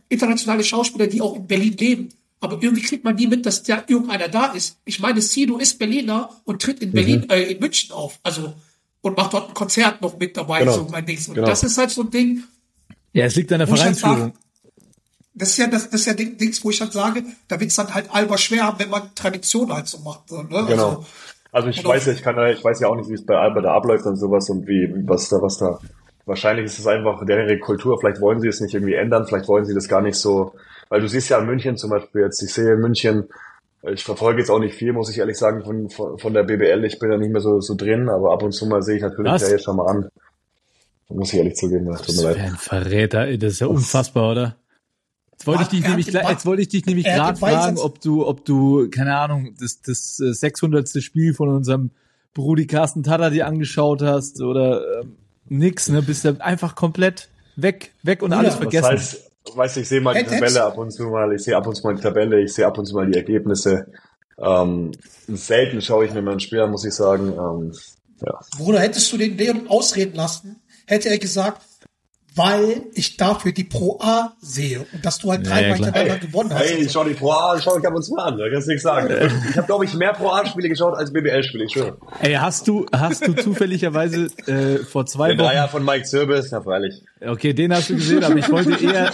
internationale 0.08 0.64
Schauspieler, 0.64 1.06
die 1.06 1.20
auch 1.20 1.36
in 1.36 1.46
Berlin 1.46 1.76
leben. 1.76 2.08
Aber 2.40 2.62
irgendwie 2.62 2.82
kriegt 2.82 3.04
man 3.04 3.14
nie 3.14 3.26
mit, 3.26 3.46
dass 3.46 3.62
da 3.62 3.84
irgendeiner 3.86 4.28
da 4.28 4.46
ist. 4.46 4.78
Ich 4.84 5.00
meine, 5.00 5.20
Sido 5.22 5.58
ist 5.58 5.78
Berliner 5.78 6.30
und 6.44 6.60
tritt 6.60 6.80
in 6.80 6.92
Berlin, 6.92 7.28
äh, 7.30 7.52
in 7.52 7.60
München 7.60 7.92
auf. 7.92 8.18
Also, 8.22 8.54
und 9.00 9.16
macht 9.16 9.32
dort 9.32 9.48
ein 9.48 9.54
Konzert 9.54 10.02
noch 10.02 10.18
mit 10.18 10.36
dabei, 10.36 10.60
Genau. 10.60 10.72
so 10.72 10.88
mein 10.90 11.06
Ding. 11.06 11.18
Und 11.28 11.34
Genau. 11.34 11.46
das 11.46 11.62
ist 11.62 11.78
halt 11.78 11.90
so 11.90 12.02
ein 12.02 12.10
Ding, 12.10 12.42
Ja, 13.12 13.24
es 13.26 13.36
liegt 13.36 13.52
an 13.52 13.60
der 13.60 13.68
halt 13.68 13.78
Vereinsführung. 13.78 14.32
das 15.34 15.50
ist 15.50 15.56
ja 15.58 15.66
das, 15.68 15.84
das 15.90 16.00
ist 16.00 16.06
ja 16.06 16.14
Ding- 16.14 16.36
Dings, 16.36 16.62
wo 16.64 16.70
ich 16.70 16.80
halt 16.80 16.92
sage, 16.92 17.22
da 17.48 17.60
wird's 17.60 17.76
dann 17.76 17.94
halt 17.94 18.12
alber 18.12 18.36
schwer 18.38 18.64
haben, 18.64 18.78
wenn 18.78 18.90
man 18.90 19.14
Tradition 19.14 19.72
halt 19.72 19.86
so 19.86 19.98
macht. 20.00 20.28
So, 20.28 20.42
ne? 20.42 20.48
Genau. 20.48 20.88
Also, 20.88 21.06
Also 21.52 21.68
ich 21.68 21.78
Und 21.78 21.84
weiß 21.86 22.06
ja, 22.06 22.12
ich 22.12 22.22
kann 22.22 22.36
ja, 22.36 22.50
ich 22.50 22.62
weiß 22.64 22.80
ja 22.80 22.88
auch 22.88 22.96
nicht, 22.96 23.08
wie 23.08 23.14
es 23.14 23.24
bei 23.24 23.36
Alba 23.36 23.60
da 23.60 23.74
abläuft 23.74 24.04
und 24.06 24.16
sowas 24.16 24.50
und 24.50 24.66
wie, 24.66 24.92
was 25.06 25.28
da, 25.28 25.40
was 25.40 25.56
da. 25.58 25.78
Wahrscheinlich 26.26 26.66
ist 26.66 26.78
es 26.78 26.86
einfach 26.86 27.24
deren 27.26 27.60
Kultur. 27.60 27.98
Vielleicht 28.00 28.20
wollen 28.20 28.40
sie 28.40 28.48
es 28.48 28.60
nicht 28.60 28.74
irgendwie 28.74 28.94
ändern. 28.94 29.26
Vielleicht 29.26 29.48
wollen 29.48 29.64
sie 29.64 29.74
das 29.74 29.88
gar 29.88 30.00
nicht 30.00 30.16
so. 30.16 30.54
Weil 30.88 31.00
du 31.00 31.08
siehst 31.08 31.28
ja 31.28 31.38
in 31.38 31.46
München 31.46 31.76
zum 31.76 31.90
Beispiel 31.90 32.22
jetzt. 32.22 32.42
Ich 32.42 32.52
sehe 32.54 32.74
in 32.74 32.80
München. 32.80 33.28
Ich 33.92 34.02
verfolge 34.04 34.40
jetzt 34.40 34.48
auch 34.50 34.58
nicht 34.60 34.74
viel, 34.74 34.94
muss 34.94 35.10
ich 35.10 35.18
ehrlich 35.18 35.36
sagen, 35.36 35.62
von, 35.62 35.90
von, 35.90 36.18
von 36.18 36.32
der 36.32 36.44
BBL. 36.44 36.82
Ich 36.84 36.98
bin 36.98 37.10
da 37.10 37.18
nicht 37.18 37.30
mehr 37.32 37.42
so, 37.42 37.60
so 37.60 37.74
drin, 37.74 38.08
aber 38.08 38.32
ab 38.32 38.42
und 38.42 38.52
zu 38.52 38.66
mal 38.66 38.82
sehe 38.82 38.96
ich 38.96 39.02
natürlich 39.02 39.30
Was? 39.32 39.42
ja 39.42 39.48
jetzt 39.50 39.64
schon 39.64 39.76
mal 39.76 39.86
an. 39.86 40.08
Muss 41.10 41.32
ich 41.34 41.38
ehrlich 41.38 41.54
zugeben, 41.56 41.84
das 41.86 42.00
tut 42.00 42.08
Das 42.08 42.16
mir 42.16 42.30
leid. 42.32 42.40
ein 42.40 42.56
Verräter, 42.56 43.26
ey, 43.26 43.38
das 43.38 43.52
ist 43.52 43.60
ja 43.60 43.66
unfassbar, 43.66 44.30
oder? 44.32 44.56
Jetzt 45.32 45.46
wollte 45.46 45.62
ich 45.64 45.68
dich 45.68 45.86
nämlich, 45.86 46.06
gleich- 46.06 46.28
jetzt 46.30 46.46
wollte 46.46 46.62
ich 46.62 46.68
dich 46.68 46.86
nämlich 46.86 47.04
er 47.06 47.16
gerade 47.16 47.38
fragen, 47.38 47.78
ob 47.78 48.00
du, 48.00 48.26
ob 48.26 48.44
du, 48.46 48.88
keine 48.88 49.16
Ahnung, 49.18 49.54
das, 49.60 49.82
das 49.82 50.18
äh, 50.20 50.32
600. 50.32 50.88
Spiel 51.02 51.34
von 51.34 51.50
unserem 51.50 51.90
Brudi 52.32 52.66
Carsten 52.66 53.02
Tada 53.02 53.28
dir 53.30 53.46
angeschaut 53.46 54.00
hast 54.00 54.40
oder 54.40 55.02
ähm, 55.02 55.16
nix, 55.48 55.88
ne? 55.88 56.02
Bist 56.02 56.24
du 56.24 56.36
einfach 56.40 56.74
komplett 56.74 57.28
weg, 57.56 57.92
weg 58.02 58.22
und 58.22 58.32
Ja, 58.32 58.38
alles 58.38 58.54
vergessen. 58.56 58.90
Das 58.90 58.92
heißt, 58.92 59.30
weißt 59.54 59.76
du, 59.76 59.80
ich 59.80 59.88
sehe 59.88 60.00
mal 60.00 60.14
die 60.14 60.24
Tabelle 60.24 60.64
ab 60.64 60.78
und 60.78 60.90
zu 60.90 61.04
mal, 61.04 61.32
ich 61.34 61.42
sehe 61.42 61.56
ab 61.56 61.66
und 61.66 61.74
zu 61.74 61.86
mal 61.86 61.94
die 61.94 62.02
Tabelle, 62.02 62.40
ich 62.40 62.52
sehe 62.52 62.66
ab 62.66 62.78
und 62.78 62.86
zu 62.86 62.94
mal 62.94 63.06
die 63.06 63.16
Ergebnisse. 63.16 63.86
Ähm, 64.38 64.92
selten 65.28 65.80
schaue 65.80 66.06
ich 66.06 66.12
mir 66.12 66.22
mal 66.22 66.32
ein 66.32 66.40
Spiel 66.40 66.60
an, 66.60 66.70
muss 66.70 66.84
ich 66.84 66.94
sagen. 66.94 67.32
Ähm, 67.32 67.72
ja. 68.24 68.40
Bruder, 68.58 68.80
hättest 68.80 69.12
du 69.12 69.18
den 69.18 69.36
Leon 69.36 69.68
ausreden 69.68 70.16
lassen, 70.16 70.60
hätte 70.86 71.08
er 71.08 71.18
gesagt, 71.18 71.62
weil 72.34 72.82
ich 72.94 73.16
dafür 73.16 73.52
die 73.52 73.64
Pro 73.64 73.98
A 74.00 74.32
sehe 74.40 74.86
und 74.92 75.04
dass 75.04 75.18
du 75.18 75.30
halt 75.30 75.46
dreimal 75.46 75.78
ja, 75.78 75.84
hintereinander 75.86 76.18
gewonnen 76.18 76.52
hast. 76.52 76.64
Hey, 76.64 76.84
ich 76.84 76.92
schau 76.92 77.04
die 77.04 77.14
Pro 77.14 77.32
A, 77.32 77.60
schau 77.60 77.78
ich 77.78 77.86
ab 77.86 77.94
und 77.94 78.02
zu 78.02 78.14
mal 78.14 78.24
an, 78.24 78.38
da 78.38 78.48
kannst 78.50 78.66
du 78.66 78.72
nichts 78.72 78.82
sagen. 78.82 79.08
Ich 79.50 79.56
habe, 79.56 79.66
glaube 79.66 79.84
ich, 79.84 79.94
mehr 79.94 80.12
Pro 80.12 80.30
A-Spiele 80.30 80.68
geschaut 80.68 80.94
als 80.94 81.12
BBL-Spiele, 81.12 81.64
ich 81.64 81.72
schwöre. 81.72 81.96
Ey, 82.20 82.34
hast 82.34 82.66
du, 82.66 82.86
hast 82.92 83.26
du 83.26 83.34
zufälligerweise 83.34 84.26
äh, 84.46 84.78
vor 84.78 85.06
zwei 85.06 85.30
Den 85.30 85.38
Wochen, 85.38 85.46
Dreier 85.48 85.68
von 85.68 85.84
Mike 85.84 86.04
Zirbis, 86.04 86.50
ja 86.50 86.60
freilich. 86.60 87.02
okay, 87.24 87.52
den 87.52 87.72
hast 87.72 87.90
du 87.90 87.94
gesehen, 87.94 88.24
aber 88.24 88.36
ich 88.36 88.50
wollte 88.50 88.72
eher 88.84 89.12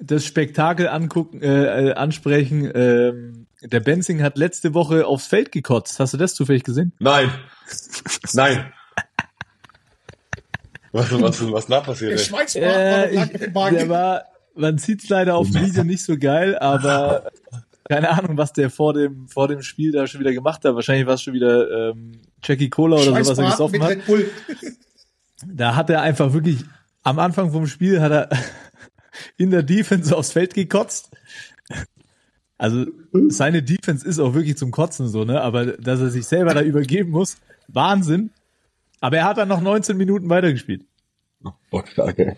das 0.00 0.24
Spektakel 0.24 0.88
angucken, 0.88 1.42
äh, 1.42 1.90
äh, 1.90 1.92
ansprechen. 1.92 2.70
Ähm, 2.74 3.46
der 3.62 3.80
Benzing 3.80 4.22
hat 4.22 4.38
letzte 4.38 4.74
Woche 4.74 5.06
aufs 5.06 5.26
Feld 5.26 5.52
gekotzt. 5.52 6.00
Hast 6.00 6.14
du 6.14 6.16
das 6.16 6.34
zufällig 6.34 6.64
gesehen? 6.64 6.92
Nein. 6.98 7.30
Nein. 8.32 8.72
Was, 10.92 11.10
was, 11.12 11.52
was 11.52 11.66
da 11.66 11.76
Der 11.76 11.86
passiert? 11.86 12.12
ey? 12.12 12.18
Schweizer 12.18 12.60
Äh, 12.60 13.16
war 13.54 13.70
ich, 13.70 13.78
der 13.78 13.88
war, 13.88 14.24
man 14.54 14.78
sieht's 14.78 15.08
leider 15.08 15.36
auf 15.36 15.50
dem 15.50 15.66
Video 15.66 15.84
nicht 15.84 16.02
so 16.02 16.18
geil, 16.18 16.58
aber 16.58 17.30
keine 17.88 18.10
Ahnung, 18.10 18.36
was 18.36 18.52
der 18.52 18.70
vor 18.70 18.92
dem, 18.94 19.28
vor 19.28 19.48
dem 19.48 19.62
Spiel 19.62 19.92
da 19.92 20.06
schon 20.06 20.20
wieder 20.20 20.32
gemacht 20.32 20.64
hat. 20.64 20.74
Wahrscheinlich 20.74 21.06
war 21.06 21.14
es 21.14 21.22
schon 21.22 21.34
wieder 21.34 21.90
ähm, 21.90 22.12
Jackie 22.42 22.70
Cola 22.70 22.96
oder 22.96 23.24
so, 23.24 23.30
was 23.30 23.38
er 23.38 23.50
gesoffen 23.50 23.82
hat. 23.82 23.98
Da 25.46 25.74
hat 25.74 25.90
er 25.90 26.02
einfach 26.02 26.32
wirklich, 26.32 26.58
am 27.02 27.18
Anfang 27.18 27.52
vom 27.52 27.66
Spiel 27.66 28.00
hat 28.00 28.12
er 28.12 28.28
in 29.36 29.50
der 29.50 29.62
Defense 29.62 30.16
aufs 30.16 30.32
Feld 30.32 30.54
gekotzt. 30.54 31.10
Also 32.58 32.86
seine 33.28 33.62
Defense 33.62 34.06
ist 34.06 34.18
auch 34.18 34.34
wirklich 34.34 34.58
zum 34.58 34.70
Kotzen 34.70 35.08
so, 35.08 35.24
ne? 35.24 35.40
Aber 35.40 35.64
dass 35.64 36.00
er 36.00 36.10
sich 36.10 36.26
selber 36.26 36.52
da 36.52 36.60
übergeben 36.60 37.10
muss, 37.10 37.38
Wahnsinn. 37.68 38.30
Aber 39.00 39.16
er 39.16 39.24
hat 39.24 39.38
dann 39.38 39.48
noch 39.48 39.60
19 39.60 39.96
Minuten 39.96 40.28
weitergespielt. 40.28 40.84
Okay. 41.70 42.36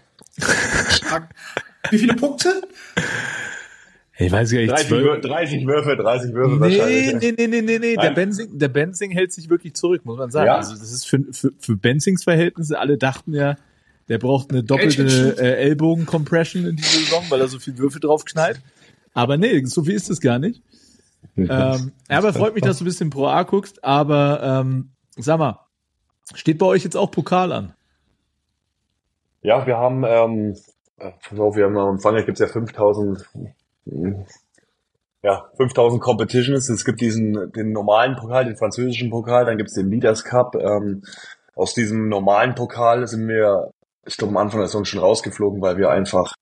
Wie 1.90 1.98
viele 1.98 2.14
Punkte? 2.14 2.62
Ich 4.18 4.30
weiß 4.30 4.52
gar 4.52 4.58
nicht, 4.60 4.70
30, 4.70 4.88
12. 4.88 5.04
Wür 5.04 5.20
30 5.20 5.66
Würfe, 5.66 5.96
30 5.96 6.32
Würfe 6.34 6.54
Nee, 6.54 6.60
wahrscheinlich. 6.60 7.14
nee, 7.20 7.34
nee, 7.36 7.46
nee, 7.46 7.62
nee, 7.62 7.78
nee. 7.78 7.94
Der 7.94 8.04
Nein. 8.04 8.14
Benzing, 8.14 8.58
der 8.58 8.68
Benzing 8.68 9.10
hält 9.10 9.32
sich 9.32 9.50
wirklich 9.50 9.74
zurück, 9.74 10.04
muss 10.04 10.18
man 10.18 10.30
sagen. 10.30 10.46
Ja. 10.46 10.56
Also 10.56 10.74
das 10.74 10.92
ist 10.92 11.08
für, 11.08 11.24
für, 11.32 11.50
für 11.58 11.76
Benzings 11.76 12.22
Verhältnisse, 12.22 12.78
alle 12.78 12.98
dachten 12.98 13.34
ja, 13.34 13.56
der 14.08 14.18
braucht 14.18 14.50
eine 14.50 14.62
doppelte 14.62 15.36
äh, 15.38 15.62
Ellbogen-Compression 15.64 16.66
in 16.66 16.76
dieser 16.76 16.98
Saison, 17.00 17.24
weil 17.30 17.40
er 17.40 17.48
so 17.48 17.58
viel 17.58 17.78
Würfel 17.78 18.00
drauf 18.00 18.24
knallt. 18.24 18.60
Aber 19.14 19.36
nee, 19.36 19.64
so 19.64 19.82
viel 19.84 19.94
ist 19.94 20.10
es 20.10 20.20
gar 20.20 20.38
nicht. 20.38 20.62
ähm, 21.36 21.92
aber 22.08 22.32
freut 22.32 22.54
mich, 22.54 22.62
dass 22.62 22.78
du 22.78 22.84
ein 22.84 22.86
bisschen 22.86 23.10
Pro 23.10 23.26
A 23.26 23.42
guckst, 23.44 23.82
aber 23.82 24.62
ähm, 24.64 24.90
sag 25.16 25.38
mal, 25.38 25.58
steht 26.34 26.58
bei 26.58 26.66
euch 26.66 26.84
jetzt 26.84 26.96
auch 26.96 27.10
Pokal 27.10 27.52
an? 27.52 27.74
Ja, 29.42 29.66
wir 29.66 29.76
haben, 29.76 30.04
ähm, 30.06 30.56
äh, 30.98 31.10
pass 31.28 31.38
auf, 31.38 31.56
wir 31.56 31.64
haben 31.64 31.76
am 31.76 31.98
Frankreich 31.98 32.26
gibt's 32.26 32.40
ja 32.40 32.46
5000, 32.46 33.26
mm, 33.86 34.22
ja, 35.22 35.50
5000 35.56 36.00
Competitions. 36.00 36.68
Es 36.68 36.84
gibt 36.84 37.00
diesen, 37.00 37.52
den 37.52 37.72
normalen 37.72 38.16
Pokal, 38.16 38.44
den 38.44 38.56
französischen 38.56 39.10
Pokal, 39.10 39.44
dann 39.44 39.58
gibt's 39.58 39.74
den 39.74 39.90
Leaders 39.90 40.24
Cup. 40.24 40.54
Ähm, 40.56 41.02
aus 41.54 41.74
diesem 41.74 42.08
normalen 42.08 42.54
Pokal 42.54 43.06
sind 43.06 43.28
wir, 43.28 43.70
ich 44.06 44.16
glaube, 44.16 44.32
am 44.32 44.38
Anfang 44.38 44.60
der 44.60 44.68
Saison 44.68 44.84
schon 44.84 45.00
rausgeflogen, 45.00 45.60
weil 45.60 45.76
wir 45.76 45.90
einfach, 45.90 46.34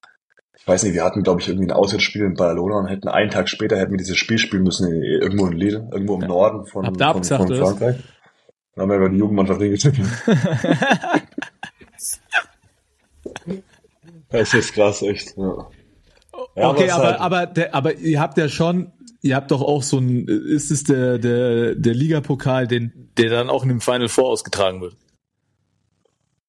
ich 0.57 0.67
weiß 0.67 0.83
nicht, 0.83 0.93
wir 0.93 1.03
hatten, 1.03 1.23
glaube 1.23 1.41
ich, 1.41 1.49
irgendwie 1.49 1.67
ein 1.67 1.75
Auswärtsspiel 1.75 2.23
in 2.23 2.33
Barcelona 2.35 2.77
und 2.77 2.87
hätten 2.87 3.07
einen 3.07 3.29
Tag 3.29 3.49
später 3.49 3.77
hätten 3.77 3.91
wir 3.91 3.97
dieses 3.97 4.17
Spiel 4.17 4.37
spielen 4.37 4.63
müssen, 4.63 4.91
irgendwo 4.91 5.47
in 5.47 5.53
Lille, 5.53 5.89
irgendwo 5.91 6.15
im 6.15 6.21
Ja. 6.21 6.27
Norden 6.27 6.65
von, 6.65 6.85
von, 6.85 6.95
von 6.95 7.51
oder 7.51 7.61
was? 7.61 7.95
Dann 8.75 8.83
haben 8.83 8.89
wir 8.89 8.97
über 8.97 9.09
die 9.09 9.17
Jugendmannschaft 9.17 9.61
hingetippt. 9.61 9.99
Das 14.29 14.53
ist 14.53 14.73
krass, 14.73 15.01
echt. 15.01 15.35
Ja. 15.37 15.67
Ja, 16.55 16.69
okay, 16.69 16.89
aber, 16.89 17.03
halt- 17.05 17.19
aber, 17.19 17.45
der, 17.45 17.75
aber 17.75 17.95
ihr 17.95 18.19
habt 18.19 18.37
ja 18.37 18.49
schon, 18.49 18.91
ihr 19.21 19.35
habt 19.35 19.51
doch 19.51 19.61
auch 19.61 19.83
so 19.83 19.99
ein, 19.99 20.25
ist 20.27 20.71
es 20.71 20.83
der, 20.85 21.17
der, 21.17 21.75
der 21.75 21.93
Ligapokal, 21.93 22.67
den, 22.67 23.11
der 23.17 23.29
dann 23.29 23.49
auch 23.49 23.63
in 23.63 23.69
dem 23.69 23.81
Final 23.81 24.09
Four 24.09 24.29
ausgetragen 24.29 24.81
wird? 24.81 24.95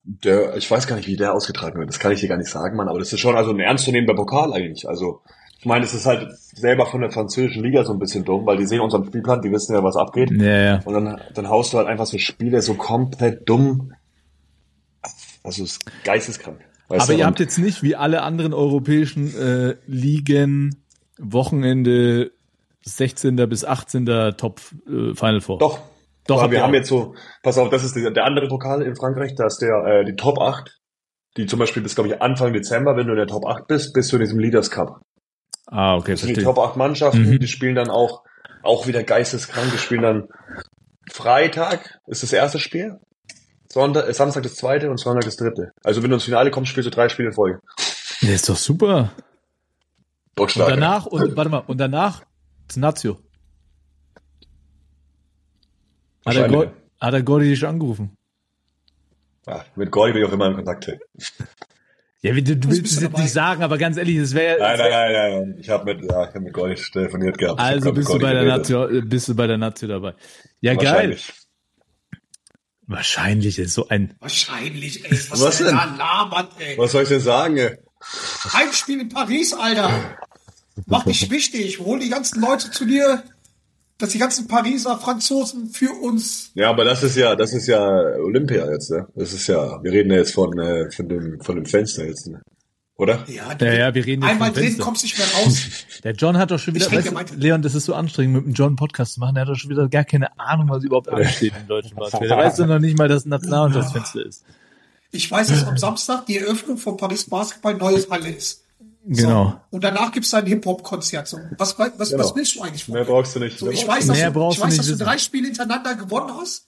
Der, 0.04 0.56
ich 0.56 0.68
weiß 0.70 0.87
gar 0.87 0.96
nicht, 0.96 1.08
wie 1.08 1.16
der 1.16 1.35
ausgetragen 1.35 1.78
wird. 1.78 1.88
Das 1.88 1.98
kann 1.98 2.12
ich 2.12 2.20
dir 2.20 2.28
gar 2.28 2.38
nicht 2.38 2.50
sagen, 2.50 2.76
Mann. 2.76 2.88
Aber 2.88 2.98
das 2.98 3.12
ist 3.12 3.20
schon 3.20 3.37
also 3.37 3.50
ein 3.50 3.61
ernstzunehmender 3.61 4.14
Pokal 4.14 4.52
eigentlich. 4.52 4.88
Also 4.88 5.22
ich 5.62 5.66
meine, 5.66 5.85
es 5.85 5.94
ist 5.94 6.07
halt 6.07 6.27
selber 6.37 6.87
von 6.87 7.03
der 7.03 7.12
französischen 7.12 7.62
Liga 7.62 7.85
so 7.85 7.92
ein 7.92 8.01
bisschen 8.01 8.25
dumm, 8.25 8.44
weil 8.46 8.57
die 8.57 8.66
sehen 8.66 8.81
unseren 8.81 9.05
Spielplan, 9.05 9.42
die 9.42 9.53
wissen 9.53 9.77
ja, 9.77 9.85
was 9.85 9.94
abgeht. 9.94 10.29
Ja, 10.33 10.61
ja. 10.61 10.81
Und 10.85 10.92
dann, 10.92 11.20
dann 11.35 11.48
haust 11.48 11.72
du 11.72 11.79
halt 11.79 11.87
einfach 11.87 12.07
so 12.07 12.18
Spiele 12.18 12.61
so 12.62 12.75
komplett 12.75 13.48
dumm. 13.48 13.92
Also 15.44 15.62
es 15.62 15.75
ist 15.75 16.05
geisteskrank. 16.05 16.59
Weißt 16.88 17.03
Aber 17.03 17.12
du? 17.12 17.18
ihr 17.20 17.27
habt 17.27 17.38
jetzt 17.38 17.59
nicht 17.59 17.85
wie 17.85 17.94
alle 17.94 18.22
anderen 18.22 18.55
europäischen 18.55 19.33
äh, 19.38 19.77
Ligen 19.87 20.83
Wochenende 21.20 22.33
16. 22.85 23.37
bis 23.48 23.64
18. 23.64 24.05
Top 24.37 24.61
äh, 24.88 25.14
Final 25.14 25.40
Four. 25.42 25.59
Doch. 25.59 25.79
Doch, 26.27 26.42
Aber 26.42 26.51
wir 26.51 26.61
haben 26.61 26.70
auch. 26.70 26.75
jetzt 26.75 26.88
so, 26.88 27.14
pass 27.44 27.57
auf, 27.57 27.68
das 27.68 27.85
ist 27.85 27.94
der, 27.94 28.11
der 28.11 28.25
andere 28.25 28.48
Pokal 28.48 28.83
in 28.83 28.96
Frankreich, 28.96 29.37
da 29.37 29.46
ist 29.46 29.59
der, 29.59 29.85
äh, 29.87 30.05
die 30.05 30.16
Top 30.16 30.40
8, 30.40 30.81
die 31.37 31.46
zum 31.46 31.61
Beispiel 31.61 31.85
bis, 31.85 31.94
glaube 31.94 32.11
ich, 32.11 32.20
Anfang 32.20 32.53
Dezember, 32.53 32.96
wenn 32.96 33.07
du 33.07 33.12
in 33.12 33.18
der 33.18 33.29
Top 33.29 33.46
8 33.46 33.68
bist, 33.68 33.92
bist 33.92 34.11
du 34.11 34.16
in 34.16 34.22
diesem 34.22 34.40
Leaders 34.40 34.72
Cup. 34.72 35.01
Ah, 35.67 35.97
okay, 35.97 36.12
Das 36.12 36.21
sind 36.21 36.37
die. 36.37 36.43
Top 36.43 36.59
8 36.59 36.77
Mannschaften, 36.77 37.29
Mhm. 37.31 37.38
die 37.38 37.47
spielen 37.49 37.75
dann 37.75 37.88
auch, 37.91 38.23
auch 38.62 38.87
wieder 38.87 39.03
geisteskrank, 39.03 39.71
die 39.73 39.79
spielen 39.79 40.03
dann 40.03 40.29
Freitag 41.11 41.99
ist 42.07 42.23
das 42.23 42.33
erste 42.33 42.59
Spiel, 42.59 42.99
Sonntag, 43.71 44.09
äh, 44.09 44.12
Samstag 44.15 44.43
das 44.45 44.55
zweite 44.55 44.91
und 44.91 44.99
Sonntag 44.99 45.25
das 45.25 45.37
dritte. 45.37 45.73
Also 45.83 46.03
wenn 46.03 46.11
du 46.11 46.17
ins 46.17 46.25
Finale 46.25 46.51
kommst, 46.51 46.71
spielst 46.71 46.87
du 46.87 46.91
drei 46.91 47.09
Spiele 47.09 47.29
in 47.29 47.35
Folge. 47.35 47.61
Das 48.21 48.31
ist 48.31 48.49
doch 48.49 48.57
super. 48.57 49.12
Und 50.38 50.57
danach, 50.57 51.07
und 51.07 51.37
warte 51.37 51.51
mal, 51.51 51.59
und 51.67 51.79
danach 51.79 52.23
das 52.69 52.77
Nazio. 52.77 53.19
Hat 56.25 56.37
er. 56.37 56.48
Gott, 56.48 56.71
hat 57.00 57.15
er 57.15 57.23
Gordi 57.23 57.48
dich 57.48 57.67
angerufen? 57.67 58.17
Ja, 59.46 59.65
mit 59.75 59.90
Gordy 59.90 60.13
bin 60.13 60.23
ich 60.23 60.29
auch 60.29 60.33
immer 60.33 60.46
in 60.46 60.55
Kontakt. 60.55 60.92
Nein, 62.25 62.31
Ja, 62.31 62.37
wie- 62.37 62.42
du, 62.44 62.56
du 62.56 62.68
willst 62.70 62.85
es 62.85 62.96
du 62.96 63.02
jetzt 63.02 63.12
dabei? 63.12 63.23
nicht 63.25 63.33
sagen, 63.33 63.62
aber 63.64 63.79
ganz 63.79 63.96
ehrlich, 63.96 64.18
das 64.18 64.33
wäre 64.35 64.58
nein, 64.60 64.79
nein, 64.79 64.90
nein, 64.90 65.12
nein. 65.48 65.56
Ich 65.60 65.68
habe 65.68 65.85
mit, 65.92 66.08
ja, 66.10 66.29
ich 66.29 66.35
hab 66.35 66.40
mit 66.42 66.52
Gordy 66.52 66.75
telefoniert 66.77 67.37
gehabt. 67.37 67.60
Ich 67.60 67.66
Also 67.66 67.92
bist 67.92 68.08
du 68.08 68.18
bei 68.18 68.33
der 68.33 68.44
Nazio, 68.44 68.88
äh, 68.88 69.00
bist 69.02 69.29
du 69.29 69.35
bei 69.35 69.46
der 69.48 69.58
Nazio 69.58 69.88
dabei. 69.88 70.14
Ja, 70.60 70.75
geil. 70.75 70.85
Wahrscheinlich. 70.87 71.33
Wahrscheinlich 72.87 73.58
ist 73.58 73.75
so 73.75 73.88
ein, 73.88 74.14
Wahrscheinlich, 74.20 75.04
ey. 75.04 75.10
Was, 75.31 75.40
Was 75.40 75.58
der 75.58 75.68
denn? 75.68 75.77
da 75.77 75.85
labert, 75.96 76.52
ey. 76.58 76.77
Was 76.79 76.92
soll 76.92 77.04
ich 77.04 77.08
denn 77.08 77.20
sagen? 77.20 77.56
ey? 77.56 77.77
Heimspiel 78.52 79.00
in 79.00 79.08
Paris, 79.08 79.54
Alter. 79.54 79.90
Mach 80.87 81.04
dich 81.04 81.31
wichtig. 81.31 81.79
Hol 81.81 82.00
die 82.00 82.08
ganzen 82.08 82.40
Leute 82.40 82.70
zu 82.70 82.85
dir, 82.85 83.23
dass 84.03 84.11
die 84.11 84.19
ganzen 84.19 84.48
Pariser 84.48 84.98
Franzosen 84.98 85.69
für 85.69 85.92
uns. 85.92 86.50
Ja, 86.55 86.71
aber 86.71 86.85
das 86.85 87.05
ist 87.05 87.17
ja, 87.17 87.37
das 87.37 87.53
ist 87.53 87.69
ja 87.69 87.81
Olympia 87.81 88.69
jetzt, 88.69 88.90
ne? 88.90 89.07
Das 89.15 89.33
ist 89.33 89.46
ja, 89.46 89.81
wir 89.81 89.92
reden 89.92 90.11
ja 90.11 90.17
jetzt 90.17 90.35
von, 90.35 90.59
äh, 90.59 90.90
von 90.90 91.09
dem, 91.09 91.40
von 91.40 91.55
dem 91.55 91.67
Fenster 91.67 92.05
jetzt, 92.05 92.27
ne? 92.27 92.42
Oder? 92.96 93.25
Ja, 93.29 93.57
Ja, 93.61 93.73
ja, 93.73 93.94
wir 93.94 94.05
reden 94.05 94.23
jetzt 94.23 94.31
einmal 94.33 94.50
drin, 94.50 94.65
Fenster. 94.65 94.83
kommst 94.83 95.05
nicht 95.05 95.17
mehr 95.17 95.29
raus. 95.29 95.69
Der 96.03 96.15
John 96.15 96.37
hat 96.37 96.50
doch 96.50 96.59
schon 96.59 96.75
wieder, 96.75 96.90
weißt, 96.90 97.35
du, 97.35 97.37
Leon, 97.37 97.63
das 97.63 97.77
ist 97.77 97.85
so 97.85 97.94
anstrengend, 97.94 98.35
mit 98.35 98.44
dem 98.46 98.55
John 98.55 98.75
Podcast 98.75 99.15
zu 99.15 99.21
machen. 99.21 99.37
Der 99.37 99.42
hat 99.42 99.50
doch 99.50 99.55
schon 99.55 99.71
wieder 99.71 99.88
gar 99.88 100.05
keine 100.05 100.37
Ahnung, 100.37 100.69
was 100.69 100.83
überhaupt 100.83 101.09
ansteht 101.09 101.53
im 101.61 101.69
deutschen 101.69 101.94
Basketball. 101.94 102.27
Der 102.27 102.37
weiß 102.38 102.57
doch 102.57 102.67
noch 102.67 102.81
nicht 102.81 102.98
mal, 102.98 103.07
dass 103.07 103.25
ein 103.25 103.29
Nationalmannschaftsfenster 103.29 104.27
ist. 104.27 104.44
Ich 105.13 105.31
weiß, 105.31 105.46
dass 105.46 105.65
am 105.65 105.79
Samstag 105.79 106.27
die 106.27 106.38
Eröffnung 106.38 106.77
von 106.77 106.96
Paris 106.96 107.31
Basketball 107.31 107.75
neues 107.75 108.11
Halle 108.11 108.31
ist. 108.31 108.62
So. 109.09 109.23
Genau. 109.23 109.61
Und 109.71 109.83
danach 109.83 110.13
gibt's 110.13 110.31
dann 110.31 110.44
ein 110.44 110.46
Hip-Hop-Konzert. 110.46 111.27
So. 111.27 111.38
Was, 111.59 111.77
was, 111.79 112.11
Genau. 112.11 112.23
was 112.23 112.37
willst 112.37 112.55
du 112.55 112.63
eigentlich 112.63 112.85
von 112.85 112.94
Mehr 112.94 113.05
brauchst 113.05 113.35
du 113.35 113.40
nicht. 113.40 113.59
So, 113.59 113.69
ich 113.71 113.87
weiß, 113.87 114.07
dass, 114.07 114.17
Mehr 114.17 114.31
du, 114.31 114.50
ich 114.50 114.61
weiß, 114.61 114.69
nicht 114.69 114.79
dass 114.79 114.87
du 114.87 114.96
drei 114.96 115.19
Spiele 115.19 115.46
hintereinander 115.48 115.96
gewonnen 115.96 116.31
hast. 116.40 116.67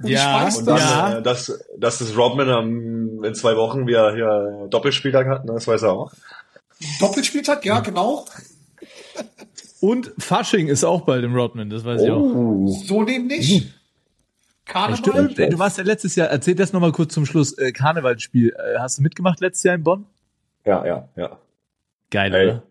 Und 0.00 0.08
Ja, 0.08 0.40
ich 0.40 0.46
weiß, 0.46 0.58
Und 0.58 0.66
dass, 0.66 0.80
dann, 0.80 1.12
Ja. 1.12 1.18
äh, 1.18 1.22
dass, 1.22 1.60
dass 1.78 1.98
das 1.98 2.16
Rodman 2.16 2.48
am, 2.48 3.24
in 3.24 3.34
zwei 3.34 3.56
Wochen 3.56 3.86
wieder 3.86 4.12
hier 4.14 4.66
Doppelspieltag 4.70 5.28
hat, 5.28 5.44
ne, 5.44 5.52
das 5.54 5.68
weiß 5.68 5.82
er 5.82 5.92
auch. 5.92 6.12
Doppelspieltag, 7.00 7.64
ja, 7.64 7.80
genau. 7.80 8.24
Und 9.80 10.12
Fasching 10.18 10.66
ist 10.68 10.84
auch 10.84 11.02
bald 11.02 11.24
im 11.24 11.34
Rodman, 11.34 11.70
das 11.70 11.84
weiß 11.84 12.02
ich 12.02 12.10
auch. 12.10 12.20
Oh. 12.20 12.66
So 12.86 13.02
nämlich. 13.04 13.72
Karneval. 14.64 14.96
Stimmt, 14.98 15.38
ey, 15.38 15.48
du 15.48 15.58
warst 15.58 15.78
ja 15.78 15.84
letztes 15.84 16.14
Jahr, 16.16 16.28
erzähl 16.28 16.54
das 16.54 16.72
nochmal 16.72 16.92
kurz 16.92 17.14
zum 17.14 17.24
Schluss, 17.24 17.56
äh, 17.56 17.72
Karnevalsspiel. 17.72 18.50
Äh, 18.50 18.78
hast 18.80 18.98
du 18.98 19.02
mitgemacht 19.02 19.40
letztes 19.40 19.62
Jahr 19.62 19.74
in 19.76 19.82
Bonn? 19.84 20.06
Ja, 20.64 20.84
ja, 20.84 21.08
ja. 21.16 21.38
Geil, 22.10 22.34
Ey, 22.34 22.46
oder? 22.46 22.62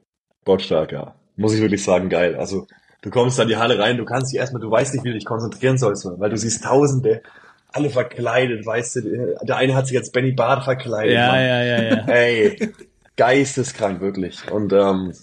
Bockstark, 0.46 0.92
ja. 0.92 1.16
Muss 1.36 1.54
ich 1.54 1.62
wirklich 1.62 1.84
sagen, 1.84 2.10
geil. 2.10 2.36
Also, 2.36 2.68
du 3.02 3.10
kommst 3.10 3.38
da 3.38 3.44
in 3.44 3.50
die 3.50 3.58
Halle 3.58 3.78
rein, 3.78 3.98
du 3.98 4.06
kannst 4.06 4.32
dich 4.32 4.40
erstmal, 4.40 4.62
du 4.62 4.72
weißt 4.72 4.94
nicht, 4.94 5.04
wie 5.04 5.10
du 5.10 5.16
dich 5.16 5.26
konzentrieren 5.26 5.78
sollst, 5.78 6.06
weil 6.06 6.30
du 6.30 6.38
siehst 6.38 6.64
Tausende, 6.64 7.22
alle 7.72 7.90
verkleidet, 7.90 8.66
weißt 8.66 8.96
du, 8.96 9.36
der 9.44 9.58
eine 9.58 9.76
hat 9.76 9.88
sich 9.88 9.98
als 9.98 10.12
Benny 10.12 10.32
Bart 10.32 10.64
verkleidet. 10.64 11.14
Ja, 11.14 11.28
Mann. 11.28 11.42
ja, 11.42 11.64
ja, 11.64 11.84
ja. 11.84 12.06
Ey, 12.08 12.74
geisteskrank, 13.16 14.02
wirklich. 14.02 14.50
Und, 14.52 14.74
ähm, 14.74 15.14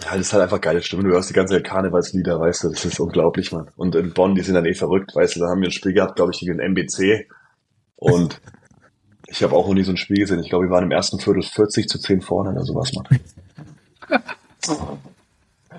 ja, 0.00 0.12
das 0.12 0.20
ist 0.20 0.32
halt 0.32 0.44
einfach 0.44 0.60
geile 0.60 0.80
Stimme. 0.82 1.02
Du 1.02 1.10
hörst 1.10 1.28
die 1.28 1.34
ganze 1.34 1.54
Zeit 1.54 1.64
Karnevalslieder, 1.64 2.40
weißt 2.40 2.64
du, 2.64 2.68
das 2.70 2.84
ist 2.84 3.00
unglaublich, 3.00 3.52
Mann. 3.52 3.68
Und 3.76 3.94
in 3.94 4.14
Bonn, 4.14 4.34
die 4.34 4.42
sind 4.42 4.54
dann 4.54 4.64
eh 4.64 4.74
verrückt, 4.74 5.14
weißt 5.14 5.36
du, 5.36 5.40
da 5.40 5.48
haben 5.48 5.60
wir 5.60 5.68
ein 5.68 5.72
Spiel 5.72 5.92
gehabt, 5.92 6.16
glaube 6.16 6.32
ich, 6.32 6.40
gegen 6.40 6.58
den 6.58 6.72
MBC. 6.72 7.28
Und 7.96 8.40
ich 9.32 9.42
habe 9.42 9.56
auch 9.56 9.66
noch 9.66 9.74
nie 9.74 9.82
so 9.82 9.92
ein 9.92 9.96
Spiel 9.96 10.18
gesehen. 10.18 10.40
Ich 10.40 10.50
glaube, 10.50 10.66
wir 10.66 10.70
waren 10.70 10.84
im 10.84 10.90
ersten 10.90 11.18
Viertel 11.18 11.42
40 11.42 11.88
zu 11.88 11.98
10 11.98 12.20
vorne 12.20 12.50
oder 12.50 12.64
sowas, 12.64 12.92
Mann. 12.92 13.06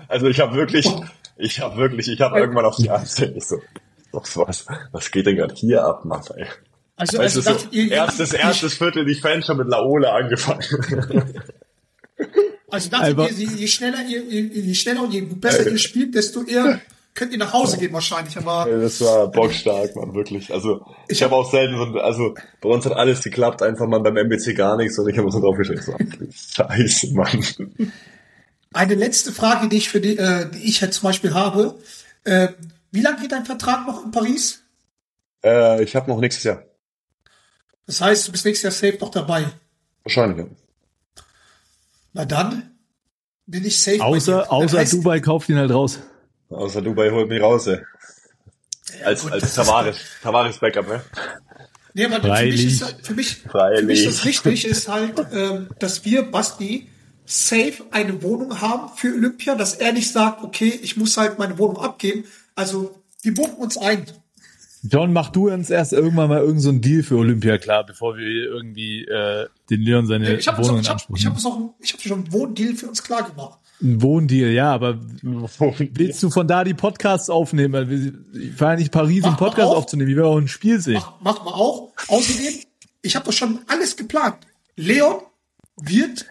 Also 0.08 0.28
ich 0.28 0.40
habe 0.40 0.56
wirklich, 0.56 0.90
ich 1.38 1.60
habe 1.62 1.78
wirklich, 1.78 2.08
ich 2.08 2.20
habe 2.20 2.40
irgendwann 2.40 2.66
auf 2.66 2.78
die 2.78 2.90
ich 2.90 3.46
so, 3.46 3.58
was, 4.12 4.66
was, 4.92 5.12
geht 5.12 5.28
denn 5.28 5.36
gerade 5.36 5.54
hier 5.54 5.86
ab, 5.86 6.04
Mann, 6.04 6.22
ey? 6.36 6.48
Also, 6.96 7.18
Weißt 7.20 7.36
du, 7.36 7.40
also 7.40 7.42
so, 7.42 7.50
das, 7.52 7.68
ihr, 7.72 7.92
erstes, 7.92 8.34
erstes 8.34 8.74
Viertel, 8.74 9.06
die 9.06 9.16
Fans 9.16 9.46
schon 9.46 9.58
mit 9.58 9.68
Laola 9.68 10.16
angefangen. 10.16 10.64
Also 12.70 12.90
das, 12.90 13.02
Einfach- 13.02 13.30
je, 13.30 13.46
je 13.46 13.68
schneller 13.68 14.04
ihr, 14.08 14.24
je, 14.24 14.42
je 14.42 14.74
schneller 14.74 15.04
und 15.04 15.14
je 15.14 15.22
besser 15.22 15.70
ihr 15.70 15.78
spielt, 15.78 16.16
desto 16.16 16.44
eher 16.44 16.82
könnt 17.14 17.32
ihr 17.32 17.38
nach 17.38 17.54
Hause 17.54 17.78
gehen 17.78 17.94
wahrscheinlich. 17.94 18.38
Aber 18.38 18.66
Das 18.70 19.02
war 19.02 19.30
bockstark, 19.32 19.96
Mann, 19.96 20.14
wirklich. 20.14 20.54
Also 20.54 20.86
ich 21.08 21.22
habe 21.24 21.36
auch 21.36 21.50
selten 21.50 21.78
so, 21.78 22.00
also 22.00 22.36
bei 22.62 22.70
uns 22.70 22.86
hat 22.86 22.94
alles 22.94 23.22
geklappt, 23.22 23.62
einfach 23.62 23.88
mal 23.88 24.00
beim 24.00 24.18
MBC 24.18 24.56
gar 24.56 24.78
nichts 24.78 24.98
und 24.98 25.10
ich 25.10 25.18
habe 25.18 25.32
so 25.32 25.40
drauf 25.40 25.58
geschaut, 25.58 25.80
so, 25.82 25.96
scheiße, 26.32 27.14
Mann. 27.14 27.44
eine 28.74 28.96
letzte 28.96 29.32
Frage, 29.32 29.70
die 29.70 29.78
ich 29.78 29.90
für 29.90 30.02
die, 30.02 30.18
äh, 30.18 30.50
die 30.50 30.64
ich 30.64 30.82
jetzt 30.82 30.98
zum 31.00 31.08
Beispiel 31.10 31.34
habe. 31.34 31.76
Äh, 32.24 32.50
wie 32.92 33.02
lange 33.02 33.22
geht 33.22 33.32
dein 33.32 33.46
Vertrag 33.46 33.86
noch 33.88 34.04
in 34.06 34.12
Paris? 34.12 34.64
Äh, 35.44 35.84
ich 35.84 35.96
habe 35.96 36.10
noch 36.10 36.20
nächstes 36.20 36.44
Jahr. 36.44 36.64
Das 37.86 38.02
heißt, 38.02 38.28
du 38.28 38.32
bist 38.32 38.46
nächstes 38.46 38.64
Jahr 38.82 38.92
safe 38.92 39.04
noch 39.04 39.12
dabei. 39.12 39.46
Wahrscheinlich, 40.04 40.38
ja. 40.38 40.46
Na 42.14 42.26
dann 42.26 42.72
bin 43.46 43.66
ich 43.66 43.82
safe. 43.82 44.02
Außer, 44.02 44.52
außer 44.52 44.78
heißt, 44.80 44.94
Dubai 44.94 45.20
kauft 45.20 45.50
ihn 45.50 45.58
halt 45.58 45.72
raus. 45.72 46.00
Außer 46.54 46.82
Dubai 46.82 47.10
holt 47.12 47.30
mich 47.30 47.42
raus, 47.42 47.68
ey. 47.68 47.80
Als, 49.04 49.24
gut, 49.24 49.32
als 49.32 49.56
Tavares, 49.56 49.98
Tavares 50.22 50.58
Backup, 50.60 50.88
ne? 50.88 51.02
Nee, 51.94 52.06
aber 52.06 52.22
für 52.22 52.46
mich, 52.46 52.66
ist, 52.66 52.84
halt- 52.84 53.06
für, 53.06 53.14
mich, 53.14 53.38
für 53.38 53.82
mich 53.84 54.06
das 54.06 54.26
wichtig 54.26 54.66
ist 54.66 54.88
halt, 54.88 55.14
ähm, 55.32 55.70
dass 55.80 56.06
wir, 56.06 56.24
Basti, 56.24 56.88
safe 57.26 57.84
eine 57.92 58.22
Wohnung 58.24 58.62
haben 58.62 58.96
für 58.96 59.14
Olympia, 59.14 59.56
dass 59.56 59.76
er 59.76 59.94
nicht 59.94 60.12
sagt, 60.12 60.44
okay, 60.44 60.80
ich 60.82 60.98
muss 60.98 61.18
halt 61.18 61.40
meine 61.40 61.58
Wohnung 61.58 61.78
abgeben. 61.78 62.26
Also, 62.56 63.02
wir 63.22 63.34
buchen 63.34 63.56
uns 63.56 63.78
ein. 63.78 64.06
John, 64.84 65.14
mach 65.14 65.30
du 65.30 65.50
uns 65.50 65.70
erst 65.70 65.94
irgendwann 65.94 66.28
mal 66.28 66.40
irgendeinen 66.40 66.60
so 66.60 66.70
einen 66.70 66.82
Deal 66.82 67.04
für 67.04 67.16
Olympia 67.16 67.58
klar, 67.58 67.86
bevor 67.86 68.18
wir 68.18 68.26
irgendwie 68.26 69.06
äh, 69.06 69.48
den 69.70 69.82
Leon 69.82 70.08
seine 70.08 70.36
Ich 70.36 70.48
habe 70.48 70.62
Wohnung 70.62 70.80
ich 70.80 70.84
in 70.84 70.90
hab, 70.90 70.94
Anspruch 70.96 71.16
ich 71.16 71.26
hab, 71.26 71.34
uns 71.36 71.48
ich 71.80 71.94
hab 71.94 72.02
schon 72.02 72.24
einen 72.24 72.34
Wohndeal 72.34 72.74
für 72.74 72.88
uns 72.88 73.02
klar 73.02 73.24
gemacht. 73.24 73.60
Ein 73.84 74.02
Wohndeal, 74.02 74.52
ja, 74.52 74.72
aber 74.74 74.98
willst 75.22 76.24
du 76.24 76.30
von 76.30 76.48
da 76.48 76.64
die 76.64 76.74
Podcasts 76.74 77.30
aufnehmen? 77.30 77.74
Weil 77.74 77.90
wir 77.90 78.14
ich 78.42 78.54
fahre 78.54 78.78
nicht 78.78 78.92
Paris, 78.94 79.24
um 79.26 79.32
Mach 79.32 79.40
mal 79.42 79.46
Podcast 79.48 79.68
auf. 79.72 79.78
aufzunehmen. 79.78 80.08
Wir 80.10 80.16
werden 80.18 80.28
auch 80.28 80.38
ein 80.38 80.48
Spiel 80.48 80.80
sehen. 80.80 80.94
Mach, 80.94 81.20
machen 81.20 81.46
wir 81.46 81.54
auch. 81.54 81.92
Außerdem, 82.08 82.54
ich 83.02 83.16
habe 83.18 83.26
doch 83.26 83.34
schon 83.34 83.60
alles 83.68 83.98
geplant. 83.98 84.38
Leon 84.78 85.16
wird 85.82 86.26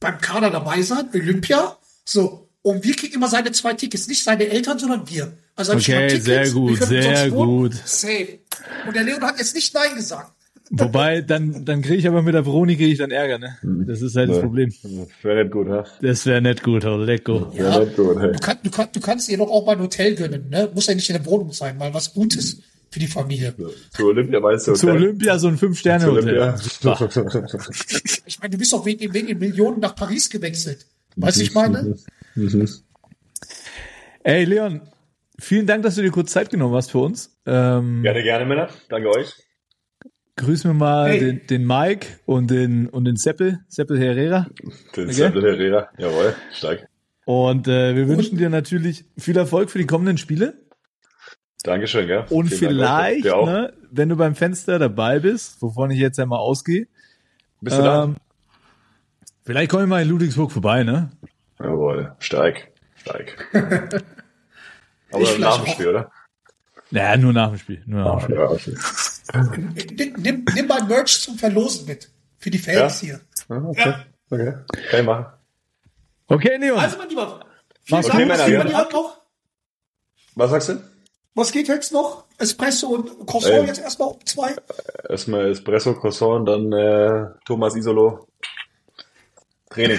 beim 0.00 0.18
Kader 0.18 0.50
dabei 0.50 0.82
sein, 0.82 1.08
Olympia. 1.14 1.78
So, 2.04 2.48
und 2.60 2.84
wir 2.84 2.94
kriegen 2.94 3.14
immer 3.14 3.28
seine 3.28 3.52
zwei 3.52 3.72
Tickets, 3.72 4.06
nicht 4.08 4.22
seine 4.22 4.46
Eltern, 4.48 4.78
sondern 4.78 5.08
wir. 5.08 5.32
Also 5.56 5.72
Okay, 5.72 5.82
schon 5.82 5.94
mal 5.94 6.06
Tickets, 6.08 6.24
sehr 6.26 6.50
gut, 6.50 6.70
wir 6.70 6.78
können 6.86 7.02
sehr 7.02 7.32
wohnen. 7.32 7.70
gut. 7.70 7.74
Safe. 7.86 8.38
Und 8.86 8.94
der 8.96 9.04
Leon 9.04 9.22
hat 9.22 9.38
jetzt 9.38 9.54
nicht 9.54 9.72
Nein 9.74 9.94
gesagt. 9.94 10.32
Wobei, 10.74 11.20
dann, 11.20 11.66
dann 11.66 11.82
kriege 11.82 11.96
ich 11.96 12.08
aber 12.08 12.22
mit 12.22 12.34
der 12.34 12.46
Veronik 12.46 12.78
krieg 12.78 12.92
ich 12.92 12.98
dann 12.98 13.10
Ärger, 13.10 13.38
ne? 13.38 13.58
Das 13.62 14.00
ist 14.00 14.16
halt 14.16 14.30
das 14.30 14.40
Problem. 14.40 14.72
Wäre 15.20 15.44
nicht 15.44 15.52
gut, 15.52 15.68
ha? 15.68 15.84
Das 16.00 16.24
wäre 16.24 16.40
nicht 16.40 16.62
gut, 16.62 16.86
oh, 16.86 16.96
lecko. 16.96 17.52
Wäre 17.54 17.84
nicht 17.84 17.96
gut, 17.96 18.18
hey. 18.18 18.32
Du, 18.32 18.38
kann, 18.38 18.56
du, 18.62 18.70
kann, 18.70 18.88
du 18.90 19.00
kannst 19.00 19.28
dir 19.28 19.36
doch 19.36 19.50
auch 19.50 19.66
mal 19.66 19.72
ein 19.72 19.82
Hotel 19.82 20.14
gönnen, 20.14 20.48
ne? 20.48 20.70
Muss 20.74 20.86
ja 20.86 20.94
nicht 20.94 21.10
in 21.10 21.16
der 21.16 21.26
Wohnung 21.26 21.52
sein, 21.52 21.76
mal 21.76 21.92
was 21.92 22.14
Gutes 22.14 22.62
für 22.90 23.00
die 23.00 23.06
Familie. 23.06 23.54
Zu 23.90 24.06
Olympia 24.06 24.40
meinst 24.40 24.66
du? 24.66 24.72
Zu 24.72 24.88
Olympia 24.88 25.38
so 25.38 25.48
ein. 25.48 25.58
Fünf-Sterne-Hotel. 25.58 26.54
Ich 28.24 28.40
meine, 28.40 28.50
du 28.52 28.58
bist 28.58 28.74
auch 28.74 28.86
wegen, 28.86 29.12
wegen 29.12 29.38
Millionen 29.38 29.80
nach 29.80 29.94
Paris 29.94 30.30
gewechselt. 30.30 30.86
Weißt 31.16 31.36
du, 31.36 31.42
ich 31.42 31.54
meine? 31.54 31.96
Ey, 34.22 34.44
Leon, 34.44 34.80
vielen 35.38 35.66
Dank, 35.66 35.82
dass 35.82 35.96
du 35.96 36.02
dir 36.02 36.10
kurz 36.10 36.32
Zeit 36.32 36.48
genommen 36.48 36.74
hast 36.74 36.92
für 36.92 36.98
uns. 36.98 37.36
Ähm, 37.44 38.02
Gerne, 38.02 38.22
gerne, 38.22 38.46
Männer. 38.46 38.68
Danke 38.88 39.10
euch. 39.10 39.34
Grüß 40.36 40.64
mir 40.64 40.74
mal 40.74 41.10
Hey. 41.10 41.18
den, 41.20 41.46
den 41.46 41.66
Mike 41.66 42.06
und 42.26 42.50
den, 42.50 42.88
und 42.88 43.04
den 43.04 43.16
Seppel, 43.16 43.60
Seppel 43.68 43.98
Herrera. 43.98 44.46
Den 44.96 45.04
Okay. 45.04 45.12
Zettel 45.12 45.42
Herrera. 45.42 45.88
Jawohl, 45.98 46.34
stark. 46.52 46.88
Und 47.24 47.68
äh, 47.68 47.94
wir 47.94 48.08
wünschen 48.08 48.36
dir 48.38 48.50
natürlich 48.50 49.04
viel 49.16 49.36
Erfolg 49.36 49.70
für 49.70 49.78
die 49.78 49.86
kommenden 49.86 50.18
Spiele. 50.18 50.54
Dankeschön, 51.62 52.08
gell? 52.08 52.24
Und 52.30 52.48
Vielen 52.48 52.78
Dank 52.78 53.14
vielleicht, 53.22 53.28
auch. 53.30 53.46
ne, 53.46 53.72
wenn 53.92 54.08
du 54.08 54.16
beim 54.16 54.34
Fenster 54.34 54.80
dabei 54.80 55.20
bist, 55.20 55.62
wovon 55.62 55.90
ich 55.92 55.98
jetzt 56.00 56.18
einmal 56.18 56.40
ausgehe, 56.40 56.88
Bist 57.60 57.78
du 57.78 57.82
da? 57.82 58.04
ähm, 58.04 58.16
vielleicht 59.44 59.70
komme 59.70 59.84
ich 59.84 59.88
mal 59.88 60.02
in 60.02 60.08
Ludwigsburg 60.08 60.50
vorbei, 60.50 60.82
ne? 60.82 61.10
Jawohl, 61.60 62.16
stark. 62.18 62.68
Stark. 62.96 63.48
Aber 65.12 65.22
Ich 65.22 65.38
nach 65.38 65.62
dem 65.62 65.72
Spiel, 65.72 65.88
oder? 65.88 66.10
Naja, 66.90 67.16
nur 67.16 67.32
nach 67.32 67.50
dem 67.50 67.58
Spiel. 67.58 67.82
Nur 67.86 68.00
nach 68.04 68.26
dem 68.26 68.58
Spiel. 68.58 68.78
Ja. 69.32 69.42
Nimm, 70.16 70.44
nimm, 70.54 70.66
mal 70.66 70.84
Merch 70.84 71.20
zum 71.22 71.38
Verlosen 71.38 71.86
mit. 71.86 72.10
Für 72.38 72.50
die 72.50 72.58
Fans 72.58 73.00
Ja? 73.02 73.06
hier. 73.08 73.20
Ah, 73.48 73.62
Okay, 73.68 73.94
okay. 74.30 74.54
Kann 74.90 75.00
ich 75.00 75.06
machen. 75.06 75.26
Okay, 76.28 76.56
Leon. 76.56 76.78
Also, 76.78 76.98
mein 76.98 77.08
Lieber. 77.08 77.44
Vielen 77.84 78.02
Dank, 78.02 78.12
was 78.12 78.18
Männer, 78.18 78.44
geht 78.64 78.72
ja. 78.72 78.88
noch? 78.92 79.20
Was 80.34 80.50
sagst 80.50 80.68
du? 80.70 80.82
Was 81.34 81.50
geht 81.52 81.68
jetzt 81.68 81.92
noch? 81.92 82.24
Espresso 82.38 82.88
und 82.88 83.26
Croissant 83.26 83.54
Ähm. 83.60 83.66
jetzt 83.66 83.80
erstmal 83.80 84.08
um 84.08 84.26
zwei. 84.26 84.54
Erstmal 85.08 85.50
Espresso, 85.50 85.94
Croissant, 85.94 86.46
dann 86.48 86.72
äh, 86.72 87.26
Thomas 87.46 87.74
Isolo. 87.74 88.28
Training. 89.70 89.98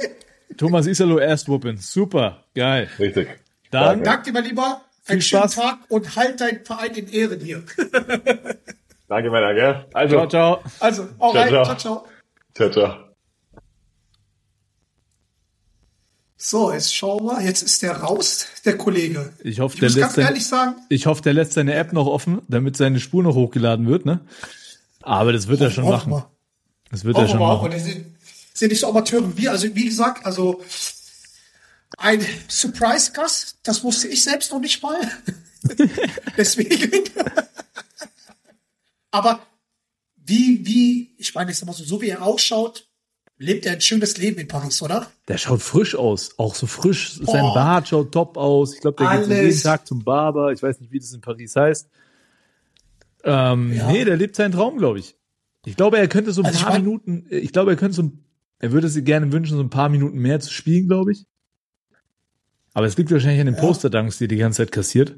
Thomas 0.56 0.86
Isalo 0.86 1.18
erst 1.18 1.48
wuppen. 1.48 1.76
Super, 1.76 2.44
geil. 2.54 2.88
Richtig. 2.98 3.28
Dann, 3.70 4.02
Danke 4.02 4.24
dir, 4.24 4.32
mein 4.32 4.44
Lieber. 4.44 4.82
Viel 5.04 5.12
Einen 5.14 5.22
schönen 5.22 5.42
Spaß. 5.50 5.54
Tag 5.54 5.78
und 5.88 6.16
halt 6.16 6.40
deinen 6.40 6.64
Verein 6.64 6.94
in 6.94 7.08
Ehren 7.08 7.40
hier. 7.40 7.62
Danke, 9.08 9.30
Männer, 9.30 9.52
gell? 9.54 9.84
Also, 9.92 10.14
ciao, 10.16 10.28
ciao. 10.28 10.62
Also, 10.80 11.08
auch 11.18 11.32
Ciao, 11.32 11.42
rein. 11.42 11.48
ciao. 11.50 11.64
Ciao, 11.64 11.76
ciao. 11.76 12.06
ciao, 12.54 12.70
ciao. 12.70 12.96
So, 16.36 16.72
jetzt 16.72 16.94
schauen 16.94 17.24
wir. 17.24 17.40
Jetzt 17.42 17.62
ist 17.62 17.82
der 17.82 17.96
raus, 17.98 18.46
der 18.64 18.76
Kollege. 18.76 19.32
Ich 19.44 19.60
hoffe, 19.60 19.74
Ich 19.74 19.80
der 19.80 19.90
muss 19.90 19.96
ganz 19.96 20.06
lässt, 20.06 20.14
sein, 20.16 20.24
ehrlich 20.26 20.46
sagen, 20.46 20.74
ich 20.88 21.06
hoffe, 21.06 21.22
der 21.22 21.34
lässt 21.34 21.52
seine 21.52 21.74
App 21.74 21.92
noch 21.92 22.06
offen, 22.06 22.42
damit 22.48 22.76
seine 22.76 22.98
Spur 23.00 23.22
noch 23.22 23.34
hochgeladen 23.36 23.86
wird, 23.86 24.06
ne? 24.06 24.20
Aber 25.02 25.32
das 25.32 25.46
wird 25.48 25.60
er 25.60 25.70
schon 25.70 25.84
machen. 25.88 26.10
wir. 26.12 26.30
Das 26.90 27.04
wird 27.04 27.16
er 27.16 27.28
schon 27.28 27.38
wir 27.38 27.46
auch. 27.46 27.62
machen. 27.62 27.66
Und 27.66 27.74
die 27.74 27.80
sind, 27.80 28.06
sind 28.54 28.68
nicht 28.70 28.80
so 28.80 28.88
Amateure 28.88 29.28
wie 29.36 29.42
wir. 29.42 29.50
Also, 29.52 29.72
wie 29.74 29.84
gesagt, 29.84 30.26
also 30.26 30.60
ein 31.98 32.24
Surprise-Gast, 32.48 33.58
das 33.62 33.82
wusste 33.84 34.08
ich 34.08 34.22
selbst 34.24 34.50
noch 34.52 34.60
nicht 34.60 34.82
mal. 34.82 34.98
Deswegen. 36.36 37.04
Aber 39.10 39.40
wie, 40.16 40.64
wie, 40.64 41.14
ich 41.18 41.34
meine, 41.34 41.50
ich 41.50 41.58
sag 41.58 41.66
mal 41.66 41.72
so, 41.72 41.84
so 41.84 42.00
wie 42.00 42.08
er 42.08 42.22
ausschaut, 42.22 42.88
lebt 43.38 43.66
er 43.66 43.72
ein 43.72 43.80
schönes 43.80 44.16
Leben 44.16 44.38
in 44.40 44.48
Paris, 44.48 44.80
oder? 44.82 45.10
Der 45.28 45.36
schaut 45.38 45.62
frisch 45.62 45.94
aus, 45.94 46.38
auch 46.38 46.54
so 46.54 46.66
frisch. 46.66 47.14
Sein 47.14 47.26
Boah. 47.42 47.54
Bart 47.54 47.88
schaut 47.88 48.12
top 48.12 48.36
aus. 48.36 48.74
Ich 48.74 48.80
glaube, 48.80 48.96
der 49.04 49.16
geht 49.18 49.26
so 49.26 49.32
Alles. 49.32 49.44
jeden 49.54 49.62
Tag 49.62 49.86
zum 49.86 50.02
Barber. 50.04 50.52
Ich 50.52 50.62
weiß 50.62 50.80
nicht, 50.80 50.92
wie 50.92 50.98
das 51.00 51.12
in 51.12 51.20
Paris 51.20 51.54
heißt. 51.56 51.88
Ähm, 53.24 53.72
Ja. 53.74 53.90
Nee, 53.90 54.04
der 54.04 54.16
lebt 54.16 54.36
seinen 54.36 54.52
Traum, 54.52 54.78
glaube 54.78 54.98
ich. 55.00 55.16
Ich 55.64 55.76
glaube, 55.76 55.98
er 55.98 56.08
könnte 56.08 56.32
so 56.32 56.42
ein 56.42 56.46
Also 56.46 56.58
ich 56.58 56.64
paar 56.64 56.72
mein- 56.72 56.82
Minuten, 56.84 57.26
ich 57.30 57.52
glaube, 57.52 57.72
er 57.72 57.76
könnte 57.76 57.94
so, 57.96 58.02
ein- 58.02 58.24
er 58.58 58.72
würde 58.72 58.88
sich 58.88 59.04
gerne 59.04 59.30
wünschen, 59.32 59.56
so 59.56 59.62
ein 59.62 59.70
paar 59.70 59.88
Minuten 59.88 60.18
mehr 60.18 60.40
zu 60.40 60.52
spielen, 60.52 60.88
glaube 60.88 61.12
ich. 61.12 61.26
Aber 62.74 62.86
es 62.86 62.96
liegt 62.96 63.10
wahrscheinlich 63.10 63.40
an 63.40 63.46
den 63.46 63.56
Posterdanks, 63.56 64.18
die 64.18 64.28
die 64.28 64.36
ganze 64.36 64.58
Zeit 64.58 64.72
kassiert. 64.72 65.16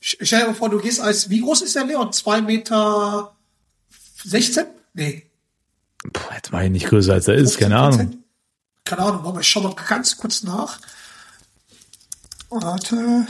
Stell 0.00 0.40
dir 0.40 0.46
mal 0.46 0.54
vor, 0.54 0.68
du 0.68 0.78
gehst 0.80 1.00
als, 1.00 1.30
wie 1.30 1.40
groß 1.40 1.62
ist 1.62 1.74
der 1.76 1.86
Leon? 1.86 2.12
Zwei 2.12 2.42
Meter 2.42 3.36
16? 4.24 4.66
Nee. 4.92 5.30
Puh, 6.12 6.34
jetzt 6.34 6.52
mache 6.52 6.64
ich 6.64 6.70
nicht 6.70 6.86
größer 6.86 7.14
als 7.14 7.28
er 7.28 7.34
ist, 7.34 7.58
keine 7.58 7.76
15%? 7.76 7.78
Ahnung. 7.78 8.24
Keine 8.84 9.02
Ahnung, 9.02 9.26
aber 9.26 9.40
ich 9.40 9.48
schau 9.48 9.62
mal 9.62 9.74
ganz 9.88 10.16
kurz 10.16 10.42
nach. 10.42 10.78
Warte. 12.50 13.26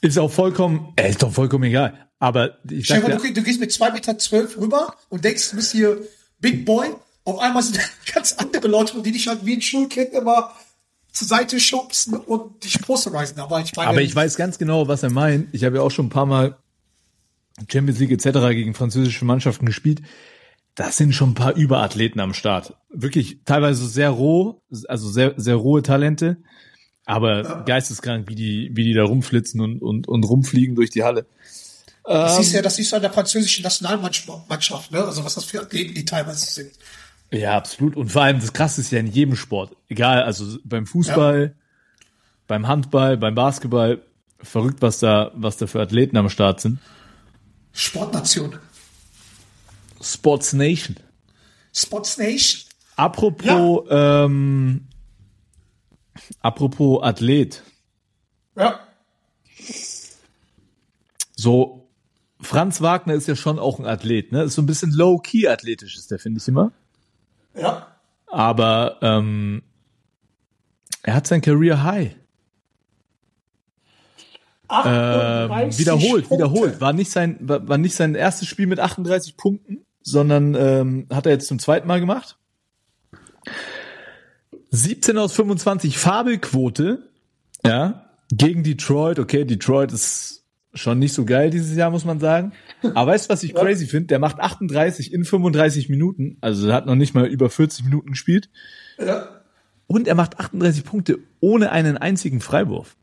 Ist 0.00 0.18
auch 0.18 0.30
vollkommen, 0.30 0.92
äh, 0.96 1.10
ist 1.10 1.22
doch 1.22 1.32
vollkommen 1.32 1.64
egal. 1.64 2.08
Aber 2.18 2.58
ich 2.68 2.86
Stell 2.86 3.02
dir 3.02 3.08
mal, 3.08 3.18
du, 3.18 3.32
du 3.32 3.42
gehst 3.42 3.60
mit 3.60 3.72
zwei 3.72 3.90
Meter 3.90 4.18
zwölf 4.18 4.56
rüber 4.56 4.94
und 5.10 5.24
denkst, 5.24 5.50
du 5.50 5.56
bist 5.56 5.72
hier 5.72 6.00
Big 6.40 6.64
Boy. 6.64 6.94
Auf 7.26 7.40
einmal 7.40 7.62
sind 7.62 7.78
ganz 8.14 8.32
andere 8.34 8.68
Leute, 8.68 9.02
die 9.02 9.12
dich 9.12 9.28
halt 9.28 9.44
wie 9.44 9.54
ein 9.54 9.60
Schulkind 9.60 10.12
immer 10.14 10.52
zur 11.12 11.26
Seite 11.26 11.58
schubsen 11.60 12.14
und 12.14 12.64
dich 12.64 12.80
posterisen. 12.80 13.40
Aber 13.40 13.60
ich 13.60 13.74
meine, 13.74 13.90
Aber 13.90 14.00
ich 14.00 14.14
weiß 14.14 14.36
ganz 14.36 14.58
genau, 14.58 14.86
was 14.88 15.02
er 15.02 15.10
meint. 15.10 15.48
Ich 15.52 15.64
habe 15.64 15.76
ja 15.76 15.82
auch 15.82 15.90
schon 15.90 16.06
ein 16.06 16.10
paar 16.10 16.26
Mal 16.26 16.56
Champions 17.70 17.98
League 17.98 18.12
etc. 18.12 18.38
gegen 18.50 18.74
französische 18.74 19.24
Mannschaften 19.24 19.66
gespielt. 19.66 20.02
Das 20.74 20.98
sind 20.98 21.14
schon 21.14 21.30
ein 21.30 21.34
paar 21.34 21.54
Überathleten 21.54 22.20
am 22.20 22.34
Start. 22.34 22.74
Wirklich 22.90 23.40
teilweise 23.44 23.86
sehr 23.86 24.10
roh, 24.10 24.62
also 24.88 25.08
sehr, 25.08 25.32
sehr 25.36 25.54
rohe 25.54 25.82
Talente, 25.82 26.36
aber 27.06 27.64
geisteskrank, 27.64 28.28
wie 28.28 28.34
die, 28.34 28.70
wie 28.74 28.84
die 28.84 28.92
da 28.92 29.04
rumflitzen 29.04 29.60
und, 29.60 29.80
und, 29.80 30.06
und 30.06 30.24
rumfliegen 30.24 30.76
durch 30.76 30.90
die 30.90 31.02
Halle. 31.02 31.26
das 32.04 32.36
siehst 32.36 32.52
du 32.52 32.56
ja, 32.56 32.62
das 32.62 32.76
siehst 32.76 32.92
du 32.92 32.96
an 32.96 33.02
der 33.02 33.12
französischen 33.12 33.62
Nationalmannschaft, 33.62 34.92
ne? 34.92 35.02
Also 35.02 35.24
was 35.24 35.34
das 35.34 35.44
für 35.44 35.62
Athleten 35.62 35.94
die 35.94 36.04
teilweise 36.04 36.44
sind. 36.44 36.72
Ja, 37.30 37.56
absolut. 37.56 37.96
Und 37.96 38.10
vor 38.10 38.22
allem 38.22 38.40
das 38.40 38.52
Krasse 38.52 38.80
ist 38.80 38.90
ja 38.90 39.00
in 39.00 39.08
jedem 39.08 39.36
Sport. 39.36 39.76
Egal, 39.88 40.22
also 40.22 40.58
beim 40.64 40.86
Fußball, 40.86 41.54
beim 42.46 42.68
Handball, 42.68 43.16
beim 43.16 43.34
Basketball. 43.34 44.02
Verrückt, 44.38 44.82
was 44.82 44.98
da, 44.98 45.32
was 45.34 45.56
da 45.56 45.66
für 45.66 45.80
Athleten 45.80 46.16
am 46.16 46.28
Start 46.28 46.60
sind. 46.60 46.78
Sportnation. 47.72 48.58
Sports 50.00 50.52
Nation. 50.52 50.96
Sports 51.72 52.18
Nation. 52.18 52.62
Apropos, 52.96 53.86
ähm, 53.90 54.88
apropos 56.40 57.02
Athlet. 57.02 57.62
Ja. 58.56 58.80
So, 61.34 61.88
Franz 62.40 62.80
Wagner 62.80 63.14
ist 63.14 63.28
ja 63.28 63.36
schon 63.36 63.58
auch 63.58 63.78
ein 63.78 63.86
Athlet, 63.86 64.32
ne? 64.32 64.44
Ist 64.44 64.54
so 64.54 64.62
ein 64.62 64.66
bisschen 64.66 64.92
low-key 64.92 65.48
athletisch 65.48 65.96
ist 65.96 66.10
der, 66.10 66.18
finde 66.18 66.40
ich 66.40 66.48
immer. 66.48 66.72
Ja. 67.56 67.86
Aber 68.26 68.98
ähm, 69.02 69.62
er 71.02 71.14
hat 71.14 71.26
sein 71.26 71.40
Career 71.40 71.82
High. 71.82 72.16
Ähm, 74.68 75.50
38 75.50 75.78
wiederholt, 75.78 76.28
Punkte. 76.28 76.30
wiederholt. 76.30 76.80
War 76.80 76.92
nicht 76.92 77.10
sein, 77.10 77.38
war, 77.40 77.68
war 77.68 77.78
nicht 77.78 77.94
sein 77.94 78.14
erstes 78.14 78.48
Spiel 78.48 78.66
mit 78.66 78.80
38 78.80 79.36
Punkten, 79.36 79.86
sondern 80.02 80.54
ähm, 80.54 81.06
hat 81.12 81.26
er 81.26 81.32
jetzt 81.32 81.46
zum 81.46 81.58
zweiten 81.58 81.86
Mal 81.86 82.00
gemacht. 82.00 82.36
17 84.70 85.16
aus 85.18 85.32
25 85.32 85.96
Fabelquote, 85.98 87.08
ja, 87.64 88.06
gegen 88.30 88.64
Detroit. 88.64 89.20
Okay, 89.20 89.44
Detroit 89.44 89.92
ist 89.92 90.44
schon 90.74 90.98
nicht 90.98 91.14
so 91.14 91.24
geil 91.24 91.50
dieses 91.50 91.76
Jahr, 91.76 91.90
muss 91.90 92.04
man 92.04 92.18
sagen. 92.18 92.52
Aber 92.82 93.12
weißt 93.12 93.26
du, 93.26 93.32
was 93.32 93.42
ich 93.42 93.54
crazy 93.54 93.86
finde? 93.86 94.08
Der 94.08 94.18
macht 94.18 94.38
38 94.38 95.12
in 95.12 95.24
35 95.24 95.88
Minuten, 95.88 96.36
also 96.40 96.68
er 96.68 96.74
hat 96.74 96.86
noch 96.86 96.94
nicht 96.94 97.14
mal 97.14 97.26
über 97.26 97.48
40 97.50 97.84
Minuten 97.84 98.10
gespielt. 98.10 98.50
Ja. 98.98 99.40
Und 99.86 100.08
er 100.08 100.14
macht 100.14 100.38
38 100.38 100.84
Punkte 100.84 101.18
ohne 101.40 101.70
einen 101.72 101.96
einzigen 101.96 102.40
Freiwurf. 102.40 102.96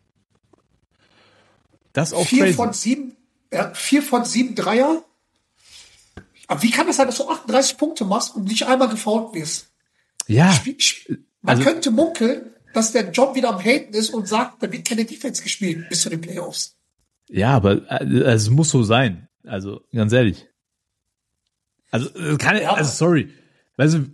Das 1.93 2.09
ist 2.09 2.13
auch 2.15 2.26
Vier 2.26 2.43
crazy. 2.43 2.53
von 2.55 2.74
sieben, 2.74 3.15
ja, 3.51 3.74
vier 3.74 4.01
von 4.01 4.26
sieben 4.26 4.55
Dreier. 4.55 5.03
Aber 6.47 6.61
wie 6.61 6.71
kann 6.71 6.88
das 6.88 6.97
sein, 6.97 7.07
dass 7.07 7.17
du 7.17 7.30
38 7.30 7.78
Punkte 7.78 8.05
machst 8.05 8.36
und 8.36 8.45
nicht 8.45 8.65
einmal 8.67 8.89
gefault 8.89 9.34
wirst? 9.34 9.69
ja, 10.28 10.51
Spiel- 10.53 10.78
Sp- 10.80 11.19
Man 11.41 11.57
Also- 11.57 11.69
könnte 11.69 11.91
munkeln, 11.91 12.51
dass 12.74 12.91
der 12.93 13.11
Job 13.11 13.36
wieder 13.36 13.49
am 13.49 13.59
Haten 13.63 13.93
ist 13.93 14.09
und 14.11 14.28
sagt, 14.28 14.63
da 14.63 14.71
wird 14.71 14.88
keine 14.88 15.05
Defense 15.05 15.43
gespielt 15.43 15.89
bis 15.89 16.01
zu 16.01 16.09
den 16.09 16.21
Playoffs. 16.21 16.76
ja, 17.30 17.51
aber 17.55 17.89
äh, 17.91 18.05
es 18.34 18.49
muss 18.49 18.69
so 18.69 18.84
sein. 18.84 19.28
Also 19.46 19.82
ganz 19.94 20.14
ehrlich. 20.14 20.48
Also 21.91 22.10
äh, 22.18 22.38
kann 22.38 22.58
Ja. 22.62 22.74
also 22.74 22.89
sorry. 22.91 23.30
Weißt 23.78 23.96
du, 23.96 24.06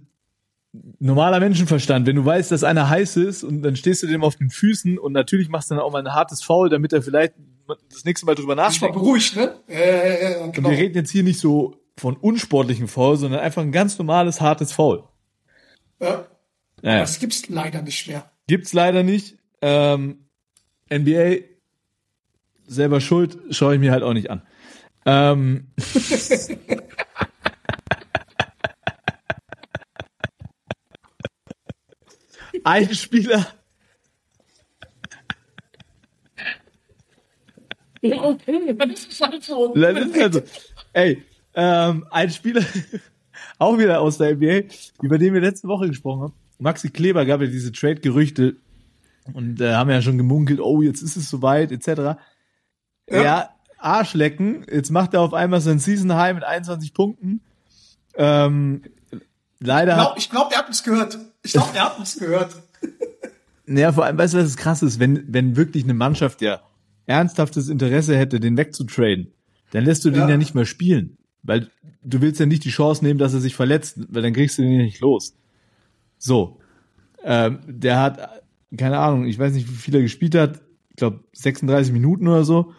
normaler 0.99 1.39
Menschenverstand, 1.39 2.05
wenn 2.07 2.15
du 2.15 2.25
weißt, 2.25 2.51
dass 2.51 2.63
einer 2.63 2.89
heiß 2.89 3.17
ist 3.17 3.43
und 3.43 3.61
dann 3.63 3.75
stehst 3.75 4.03
du 4.03 4.07
dem 4.07 4.23
auf 4.23 4.35
den 4.35 4.49
Füßen 4.49 4.97
und 4.97 5.13
natürlich 5.13 5.49
machst 5.49 5.71
du 5.71 5.75
dann 5.75 5.83
auch 5.83 5.91
mal 5.91 5.99
ein 6.05 6.13
hartes 6.13 6.43
Foul, 6.43 6.69
damit 6.69 6.93
er 6.93 7.01
vielleicht 7.01 7.33
das 7.91 8.03
nächste 8.05 8.25
Mal 8.25 8.35
drüber 8.35 8.53
Ich 8.53 8.57
war 8.57 8.65
nachdenkt. 8.69 8.93
beruhigt, 8.95 9.35
ne? 9.35 9.55
Äh, 9.67 10.39
Und 10.41 10.53
genau. 10.55 10.69
wir 10.71 10.77
reden 10.77 10.95
jetzt 10.95 11.11
hier 11.11 11.23
nicht 11.23 11.39
so 11.39 11.75
von 11.97 12.15
unsportlichen 12.17 12.87
Foul, 12.87 13.17
sondern 13.17 13.41
einfach 13.41 13.61
ein 13.61 13.71
ganz 13.71 13.97
normales 13.97 14.41
hartes 14.41 14.71
Foul. 14.71 15.03
Ja. 15.99 16.25
Naja. 16.81 16.99
Das 17.01 17.19
gibt's 17.19 17.47
leider 17.49 17.81
nicht 17.81 18.07
mehr. 18.07 18.31
Gibt's 18.47 18.73
leider 18.73 19.03
nicht. 19.03 19.37
Ähm, 19.61 20.25
NBA 20.91 21.43
selber 22.67 23.01
schuld, 23.01 23.37
schaue 23.49 23.73
ich 23.75 23.79
mir 23.79 23.91
halt 23.91 24.03
auch 24.03 24.13
nicht 24.13 24.29
an. 24.29 24.41
Ähm, 25.09 25.67
ein 32.63 32.93
Spieler, 32.93 33.47
Ja, 38.01 38.23
okay, 38.23 38.75
das 38.77 39.05
ist 39.05 39.21
halt 39.21 39.43
so. 39.43 39.73
das 39.75 40.35
ist 40.35 40.75
ey, 40.93 41.23
ähm, 41.53 42.05
ein 42.11 42.29
Spieler, 42.29 42.63
auch 43.59 43.77
wieder 43.77 43.99
aus 43.99 44.17
der 44.17 44.35
NBA, 44.35 44.73
über 45.01 45.17
den 45.17 45.33
wir 45.33 45.41
letzte 45.41 45.67
Woche 45.67 45.87
gesprochen 45.87 46.21
haben. 46.21 46.33
Maxi 46.59 46.89
Kleber 46.89 47.25
gab 47.25 47.41
ja 47.41 47.47
diese 47.47 47.71
Trade-Gerüchte 47.71 48.57
und 49.33 49.59
äh, 49.59 49.73
haben 49.73 49.89
ja 49.89 50.01
schon 50.01 50.17
gemunkelt, 50.17 50.61
oh, 50.61 50.81
jetzt 50.81 51.01
ist 51.01 51.17
es 51.17 51.29
soweit, 51.29 51.71
etc. 51.71 52.19
Ja. 53.09 53.49
Arschlecken, 53.79 54.65
jetzt 54.71 54.91
macht 54.91 55.13
er 55.13 55.21
auf 55.21 55.33
einmal 55.33 55.61
sein 55.61 55.79
Season 55.79 56.13
High 56.13 56.35
mit 56.35 56.43
21 56.43 56.93
Punkten. 56.93 57.41
Ähm, 58.15 58.83
leider 59.59 59.93
Ich 59.93 59.97
glaube, 59.97 60.19
ich 60.19 60.29
glaub, 60.29 60.51
er 60.51 60.57
hat 60.59 60.67
uns 60.67 60.83
gehört. 60.83 61.17
Ich 61.43 61.53
glaube, 61.53 61.69
er 61.73 61.85
hat 61.85 61.99
uns 61.99 62.17
gehört. 62.17 62.55
Naja, 63.71 63.91
vor 63.91 64.03
allem, 64.03 64.17
weißt 64.17 64.33
du, 64.33 64.39
was 64.39 64.45
das 64.45 64.57
krass 64.57 64.81
ist? 64.81 64.99
Wenn, 64.99 65.31
wenn 65.31 65.55
wirklich 65.55 65.83
eine 65.83 65.93
Mannschaft 65.93 66.41
ja 66.41 66.59
ernsthaftes 67.05 67.69
Interesse 67.69 68.17
hätte, 68.17 68.39
den 68.39 68.57
wegzutraden, 68.57 69.31
dann 69.71 69.85
lässt 69.85 70.03
du 70.05 70.09
den 70.09 70.21
Ja. 70.21 70.29
ja 70.29 70.37
nicht 70.37 70.55
mehr 70.55 70.65
spielen. 70.65 71.17
Weil 71.43 71.69
du 72.03 72.19
willst 72.21 72.39
ja 72.39 72.47
nicht 72.47 72.65
die 72.65 72.71
Chance 72.71 73.03
nehmen, 73.03 73.19
dass 73.19 73.35
er 73.35 73.41
sich 73.41 73.55
verletzt, 73.55 73.99
weil 74.09 74.23
dann 74.23 74.33
kriegst 74.33 74.57
du 74.57 74.63
den 74.63 74.71
ja 74.71 74.81
nicht 74.81 75.01
los. 75.01 75.35
So. 76.17 76.59
Ähm, 77.23 77.59
der 77.67 77.99
hat, 77.99 78.43
keine 78.75 78.97
Ahnung, 78.97 79.25
ich 79.25 79.37
weiß 79.37 79.53
nicht, 79.53 79.69
wie 79.69 79.75
viel 79.75 79.93
er 79.93 80.01
gespielt 80.01 80.33
hat. 80.33 80.61
Ich 80.89 80.95
glaube, 80.95 81.23
36 81.33 81.93
Minuten 81.93 82.27
oder 82.27 82.43
so. 82.45 82.73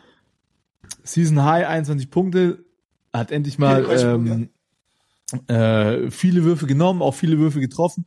Season 1.04 1.44
High, 1.44 1.66
21 1.66 2.10
Punkte. 2.10 2.64
Hat 3.12 3.30
endlich 3.32 3.58
mal 3.58 3.84
34 3.84 4.48
ähm, 5.48 5.48
äh, 5.48 6.10
viele 6.10 6.44
Würfe 6.44 6.66
genommen, 6.66 7.02
auch 7.02 7.14
viele 7.14 7.38
Würfe 7.38 7.60
getroffen 7.60 8.06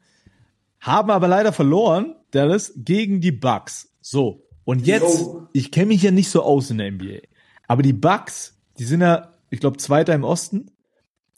haben 0.84 1.12
aber 1.12 1.30
leider 1.30 1.54
verloren, 1.54 2.16
Dallas, 2.32 2.74
gegen 2.76 3.22
die 3.22 3.32
Bucks. 3.32 3.90
So. 4.02 4.46
Und 4.66 4.86
jetzt, 4.86 5.22
Yo. 5.22 5.48
ich 5.54 5.72
kenne 5.72 5.88
mich 5.88 6.04
ja 6.04 6.12
nicht 6.12 6.30
so 6.30 6.44
aus 6.44 6.70
in 6.70 6.78
der 6.78 6.92
NBA, 6.92 7.20
aber 7.68 7.82
die 7.82 7.94
Bucks, 7.94 8.58
die 8.78 8.84
sind 8.84 9.02
ja, 9.02 9.34
ich 9.50 9.62
glaube, 9.62 9.78
Zweiter 9.78 10.14
im 10.14 10.26
Osten, 10.26 10.72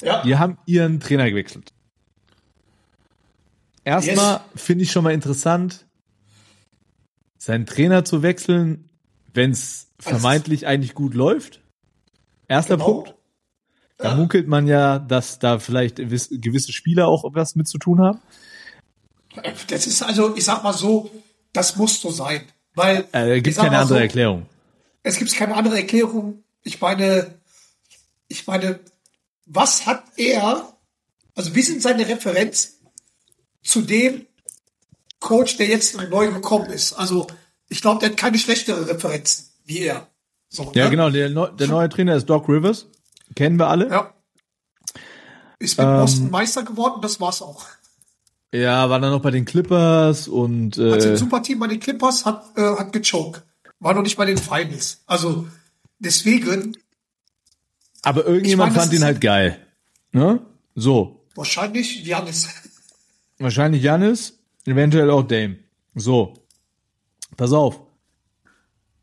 Ja. 0.01 0.23
die 0.23 0.35
haben 0.37 0.57
ihren 0.65 0.99
Trainer 0.99 1.29
gewechselt. 1.29 1.73
Erstmal 3.83 4.41
finde 4.55 4.83
ich 4.83 4.91
schon 4.91 5.03
mal 5.03 5.13
interessant, 5.13 5.85
seinen 7.37 7.67
Trainer 7.67 8.03
zu 8.03 8.23
wechseln, 8.23 8.89
wenn 9.35 9.51
es 9.51 9.87
vermeintlich 9.99 10.65
eigentlich 10.67 10.93
gut 10.93 11.13
läuft. 11.13 11.61
Erster 12.47 12.77
Genau. 12.77 12.85
Punkt. 13.03 13.15
Da 13.97 14.13
munkelt 14.15 14.47
man 14.47 14.67
ja, 14.67 14.99
dass 14.99 15.39
da 15.39 15.57
vielleicht 15.59 15.97
gewiss- 15.97 16.29
gewisse 16.29 16.73
Spieler 16.73 17.07
auch 17.07 17.23
was 17.33 17.55
mit 17.55 17.67
zu 17.67 17.77
tun 17.77 18.01
haben. 18.01 18.19
Das 19.67 19.87
ist 19.87 20.01
also, 20.01 20.35
ich 20.35 20.43
sag 20.43 20.63
mal 20.63 20.73
so, 20.73 21.09
das 21.53 21.75
muss 21.77 22.01
so 22.01 22.11
sein. 22.11 22.41
Weil, 22.73 23.07
Äh, 23.13 23.41
gibt 23.41 23.55
keine 23.57 23.77
andere 23.77 23.99
so, 23.99 24.01
Erklärung. 24.03 24.45
Es 25.03 25.17
gibt 25.17 25.33
keine 25.33 25.55
andere 25.55 25.77
Erklärung. 25.77 26.43
Ich 26.63 26.81
meine, 26.81 27.35
ich 28.27 28.45
meine, 28.47 28.79
was 29.45 29.85
hat 29.85 30.03
er 30.17 30.71
Also 31.37 31.53
wie 31.53 31.61
sind 31.61 31.81
seine 31.81 32.07
Referenz 32.07 32.79
zu 33.61 33.81
dem 33.81 34.25
Coach, 35.19 35.57
der 35.57 35.67
jetzt 35.67 35.95
neu 36.09 36.31
gekommen 36.31 36.69
ist? 36.69 36.93
Also 36.93 37.27
ich 37.69 37.81
glaube, 37.81 37.99
der 37.99 38.09
hat 38.09 38.17
keine 38.17 38.37
schlechtere 38.37 38.87
Referenzen 38.87 39.45
wie 39.65 39.79
er. 39.79 40.07
So, 40.49 40.71
Ja, 40.75 40.85
ne? 40.85 40.91
genau. 40.91 41.09
Der, 41.09 41.29
der 41.29 41.67
neue 41.67 41.89
Trainer 41.89 42.15
ist 42.15 42.27
Doc 42.27 42.47
Rivers. 42.47 42.87
Kennen 43.35 43.57
wir 43.57 43.67
alle. 43.67 43.89
Ja. 43.89 44.13
Ist 45.59 45.77
mit 45.77 45.87
Ähm, 45.87 45.97
Boston 45.97 46.31
Meister 46.31 46.63
geworden, 46.63 47.01
das 47.01 47.19
war's 47.19 47.41
auch. 47.41 47.65
Ja, 48.53 48.89
war 48.89 48.99
dann 48.99 49.11
noch 49.11 49.21
bei 49.21 49.31
den 49.31 49.45
Clippers 49.45 50.27
und 50.27 50.77
Also 50.77 51.07
äh, 51.09 51.11
ein 51.11 51.17
super 51.17 51.41
Team 51.41 51.59
bei 51.59 51.67
den 51.67 51.79
Clippers 51.79 52.25
hat, 52.25 52.45
äh, 52.55 52.61
hat 52.61 52.93
gechoked. 52.93 53.41
War 53.79 53.93
noch 53.93 54.03
nicht 54.03 54.15
bei 54.15 54.25
den 54.25 54.37
Finals. 54.37 55.01
Also 55.07 55.47
deswegen 55.99 56.77
aber 58.03 58.25
irgendjemand 58.25 58.71
Ich 58.71 58.75
meine, 58.75 58.75
das 58.75 58.83
fand 58.83 58.93
ihn 58.93 59.03
halt 59.03 59.19
geil. 59.21 59.59
Ne? 60.11 60.39
So. 60.75 61.25
wahrscheinlich 61.35 62.05
Janis. 62.05 62.47
Wahrscheinlich 63.39 63.81
Janis, 63.81 64.39
eventuell 64.65 65.09
auch 65.09 65.23
Dame. 65.23 65.57
So. 65.95 66.33
Pass 67.37 67.51
auf. 67.53 67.81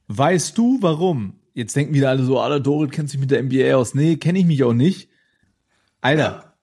Weißt 0.09 0.57
du, 0.57 0.78
warum? 0.80 1.39
Jetzt 1.55 1.76
denken 1.76 1.95
wieder 1.95 2.11
alle 2.11 2.24
so, 2.24 2.41
Alter, 2.41 2.61
Dorit 2.61 2.93
kennt 2.93 3.11
sich 3.11 3.20
mit 3.20 3.30
der 3.30 3.43
NBA 3.43 3.74
aus. 3.74 3.95
Nee, 3.95 4.16
kenne 4.16 4.39
ich 4.39 4.47
mich 4.47 4.64
auch 4.64 4.72
nicht. 4.72 5.11
Alter, 6.01 6.57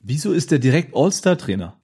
wieso 0.00 0.32
ist 0.32 0.50
der 0.50 0.58
direkt 0.58 0.96
All-Star-Trainer? 0.96 1.80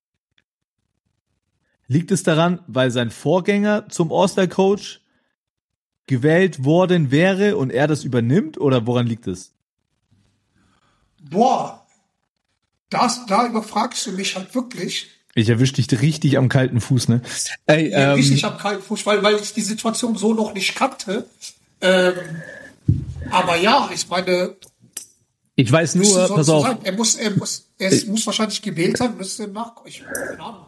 Liegt 1.89 2.11
es 2.11 2.23
daran, 2.23 2.61
weil 2.67 2.91
sein 2.91 3.11
Vorgänger 3.11 3.89
zum 3.89 4.13
All-Star-Coach 4.13 5.03
gewählt 6.07 6.65
worden 6.65 7.11
wäre 7.11 7.57
und 7.57 7.71
er 7.71 7.87
das 7.87 8.05
übernimmt? 8.05 8.59
Oder 8.59 8.87
woran 8.87 9.07
liegt 9.07 9.27
es? 9.27 9.55
Boah, 11.31 11.87
das, 12.91 13.27
da 13.27 13.47
überfragst 13.47 14.07
du 14.07 14.13
mich 14.13 14.37
halt 14.37 14.55
wirklich. 14.55 15.11
Ich 15.37 15.51
erwisch 15.51 15.75
dich 15.75 15.87
richtig 16.01 16.39
am 16.39 16.49
kalten 16.49 16.81
Fuß, 16.81 17.09
ne? 17.09 17.21
Ey, 17.67 17.91
ähm, 17.93 18.13
richtig 18.15 18.43
am 18.47 18.57
kalten 18.57 18.83
Fuß, 18.83 19.05
weil, 19.05 19.23
weil 19.23 19.37
ich 19.37 19.53
die 19.53 19.61
Situation 19.61 20.17
so 20.17 20.33
noch 20.33 20.55
nicht 20.55 20.75
kannte. 20.75 21.27
Ähm, 21.83 22.15
aber 23.31 23.57
ja, 23.57 23.91
ich 23.93 24.09
meine, 24.09 24.57
ich 25.55 25.71
weiß 25.71 25.97
nur, 25.97 26.29
pass 26.29 26.49
auf. 26.49 26.65
sein. 26.65 26.79
er 26.85 26.93
muss, 26.93 27.17
er 27.17 27.31
muss, 27.33 27.67
er 27.79 27.91
ist, 27.91 28.09
muss 28.09 28.25
wahrscheinlich 28.27 28.63
gewählt 28.63 28.97
sein, 28.97 29.17
müsste 29.19 29.47
nachgucken. 29.47 29.89
Ich, 29.89 30.03
keine 30.03 30.41
Ahnung. 30.41 30.67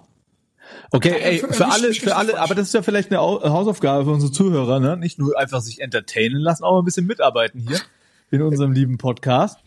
Okay, 0.90 1.14
ey, 1.18 1.38
für- 1.38 1.66
alle, 1.66 1.94
für 1.94 2.16
alle, 2.16 2.38
aber 2.38 2.54
das 2.54 2.66
ist 2.68 2.74
ja 2.74 2.82
vielleicht 2.82 3.10
eine 3.10 3.20
Au- 3.20 3.42
Hausaufgabe 3.42 4.04
für 4.04 4.10
unsere 4.10 4.32
Zuhörer, 4.32 4.80
ne? 4.80 4.98
Nicht 4.98 5.18
nur 5.18 5.38
einfach 5.38 5.62
sich 5.62 5.80
entertainen 5.80 6.40
lassen, 6.40 6.64
auch 6.64 6.72
mal 6.72 6.78
ein 6.80 6.84
bisschen 6.84 7.06
mitarbeiten 7.06 7.58
hier 7.66 7.80
in 8.30 8.42
unserem 8.42 8.72
lieben 8.72 8.98
Podcast. 8.98 9.58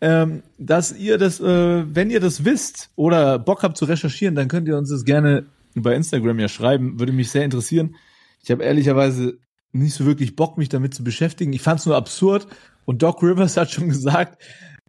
Ähm, 0.00 0.42
dass 0.58 0.96
ihr 0.96 1.18
das, 1.18 1.40
äh, 1.40 1.94
wenn 1.94 2.10
ihr 2.10 2.20
das 2.20 2.44
wisst 2.44 2.90
oder 2.94 3.38
Bock 3.38 3.62
habt 3.62 3.76
zu 3.76 3.84
recherchieren, 3.84 4.34
dann 4.36 4.48
könnt 4.48 4.68
ihr 4.68 4.76
uns 4.76 4.90
das 4.90 5.04
gerne 5.04 5.46
bei 5.74 5.94
Instagram 5.94 6.38
ja 6.38 6.48
schreiben. 6.48 6.98
Würde 7.00 7.12
mich 7.12 7.30
sehr 7.30 7.44
interessieren. 7.44 7.96
Ich 8.42 8.50
habe 8.50 8.62
ehrlicherweise 8.62 9.38
nicht 9.72 9.94
so 9.94 10.06
wirklich 10.06 10.36
Bock, 10.36 10.56
mich 10.56 10.68
damit 10.68 10.94
zu 10.94 11.02
beschäftigen. 11.04 11.52
Ich 11.52 11.62
fand 11.62 11.80
es 11.80 11.86
nur 11.86 11.96
absurd. 11.96 12.46
Und 12.84 13.02
Doc 13.02 13.22
Rivers 13.22 13.56
hat 13.56 13.70
schon 13.70 13.88
gesagt, 13.90 14.40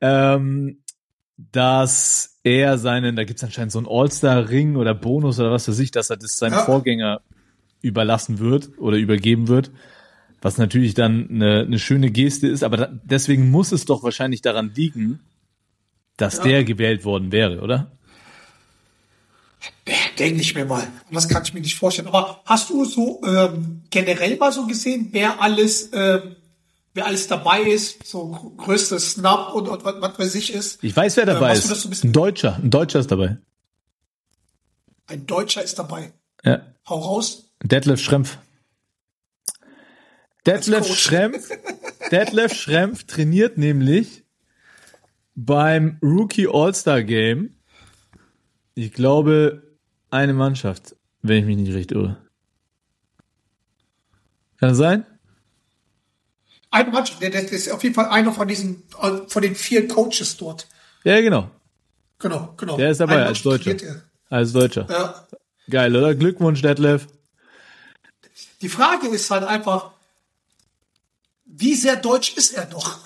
ähm, 0.02 0.78
dass 1.52 2.40
er 2.44 2.78
seinen, 2.78 3.16
da 3.16 3.24
gibt's 3.24 3.44
anscheinend 3.44 3.72
so 3.72 3.80
einen 3.80 3.88
All-Star-Ring 3.90 4.76
oder 4.76 4.94
Bonus 4.94 5.40
oder 5.40 5.52
was 5.52 5.68
weiß 5.68 5.80
ich, 5.80 5.92
dass 5.92 6.10
er 6.10 6.18
das 6.18 6.38
seinem 6.38 6.54
Ja. 6.54 6.66
Vorgänger 6.66 7.22
überlassen 7.82 8.40
wird 8.40 8.72
oder 8.78 8.98
übergeben 8.98 9.48
wird. 9.48 9.72
Was 10.42 10.58
natürlich 10.58 10.94
dann 10.94 11.28
eine, 11.30 11.62
eine 11.62 11.80
schöne 11.80 12.12
Geste 12.12 12.48
ist, 12.48 12.64
aber 12.64 12.78
da, 12.78 12.90
deswegen 13.04 13.52
muss 13.52 13.72
es 13.72 13.86
doch 13.86 14.04
wahrscheinlich 14.04 14.42
daran 14.42 14.72
liegen, 14.74 15.20
dass 16.18 16.38
Ja. 16.38 16.44
der 16.44 16.64
gewählt 16.64 17.04
worden 17.06 17.32
wäre, 17.32 17.60
oder? 17.62 17.92
Denke 20.18 20.42
ich 20.42 20.54
mir 20.56 20.66
mal. 20.66 20.88
Das 21.12 21.28
kann 21.28 21.44
ich 21.44 21.54
mir 21.54 21.62
nicht 21.62 21.76
vorstellen. 21.76 22.08
Aber 22.08 22.42
hast 22.46 22.70
du 22.70 22.86
so 22.86 23.22
ähm, 23.26 23.82
generell 23.90 24.38
mal 24.38 24.52
so 24.52 24.68
gesehen, 24.68 25.10
wer 25.12 25.42
alles, 25.42 25.90
ähm, 25.94 26.36
wer 26.94 27.06
alles 27.06 27.28
dabei 27.28 27.62
ist, 27.64 28.06
so 28.06 28.28
gr- 28.30 28.52
größte 28.66 29.00
Snap 29.00 29.54
und, 29.54 29.68
und 29.68 29.84
was, 29.84 29.96
was 30.02 30.20
weiß 30.20 30.36
ich 30.36 30.54
ist. 30.54 30.84
Ich 30.84 30.96
weiß, 30.96 31.18
wer 31.18 31.24
Äh, 31.24 31.28
dabei 31.28 31.50
das 31.54 31.70
ist. 31.72 31.82
so 31.82 31.90
ein 31.90 32.10
ein 32.10 32.14
Deutscher, 32.14 32.56
ein 32.62 32.70
Deutscher 32.70 33.00
ist 33.00 33.12
dabei. 33.12 33.38
Ein 35.08 35.26
Deutscher 35.26 35.64
ist 35.64 35.80
dabei. 35.80 36.14
Ja. 36.46 36.62
Hau 36.88 37.00
raus. 37.00 37.46
Detlef 37.64 38.00
Schrempf. 38.02 38.38
Detlef. 40.46 40.88
Schrempf, 40.96 41.50
Detlef 42.12 42.54
Schrempf 42.54 43.04
trainiert 43.06 43.58
nämlich 43.58 44.24
beim 45.36 45.98
Rookie 46.02 46.48
All-Star 46.48 47.04
Game, 47.04 47.56
ich 48.76 48.94
glaube, 48.94 49.78
eine 50.10 50.34
Mannschaft, 50.34 50.96
wenn 51.22 51.40
ich 51.40 51.46
mich 51.46 51.58
nicht 51.58 51.74
recht 51.74 51.92
irre. 51.92 52.18
Kann 54.58 54.70
das 54.70 54.78
sein? 54.78 55.06
Eine 56.72 56.92
Mannschaft, 56.92 57.22
der, 57.22 57.30
der 57.30 57.52
ist 57.52 57.72
auf 57.72 57.84
jeden 57.84 57.96
Fall 57.96 58.10
einer 58.10 58.32
von 58.32 58.48
diesen, 58.48 58.84
äh, 59.02 59.28
von 59.28 59.42
den 59.42 59.56
vier 59.56 59.88
Coaches 59.88 60.38
dort. 60.38 60.68
Ja, 61.04 61.20
genau. 61.22 61.50
Genau, 62.20 62.54
genau. 62.58 62.78
Der 62.78 62.92
ist 62.92 63.00
dabei 63.00 63.26
als 63.26 63.42
Deutscher. 63.42 63.76
Als 64.30 64.52
Deutscher. 64.52 64.86
er. 64.90 64.96
Ja. 65.00 65.28
Geil, 65.70 65.96
oder? 65.96 66.14
Glückwunsch, 66.16 66.62
Detlef. 66.62 67.08
Die 68.62 68.70
Frage 68.70 69.08
ist 69.08 69.32
halt 69.32 69.46
einfach, 69.46 69.94
wie 71.52 71.76
sehr 71.76 71.96
deutsch 71.96 72.36
ist 72.38 72.54
er 72.54 72.68
noch? 72.70 73.00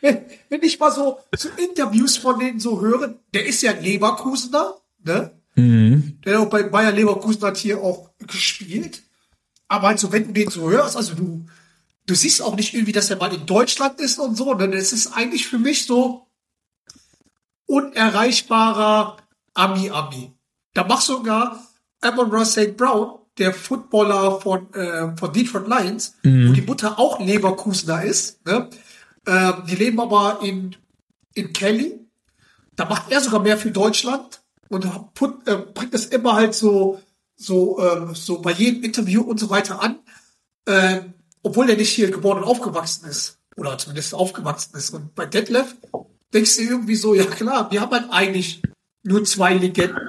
wenn, 0.00 0.24
wenn 0.48 0.62
ich 0.62 0.78
mal 0.78 0.92
so, 0.92 1.20
so 1.36 1.48
Interviews 1.56 2.16
von 2.18 2.38
denen 2.38 2.60
so 2.60 2.80
höre, 2.80 3.18
der 3.32 3.46
ist 3.46 3.62
ja 3.62 3.72
Leverkusener, 3.72 4.74
ne? 5.04 5.32
Der 6.24 6.40
auch 6.40 6.50
bei 6.50 6.62
Bayer 6.64 6.92
Leverkusen 6.92 7.42
hat 7.42 7.56
hier 7.56 7.82
auch 7.82 8.10
gespielt. 8.18 9.02
Aber 9.68 9.88
halt 9.88 9.98
so, 9.98 10.12
wenn 10.12 10.26
du 10.26 10.32
den 10.32 10.50
so 10.50 10.70
hörst, 10.70 10.96
also 10.96 11.14
du, 11.14 11.46
du 12.06 12.14
siehst 12.14 12.42
auch 12.42 12.56
nicht 12.56 12.74
irgendwie, 12.74 12.92
dass 12.92 13.10
er 13.10 13.16
mal 13.16 13.34
in 13.34 13.46
Deutschland 13.46 14.00
ist 14.00 14.18
und 14.18 14.36
so, 14.36 14.54
ne? 14.54 14.68
Das 14.68 14.92
ist 14.92 15.08
eigentlich 15.08 15.46
für 15.46 15.58
mich 15.58 15.86
so 15.86 16.26
unerreichbarer 17.66 19.16
Ami-Ami. 19.54 20.32
Da 20.74 20.84
macht 20.84 21.04
sogar 21.04 21.66
Amon 22.00 22.30
Ross 22.30 22.52
St. 22.52 22.76
Brown, 22.76 23.21
der 23.38 23.54
Footballer 23.54 24.40
von, 24.40 24.72
äh, 24.74 25.16
von 25.16 25.32
Detroit 25.32 25.66
Lions, 25.66 26.16
wo 26.22 26.52
die 26.52 26.62
Mutter 26.62 26.98
auch 26.98 27.18
Leverkusener 27.18 28.02
ist, 28.04 28.44
ne? 28.46 28.68
ähm, 29.26 29.54
die 29.68 29.76
leben 29.76 30.00
aber 30.00 30.40
in, 30.42 30.76
in 31.34 31.52
Kelly. 31.52 31.98
Da 32.76 32.84
macht 32.86 33.10
er 33.10 33.20
sogar 33.20 33.40
mehr 33.40 33.58
für 33.58 33.70
Deutschland 33.70 34.42
und 34.68 35.14
put, 35.14 35.46
äh, 35.46 35.56
bringt 35.56 35.94
das 35.94 36.06
immer 36.06 36.34
halt 36.34 36.54
so, 36.54 37.00
so, 37.36 37.78
ähm, 37.80 38.14
so 38.14 38.40
bei 38.40 38.52
jedem 38.52 38.82
Interview 38.82 39.22
und 39.22 39.38
so 39.38 39.50
weiter 39.50 39.82
an, 39.82 39.98
ähm, 40.66 41.14
obwohl 41.42 41.68
er 41.70 41.76
nicht 41.76 41.90
hier 41.90 42.10
geboren 42.10 42.38
und 42.38 42.44
aufgewachsen 42.44 43.06
ist. 43.08 43.38
Oder 43.56 43.76
zumindest 43.76 44.14
aufgewachsen 44.14 44.76
ist. 44.76 44.90
Und 44.94 45.14
bei 45.14 45.26
Detlef 45.26 45.74
denkst 46.32 46.56
du 46.56 46.62
irgendwie 46.62 46.96
so, 46.96 47.14
ja 47.14 47.24
klar, 47.24 47.70
wir 47.70 47.80
haben 47.80 47.92
halt 47.92 48.10
eigentlich 48.10 48.62
nur 49.02 49.24
zwei 49.24 49.54
Legenden, 49.54 50.08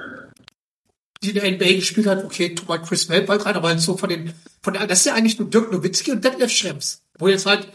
die 1.24 1.30
in 1.30 1.34
der 1.36 1.50
NBA 1.50 1.78
gespielt 1.80 2.06
hat. 2.06 2.24
Okay, 2.24 2.54
tu 2.54 2.64
mal 2.66 2.78
Chris 2.78 3.08
Melbald 3.08 3.44
rein, 3.46 3.56
aber 3.56 3.68
halt 3.68 3.80
so 3.80 3.96
von 3.96 4.08
den, 4.08 4.32
von 4.62 4.74
den, 4.74 4.86
das 4.86 5.00
ist 5.00 5.06
ja 5.06 5.14
eigentlich 5.14 5.38
nur 5.38 5.50
Dirk 5.50 5.72
Nowitzki 5.72 6.12
und 6.12 6.24
Detlef 6.24 6.50
Schrems. 6.50 7.02
Wo 7.18 7.28
jetzt 7.28 7.46
halt, 7.46 7.68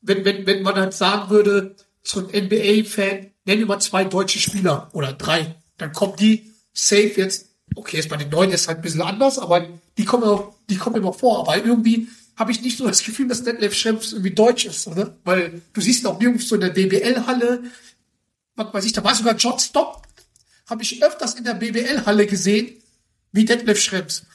wenn, 0.00 0.24
wenn, 0.24 0.46
wenn 0.46 0.62
man 0.62 0.76
halt 0.76 0.94
sagen 0.94 1.30
würde, 1.30 1.76
zum 2.02 2.24
NBA-Fan, 2.26 3.30
nennen 3.44 3.68
wir 3.68 3.78
zwei 3.80 4.04
deutsche 4.04 4.38
Spieler 4.38 4.90
oder 4.92 5.12
drei, 5.12 5.56
dann 5.78 5.92
kommen 5.92 6.16
die 6.16 6.50
safe 6.72 7.12
jetzt, 7.16 7.48
okay, 7.74 7.98
ist 7.98 8.08
bei 8.08 8.16
den 8.16 8.30
neuen 8.30 8.50
jetzt 8.50 8.68
halt 8.68 8.78
ein 8.78 8.82
bisschen 8.82 9.02
anders, 9.02 9.38
aber 9.38 9.66
die 9.98 10.04
kommen, 10.04 10.24
auch, 10.24 10.54
die 10.68 10.76
kommen 10.76 10.96
immer 10.96 11.12
vor, 11.12 11.40
aber 11.40 11.64
irgendwie 11.64 12.08
habe 12.36 12.50
ich 12.50 12.62
nicht 12.62 12.78
so 12.78 12.86
das 12.86 13.04
Gefühl, 13.04 13.28
dass 13.28 13.44
Detlef 13.44 13.74
Schrems 13.74 14.12
irgendwie 14.12 14.34
deutsch 14.34 14.64
ist, 14.64 14.86
oder? 14.86 15.16
Weil 15.24 15.62
du 15.72 15.80
siehst 15.80 16.06
auch 16.06 16.18
nirgends 16.18 16.48
so 16.48 16.54
in 16.54 16.62
der 16.62 16.70
BBL-Halle, 16.70 17.62
was 18.56 18.74
weiß 18.74 18.84
ich, 18.84 18.92
da 18.92 19.04
war 19.04 19.14
sogar 19.14 19.36
John 19.36 19.58
Stockton, 19.58 20.02
habe 20.68 20.82
ich 20.82 21.02
öfters 21.02 21.34
in 21.34 21.44
der 21.44 21.54
BBL-Halle 21.54 22.26
gesehen, 22.26 22.81
wie 23.32 23.44
Detlef 23.44 23.80
Schrems. 23.80 24.26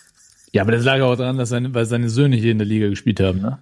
Ja, 0.52 0.64
aber 0.64 0.72
das 0.72 0.84
lag 0.84 1.02
auch 1.02 1.16
daran, 1.16 1.38
dass 1.38 1.50
seine, 1.50 1.74
weil 1.74 1.86
seine 1.86 2.10
Söhne 2.10 2.36
hier 2.36 2.52
in 2.52 2.58
der 2.58 2.68
Liga 2.68 2.88
gespielt 2.89 3.20
haben, 3.20 3.41
ne? 3.41 3.60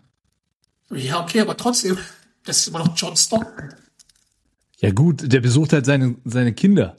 Ja, 0.91 1.21
okay, 1.21 1.41
aber 1.41 1.57
trotzdem, 1.57 1.97
das 2.45 2.59
ist 2.59 2.67
immer 2.67 2.79
noch 2.79 2.95
John 2.95 3.17
Stockton. 3.17 3.73
Ja 4.79 4.91
gut, 4.91 5.31
der 5.31 5.41
besucht 5.41 5.73
halt 5.73 5.85
seine, 5.85 6.15
seine 6.25 6.53
Kinder. 6.53 6.95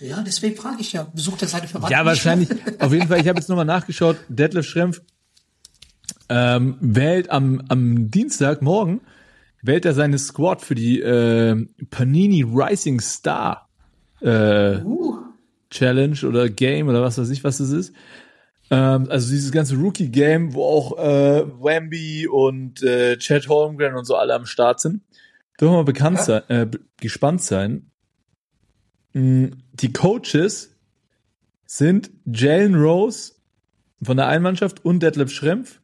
Ja, 0.00 0.22
deswegen 0.22 0.56
frage 0.56 0.80
ich 0.80 0.92
ja, 0.92 1.04
besucht 1.04 1.42
er 1.42 1.48
seine 1.48 1.68
Verwandten? 1.68 1.92
Ja, 1.92 2.04
wahrscheinlich. 2.04 2.48
Auf 2.80 2.92
jeden 2.92 3.08
Fall, 3.08 3.20
ich 3.20 3.28
habe 3.28 3.38
jetzt 3.38 3.48
nochmal 3.48 3.64
nachgeschaut. 3.64 4.18
Detlef 4.28 4.66
Schrempf 4.66 5.00
ähm, 6.28 6.76
wählt 6.80 7.30
am, 7.30 7.62
am 7.68 8.10
Dienstag, 8.10 8.60
morgen, 8.60 9.00
wählt 9.62 9.84
er 9.84 9.94
seine 9.94 10.18
Squad 10.18 10.62
für 10.62 10.74
die 10.74 11.00
äh, 11.00 11.66
Panini 11.90 12.42
Rising 12.42 13.00
Star 13.00 13.68
äh, 14.20 14.80
Uh, 14.80 15.18
Challenge 15.74 16.16
oder 16.26 16.48
Game 16.48 16.88
oder 16.88 17.02
was 17.02 17.18
weiß 17.18 17.28
ich, 17.30 17.42
was 17.44 17.58
das 17.58 17.70
ist. 17.70 17.92
Ähm, 18.70 19.08
also 19.10 19.30
dieses 19.30 19.50
ganze 19.52 19.76
Rookie-Game, 19.76 20.54
wo 20.54 20.64
auch 20.64 20.98
äh, 20.98 21.44
Wemby 21.46 22.28
und 22.28 22.82
äh, 22.82 23.18
Chad 23.18 23.48
Holmgren 23.48 23.94
und 23.94 24.04
so 24.04 24.14
alle 24.16 24.34
am 24.34 24.46
Start 24.46 24.80
sind. 24.80 25.02
Dürfen 25.60 25.72
wir 25.72 25.78
mal 25.78 25.84
bekannt 25.84 26.18
Ja. 26.18 26.24
sein, 26.24 26.42
äh, 26.48 26.66
gespannt 27.00 27.42
sein. 27.42 27.90
Mm, 29.12 29.46
Die 29.74 29.92
Coaches 29.92 30.70
sind 31.66 32.10
Jalen 32.24 32.74
Rose 32.76 33.32
von 34.02 34.16
der 34.16 34.28
Einmannschaft 34.28 34.84
und 34.84 35.02
Detlef 35.02 35.30
Schrempf 35.30 35.80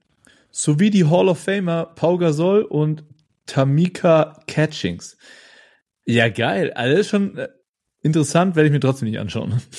sowie 0.51 0.91
die 0.91 1.05
Hall 1.05 1.29
of 1.29 1.39
Famer 1.39 1.85
Pau 1.97 2.17
Gasol 2.19 2.63
und 2.63 3.05
Tamika 3.47 4.41
Catchings. 4.47 5.17
Ja, 6.05 6.29
geil. 6.29 6.73
Also 6.73 6.91
das 6.97 7.01
ist 7.07 7.11
schon 7.11 7.37
äh, 7.39 7.49
interessant, 8.03 8.57
werde 8.57 8.69
ich 8.69 8.73
mir 8.73 8.81
trotzdem 8.81 9.09
nicht 9.09 9.19
anschauen. 9.19 9.61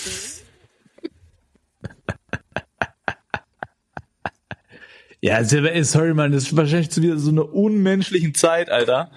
Ja, 5.24 5.44
sorry, 5.44 6.16
Mann, 6.16 6.32
das 6.32 6.46
ist 6.46 6.58
wahrscheinlich 6.58 6.90
zu 6.90 7.02
wieder 7.04 7.18
so 7.20 7.30
einer 7.30 7.54
unmenschlichen 7.54 8.34
Zeit, 8.34 8.72
Alter. 8.72 9.12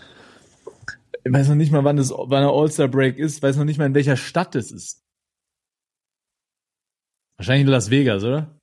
Ich 1.25 1.33
weiß 1.33 1.49
noch 1.49 1.55
nicht 1.55 1.73
mal, 1.73 1.83
wann 1.85 1.97
das, 1.97 2.11
wann 2.11 2.43
der 2.43 2.51
All-Star-Break 2.51 3.17
ist, 3.17 3.43
weiß 3.43 3.57
noch 3.57 3.65
nicht 3.65 3.79
mal, 3.79 3.87
in 3.87 3.95
welcher 3.95 4.19
Stadt 4.19 4.55
das 4.55 4.71
ist. 4.71 5.03
Wahrscheinlich 7.39 7.63
in 7.63 7.69
Las 7.73 7.89
Vegas, 7.89 8.23
oder? 8.23 8.61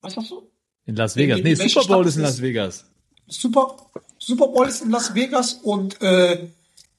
Was 0.00 0.14
sagst 0.14 0.30
du? 0.30 0.50
In 0.86 0.96
Las 0.96 1.16
Vegas. 1.16 1.38
in 1.38 1.44
Nee, 1.44 1.54
Super 1.54 1.86
Bowl 1.86 2.04
Stadt 2.04 2.06
ist 2.06 2.16
in 2.16 2.22
Las 2.22 2.34
es? 2.36 2.42
Vegas. 2.42 2.90
Super, 3.28 3.76
Super 4.18 4.48
Bowl 4.48 4.66
ist 4.66 4.82
in 4.82 4.90
Las 4.90 5.14
Vegas 5.14 5.52
und 5.52 6.00
äh, 6.00 6.48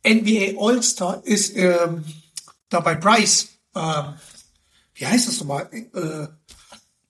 NBA 0.08 0.60
All-Star 0.60 1.22
ist 1.24 1.56
ähm, 1.56 2.04
da 2.70 2.80
bei 2.80 2.96
Bryce. 2.96 3.50
Ähm, 3.76 4.14
wie 4.96 5.06
heißt 5.06 5.28
das 5.28 5.40
nochmal? 5.40 5.70
Äh, 5.72 6.28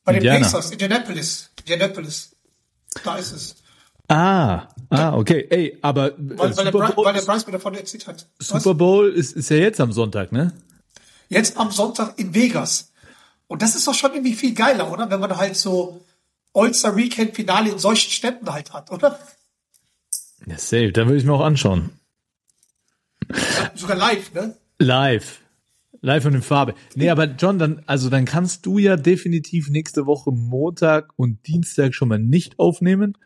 bei 0.03 0.13
den 0.13 0.17
Indiana. 0.17 0.45
Pacers, 0.45 0.71
Indianapolis. 0.71 1.49
Indianapolis. 1.59 2.35
Da 3.03 3.17
ist 3.17 3.31
es. 3.31 3.55
Ah, 4.07 4.67
ah, 4.89 5.15
okay. 5.15 5.47
Ey, 5.49 5.77
aber 5.81 6.11
äh, 6.11 6.15
Weil, 6.17 6.57
weil, 6.57 6.63
der, 6.65 6.71
Bowl, 6.71 7.05
weil 7.05 7.13
der 7.13 7.21
Bryce 7.21 7.45
mir 7.45 7.53
davon 7.53 7.75
erzählt 7.75 8.07
hat. 8.07 8.27
Was? 8.39 8.47
Super 8.47 8.73
Bowl 8.73 9.09
ist, 9.09 9.35
ist 9.35 9.49
ja 9.49 9.57
jetzt 9.57 9.81
am 9.81 9.91
Sonntag, 9.91 10.31
ne? 10.31 10.53
Jetzt 11.29 11.57
am 11.57 11.71
Sonntag 11.71 12.17
in 12.17 12.33
Vegas. 12.33 12.91
Und 13.47 13.61
das 13.61 13.75
ist 13.75 13.87
doch 13.87 13.93
schon 13.93 14.13
irgendwie 14.13 14.33
viel 14.33 14.53
geiler, 14.53 14.91
oder? 14.91 15.09
Wenn 15.09 15.19
man 15.19 15.35
halt 15.35 15.57
so 15.57 16.05
All-Star 16.53 16.95
Weekend 16.95 17.35
Finale 17.35 17.71
in 17.71 17.79
solchen 17.79 18.11
Städten 18.11 18.51
halt 18.51 18.73
hat, 18.73 18.91
oder? 18.91 19.19
Ja, 20.45 20.57
safe. 20.57 20.91
Da 20.91 21.05
würde 21.05 21.17
ich 21.17 21.25
mir 21.25 21.33
auch 21.33 21.43
anschauen. 21.43 21.96
Sogar 23.75 23.97
live, 23.97 24.33
ne? 24.33 24.55
Live. 24.79 25.41
Live 26.01 26.25
und 26.25 26.35
in 26.35 26.41
Farbe. 26.41 26.75
Nee, 26.95 27.09
aber 27.09 27.25
John, 27.25 27.57
dann, 27.57 27.81
also 27.87 28.09
dann 28.09 28.25
kannst 28.25 28.65
du 28.65 28.77
ja 28.77 28.95
definitiv 28.97 29.69
nächste 29.69 30.05
Woche 30.05 30.31
Montag 30.31 31.11
und 31.15 31.45
Dienstag 31.47 31.93
schon 31.95 32.07
mal 32.09 32.19
nicht 32.19 32.59
aufnehmen, 32.59 33.17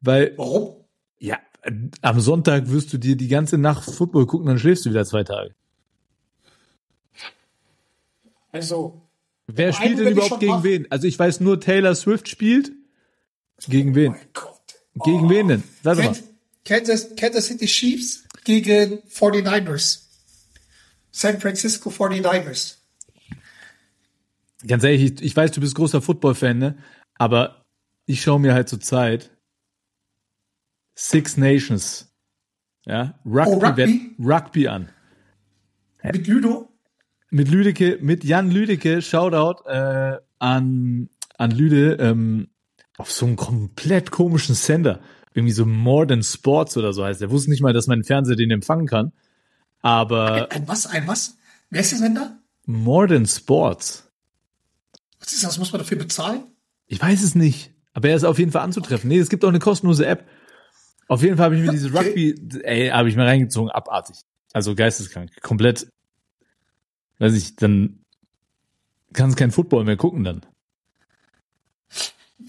weil, 0.00 0.34
Warum? 0.36 0.76
ja, 1.18 1.38
am 2.00 2.20
Sonntag 2.20 2.68
wirst 2.70 2.92
du 2.92 2.98
dir 2.98 3.16
die 3.16 3.28
ganze 3.28 3.56
Nacht 3.56 3.84
Football 3.84 4.26
gucken, 4.26 4.48
dann 4.48 4.58
schläfst 4.58 4.84
du 4.84 4.90
wieder 4.90 5.04
zwei 5.04 5.22
Tage. 5.22 5.54
Also, 8.50 9.00
Wer 9.46 9.72
spielt 9.72 9.98
denn 9.98 10.08
überhaupt 10.08 10.40
gegen 10.40 10.52
machen. 10.52 10.64
wen? 10.64 10.86
Also 10.90 11.06
ich 11.06 11.18
weiß 11.18 11.40
nur, 11.40 11.60
Taylor 11.60 11.94
Swift 11.94 12.28
spielt. 12.28 12.72
Gegen 13.68 13.94
wen? 13.94 14.12
mein 14.12 14.20
Gott. 14.32 14.60
Gegen 15.04 15.28
wen 15.30 15.48
denn? 15.48 15.62
Warte 15.82 16.02
mal. 16.02 16.06
Kansas, 16.08 16.24
Kansas, 16.64 17.16
Kansas 17.16 17.46
City 17.46 17.66
Chiefs 17.66 18.24
gegen 18.44 18.98
49ers. 19.08 20.00
San 21.10 21.40
Francisco 21.40 21.90
49ers. 21.90 22.76
Ganz 24.66 24.84
ehrlich, 24.84 25.12
ich, 25.14 25.22
ich 25.22 25.36
weiß, 25.36 25.50
du 25.52 25.60
bist 25.60 25.74
großer 25.74 26.00
Football-Fan, 26.00 26.58
ne? 26.58 26.78
Aber 27.16 27.64
ich 28.06 28.22
schaue 28.22 28.40
mir 28.40 28.54
halt 28.54 28.68
zur 28.68 28.80
Zeit 28.80 29.30
Six 30.94 31.36
Nations, 31.36 32.12
ja, 32.86 33.18
Rugby, 33.24 33.50
Oh, 33.50 33.58
Rugby? 33.58 34.16
Rugby 34.18 34.68
an. 34.68 34.88
Mit 36.02 36.26
Ludo. 36.26 36.68
Mit 37.30 37.48
Lüdecke, 37.48 37.98
mit 38.02 38.24
Jan 38.24 38.50
Lüdecke, 38.50 39.00
Shoutout 39.00 39.66
äh, 39.68 40.18
an, 40.38 41.08
an 41.38 41.50
Lüde, 41.50 41.96
ähm, 41.98 42.48
auf 42.98 43.10
so 43.10 43.24
einem 43.26 43.36
komplett 43.36 44.10
komischen 44.10 44.54
Sender. 44.54 45.00
Irgendwie 45.34 45.52
so 45.52 45.64
More 45.64 46.06
Than 46.06 46.22
Sports 46.22 46.76
oder 46.76 46.92
so 46.92 47.04
heißt 47.04 47.20
der. 47.20 47.30
Wusste 47.30 47.50
nicht 47.50 47.62
mal, 47.62 47.72
dass 47.72 47.86
mein 47.86 48.04
Fernseher 48.04 48.36
den 48.36 48.50
empfangen 48.50 48.86
kann. 48.86 49.12
Aber 49.80 50.50
Ein 50.52 50.68
was? 50.68 50.86
Ein 50.86 51.06
was? 51.06 51.36
Wer 51.70 51.80
ist 51.80 51.92
der 51.92 51.98
Sender? 51.98 52.38
More 52.66 53.08
Than 53.08 53.26
Sports. 53.26 54.08
Was 55.20 55.32
ist 55.32 55.44
das? 55.44 55.58
Muss 55.58 55.72
man 55.72 55.80
dafür 55.80 55.98
bezahlen? 55.98 56.44
Ich 56.86 57.00
weiß 57.00 57.22
es 57.22 57.34
nicht. 57.34 57.72
Aber 57.94 58.08
er 58.08 58.16
ist 58.16 58.24
auf 58.24 58.38
jeden 58.38 58.52
Fall 58.52 58.62
anzutreffen. 58.62 59.08
Nee, 59.08 59.18
es 59.18 59.28
gibt 59.28 59.44
auch 59.44 59.48
eine 59.48 59.58
kostenlose 59.58 60.06
App. 60.06 60.26
Auf 61.08 61.22
jeden 61.22 61.36
Fall 61.36 61.46
habe 61.46 61.56
ich 61.56 61.62
mir 61.62 61.70
dieses 61.70 61.92
Okay. 61.94 62.34
Rugby, 62.34 62.60
ey, 62.62 62.88
habe 62.88 63.08
ich 63.08 63.16
mir 63.16 63.24
reingezogen, 63.24 63.70
abartig. 63.70 64.16
Also 64.52 64.74
geisteskrank. 64.74 65.30
Komplett, 65.42 65.88
weiß 67.18 67.34
ich, 67.34 67.56
dann 67.56 68.00
kannst 69.12 69.36
kein 69.36 69.50
Football 69.50 69.84
mehr 69.84 69.96
gucken 69.96 70.24
dann. 70.24 70.42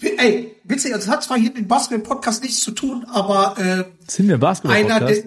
Ey, 0.00 0.56
witzig, 0.64 0.92
also 0.94 1.06
es 1.06 1.10
hat 1.10 1.22
zwar 1.22 1.38
hier 1.38 1.50
in 1.50 1.54
dem 1.54 1.68
Basketball-Podcast 1.68 2.42
nichts 2.42 2.60
zu 2.60 2.72
tun, 2.72 3.04
aber 3.04 3.58
äh, 3.58 3.84
Sind 4.06 4.28
wir 4.28 4.34
einer 4.34 4.38
Basketball-Podcast? 4.38 5.24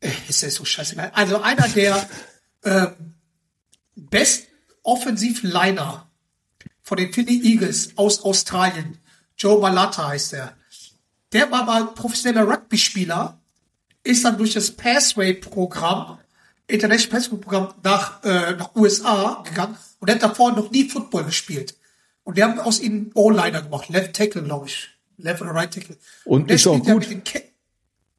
der, 0.00 0.10
äh, 0.10 0.12
ist 0.28 0.42
ja 0.42 0.50
so 0.50 0.64
scheißegal. 0.64 1.10
Also 1.14 1.40
einer 1.40 1.68
der 1.68 2.08
äh, 2.62 2.86
besten 3.96 4.48
Offensiv-Liner 4.82 6.08
von 6.82 6.98
den 6.98 7.12
Philly 7.12 7.42
Eagles 7.52 7.96
aus 7.96 8.22
Australien, 8.22 8.98
Joe 9.36 9.60
Malata 9.60 10.08
heißt 10.08 10.34
er. 10.34 10.56
Der 11.32 11.50
war 11.50 11.64
mal 11.64 11.86
professioneller 11.86 12.48
Rugby-Spieler, 12.48 13.40
ist 14.04 14.24
dann 14.24 14.38
durch 14.38 14.52
das 14.52 14.70
Passway-Programm, 14.70 16.18
International 16.66 17.18
Passway-Programm 17.20 17.74
nach, 17.82 18.22
äh, 18.22 18.52
nach 18.56 18.74
USA 18.76 19.42
gegangen 19.44 19.76
und 19.98 20.10
hat 20.10 20.22
davor 20.22 20.52
noch 20.52 20.70
nie 20.70 20.88
Football 20.88 21.24
gespielt. 21.24 21.74
Und 22.24 22.38
der 22.38 22.46
haben 22.46 22.58
aus 22.58 22.80
ihm 22.80 23.10
O-Liner 23.14 23.62
gemacht, 23.62 23.88
Left 23.88 24.14
Tackle, 24.14 24.42
glaube 24.42 24.66
ich. 24.66 24.88
Left 25.18 25.42
oder 25.42 25.54
Right 25.54 25.72
Tackle. 25.72 25.96
Und 26.24 26.48
der 26.48 26.56
ist 26.56 26.66
auch 26.66 26.84
ja 26.84 26.94
gut. 26.94 27.24
Ke 27.24 27.42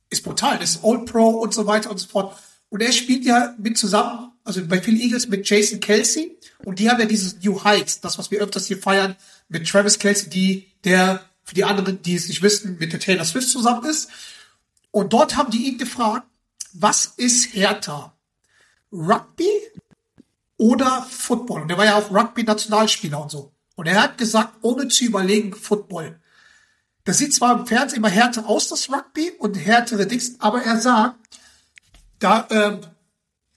ist 0.09 0.23
brutal, 0.23 0.59
das 0.59 0.71
ist 0.71 0.83
All 0.83 1.03
Pro 1.03 1.29
und 1.29 1.53
so 1.53 1.65
weiter 1.65 1.89
und 1.89 1.97
so 1.97 2.07
fort. 2.07 2.37
Und 2.69 2.81
er 2.81 2.91
spielt 2.91 3.25
ja 3.25 3.55
mit 3.57 3.77
zusammen, 3.77 4.31
also 4.43 4.65
bei 4.65 4.81
Philly 4.81 5.03
Eagles 5.03 5.27
mit 5.27 5.49
Jason 5.49 5.79
Kelsey 5.79 6.37
und 6.63 6.79
die 6.79 6.89
haben 6.89 6.99
ja 6.99 7.05
dieses 7.05 7.43
New 7.43 7.63
Heights, 7.63 8.01
das 8.01 8.17
was 8.17 8.31
wir 8.31 8.39
öfters 8.39 8.67
hier 8.67 8.77
feiern, 8.77 9.15
mit 9.49 9.67
Travis 9.67 9.99
Kelsey, 9.99 10.29
die 10.29 10.67
der 10.83 11.21
für 11.43 11.55
die 11.55 11.63
anderen, 11.63 12.01
die 12.01 12.15
es 12.15 12.27
nicht 12.27 12.41
wissen, 12.41 12.77
mit 12.79 12.91
der 12.91 12.99
Taylor 12.99 13.25
Swift 13.25 13.49
zusammen 13.49 13.85
ist. 13.85 14.09
Und 14.91 15.13
dort 15.13 15.37
haben 15.37 15.51
die 15.51 15.67
ihn 15.67 15.77
gefragt, 15.77 16.25
was 16.73 17.05
ist 17.17 17.53
härter? 17.53 18.13
Rugby 18.91 19.49
oder 20.57 21.05
Football? 21.09 21.63
Und 21.63 21.69
er 21.69 21.77
war 21.77 21.85
ja 21.85 21.95
auch 21.95 22.11
Rugby-Nationalspieler 22.11 23.21
und 23.21 23.29
so. 23.29 23.51
Und 23.75 23.87
er 23.87 24.01
hat 24.01 24.17
gesagt, 24.17 24.53
ohne 24.61 24.87
zu 24.87 25.05
überlegen, 25.05 25.53
Football. 25.53 26.19
Das 27.03 27.19
sieht 27.19 27.33
zwar 27.33 27.59
im 27.59 27.67
Fernsehen 27.67 27.97
immer 27.97 28.09
härter 28.09 28.47
aus, 28.47 28.69
das 28.69 28.89
Rugby, 28.89 29.31
und 29.37 29.55
härtere 29.55 30.07
Dings, 30.07 30.35
aber 30.39 30.63
er 30.63 30.79
sagt, 30.79 31.17
da, 32.19 32.47
ähm, 32.49 32.81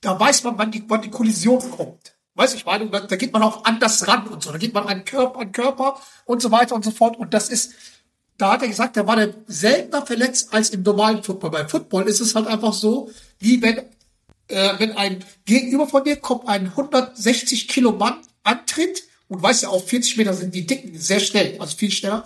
da 0.01 0.19
weiß 0.19 0.45
man, 0.45 0.59
wann 0.59 0.71
die, 0.71 0.85
wann 0.87 1.03
die 1.03 1.11
Kollision 1.11 1.71
kommt. 1.71 2.15
Weiß 2.35 2.55
ich 2.55 2.67
meine, 2.67 2.87
da, 2.91 3.01
da 3.01 3.17
geht 3.17 3.33
man 3.33 3.43
auch 3.43 3.65
anders 3.65 4.07
ran 4.07 4.29
und 4.29 4.43
so. 4.43 4.53
Da 4.53 4.59
geht 4.59 4.75
man 4.75 4.87
an 4.87 5.05
Körper, 5.05 5.41
an 5.41 5.53
Körper 5.53 6.01
und 6.25 6.43
so 6.43 6.51
weiter 6.51 6.75
und 6.75 6.85
so 6.85 6.91
fort. 6.91 7.17
Und 7.17 7.35
das 7.35 7.49
ist, 7.49 7.73
da 8.37 8.53
hat 8.53 8.63
er 8.63 8.69
gesagt, 8.69 8.97
da 8.97 9.07
war 9.07 9.17
der 9.17 9.35
seltener 9.47 10.07
verletzt 10.07 10.53
als 10.53 10.71
im 10.71 10.83
normalen 10.83 11.23
Football. 11.23 11.51
Bei 11.51 11.67
Football 11.67 12.05
ist 12.05 12.21
es 12.21 12.35
halt 12.35 12.47
einfach 12.47 12.73
so, 12.73 13.11
wie 13.39 13.63
wenn, 13.63 13.79
äh, 14.49 14.79
wenn 14.79 14.97
ein 14.97 15.25
Gegenüber 15.47 15.89
von 15.89 16.05
dir 16.05 16.17
kommt, 16.17 16.47
ein 16.47 16.67
160 16.67 17.67
Kilo 17.67 17.93
Mann 17.93 18.21
antritt 18.45 19.08
und 19.29 19.43
weißt 19.43 19.63
ja, 19.65 19.69
auf 19.69 19.87
40 19.89 20.17
Meter 20.17 20.33
sind 20.35 20.55
die 20.55 20.67
Dicken 20.67 20.99
sehr 20.99 21.21
schnell, 21.21 21.57
also 21.61 21.77
viel 21.77 21.91
schneller. 21.91 22.25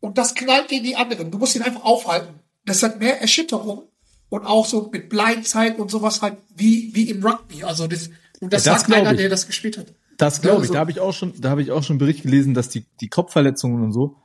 Und 0.00 0.18
das 0.18 0.34
knallt 0.34 0.68
gegen 0.68 0.84
die 0.84 0.96
anderen. 0.96 1.30
Du 1.30 1.38
musst 1.38 1.54
ihn 1.54 1.62
einfach 1.62 1.84
aufhalten. 1.84 2.34
Das 2.64 2.82
hat 2.82 2.98
mehr 2.98 3.20
Erschütterung 3.20 3.84
und 4.30 4.44
auch 4.46 4.66
so 4.66 4.88
mit 4.92 5.08
Blindzeit 5.08 5.78
und 5.78 5.90
sowas 5.90 6.22
halt 6.22 6.38
wie, 6.56 6.90
wie 6.94 7.10
im 7.10 7.24
Rugby. 7.24 7.62
Also 7.64 7.86
das, 7.86 8.10
und 8.40 8.52
das, 8.52 8.64
Ja, 8.64 8.72
das 8.72 8.82
sagt 8.82 8.92
einer, 8.94 9.12
ich. 9.12 9.18
der 9.18 9.28
das 9.28 9.46
gespielt 9.46 9.78
hat. 9.78 9.86
Das 10.18 10.40
glaube 10.40 10.58
Ja, 10.58 10.62
ich. 10.62 10.68
so. 10.68 10.74
Da 10.74 10.80
habe 10.80 10.90
ich 10.90 11.00
auch 11.00 11.12
schon, 11.12 11.32
da 11.40 11.50
habe 11.50 11.62
ich 11.62 11.70
auch 11.70 11.82
schon 11.82 11.94
einen 11.94 11.98
Bericht 12.00 12.22
gelesen, 12.22 12.54
dass 12.54 12.68
die, 12.68 12.84
die 13.00 13.08
Kopfverletzungen 13.08 13.82
und 13.82 13.92
so 13.92 14.16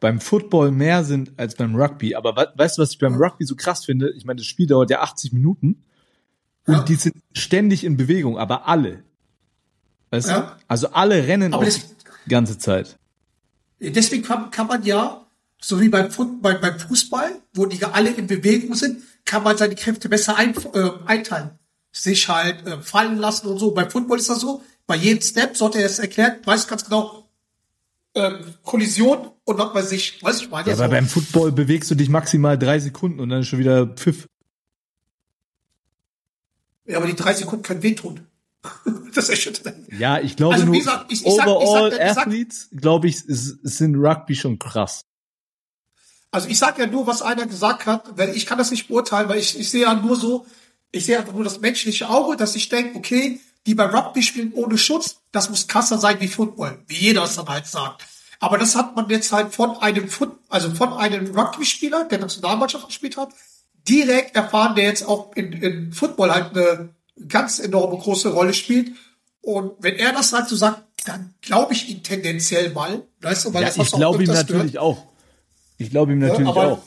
beim 0.00 0.18
Football 0.20 0.70
mehr 0.70 1.04
sind 1.04 1.32
als 1.38 1.54
beim 1.56 1.76
Rugby. 1.76 2.14
Aber 2.14 2.34
we 2.36 2.48
weißt 2.56 2.78
du, 2.78 2.82
was 2.82 2.92
ich 2.92 2.98
beim 2.98 3.14
Rugby 3.16 3.44
so 3.44 3.54
krass 3.54 3.84
finde? 3.84 4.12
Ich 4.16 4.24
meine, 4.24 4.38
das 4.38 4.46
Spiel 4.46 4.66
dauert 4.66 4.90
ja 4.90 5.00
80 5.02 5.32
Minuten 5.34 5.84
und 6.66 6.74
Ja. 6.74 6.82
die 6.84 6.94
sind 6.94 7.16
ständig 7.34 7.84
in 7.84 7.96
Bewegung, 7.98 8.38
aber 8.38 8.66
alle. 8.66 9.04
Weißt 10.10 10.28
Ja. 10.28 10.40
du? 10.40 10.64
Also 10.68 10.90
alle 10.90 11.26
rennen 11.26 11.54
Aber 11.54 11.62
auch 11.62 11.66
das- 11.66 11.80
die 12.26 12.30
ganze 12.30 12.58
Zeit. 12.58 12.96
Deswegen 13.80 14.22
kann, 14.22 14.50
kann 14.50 14.66
man 14.66 14.82
ja, 14.84 15.26
so 15.60 15.80
wie 15.80 15.88
beim, 15.88 16.10
Fut- 16.10 16.42
bei, 16.42 16.54
beim 16.54 16.78
Fußball, 16.78 17.32
wo 17.54 17.66
die 17.66 17.82
alle 17.84 18.10
in 18.10 18.26
Bewegung 18.26 18.74
sind, 18.74 19.02
kann 19.24 19.42
man 19.42 19.56
seine 19.56 19.74
Kräfte 19.74 20.08
besser 20.08 20.36
ein, 20.36 20.54
äh, 20.74 20.90
einteilen. 21.06 21.50
Sich 21.92 22.28
halt 22.28 22.66
äh, 22.66 22.80
fallen 22.82 23.16
lassen 23.18 23.46
und 23.48 23.58
so. 23.58 23.70
Beim 23.72 23.90
Football 23.90 24.18
ist 24.18 24.28
das 24.28 24.40
so, 24.40 24.62
bei 24.86 24.96
jedem 24.96 25.22
Step, 25.22 25.56
so 25.56 25.66
hat 25.66 25.76
er 25.76 25.86
es 25.86 25.98
erklärt, 25.98 26.46
weiß 26.46 26.66
ganz 26.68 26.84
genau, 26.84 27.28
ähm, 28.14 28.54
Kollision 28.64 29.30
und 29.44 29.58
was 29.58 29.74
weiß 29.74 29.92
ich, 29.92 30.22
weiß 30.22 30.42
ich 30.42 30.50
meine. 30.50 30.68
Ja, 30.68 30.74
aber 30.74 30.84
so. 30.86 30.90
beim 30.90 31.06
Football 31.06 31.52
bewegst 31.52 31.90
du 31.90 31.94
dich 31.94 32.08
maximal 32.08 32.58
drei 32.58 32.78
Sekunden 32.80 33.20
und 33.20 33.28
dann 33.28 33.40
ist 33.40 33.48
schon 33.48 33.58
wieder 33.60 33.86
Pfiff. 33.86 34.26
ja, 36.86 36.96
aber 36.98 37.06
die 37.06 37.14
drei 37.16 37.34
Sekunden 37.34 37.62
können 37.62 37.82
wehtun. 37.82 38.26
das 39.16 39.28
erschüttert. 39.28 39.74
Ja, 39.98 40.18
ich 40.20 40.36
glaube 40.36 40.54
Also, 40.54 40.66
nur 40.66 40.76
gesagt, 40.76 41.12
ich- 41.12 41.20
ich 41.22 41.26
overall 41.26 41.90
sag- 41.92 42.00
ich 42.08 42.14
sag- 42.14 42.26
Athletes, 42.26 42.68
glaube 42.72 43.08
ich, 43.08 43.18
sind 43.26 43.96
Rugby 43.96 44.34
schon 44.34 44.58
krass. 44.58 45.02
Also 46.32 46.48
ich 46.48 46.58
sage 46.58 46.82
ja 46.82 46.86
nur, 46.88 47.06
was 47.06 47.22
einer 47.22 47.46
gesagt 47.46 47.86
hat, 47.86 48.16
weil 48.16 48.36
ich 48.36 48.46
kann 48.46 48.58
das 48.58 48.70
nicht 48.70 48.88
beurteilen, 48.88 49.28
weil 49.28 49.38
ich, 49.38 49.58
ich 49.58 49.70
sehe 49.70 49.82
ja 49.82 49.94
nur 49.94 50.14
so, 50.16 50.46
ich 50.92 51.04
sehe 51.06 51.18
einfach 51.18 51.32
nur 51.32 51.44
das 51.44 51.60
menschliche 51.60 52.08
Auge, 52.08 52.36
dass 52.36 52.54
ich 52.54 52.68
denke, 52.68 52.96
okay, 52.96 53.40
die 53.66 53.74
bei 53.74 53.84
Rugby 53.84 54.22
spielen 54.22 54.52
ohne 54.54 54.78
Schutz, 54.78 55.16
das 55.32 55.50
muss 55.50 55.66
krasser 55.66 55.98
sein 55.98 56.20
wie 56.20 56.28
Football, 56.28 56.82
wie 56.86 56.96
jeder 56.96 57.24
es 57.24 57.34
dann 57.36 57.48
halt 57.48 57.66
sagt. 57.66 58.06
Aber 58.38 58.58
das 58.58 58.74
hat 58.76 58.96
man 58.96 59.10
jetzt 59.10 59.32
halt 59.32 59.52
von 59.54 59.76
einem 59.78 60.08
Foot, 60.08 60.32
also 60.48 60.70
von 60.74 60.92
einem 60.94 61.36
Rugby-Spieler, 61.36 62.04
der 62.04 62.18
Nationalmannschaft 62.20 62.86
gespielt 62.86 63.16
hat, 63.16 63.30
direkt 63.88 64.34
erfahren, 64.36 64.76
der 64.76 64.84
jetzt 64.84 65.02
auch 65.06 65.34
in, 65.34 65.52
in 65.52 65.92
Football 65.92 66.32
halt 66.32 66.56
eine 66.56 66.94
ganz 67.28 67.58
enorme 67.58 67.98
große 67.98 68.32
Rolle 68.32 68.54
spielt. 68.54 68.92
Und 69.42 69.72
wenn 69.80 69.96
er 69.96 70.12
das 70.12 70.30
so 70.30 70.56
sagt, 70.56 70.82
dann 71.06 71.34
glaube 71.40 71.72
ich 71.72 71.88
ihn 71.88 72.02
tendenziell 72.02 72.70
mal. 72.70 73.02
Weißt 73.20 73.46
du, 73.46 73.54
weil 73.54 73.62
Ja, 73.62 73.68
das 73.68 73.76
ich 73.78 73.92
glaube 73.92 74.22
ihm 74.22 74.30
öfters 74.30 74.46
gehört. 74.46 74.64
natürlich 74.64 74.78
auch. 74.78 75.06
Ich 75.78 75.90
glaube 75.90 76.12
ihm 76.12 76.18
natürlich 76.18 76.48
aber, 76.48 76.72
auch. 76.72 76.82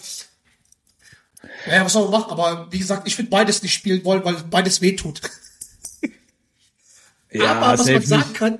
Ja, 1.67 1.84
was 1.84 1.93
soll 1.93 2.03
man 2.03 2.21
machen? 2.21 2.31
Aber 2.31 2.71
wie 2.71 2.79
gesagt, 2.79 3.07
ich 3.07 3.17
würde 3.17 3.29
beides 3.29 3.63
nicht 3.63 3.73
spielen 3.73 4.03
wollen, 4.05 4.23
weil 4.23 4.36
beides 4.49 4.81
wehtut. 4.81 5.21
aber 7.39 7.79
was 7.79 7.88
man 7.88 8.01
sagen 8.01 8.34
kann, 8.34 8.59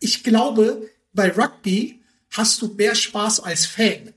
ich 0.00 0.22
glaube, 0.22 0.88
bei 1.12 1.30
Rugby 1.30 2.02
hast 2.30 2.62
du 2.62 2.68
mehr 2.74 2.94
Spaß 2.94 3.40
als 3.40 3.66
Fan. 3.66 4.13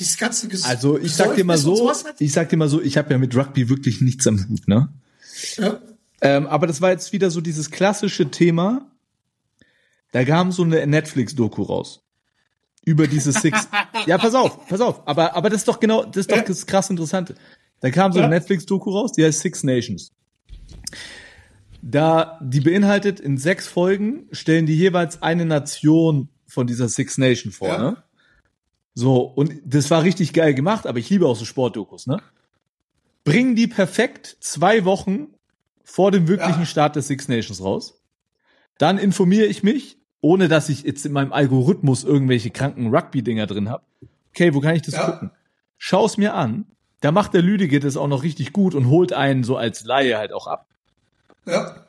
Dieses 0.00 0.16
ganze 0.16 0.48
Ges 0.48 0.64
Also 0.64 0.98
ich 0.98 1.12
sag 1.14 1.36
dir 1.36 1.44
mal 1.44 1.58
so, 1.58 1.92
ich 2.18 2.32
sag 2.32 2.48
dir 2.48 2.56
mal 2.56 2.68
so, 2.68 2.80
ich 2.82 2.96
habe 2.96 3.10
ja 3.12 3.18
mit 3.18 3.36
Rugby 3.36 3.68
wirklich 3.68 4.00
nichts 4.00 4.26
am 4.26 4.48
Hut, 4.48 4.66
ne? 4.66 4.88
Ja, 5.56 5.78
Ähm, 6.22 6.46
aber 6.48 6.66
das 6.66 6.80
war 6.80 6.90
jetzt 6.90 7.12
wieder 7.12 7.30
so 7.30 7.40
dieses 7.40 7.70
klassische 7.70 8.30
Thema. 8.30 8.90
Da 10.12 10.24
kam 10.24 10.50
so 10.52 10.62
eine 10.64 10.84
Netflix-Doku 10.86 11.62
raus. 11.62 12.02
Über 12.84 13.06
diese 13.06 13.30
Six. 13.32 13.68
ja, 14.06 14.18
pass 14.18 14.34
auf, 14.34 14.66
pass 14.66 14.80
auf. 14.80 15.06
Aber, 15.06 15.36
aber 15.36 15.50
das 15.50 15.60
ist 15.60 15.68
doch 15.68 15.78
genau, 15.80 16.04
das 16.04 16.16
ist 16.22 16.30
doch 16.32 16.36
Ja. 16.38 16.42
das 16.42 16.66
krass 16.66 16.90
Interessante. 16.90 17.34
Da 17.80 17.90
kam 17.90 18.12
so 18.12 18.18
eine 18.18 18.26
Ja. 18.32 18.38
Netflix-Doku 18.38 18.90
raus, 18.90 19.12
die 19.12 19.24
heißt 19.24 19.40
Six 19.40 19.62
Nations. 19.64 20.12
Da, 21.82 22.38
die 22.42 22.60
beinhaltet 22.60 23.20
in 23.20 23.38
sechs 23.38 23.66
Folgen, 23.66 24.26
stellen 24.32 24.66
die 24.66 24.76
jeweils 24.76 25.22
eine 25.22 25.46
Nation 25.46 26.28
von 26.46 26.66
dieser 26.66 26.88
Six 26.88 27.16
Nation 27.18 27.52
vor, 27.52 27.68
Ja. 27.68 27.78
ne? 27.78 28.02
So, 29.00 29.22
und 29.22 29.54
das 29.64 29.90
war 29.90 30.02
richtig 30.02 30.34
geil 30.34 30.52
gemacht, 30.52 30.86
aber 30.86 30.98
ich 30.98 31.08
liebe 31.08 31.26
auch 31.26 31.34
so 31.34 31.46
Sportdokus, 31.46 32.06
ne? 32.06 32.20
Bringen 33.24 33.56
die 33.56 33.66
perfekt 33.66 34.36
zwei 34.40 34.84
Wochen 34.84 35.28
vor 35.84 36.10
dem 36.10 36.28
wirklichen 36.28 36.60
Ja. 36.60 36.66
Start 36.66 36.96
des 36.96 37.06
Six 37.08 37.26
Nations 37.28 37.64
raus. 37.64 38.02
Dann 38.76 38.98
informiere 38.98 39.46
ich 39.46 39.62
mich, 39.62 39.96
ohne 40.20 40.48
dass 40.48 40.68
ich 40.68 40.82
jetzt 40.82 41.06
in 41.06 41.12
meinem 41.12 41.32
Algorithmus 41.32 42.04
irgendwelche 42.04 42.50
kranken 42.50 42.94
Rugby-Dinger 42.94 43.46
drin 43.46 43.70
habe. 43.70 43.84
Okay, 44.34 44.52
wo 44.52 44.60
kann 44.60 44.76
ich 44.76 44.82
das 44.82 44.94
Ja. 44.96 45.10
gucken? 45.10 45.30
Schau 45.78 46.04
es 46.04 46.18
mir 46.18 46.34
an. 46.34 46.66
Da 47.00 47.10
macht 47.10 47.32
der 47.32 47.40
Lüdige 47.40 47.80
das 47.80 47.96
auch 47.96 48.06
noch 48.08 48.22
richtig 48.22 48.52
gut 48.52 48.74
und 48.74 48.86
holt 48.88 49.14
einen 49.14 49.44
so 49.44 49.56
als 49.56 49.82
Laie 49.84 50.18
halt 50.18 50.34
auch 50.34 50.46
ab. 50.46 50.66
ja, 51.46 51.86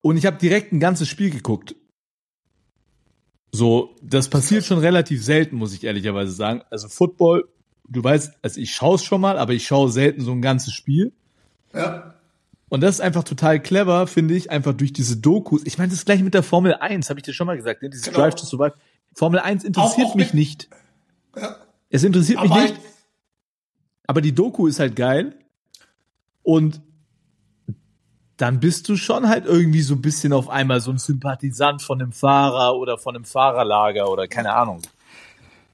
Und 0.00 0.16
ich 0.16 0.26
habe 0.26 0.38
direkt 0.38 0.72
ein 0.72 0.80
ganzes 0.80 1.06
Spiel 1.06 1.30
geguckt. 1.30 1.76
So, 3.52 3.94
das 4.02 4.28
passiert 4.28 4.64
schon 4.64 4.78
relativ 4.78 5.24
selten, 5.24 5.56
muss 5.56 5.72
ich 5.72 5.84
ehrlicherweise 5.84 6.32
sagen. 6.32 6.62
Also 6.70 6.88
Football, 6.88 7.48
du 7.88 8.04
weißt, 8.04 8.34
also 8.42 8.60
ich 8.60 8.74
schaue 8.74 8.96
es 8.96 9.04
schon 9.04 9.20
mal, 9.20 9.38
aber 9.38 9.52
ich 9.54 9.66
schaue 9.66 9.90
selten 9.90 10.20
so 10.20 10.32
ein 10.32 10.42
ganzes 10.42 10.72
Spiel. 10.74 11.12
ja. 11.74 12.14
Und 12.70 12.82
das 12.82 12.96
ist 12.96 13.00
einfach 13.00 13.24
total 13.24 13.62
clever, 13.62 14.06
finde 14.06 14.34
ich, 14.34 14.50
einfach 14.50 14.74
durch 14.74 14.92
diese 14.92 15.16
Dokus. 15.16 15.62
Ich 15.64 15.78
meine, 15.78 15.88
das 15.88 16.00
ist 16.00 16.04
gleich 16.04 16.22
mit 16.22 16.34
der 16.34 16.42
Formel 16.42 16.74
1, 16.74 17.08
habe 17.08 17.18
ich 17.18 17.24
dir 17.24 17.32
schon 17.32 17.46
mal 17.46 17.56
gesagt, 17.56 17.80
ne? 17.80 17.88
dieses 17.88 18.04
Genau. 18.04 18.18
Drive 18.18 18.34
to 18.34 18.44
Survive. 18.44 18.74
Formel 19.14 19.40
1 19.40 19.64
interessiert 19.64 20.08
Auch- 20.08 20.10
auch 20.10 20.14
mich 20.16 20.34
nicht. 20.34 20.68
ja. 21.34 21.56
Es 21.88 22.04
interessiert 22.04 22.42
mich 22.42 22.50
Aber 22.50 22.60
nicht. 22.60 22.74
Aber 24.06 24.20
die 24.20 24.34
Doku 24.34 24.66
ist 24.66 24.80
halt 24.80 24.96
geil. 24.96 25.34
Und 26.42 26.82
dann 28.38 28.60
bist 28.60 28.88
du 28.88 28.96
schon 28.96 29.28
halt 29.28 29.46
irgendwie 29.46 29.82
so 29.82 29.94
ein 29.94 30.00
bisschen 30.00 30.32
auf 30.32 30.48
einmal 30.48 30.80
so 30.80 30.90
ein 30.90 30.98
Sympathisant 30.98 31.82
von 31.82 32.00
einem 32.00 32.12
Fahrer 32.12 32.76
oder 32.76 32.96
von 32.96 33.14
einem 33.14 33.24
Fahrerlager 33.24 34.08
oder 34.08 34.28
keine 34.28 34.54
Ahnung. 34.54 34.80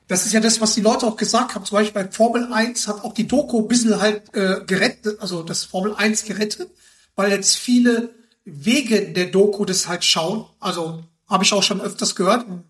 Das 0.08 0.26
ist 0.26 0.32
ja 0.32 0.40
das, 0.40 0.60
was 0.60 0.74
die 0.74 0.80
Leute 0.80 1.06
auch 1.06 1.16
gesagt 1.16 1.54
haben. 1.54 1.64
Zum 1.64 1.78
Beispiel 1.78 2.02
bei 2.02 2.10
Formel 2.10 2.52
1 2.52 2.88
hat 2.88 3.04
auch 3.04 3.12
die 3.14 3.28
Doku 3.28 3.60
ein 3.60 3.68
bisschen 3.68 4.00
halt 4.00 4.34
äh, 4.34 4.62
gerettet, 4.66 5.20
also 5.20 5.42
das 5.42 5.64
Formel 5.64 5.94
1 5.94 6.24
gerettet, 6.24 6.70
weil 7.16 7.30
jetzt 7.30 7.56
viele 7.56 8.10
wegen 8.44 9.14
der 9.14 9.26
Doku 9.26 9.64
das 9.64 9.86
halt 9.86 10.04
schauen. 10.04 10.46
Also 10.58 11.02
habe 11.28 11.44
ich 11.44 11.52
auch 11.52 11.62
schon 11.62 11.80
öfters 11.80 12.14
gehört. 12.14 12.46
Und, 12.46 12.64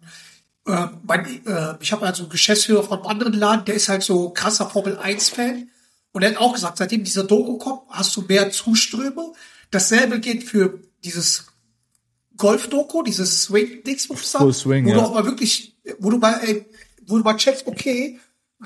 äh, 0.67 0.87
mein, 1.05 1.25
äh, 1.47 1.75
ich 1.81 1.93
habe 1.93 2.07
also 2.07 2.25
einen 2.25 2.31
Geschäftsführer 2.31 2.83
von 2.83 2.99
einem 2.99 3.07
anderen 3.07 3.33
Laden, 3.33 3.65
der 3.65 3.75
ist 3.75 3.89
halt 3.89 4.03
so 4.03 4.31
krasser 4.31 4.69
Formel 4.71 4.99
1-Fan. 4.99 5.69
Und 6.13 6.23
er 6.23 6.31
hat 6.31 6.39
auch 6.39 6.53
gesagt, 6.53 6.79
seitdem 6.79 7.05
dieser 7.05 7.25
Doku 7.25 7.59
kommt, 7.59 7.83
hast 7.91 8.15
du 8.17 8.23
mehr 8.23 8.51
Zuströme. 8.51 9.33
Dasselbe 9.75 10.21
geht 10.21 10.45
für 10.45 10.81
dieses 11.03 11.47
Golf-Doku, 12.37 13.03
dieses 13.03 13.45
Swing-Dings, 13.45 14.07
Full 14.07 14.53
Swing, 14.53 14.85
wo 14.87 14.91
ja. 14.91 14.95
du 14.97 15.03
auch 15.03 15.15
mal 15.15 15.25
wirklich, 15.25 15.77
wo 15.99 16.11
du 16.11 16.19
mal, 16.19 16.41
ey, 16.43 16.67
wo 17.07 17.19
du 17.19 17.25
mal 17.25 17.37
checkst, 17.37 17.67
okay, 17.67 18.19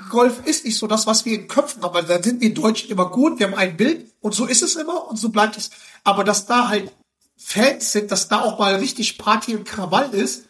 Golf 0.09 0.45
ist 0.45 0.65
nicht 0.65 0.77
so 0.77 0.87
das, 0.87 1.07
was 1.07 1.25
wir 1.25 1.33
in 1.33 1.47
Köpfen 1.47 1.83
haben, 1.83 1.93
weil 1.93 2.05
da 2.05 2.21
sind 2.21 2.41
wir 2.41 2.53
Deutschen 2.53 2.89
immer 2.89 3.09
gut, 3.09 3.39
wir 3.39 3.47
haben 3.47 3.55
ein 3.55 3.75
Bild 3.75 4.11
und 4.21 4.33
so 4.33 4.45
ist 4.45 4.61
es 4.61 4.75
immer 4.75 5.07
und 5.07 5.17
so 5.17 5.29
bleibt 5.29 5.57
es. 5.57 5.71
Aber 6.03 6.23
dass 6.23 6.45
da 6.45 6.69
halt 6.69 6.91
Fans 7.37 7.91
sind, 7.91 8.11
dass 8.11 8.27
da 8.27 8.41
auch 8.41 8.59
mal 8.59 8.75
richtig 8.75 9.17
Party 9.17 9.55
und 9.55 9.65
Krawall 9.65 10.13
ist, 10.13 10.45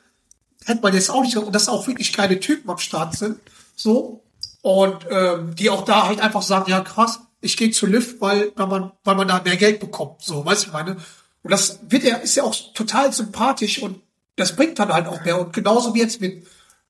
hätte 0.66 0.82
man 0.82 0.94
jetzt 0.94 1.10
auch 1.10 1.22
nicht, 1.22 1.38
und 1.38 1.54
dass 1.54 1.70
auch 1.70 1.88
wirklich 1.88 2.14
keine 2.14 2.40
Typen 2.40 2.70
am 2.70 2.78
Start 2.78 3.16
sind, 3.16 3.40
so, 3.76 4.24
und 4.62 5.06
ähm, 5.10 5.56
die 5.56 5.70
auch 5.70 5.86
da 5.86 6.08
halt 6.08 6.20
einfach 6.20 6.42
sagen, 6.42 6.70
ja 6.70 6.82
krass, 6.82 7.20
ich 7.42 7.58
gehe 7.58 7.72
zu 7.72 7.86
Lift, 7.86 8.22
weil, 8.22 8.52
weil 8.56 8.68
man, 8.68 8.92
weil 9.04 9.16
man 9.16 9.28
da 9.28 9.42
mehr 9.44 9.58
Geld 9.58 9.80
bekommt, 9.80 10.22
so, 10.22 10.46
weißt 10.46 10.68
du, 10.68 10.72
meine. 10.72 10.98
Und 11.44 11.52
das 11.52 11.80
wird 11.88 12.04
ja, 12.04 12.18
ist 12.18 12.36
ja 12.36 12.44
auch 12.44 12.56
total 12.74 13.14
sympathisch 13.14 13.82
und 13.82 14.02
das 14.36 14.56
bringt 14.56 14.80
dann 14.80 14.94
halt 14.94 15.08
auch 15.08 15.24
mehr. 15.24 15.40
Und 15.40 15.54
genauso 15.54 15.94
wie 15.94 16.00
jetzt 16.00 16.22
mit, 16.22 16.46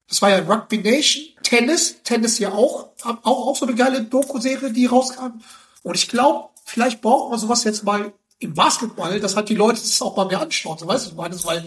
das 0.08 0.22
war 0.22 0.30
ja 0.30 0.40
Rugby 0.40 0.80
Nation, 0.80 1.24
Tennis, 1.44 1.98
Tennis 2.04 2.40
ja 2.40 2.52
auch, 2.52 2.90
auch, 3.04 3.24
auch 3.24 3.56
so 3.56 3.66
eine 3.66 3.76
geile 3.76 4.04
Doku-Serie, 4.04 4.72
die 4.72 4.86
rauskam. 4.86 5.42
Und 5.84 5.96
ich 5.96 6.08
glaube, 6.08 6.50
vielleicht 6.66 7.02
braucht 7.02 7.32
man 7.32 7.40
sowas 7.40 7.64
jetzt 7.64 7.84
mal 7.84 8.12
im 8.40 8.54
Basketball, 8.54 9.20
dass 9.20 9.36
halt 9.36 9.50
die 9.50 9.56
Leute 9.56 9.82
das 9.82 10.02
auch 10.02 10.16
mal 10.16 10.26
mehr 10.26 10.42
anschauen, 10.42 10.78
so 10.78 10.88
weißt 10.88 11.12
du, 11.12 11.16
meine, 11.16 11.44
weil, 11.44 11.66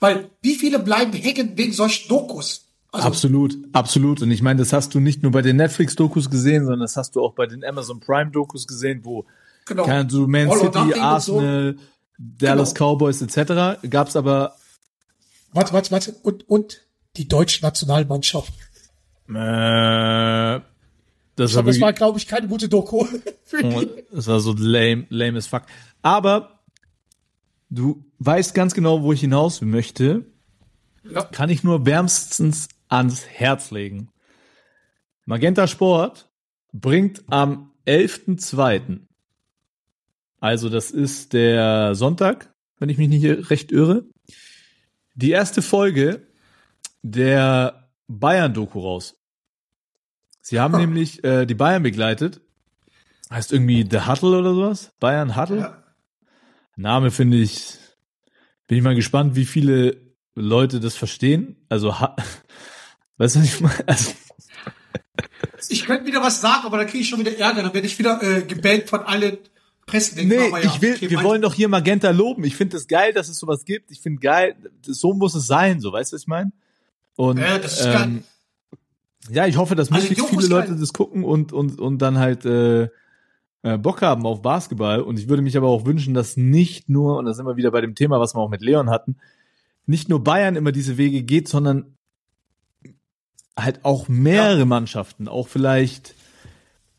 weil 0.00 0.30
wie 0.40 0.54
viele 0.54 0.78
bleiben 0.78 1.12
hängen 1.12 1.56
wegen 1.56 1.72
solchen 1.72 2.08
Dokus? 2.08 2.61
Also, 2.92 3.08
Absolut, 3.08 3.56
absolut. 3.72 4.20
Und 4.22 4.30
ich 4.30 4.42
meine, 4.42 4.58
das 4.58 4.72
hast 4.74 4.94
du 4.94 5.00
nicht 5.00 5.22
nur 5.22 5.32
bei 5.32 5.40
den 5.42 5.56
Netflix-Dokus 5.56 6.28
gesehen, 6.28 6.64
sondern 6.64 6.80
das 6.80 6.96
hast 6.98 7.16
du 7.16 7.22
auch 7.22 7.32
bei 7.34 7.46
den 7.46 7.64
Amazon 7.64 8.00
Prime-Dokus 8.00 8.66
gesehen, 8.66 9.00
wo 9.04 9.24
Genau. 9.64 10.02
du 10.04 10.26
Man 10.26 10.50
All 10.50 10.58
City, 10.58 10.78
und 10.78 10.94
so. 10.94 11.00
Arsenal, 11.00 11.76
Dallas 12.18 12.74
Genau. 12.74 12.92
Cowboys 12.94 13.22
etc. 13.22 13.80
Gab's 13.88 14.14
aber 14.16 14.56
Warte, 15.54 15.72
warte, 15.72 15.90
warte. 15.90 16.12
Und, 16.22 16.48
und 16.48 16.82
die 17.16 17.28
deutsche 17.28 17.62
Nationalmannschaft. 17.62 18.52
äh, 19.28 19.32
das 19.34 20.60
war 20.60 20.62
Das 21.36 21.54
wirklich, 21.54 21.80
war, 21.80 21.92
glaube 21.92 22.18
ich, 22.18 22.26
keine 22.26 22.48
gute 22.48 22.68
Doku. 22.68 23.06
die. 23.52 23.88
das 24.12 24.26
war 24.26 24.40
so 24.40 24.54
lame, 24.56 25.06
lame 25.08 25.38
as 25.38 25.46
fuck. 25.46 25.62
Aber 26.02 26.60
du 27.70 28.04
weißt 28.18 28.54
ganz 28.54 28.74
genau, 28.74 29.02
wo 29.02 29.12
ich 29.12 29.20
hinaus 29.20 29.60
möchte. 29.62 30.26
Ja. 31.10 31.24
Kann 31.24 31.50
ich 31.50 31.64
nur 31.64 31.84
wärmstens 31.86 32.68
ans 32.92 33.26
Herz 33.26 33.70
legen. 33.70 34.10
Magenta 35.24 35.66
Sport 35.66 36.30
bringt 36.72 37.22
am 37.28 37.72
11.2., 37.86 39.00
also 40.40 40.68
das 40.68 40.90
ist 40.90 41.32
der 41.34 41.94
Sonntag, 41.94 42.52
wenn 42.78 42.88
ich 42.88 42.98
mich 42.98 43.08
nicht 43.08 43.50
recht 43.50 43.70
irre, 43.70 44.04
die 45.14 45.30
erste 45.30 45.62
Folge 45.62 46.26
der 47.02 47.88
Bayern-Doku 48.08 48.80
raus. 48.80 49.14
Sie 50.40 50.58
haben 50.58 50.74
Ah. 50.74 50.78
nämlich 50.78 51.22
äh, 51.22 51.46
die 51.46 51.54
Bayern 51.54 51.84
begleitet. 51.84 52.40
Heißt 53.30 53.52
irgendwie 53.52 53.86
The 53.88 54.00
Huddle 54.00 54.38
oder 54.40 54.52
sowas? 54.54 54.92
Bayern 54.98 55.36
Huddle? 55.36 55.58
Ja. 55.58 55.82
Name 56.74 57.12
finde 57.12 57.36
ich, 57.36 57.78
bin 58.66 58.78
ich 58.78 58.84
mal 58.84 58.96
gespannt, 58.96 59.36
wie 59.36 59.44
viele 59.46 59.96
Leute 60.34 60.80
das 60.80 60.96
verstehen. 60.96 61.64
Also, 61.68 62.00
ha- 62.00 62.16
weißt 63.22 63.36
du, 63.36 63.40
was 63.40 63.46
ich 63.46 63.60
meine? 63.60 63.88
Also, 63.88 64.10
Ich 65.68 65.86
könnte 65.86 66.06
wieder 66.06 66.22
was 66.22 66.40
sagen, 66.40 66.66
aber 66.66 66.78
dann 66.78 66.86
kriege 66.86 67.02
ich 67.02 67.08
schon 67.08 67.20
wieder 67.20 67.36
Ärger. 67.38 67.62
Dann 67.62 67.72
werde 67.74 67.86
ich 67.86 67.98
wieder 67.98 68.22
äh, 68.22 68.42
gebannt 68.42 68.88
von 68.88 69.00
allen 69.00 69.38
Presse 69.86 70.16
wegen 70.16 70.28
Nee, 70.28 70.50
ja, 70.50 70.58
ich 70.58 70.82
will, 70.82 70.94
okay, 70.94 71.10
wir 71.10 71.22
wollen 71.22 71.42
doch 71.42 71.54
hier 71.54 71.68
Magenta 71.68 72.10
loben. 72.10 72.44
Ich 72.44 72.56
finde 72.56 72.76
es 72.76 72.88
geil, 72.88 73.12
dass 73.12 73.28
es 73.28 73.38
sowas 73.38 73.64
gibt. 73.64 73.90
Ich 73.90 74.00
finde 74.00 74.20
geil, 74.20 74.56
so 74.82 75.12
muss 75.14 75.34
es 75.34 75.46
sein, 75.46 75.80
so, 75.80 75.92
weißt 75.92 76.12
du, 76.12 76.14
was 76.16 76.22
ich 76.22 76.28
meine? 76.28 76.52
Und, 77.16 77.38
Ja, 77.38 77.58
das 77.58 77.80
ist 77.80 77.86
ähm, 77.86 77.92
geil. 77.92 78.22
ja, 79.30 79.46
ich 79.46 79.56
hoffe, 79.56 79.74
dass 79.76 79.90
Also, 79.92 80.08
möglichst 80.08 80.28
viele 80.28 80.46
Leute 80.48 80.68
geil. 80.68 80.78
das 80.80 80.92
gucken 80.92 81.24
und, 81.24 81.52
und, 81.52 81.80
und 81.80 81.98
dann 81.98 82.18
halt, 82.18 82.44
äh, 82.44 82.88
äh, 83.62 83.78
Bock 83.78 84.02
haben 84.02 84.26
auf 84.26 84.42
Basketball. 84.42 85.00
Und 85.00 85.18
ich 85.18 85.28
würde 85.28 85.42
mich 85.42 85.56
aber 85.56 85.68
auch 85.68 85.84
wünschen, 85.86 86.14
dass 86.14 86.36
nicht 86.36 86.88
nur, 86.88 87.18
und 87.18 87.26
da 87.26 87.32
sind 87.34 87.46
wir 87.46 87.56
wieder 87.56 87.70
bei 87.70 87.80
dem 87.80 87.94
Thema, 87.94 88.18
was 88.18 88.34
wir 88.34 88.40
auch 88.40 88.50
mit 88.50 88.62
Leon 88.62 88.90
hatten, 88.90 89.16
nicht 89.86 90.08
nur 90.08 90.22
Bayern 90.22 90.56
immer 90.56 90.72
diese 90.72 90.96
Wege 90.96 91.22
geht, 91.22 91.48
sondern 91.48 91.96
halt 93.58 93.84
auch 93.84 94.08
mehrere 94.08 94.64
Mannschaften, 94.66 95.28
auch 95.28 95.48
vielleicht, 95.48 96.14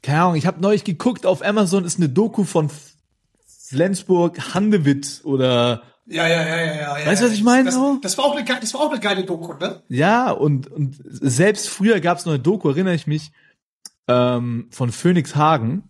keine 0.02 0.22
Ahnung, 0.22 0.36
ich 0.36 0.46
habe 0.46 0.62
neulich 0.62 0.84
geguckt, 0.84 1.26
auf 1.26 1.44
Amazon 1.44 1.86
ist 1.86 1.98
eine 1.98 2.10
Doku 2.10 2.44
von 2.44 2.70
Flensburg 3.48 4.54
Handewitt 4.54 5.22
oder 5.24 5.82
Ja, 6.06 6.28
ja, 6.28 6.42
ja, 6.46 6.58
ja, 6.58 7.00
ja. 7.00 7.06
Weißt 7.08 7.22
du, 7.22 7.26
ja. 7.26 7.32
was 7.32 7.38
ich 7.38 7.44
meine, 7.44 7.66
Das, 7.66 7.74
so? 7.76 7.98
das 8.02 8.18
war 8.18 8.26
auch 8.26 8.36
eine, 8.36 8.44
geile- 8.46 8.60
das 8.60 8.74
war 8.74 8.82
auch 8.82 8.92
eine 8.92 9.00
geile 9.00 9.24
Doku, 9.24 9.54
ne? 9.54 9.82
ja 9.90 10.32
und 10.32 10.68
und 10.72 10.98
selbst 11.04 11.70
früher 11.70 12.00
gab 12.00 12.18
es 12.20 12.26
noch 12.26 12.34
eine 12.34 12.42
Doku, 12.42 12.70
erinnere 12.70 12.96
ich 12.96 13.08
mich, 13.08 13.32
ähm, 14.08 14.68
von 14.70 14.92
Phoenix 14.92 15.36
Hagen, 15.36 15.84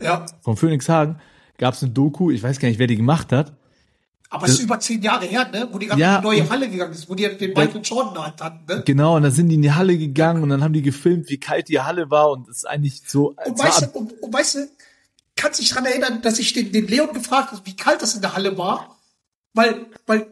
Ja. 0.00 0.26
von 0.40 0.56
Phoenix 0.56 0.88
Hagen 0.88 1.20
gab 1.58 1.74
es 1.74 1.82
eine 1.82 1.92
Doku, 1.92 2.30
ich 2.30 2.42
weiß 2.42 2.58
gar 2.58 2.68
nicht, 2.68 2.78
wer 2.78 2.86
die 2.88 2.96
gemacht 2.96 3.30
hat. 3.32 3.52
Aber 4.34 4.46
es 4.46 4.52
ist 4.54 4.60
über 4.60 4.80
zehn 4.80 5.02
Jahre 5.02 5.26
her, 5.26 5.46
ne? 5.52 5.68
Wo 5.70 5.78
die 5.78 5.86
ganze 5.86 6.00
Ja, 6.00 6.20
neue 6.22 6.40
und- 6.42 6.50
Halle 6.50 6.70
gegangen 6.70 6.92
ist, 6.94 7.06
wo 7.08 7.14
die 7.14 7.24
den 7.36 7.50
Michael 7.52 7.82
Jordan 7.84 8.24
halt 8.24 8.40
hatten, 8.40 8.64
ne? 8.66 8.82
Genau, 8.86 9.16
und 9.16 9.22
dann 9.24 9.30
sind 9.32 9.50
die 9.50 9.56
in 9.56 9.62
die 9.62 9.72
Halle 9.72 9.98
gegangen 9.98 10.42
und 10.42 10.48
dann 10.48 10.64
haben 10.64 10.72
die 10.72 10.80
gefilmt, 10.80 11.28
wie 11.28 11.38
kalt 11.38 11.68
die 11.68 11.80
Halle 11.80 12.10
war 12.10 12.30
und 12.30 12.48
es 12.48 12.58
ist 12.58 12.64
eigentlich 12.64 13.02
so. 13.06 13.28
Und 13.30 13.38
es 13.40 13.58
war 13.58 13.66
weißt, 13.66 13.82
du, 13.82 13.98
und, 13.98 14.22
und 14.22 14.32
weißt 14.32 14.54
du, 14.54 14.68
kannst 15.36 15.60
dich 15.60 15.68
dran 15.68 15.84
erinnern, 15.84 16.22
dass 16.22 16.38
ich 16.38 16.54
den, 16.54 16.72
den 16.72 16.86
Leon 16.88 17.12
gefragt 17.12 17.52
habe, 17.52 17.60
wie 17.64 17.76
kalt 17.76 18.00
das 18.00 18.14
in 18.14 18.22
der 18.22 18.34
Halle 18.34 18.56
war? 18.56 18.98
Weil, 19.52 19.84
weil 20.06 20.26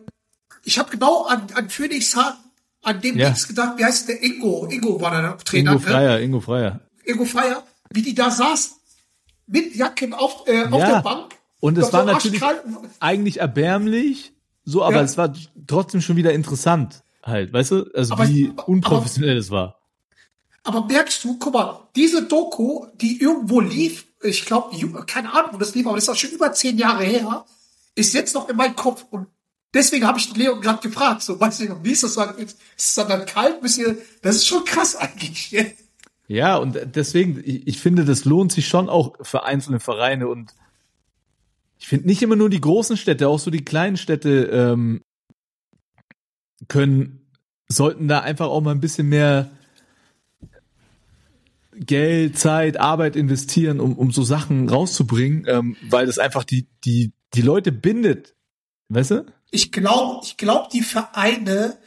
ich 0.65 0.79
habe 0.79 0.91
genau 0.91 1.25
an, 1.25 1.47
an 1.55 1.69
Phoenix 1.69 2.17
Hagen, 2.17 2.39
an 2.83 3.03
dem 3.03 3.19
Ja. 3.19 3.27
Dings 3.27 3.47
gedacht, 3.49 3.77
wie 3.77 3.85
heißt 3.85 4.09
der 4.09 4.23
Ingo? 4.23 4.67
Ingo 4.71 4.99
war 4.99 5.11
der 5.11 5.37
Trainer, 5.45 5.73
Ingo 5.73 5.85
ne? 5.85 5.91
Freier, 5.91 6.21
Ingo 6.21 6.41
Freier. 6.41 6.81
Ingo 7.05 7.27
Freier, 7.27 7.63
wie 7.93 8.01
die 8.01 8.15
da 8.15 8.31
saß, 8.31 8.77
mit 9.47 9.77
Jacken 9.77 10.15
auf, 10.15 10.45
äh, 10.47 10.65
auf 10.71 10.81
Ja. 10.81 10.93
der 10.95 11.03
Bank. 11.03 11.35
Und 11.61 11.77
es 11.79 11.93
war 11.93 12.07
so 12.07 12.13
natürlich 12.13 12.43
eigentlich 13.01 13.41
erbärmlich, 13.41 14.33
so, 14.65 14.83
aber 14.83 14.97
Ja. 14.97 15.03
es 15.03 15.17
war 15.19 15.33
trotzdem 15.67 16.01
schon 16.01 16.17
wieder 16.17 16.33
interessant, 16.33 17.03
halt, 17.23 17.53
weißt 17.53 17.71
du? 17.73 17.91
Also 17.95 18.15
Aber- 18.15 18.29
wie 18.29 18.49
aber- 18.51 18.69
unprofessionell 18.69 19.37
es 19.37 19.51
war. 19.51 19.77
Aber 20.63 20.85
merkst 20.87 21.25
du, 21.25 21.39
guck 21.39 21.55
mal, 21.55 21.89
diese 21.97 22.23
Doku, 22.27 22.87
die 23.01 23.21
irgendwo 23.21 23.61
lief, 23.61 24.07
ich 24.23 24.45
glaube, 24.45 24.77
keine 25.07 25.33
Ahnung, 25.33 25.51
wo 25.55 25.59
das 25.59 25.75
lief, 25.75 25.87
aber 25.87 25.97
das 25.97 26.05
ist 26.05 26.11
auch 26.11 26.17
schon 26.17 26.31
über 26.31 26.53
zehn 26.53 26.77
Jahre 26.79 27.05
her, 27.05 27.45
ist 27.95 28.13
jetzt 28.15 28.35
noch 28.35 28.49
in 28.49 28.57
meinem 28.57 28.77
Kopf. 28.77 29.05
Und 29.11 29.27
deswegen 29.73 30.07
habe 30.07 30.19
ich 30.19 30.35
Leon 30.37 30.61
gerade 30.61 30.87
gefragt, 30.87 31.23
so, 31.23 31.41
weißt 31.41 31.61
du, 31.61 31.83
wie 31.85 31.91
ist 31.93 32.03
das 32.03 32.15
dann? 32.15 32.37
Ist 32.37 32.59
es 32.77 32.95
dann, 32.95 33.09
dann 33.09 33.25
kalt? 33.27 33.63
Müssen 33.63 33.85
wir, 33.87 33.97
das 34.23 34.37
ist 34.37 34.47
schon 34.47 34.65
krass 34.65 34.97
eigentlich. 34.97 35.55
Ja, 36.29 36.57
und 36.57 36.79
deswegen, 36.95 37.43
ich, 37.45 37.67
ich 37.67 37.81
finde, 37.81 38.05
das 38.05 38.25
lohnt 38.27 38.53
sich 38.53 38.69
schon 38.69 38.89
auch 38.91 39.15
für 39.23 39.45
einzelne 39.45 39.81
Vereine 39.81 40.29
und 40.29 40.53
ich 41.81 41.89
finde 41.89 42.07
nicht 42.07 42.23
immer 42.23 42.37
nur 42.37 42.51
die 42.51 42.61
großen 42.61 42.99
Städte, 42.99 43.27
auch 43.27 43.39
so 43.39 43.51
die 43.51 43.65
kleinen 43.65 43.97
Städte 43.97 44.45
ähm, 44.53 45.01
können, 46.69 47.27
sollten 47.69 48.07
da 48.07 48.21
einfach 48.21 48.49
auch 48.49 48.61
mal 48.61 48.73
ein 48.73 48.81
bisschen 48.81 49.09
mehr 49.09 49.51
Geld, 51.73 52.39
Zeit, 52.39 52.79
Arbeit 52.79 53.17
investieren, 53.17 53.81
um, 53.81 53.97
um 53.97 54.13
so 54.13 54.23
Sachen 54.23 54.69
rauszubringen, 54.69 55.47
ähm, 55.49 55.77
weil 55.89 56.05
das 56.05 56.19
einfach 56.19 56.45
die, 56.45 56.69
die, 56.85 57.13
die 57.33 57.43
Leute 57.43 57.73
bindet. 57.73 58.37
Weißt 58.91 59.13
du? 59.13 59.27
Ich 59.51 59.73
glaube, 59.73 60.21
ich 60.25 60.37
glaube, 60.37 60.69
die 60.71 60.83
Vereine 60.83 61.79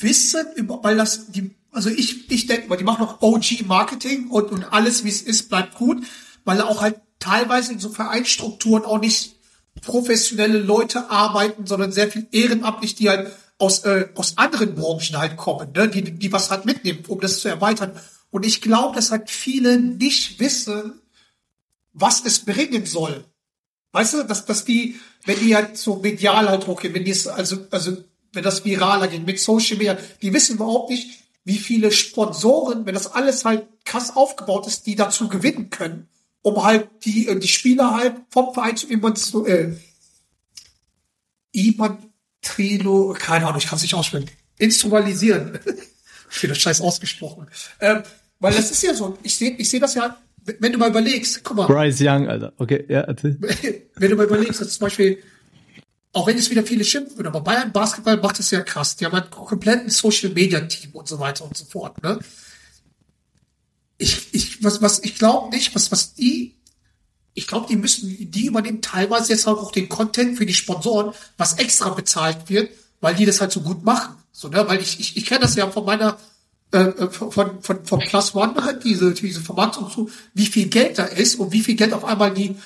wissen 0.00 0.44
über, 0.56 0.84
weil 0.84 0.98
das 0.98 1.30
die, 1.30 1.54
also 1.70 1.88
ich, 1.88 2.30
ich 2.30 2.46
denke 2.46 2.68
mal, 2.68 2.76
die 2.76 2.84
machen 2.84 3.06
noch 3.06 3.22
OG 3.22 3.64
Marketing 3.66 4.28
und, 4.28 4.50
und 4.50 4.64
alles, 4.64 5.02
wie 5.04 5.08
es 5.08 5.22
ist, 5.22 5.48
bleibt 5.48 5.76
gut, 5.76 6.04
weil 6.44 6.60
auch 6.60 6.82
halt 6.82 7.00
teilweise 7.24 7.72
in 7.72 7.78
so 7.78 7.88
Vereinsstrukturen 7.88 8.84
auch 8.84 9.00
nicht 9.00 9.36
professionelle 9.80 10.58
Leute 10.58 11.10
arbeiten, 11.10 11.66
sondern 11.66 11.90
sehr 11.90 12.10
viel 12.10 12.26
ehrenamtlich, 12.30 12.94
die 12.94 13.08
halt 13.08 13.32
aus, 13.58 13.84
äh, 13.84 14.08
aus 14.14 14.36
anderen 14.36 14.74
Branchen 14.74 15.16
halt 15.16 15.36
kommen, 15.36 15.72
ne? 15.72 15.88
die, 15.88 16.02
die 16.02 16.32
was 16.32 16.50
halt 16.50 16.66
mitnehmen, 16.66 17.04
um 17.08 17.20
das 17.20 17.40
zu 17.40 17.48
erweitern. 17.48 17.98
Und 18.30 18.44
ich 18.44 18.60
glaube, 18.60 18.94
dass 18.94 19.10
halt 19.10 19.30
viele 19.30 19.80
nicht 19.80 20.38
wissen, 20.38 21.00
was 21.92 22.24
es 22.24 22.40
bringen 22.40 22.84
soll. 22.84 23.24
Weißt 23.92 24.14
du, 24.14 24.24
dass, 24.24 24.44
dass 24.44 24.64
die, 24.64 25.00
wenn 25.24 25.38
die 25.38 25.54
halt 25.54 25.78
so 25.78 25.96
medial 25.96 26.48
halt 26.48 26.66
hochgehen, 26.66 26.94
wenn 26.94 27.04
die 27.04 27.12
es, 27.12 27.26
also, 27.26 27.66
also, 27.70 27.96
wenn 28.32 28.42
das 28.42 28.64
viraler 28.64 29.06
geht 29.06 29.24
mit 29.24 29.38
Social 29.38 29.78
Media, 29.78 29.96
die 30.20 30.32
wissen 30.32 30.56
überhaupt 30.56 30.90
nicht, 30.90 31.20
wie 31.44 31.58
viele 31.58 31.92
Sponsoren, 31.92 32.84
wenn 32.84 32.94
das 32.94 33.12
alles 33.12 33.44
halt 33.44 33.66
krass 33.84 34.16
aufgebaut 34.16 34.66
ist, 34.66 34.86
die 34.86 34.96
dazu 34.96 35.28
gewinnen 35.28 35.70
können, 35.70 36.08
um 36.44 36.62
halt 36.62 36.88
die, 37.04 37.26
äh, 37.26 37.38
die 37.38 37.48
Spieler 37.48 37.96
halt 37.96 38.16
vom 38.28 38.52
Verein 38.52 38.76
zu 38.76 39.46
äh, 39.46 39.72
Imantrilo, 41.52 43.16
keine 43.18 43.46
Ahnung, 43.46 43.58
ich 43.58 43.66
kann 43.66 43.76
es 43.76 43.82
nicht 43.82 43.94
aussprechen, 43.94 44.30
instrumentalisieren. 44.58 45.58
Wieder 46.40 46.54
scheiß 46.54 46.80
ausgesprochen. 46.80 47.46
Ähm, 47.80 48.02
weil 48.40 48.52
das 48.52 48.70
ist 48.70 48.82
ja 48.82 48.92
so, 48.92 49.16
ich 49.22 49.36
sehe 49.36 49.52
ich 49.52 49.70
sehe 49.70 49.80
das 49.80 49.94
ja, 49.94 50.18
wenn 50.58 50.72
du 50.72 50.78
mal 50.78 50.90
überlegst, 50.90 51.42
guck 51.44 51.56
mal, 51.56 51.66
Bryce 51.66 52.00
Young, 52.02 52.28
Alter. 52.28 52.52
Okay, 52.58 52.84
ja, 52.88 53.00
erzähl. 53.00 53.38
wenn 53.94 54.10
du 54.10 54.16
mal 54.16 54.26
überlegst, 54.26 54.60
dass 54.60 54.76
zum 54.76 54.84
Beispiel, 54.84 55.22
auch 56.12 56.26
wenn 56.26 56.36
es 56.36 56.50
wieder 56.50 56.64
viele 56.64 56.84
schimpfen 56.84 57.16
würden, 57.16 57.28
aber 57.28 57.40
Bayern 57.40 57.72
Basketball 57.72 58.18
macht 58.18 58.38
es 58.38 58.50
ja 58.50 58.60
krass. 58.60 58.96
Die 58.96 59.06
haben 59.06 59.12
halt 59.12 59.32
einen 59.32 59.46
kompletten 59.46 59.88
Social 59.88 60.30
Media 60.30 60.60
Team 60.60 60.90
und 60.92 61.08
so 61.08 61.18
weiter 61.18 61.44
und 61.46 61.56
so 61.56 61.64
fort, 61.64 62.02
ne? 62.02 62.18
Ich, 63.98 64.34
ich, 64.34 64.64
was, 64.64 64.82
was, 64.82 65.02
ich 65.04 65.16
glaube 65.16 65.54
nicht, 65.54 65.74
was, 65.74 65.92
was 65.92 66.14
die, 66.14 66.54
ich 67.34 67.46
glaube, 67.46 67.66
die 67.68 67.76
müssen, 67.76 68.30
die 68.30 68.46
übernehmen 68.46 68.80
teilweise 68.80 69.32
jetzt 69.32 69.46
auch 69.46 69.72
den 69.72 69.88
Content 69.88 70.38
für 70.38 70.46
die 70.46 70.54
Sponsoren, 70.54 71.12
was 71.36 71.54
extra 71.54 71.90
bezahlt 71.90 72.48
wird, 72.48 72.70
weil 73.00 73.14
die 73.14 73.26
das 73.26 73.40
halt 73.40 73.52
so 73.52 73.60
gut 73.60 73.84
machen. 73.84 74.14
So, 74.32 74.48
ne? 74.48 74.66
Weil 74.68 74.80
ich, 74.80 75.00
ich, 75.00 75.16
ich 75.16 75.26
kenne 75.26 75.40
das 75.40 75.56
ja 75.56 75.68
von 75.70 75.84
meiner, 75.84 76.16
äh, 76.72 76.78
äh, 76.78 77.10
von, 77.10 77.62
von, 77.62 77.84
von, 77.84 77.98
Plus 78.00 78.34
One 78.34 78.54
halt, 78.64 78.84
diese, 78.84 79.14
diese 79.14 79.40
Vermarktung 79.40 79.90
zu, 79.90 80.10
wie 80.32 80.46
viel 80.46 80.68
Geld 80.68 80.98
da 80.98 81.04
ist 81.04 81.36
und 81.36 81.52
wie 81.52 81.60
viel 81.60 81.76
Geld 81.76 81.92
auf 81.92 82.04
einmal 82.04 82.32
die, 82.32 82.56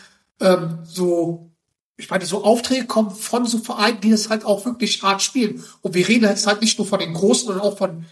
ähm, 0.40 0.78
so, 0.84 1.50
ich 1.96 2.08
meine, 2.10 2.24
so 2.26 2.44
Aufträge 2.44 2.86
kommen 2.86 3.10
von 3.10 3.46
so 3.46 3.58
Vereinen, 3.58 4.00
die 4.00 4.10
das 4.10 4.30
halt 4.30 4.44
auch 4.44 4.64
wirklich 4.64 5.02
hart 5.02 5.22
spielen. 5.22 5.64
Und 5.80 5.94
wir 5.94 6.06
reden 6.06 6.24
jetzt 6.24 6.46
halt 6.46 6.60
nicht 6.60 6.78
nur 6.78 6.86
von 6.86 7.00
den 7.00 7.12
großen, 7.12 7.46
sondern 7.46 7.66
auch 7.66 7.76
von 7.76 8.04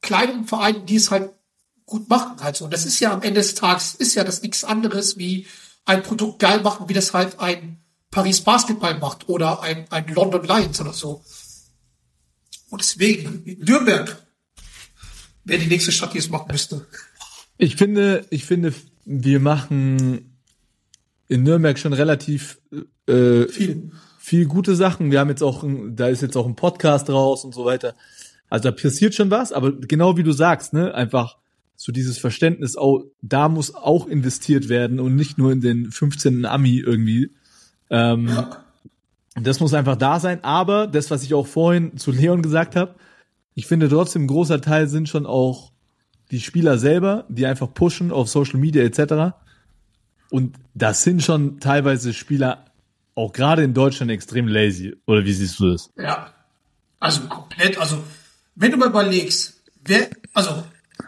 kleineren 0.00 0.46
Vereinen, 0.46 0.86
die 0.86 0.96
es 0.96 1.10
halt 1.10 1.30
gut 1.92 2.08
machen 2.08 2.42
halt 2.42 2.56
so. 2.56 2.64
Und 2.64 2.72
das 2.72 2.86
ist 2.86 2.98
ja 3.00 3.12
am 3.12 3.20
Ende 3.20 3.40
des 3.40 3.54
Tages, 3.54 3.94
ist 3.94 4.14
ja 4.14 4.24
das 4.24 4.40
nichts 4.40 4.64
anderes 4.64 5.18
wie 5.18 5.46
ein 5.84 6.02
Produkt 6.02 6.38
geil 6.38 6.62
machen, 6.62 6.88
wie 6.88 6.94
das 6.94 7.12
halt 7.12 7.38
ein 7.38 7.82
Paris 8.10 8.40
Basketball 8.40 8.98
macht 8.98 9.28
oder 9.28 9.62
ein, 9.62 9.84
ein 9.90 10.08
London 10.08 10.42
Lions 10.42 10.80
oder 10.80 10.94
so. 10.94 11.22
Und 12.70 12.80
deswegen, 12.80 13.58
Nürnberg 13.60 14.24
wäre 15.44 15.60
die 15.60 15.66
nächste 15.66 15.92
Stadt, 15.92 16.14
die 16.14 16.18
es 16.18 16.30
machen 16.30 16.48
müsste. 16.50 16.86
Ich 17.58 17.76
finde, 17.76 18.26
ich 18.30 18.46
finde, 18.46 18.72
wir 19.04 19.38
machen 19.38 20.38
in 21.28 21.42
Nürnberg 21.42 21.78
schon 21.78 21.92
relativ 21.92 22.58
äh, 23.06 23.46
Viel. 23.48 23.90
viel 24.18 24.46
gute 24.46 24.76
Sachen. 24.76 25.10
Wir 25.10 25.20
haben 25.20 25.28
jetzt 25.28 25.42
auch, 25.42 25.62
ein, 25.62 25.94
da 25.94 26.08
ist 26.08 26.22
jetzt 26.22 26.36
auch 26.38 26.46
ein 26.46 26.56
Podcast 26.56 27.10
raus 27.10 27.44
und 27.44 27.54
so 27.54 27.66
weiter. 27.66 27.94
Also 28.48 28.70
da 28.70 28.76
passiert 28.76 29.14
schon 29.14 29.30
was, 29.30 29.52
aber 29.52 29.72
genau 29.72 30.16
wie 30.16 30.22
du 30.22 30.32
sagst, 30.32 30.72
ne, 30.72 30.94
einfach 30.94 31.41
so 31.82 31.90
dieses 31.90 32.16
Verständnis, 32.16 32.76
auch, 32.76 33.02
da 33.22 33.48
muss 33.48 33.74
auch 33.74 34.06
investiert 34.06 34.68
werden 34.68 35.00
und 35.00 35.16
nicht 35.16 35.36
nur 35.36 35.50
in 35.50 35.60
den 35.60 35.90
15. 35.90 36.46
Ami 36.46 36.78
irgendwie. 36.78 37.32
Ähm, 37.90 38.30
Das 39.34 39.58
muss 39.58 39.74
einfach 39.74 39.96
da 39.96 40.20
sein. 40.20 40.44
Aber 40.44 40.86
das, 40.86 41.10
was 41.10 41.24
ich 41.24 41.34
auch 41.34 41.46
vorhin 41.46 41.96
zu 41.96 42.12
Leon 42.12 42.40
gesagt 42.42 42.76
habe, 42.76 42.94
ich 43.54 43.66
finde 43.66 43.88
trotzdem 43.88 44.24
ein 44.24 44.28
großer 44.28 44.60
Teil 44.60 44.86
sind 44.86 45.08
schon 45.08 45.26
auch 45.26 45.72
die 46.30 46.40
Spieler 46.40 46.78
selber, 46.78 47.24
die 47.28 47.46
einfach 47.46 47.74
pushen 47.74 48.12
auf 48.12 48.28
Social 48.28 48.60
Media 48.60 48.84
etc. 48.84 49.34
Und 50.30 50.54
das 50.74 51.02
sind 51.02 51.22
schon 51.22 51.58
teilweise 51.58 52.12
Spieler, 52.14 52.66
auch 53.16 53.32
gerade 53.32 53.64
in 53.64 53.74
Deutschland, 53.74 54.12
extrem 54.12 54.46
lazy. 54.46 54.94
Oder 55.06 55.24
wie 55.24 55.32
siehst 55.32 55.58
du 55.58 55.72
das? 55.72 55.90
Ja. 55.96 56.32
Also 57.00 57.22
komplett, 57.22 57.76
also 57.78 58.04
wenn 58.54 58.70
du 58.70 58.76
mal 58.76 58.90
überlegst, 58.90 59.62
wer, 59.84 60.10
also 60.32 60.62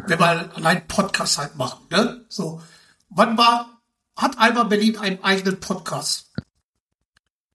wenn 0.06 0.18
wir 0.18 0.56
allein 0.56 0.88
Podcast 0.88 1.38
halt 1.38 1.56
machen, 1.56 1.86
ne? 1.90 2.26
So, 2.28 2.60
wann 3.08 3.38
war, 3.38 3.80
hat 4.16 4.38
Alba 4.38 4.64
Berlin 4.64 4.98
einen 4.98 5.22
eigenen 5.22 5.60
Podcast? 5.60 6.32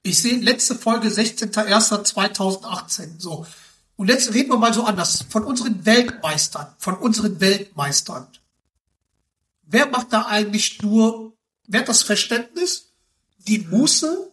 Ich 0.01 0.21
sehe 0.21 0.39
letzte 0.39 0.75
Folge 0.75 1.09
16.01.2018, 1.09 3.19
so. 3.19 3.45
Und 3.95 4.07
jetzt 4.07 4.33
reden 4.33 4.49
wir 4.49 4.57
mal 4.57 4.73
so 4.73 4.85
anders. 4.85 5.25
Von 5.29 5.43
unseren 5.43 5.85
Weltmeistern, 5.85 6.73
von 6.77 6.95
unseren 6.95 7.41
Weltmeistern. 7.41 8.27
Wer 9.63 9.87
macht 9.87 10.13
da 10.13 10.25
eigentlich 10.25 10.81
nur 10.81 11.33
wer 11.69 11.81
hat 11.81 11.89
das 11.89 12.01
Verständnis, 12.01 12.91
die 13.37 13.59
Muße 13.59 14.31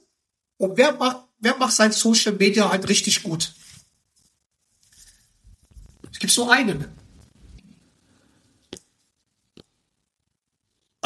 und 0.57 0.77
wer 0.77 0.95
macht, 0.95 1.25
wer 1.39 1.57
macht 1.57 1.73
sein 1.73 1.93
Social 1.93 2.33
Media 2.33 2.71
halt 2.71 2.89
richtig 2.89 3.23
gut? 3.23 3.55
Es 6.11 6.19
gibt 6.19 6.33
so 6.33 6.51
einen. 6.51 6.87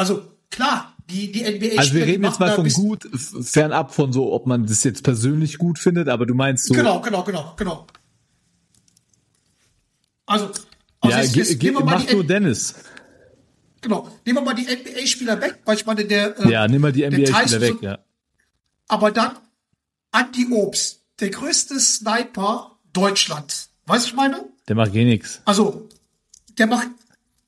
Also 0.01 0.23
klar, 0.49 0.97
die, 1.11 1.31
die 1.31 1.43
NBA 1.43 1.79
Also 1.79 1.93
wir 1.93 2.07
reden 2.07 2.25
jetzt 2.25 2.41
mal 2.41 2.55
von 2.55 2.67
gut, 2.71 3.07
fernab 3.43 3.93
von 3.95 4.15
so, 4.15 4.33
ob 4.33 4.47
man 4.47 4.65
das 4.65 4.83
jetzt 4.83 5.03
persönlich 5.05 5.59
gut 5.59 5.79
findet, 5.79 6.09
aber 6.09 6.25
du 6.25 6.33
meinst 6.33 6.65
so, 6.65 6.73
Genau, 6.73 7.03
genau, 7.03 7.23
genau, 7.23 7.53
genau. 7.55 7.87
Also, 10.25 10.47
also 11.01 11.17
ja, 11.17 11.23
jetzt, 11.23 11.37
jetzt 11.37 11.63
nehmen 11.63 11.77
wir 11.77 11.85
mal 11.85 11.99
mach 11.99 12.07
die, 12.07 12.15
nur 12.15 12.25
Dennis. 12.25 12.77
genau, 13.83 14.09
nehmen 14.25 14.39
wir 14.39 14.43
mal 14.43 14.55
die 14.55 14.65
NBA-Spieler 14.65 15.39
weg, 15.39 15.59
weil 15.67 15.77
ich 15.77 15.85
meine, 15.85 16.07
der, 16.07 16.39
äh, 16.47 16.51
Ja, 16.51 16.67
nimm 16.67 16.81
mal 16.81 16.93
die 16.93 17.07
NBA-Spieler 17.07 17.61
weg, 17.61 17.75
ja. 17.83 17.99
aber 18.89 19.11
dann 19.11 19.33
Anti 20.13 20.47
Obst, 20.51 21.03
der 21.21 21.29
größte 21.29 21.79
Sniper 21.79 22.79
Deutschlands. 22.95 23.69
Weißt 23.85 24.07
du, 24.07 24.09
ich 24.09 24.17
meine? 24.17 24.47
Der 24.67 24.77
macht 24.77 24.95
eh 24.95 25.05
nix. 25.05 25.43
Also, 25.45 25.91
der 26.57 26.69
macht, 26.69 26.89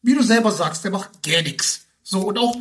wie 0.03 0.15
du 0.15 0.23
selber 0.23 0.53
sagst, 0.53 0.85
der 0.85 0.91
macht 0.91 1.23
gar 1.23 1.41
nichts. 1.41 1.87
So, 2.13 2.21
und 2.21 2.39
auch 2.39 2.55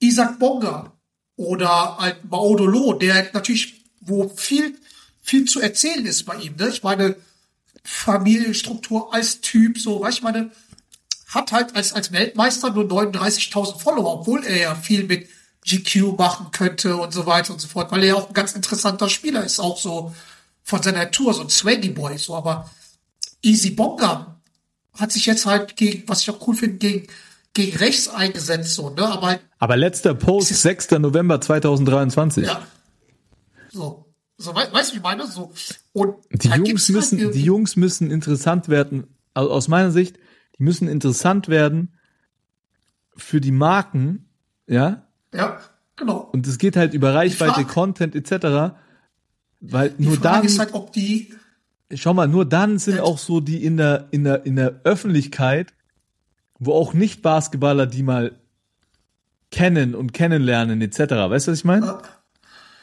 Isaac 0.00 0.38
Bonga 0.38 0.92
oder 1.36 1.96
halt 1.96 2.30
Maudolo, 2.30 2.92
der 2.92 3.30
natürlich, 3.32 3.82
wo 4.02 4.28
viel, 4.28 4.78
viel 5.22 5.46
zu 5.46 5.60
erzählen 5.60 6.04
ist 6.04 6.26
bei 6.26 6.36
ihm, 6.36 6.56
ne? 6.56 6.68
Ich 6.68 6.82
meine, 6.82 7.16
Familienstruktur 7.82 9.14
als 9.14 9.40
Typ, 9.40 9.78
so, 9.78 10.02
weißt 10.02 10.18
ich 10.18 10.22
meine, 10.22 10.50
hat 11.28 11.52
halt 11.52 11.74
als, 11.74 11.94
als 11.94 12.12
Weltmeister 12.12 12.68
nur 12.68 12.84
39.000 12.84 13.78
Follower, 13.78 14.20
obwohl 14.20 14.44
er 14.44 14.58
ja 14.58 14.74
viel 14.74 15.04
mit 15.04 15.26
GQ 15.64 16.18
machen 16.18 16.50
könnte 16.52 16.94
und 16.98 17.14
so 17.14 17.24
weiter 17.24 17.54
und 17.54 17.60
so 17.60 17.68
fort, 17.68 17.90
weil 17.90 18.02
er 18.02 18.08
ja 18.08 18.14
auch 18.14 18.28
ein 18.28 18.34
ganz 18.34 18.52
interessanter 18.52 19.08
Spieler 19.08 19.42
ist, 19.42 19.58
auch 19.58 19.78
so 19.78 20.14
von 20.62 20.82
seiner 20.82 21.04
Natur, 21.04 21.32
so 21.32 21.40
ein 21.40 21.48
Swaggy 21.48 21.88
Boy, 21.88 22.18
so, 22.18 22.34
aber 22.34 22.70
Easy 23.40 23.70
Bonga 23.70 24.38
hat 24.92 25.12
sich 25.12 25.24
jetzt 25.24 25.46
halt 25.46 25.76
gegen, 25.76 26.06
was 26.06 26.20
ich 26.20 26.30
auch 26.30 26.46
cool 26.46 26.56
finde, 26.56 26.76
gegen, 26.76 27.08
gegen 27.58 27.76
rechts 27.78 28.08
eingesetzt, 28.08 28.74
so, 28.74 28.90
ne, 28.90 29.02
aber 29.06 29.38
Aber 29.58 29.76
letzter 29.76 30.14
Post, 30.14 30.54
6. 30.54 30.92
November 31.00 31.40
2023. 31.40 32.46
ja, 32.46 32.62
so, 33.70 34.06
so, 34.36 34.54
wei- 34.54 34.72
weißt 34.72 34.90
du, 34.90 34.94
wie 34.94 34.96
ich 34.98 35.02
meine, 35.02 35.26
so, 35.26 35.52
und 35.92 36.14
Die 36.32 36.48
Jungs 36.48 36.86
halt 36.86 36.88
müssen, 36.96 37.18
irgendwie- 37.18 37.38
die 37.38 37.44
Jungs 37.44 37.74
müssen 37.76 38.10
interessant 38.12 38.68
werden, 38.68 39.08
also 39.34 39.50
aus 39.50 39.66
meiner 39.66 39.90
Sicht, 39.90 40.18
die 40.58 40.62
müssen 40.62 40.86
interessant 40.86 41.48
werden 41.48 41.94
für 43.16 43.40
die 43.40 43.50
Marken, 43.50 44.28
ja, 44.68 45.08
ja, 45.34 45.58
genau. 45.96 46.28
und 46.32 46.46
es 46.46 46.58
geht 46.58 46.76
halt 46.76 46.94
über 46.94 47.12
Reichweite, 47.14 47.54
Frage- 47.54 47.66
Content 47.66 48.14
etc., 48.14 48.76
weil 49.60 49.94
nur 49.98 50.16
dann, 50.16 50.44
ist 50.44 50.60
halt, 50.60 50.72
ob 50.74 50.92
die, 50.92 51.34
schau 51.92 52.14
mal, 52.14 52.28
nur 52.28 52.44
dann 52.44 52.78
sind 52.78 52.98
Ja. 52.98 53.02
auch 53.02 53.18
so 53.18 53.40
die 53.40 53.64
in 53.64 53.76
der, 53.76 54.06
in 54.12 54.22
der, 54.22 54.46
in 54.46 54.54
der 54.54 54.80
Öffentlichkeit, 54.84 55.74
wo 56.58 56.72
auch 56.72 56.92
nicht 56.92 57.22
Basketballer 57.22 57.86
die 57.86 58.02
mal 58.02 58.38
kennen 59.50 59.94
und 59.94 60.12
kennenlernen 60.12 60.80
etc. 60.80 60.98
Weißt 60.98 61.46
du, 61.46 61.52
was 61.52 61.58
ich 61.58 61.64
meine? 61.64 62.02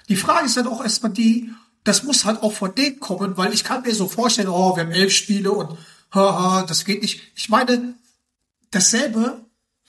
Die 0.09 0.15
Frage 0.15 0.45
ist 0.45 0.57
halt 0.57 0.67
auch 0.67 0.83
erstmal 0.83 1.11
die, 1.11 1.51
das 1.83 2.03
muss 2.03 2.25
halt 2.25 2.41
auch 2.41 2.53
von 2.53 2.73
denen 2.73 2.99
kommen, 2.99 3.37
weil 3.37 3.53
ich 3.53 3.63
kann 3.63 3.83
mir 3.83 3.93
so 3.93 4.07
vorstellen, 4.07 4.49
oh, 4.49 4.75
wir 4.75 4.83
haben 4.83 4.91
elf 4.91 5.13
Spiele 5.13 5.51
und 5.51 5.77
haha, 6.13 6.63
das 6.63 6.85
geht 6.85 7.01
nicht. 7.01 7.21
Ich 7.35 7.49
meine, 7.49 7.95
dasselbe, 8.71 9.45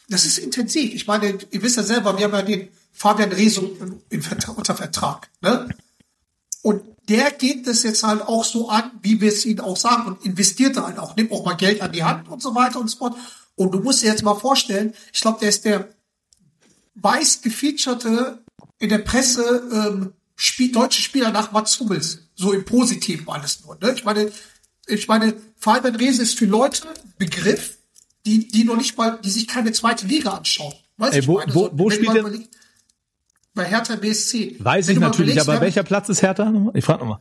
das 0.09 0.25
ist 0.25 0.39
intensiv. 0.39 0.95
Ich 0.95 1.07
meine, 1.07 1.39
ihr 1.51 1.63
wisst 1.63 1.77
ja 1.77 1.83
selber, 1.83 2.17
wir 2.19 2.27
haben 2.27 2.35
ja 2.35 2.43
den 2.43 2.69
Fabian 2.93 3.33
Reso 3.33 3.77
unter 4.11 4.75
Vertrag, 4.75 5.29
ne? 5.41 5.69
Und 6.63 6.83
der 7.09 7.31
geht 7.31 7.67
das 7.67 7.85
jetzt 7.85 8.03
halt 8.03 8.23
auch 8.23 8.45
so 8.45 8.69
an, 8.69 8.91
wie 9.01 9.21
wir 9.21 9.29
es 9.29 9.47
ihnen 9.47 9.61
auch 9.61 9.77
sagen 9.77 10.07
und 10.07 10.27
investiert 10.27 10.77
da 10.77 10.87
halt 10.87 10.99
auch, 10.99 11.15
nimmt 11.15 11.31
auch 11.31 11.45
mal 11.45 11.55
Geld 11.55 11.81
an 11.81 11.93
die 11.93 12.03
Hand 12.03 12.29
und 12.29 12.43
so 12.43 12.55
weiter 12.55 12.81
und 12.81 12.89
so 12.89 12.99
fort. 12.99 13.17
Und 13.57 13.73
du 13.73 13.81
musst 13.81 14.03
dir 14.03 14.07
jetzt 14.11 14.23
mal 14.23 14.35
vorstellen, 14.37 14.95
ich 15.13 15.21
glaube, 15.21 15.39
der 15.41 15.49
ist 15.49 15.65
der 15.65 15.89
weiß 16.95 17.43
gefeaturete 17.43 18.43
in 18.79 18.89
der 18.89 18.99
Presse 18.99 19.63
ähm, 19.73 20.13
Spiel, 20.35 20.71
deutsche 20.73 21.01
Spieler 21.03 21.31
nach 21.31 21.53
Mats 21.53 21.79
Hummels. 21.81 22.21
So 22.35 22.53
im 22.53 22.65
Positiven 22.65 23.29
alles 23.29 23.65
nur. 23.65 23.77
Ne? 23.81 23.93
Ich 23.97 24.05
meine, 24.05 24.31
ich 24.87 25.09
meine, 25.09 25.35
Fabian 25.57 25.97
Reese 25.97 26.23
ist 26.23 26.39
für 26.39 26.45
Leute 26.47 26.87
Begriff, 27.19 27.79
die, 28.27 28.47
die 28.49 28.65
noch 28.65 28.77
nicht 28.77 28.97
mal, 28.99 29.19
die 29.25 29.31
sich 29.31 29.47
keine 29.49 29.73
zweite 29.73 30.07
Liga 30.07 30.33
anschauen. 30.35 30.75
Weißt 30.99 31.15
Ey, 31.15 31.21
du, 31.23 31.27
wo- 31.29 31.41
ich 31.41 31.47
meine, 31.47 31.55
wo- 31.55 31.71
wo 31.73 31.91
spielt 31.91 32.07
mal 32.09 32.15
der- 32.15 32.25
überleg- 32.25 32.49
Bei 33.55 33.65
Hertha 33.65 33.97
BSC. 33.97 34.57
Weiß 34.59 34.87
Wenn 34.89 34.95
ich 34.97 35.01
natürlich, 35.01 35.31
überlegst, 35.33 35.49
aber 35.49 35.61
welcher 35.63 35.83
Platz 35.83 36.09
ist 36.11 36.21
Hertha? 36.23 36.53
Ich 36.75 36.85
frage 36.85 37.01
nochmal. 37.01 37.21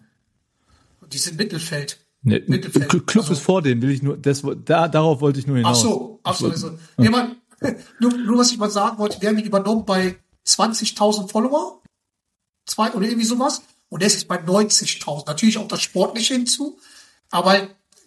Die 1.11 1.17
sind 1.17 1.37
Mittelfeld. 1.37 2.04
Nee, 2.25 2.39
Club 2.59 3.07
Also- 3.15 3.33
ist 3.33 3.39
vor 3.41 3.61
denen, 3.61 3.81
will 3.81 3.91
ich 3.91 4.01
nur, 4.01 4.17
das, 4.17 4.43
da, 4.65 4.87
darauf 4.87 5.21
wollte 5.21 5.39
ich 5.39 5.47
nur 5.47 5.55
Ach 5.57 5.59
hinaus. 5.59 5.81
so, 5.81 6.19
ach 6.23 6.35
so, 6.35 6.49
also. 6.49 6.71
Nee, 6.97 7.09
man, 7.09 7.35
nur, 7.99 8.11
nur 8.17 8.37
was 8.39 8.51
ich 8.51 8.57
mal 8.57 8.69
sagen 8.69 8.97
wollte, 8.97 9.21
wir 9.21 9.29
haben 9.29 9.37
ihn 9.37 9.45
übernommen 9.45 9.85
bei 9.85 10.15
20.000 10.45 11.29
Follower. 11.29 11.81
Zwei 12.65 12.91
oder 12.93 13.05
irgendwie 13.05 13.25
sowas. 13.25 13.61
Und 13.89 14.01
der 14.01 14.07
ist 14.07 14.15
jetzt 14.15 14.27
bei 14.27 14.37
90.000. 14.37 15.27
Natürlich 15.27 15.57
auch 15.59 15.67
das 15.67 15.81
Sportliche 15.83 16.33
hinzu. 16.33 16.77
Aber 17.29 17.55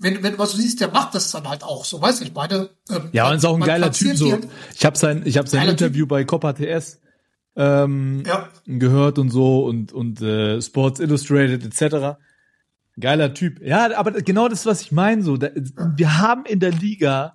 wenn, 0.01 0.23
wenn 0.23 0.33
du 0.33 0.39
was 0.39 0.51
so 0.53 0.59
siehst, 0.59 0.81
der 0.81 0.91
macht 0.91 1.15
das 1.15 1.31
dann 1.31 1.49
halt 1.49 1.63
auch. 1.63 1.85
So, 1.85 2.03
weißt 2.03 2.21
du, 2.21 2.25
ich 2.25 2.35
meine. 2.35 2.71
ähm, 2.91 3.09
Ja, 3.13 3.29
und 3.31 3.37
ist 3.37 3.45
auch 3.45 3.55
ein 3.55 3.61
geiler 3.61 3.93
Typ 3.93 4.17
so. 4.17 4.37
Ich 4.75 4.85
habe 4.85 4.99
sein, 4.99 5.23
ich 5.25 5.39
habe 5.39 5.49
sein 5.49 5.61
Geiler 5.61 5.73
Interview 5.73 6.07
bei 6.07 6.25
Copa 6.25 6.53
TS 6.55 7.01
ähm, 7.57 8.25
Ja. 8.27 8.49
gehört 8.67 9.19
und 9.19 9.31
so 9.31 9.65
und 9.65 9.93
und 9.93 10.21
äh, 10.21 10.61
Sports 10.61 10.99
Illustrated 11.01 11.65
etc. 11.65 12.19
Geiler 13.01 13.35
Typ. 13.35 13.61
Ja, 13.63 13.97
aber 13.97 14.13
genau 14.23 14.49
das, 14.49 14.67
was 14.67 14.81
ich 14.81 14.93
meine. 14.93 15.23
So, 15.23 15.37
da, 15.37 15.49
wir 15.97 16.19
haben 16.19 16.45
in 16.47 16.61
der 16.61 16.73
Liga 16.73 17.35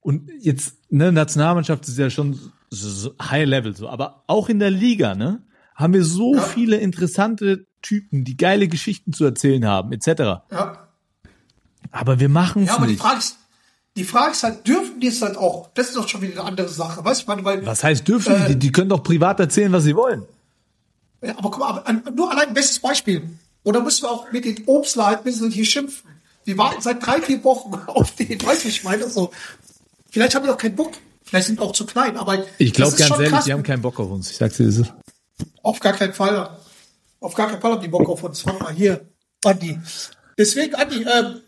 und 0.00 0.30
jetzt 0.40 0.76
ne 0.90 1.12
Nationalmannschaft 1.12 1.86
ist 1.88 1.98
ja 1.98 2.10
schon 2.10 2.38
so, 2.70 3.14
High 3.22 3.46
Level 3.46 3.76
so, 3.76 3.88
aber 3.88 4.24
auch 4.26 4.48
in 4.48 4.58
der 4.58 4.70
Liga 4.70 5.14
ne 5.14 5.42
haben 5.74 5.94
wir 5.94 6.04
so 6.04 6.34
Ja. 6.36 6.42
viele 6.42 6.76
interessante 6.76 7.66
Typen, 7.82 8.24
die 8.24 8.36
geile 8.36 8.68
Geschichten 8.68 9.12
zu 9.12 9.24
erzählen 9.24 9.66
haben 9.66 9.92
etc. 9.92 10.06
Ja. 10.50 10.88
Aber 11.90 12.20
wir 12.20 12.28
machen 12.28 12.62
es 12.62 12.68
Ja, 12.68 12.76
aber 12.76 12.86
die 12.86 12.92
nicht. 12.92 13.02
Frage 13.02 13.18
ist, 13.18 13.38
die 13.96 14.04
Frage 14.04 14.32
ist 14.32 14.42
halt, 14.42 14.66
dürfen 14.66 15.00
die 15.00 15.08
es 15.08 15.20
halt 15.20 15.36
auch? 15.36 15.70
Das 15.74 15.88
ist 15.88 15.96
doch 15.96 16.08
schon 16.08 16.22
wieder 16.22 16.32
eine 16.40 16.44
andere 16.44 16.68
Sache. 16.68 17.04
Weißt 17.04 17.28
du, 17.28 17.44
weil, 17.44 17.66
Was 17.66 17.84
heißt 17.84 18.06
dürfen 18.08 18.32
Äh, 18.34 18.48
die? 18.48 18.58
Die 18.58 18.72
können 18.72 18.88
doch 18.88 19.02
privat 19.02 19.38
erzählen, 19.40 19.70
was 19.72 19.84
sie 19.84 19.94
wollen. 19.96 20.22
Ja, 21.22 21.36
aber 21.38 21.50
guck 21.50 21.58
mal, 21.58 22.02
nur 22.16 22.30
allein 22.30 22.48
ein 22.48 22.54
bestes 22.54 22.78
Beispiel. 22.78 23.28
Oder 23.64 23.80
müssen 23.80 24.02
wir 24.02 24.10
auch 24.10 24.30
mit 24.32 24.44
den 24.44 24.64
Obstler 24.66 25.06
halt 25.06 25.18
ein 25.18 25.24
bisschen 25.24 25.50
hier 25.50 25.64
schimpfen? 25.64 26.10
Die 26.46 26.58
warten 26.58 26.82
seit 26.82 27.04
drei, 27.04 27.20
vier 27.20 27.42
Wochen 27.44 27.74
auf 27.86 28.14
den, 28.16 28.42
weißt 28.42 28.64
du, 28.64 28.68
ich 28.68 28.84
meine, 28.84 29.08
so. 29.08 29.30
Vielleicht 30.10 30.34
haben 30.34 30.44
die 30.44 30.50
auch 30.50 30.58
keinen 30.58 30.76
Bock. 30.76 30.92
Vielleicht 31.24 31.46
sind 31.46 31.60
auch 31.60 31.72
zu 31.72 31.86
klein, 31.86 32.16
aber. 32.16 32.44
Ich 32.58 32.72
glaube 32.72 32.90
das 32.90 33.00
ganz 33.00 33.12
ehrlich, 33.12 33.30
krass. 33.30 33.44
die 33.44 33.52
haben 33.52 33.62
keinen 33.62 33.82
Bock 33.82 33.98
auf 34.00 34.10
uns. 34.10 34.30
Ich 34.30 34.36
sag's 34.36 34.56
dir, 34.56 34.66
das 34.66 34.76
ist. 34.76 34.92
Auf 35.62 35.80
gar 35.80 35.94
keinen 35.94 36.12
Fall. 36.12 36.58
Auf 37.20 37.34
gar 37.34 37.48
keinen 37.48 37.60
Fall 37.60 37.72
haben 37.72 37.80
die 37.80 37.88
Bock 37.88 38.08
auf 38.08 38.22
uns. 38.22 38.44
Warte 38.44 38.62
mal 38.62 38.74
hier, 38.74 39.00
Andi. 39.44 39.78
Deswegen, 40.36 40.74
Andi, 40.74 41.04
ähm, 41.04 41.40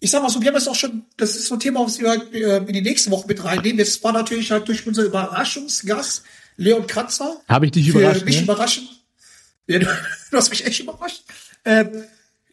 ich 0.00 0.10
sag 0.10 0.22
mal 0.22 0.30
so, 0.30 0.40
wir 0.40 0.48
haben 0.48 0.56
es 0.56 0.66
auch 0.66 0.74
schon, 0.74 1.04
das 1.16 1.36
ist 1.36 1.46
so 1.46 1.54
ein 1.54 1.60
Thema, 1.60 1.84
was 1.84 2.00
wir 2.00 2.10
äh, 2.32 2.56
in 2.56 2.72
die 2.72 2.80
nächste 2.80 3.10
Woche 3.10 3.28
mit 3.28 3.44
reinnehmen. 3.44 3.78
Jetzt 3.78 4.02
war 4.02 4.12
natürlich 4.12 4.50
halt 4.50 4.66
durch 4.66 4.86
unser 4.86 5.04
Überraschungsgast, 5.04 6.24
Leon 6.56 6.86
Kratzer. 6.86 7.36
Habe 7.48 7.66
ich 7.66 7.72
dich 7.72 7.92
Für 7.92 8.00
überrascht, 8.00 8.24
mich 8.24 8.36
ne? 8.38 8.42
überraschen. 8.42 8.88
Ja, 9.66 9.78
du, 9.78 9.86
du 10.30 10.36
hast 10.36 10.50
mich 10.50 10.66
echt 10.66 10.80
überrascht. 10.80 11.22
Ähm, 11.64 12.04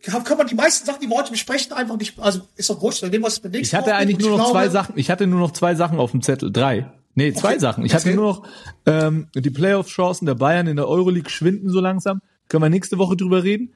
kann 0.02 0.38
man 0.38 0.48
die 0.48 0.56
meisten 0.56 0.86
Sachen, 0.86 1.02
die 1.02 1.07
wir 1.10 1.18
heute 1.18 1.31
besprechen, 1.31 1.73
einfach 1.73 1.98
nicht, 1.98 2.18
also 2.19 2.41
ist 2.56 2.69
doch 2.69 2.81
wurscht, 2.81 3.03
dann 3.03 3.10
nehmen 3.10 3.23
wir 3.23 3.27
es 3.27 3.41
Ich 3.44 3.76
hatte 3.76 3.95
eigentlich 3.95 4.19
nur 4.19 4.38
noch 4.38 4.52
zwei 4.52 4.69
Sachen. 4.69 4.98
Ich 4.98 5.10
hatte 5.11 5.27
nur 5.27 5.40
noch 5.40 5.52
zwei 5.52 5.76
Sachen 5.76 5.99
auf 5.99 6.11
dem 6.11 6.22
Zettel. 6.22 6.52
Drei. 6.52 6.91
Nee, 7.15 7.34
zwei 7.34 7.49
Okay, 7.52 7.60
Sachen. 7.60 7.86
Ich 7.86 7.94
hatte 7.94 8.10
erzähl. 8.10 8.15
nur 8.15 8.34
noch 8.34 8.48
ähm, 8.86 9.27
die 9.36 9.49
Playoff-Chancen 9.49 10.26
der 10.26 10.36
Bayern 10.36 10.68
in 10.68 10.77
der 10.77 10.88
Euroleague 10.88 11.30
schwinden 11.30 11.69
so 11.69 11.81
langsam. 11.81 12.22
Können 12.48 12.64
wir 12.64 12.69
nächste 12.69 12.98
Woche 12.98 13.18
drüber 13.18 13.44
reden. 13.44 13.73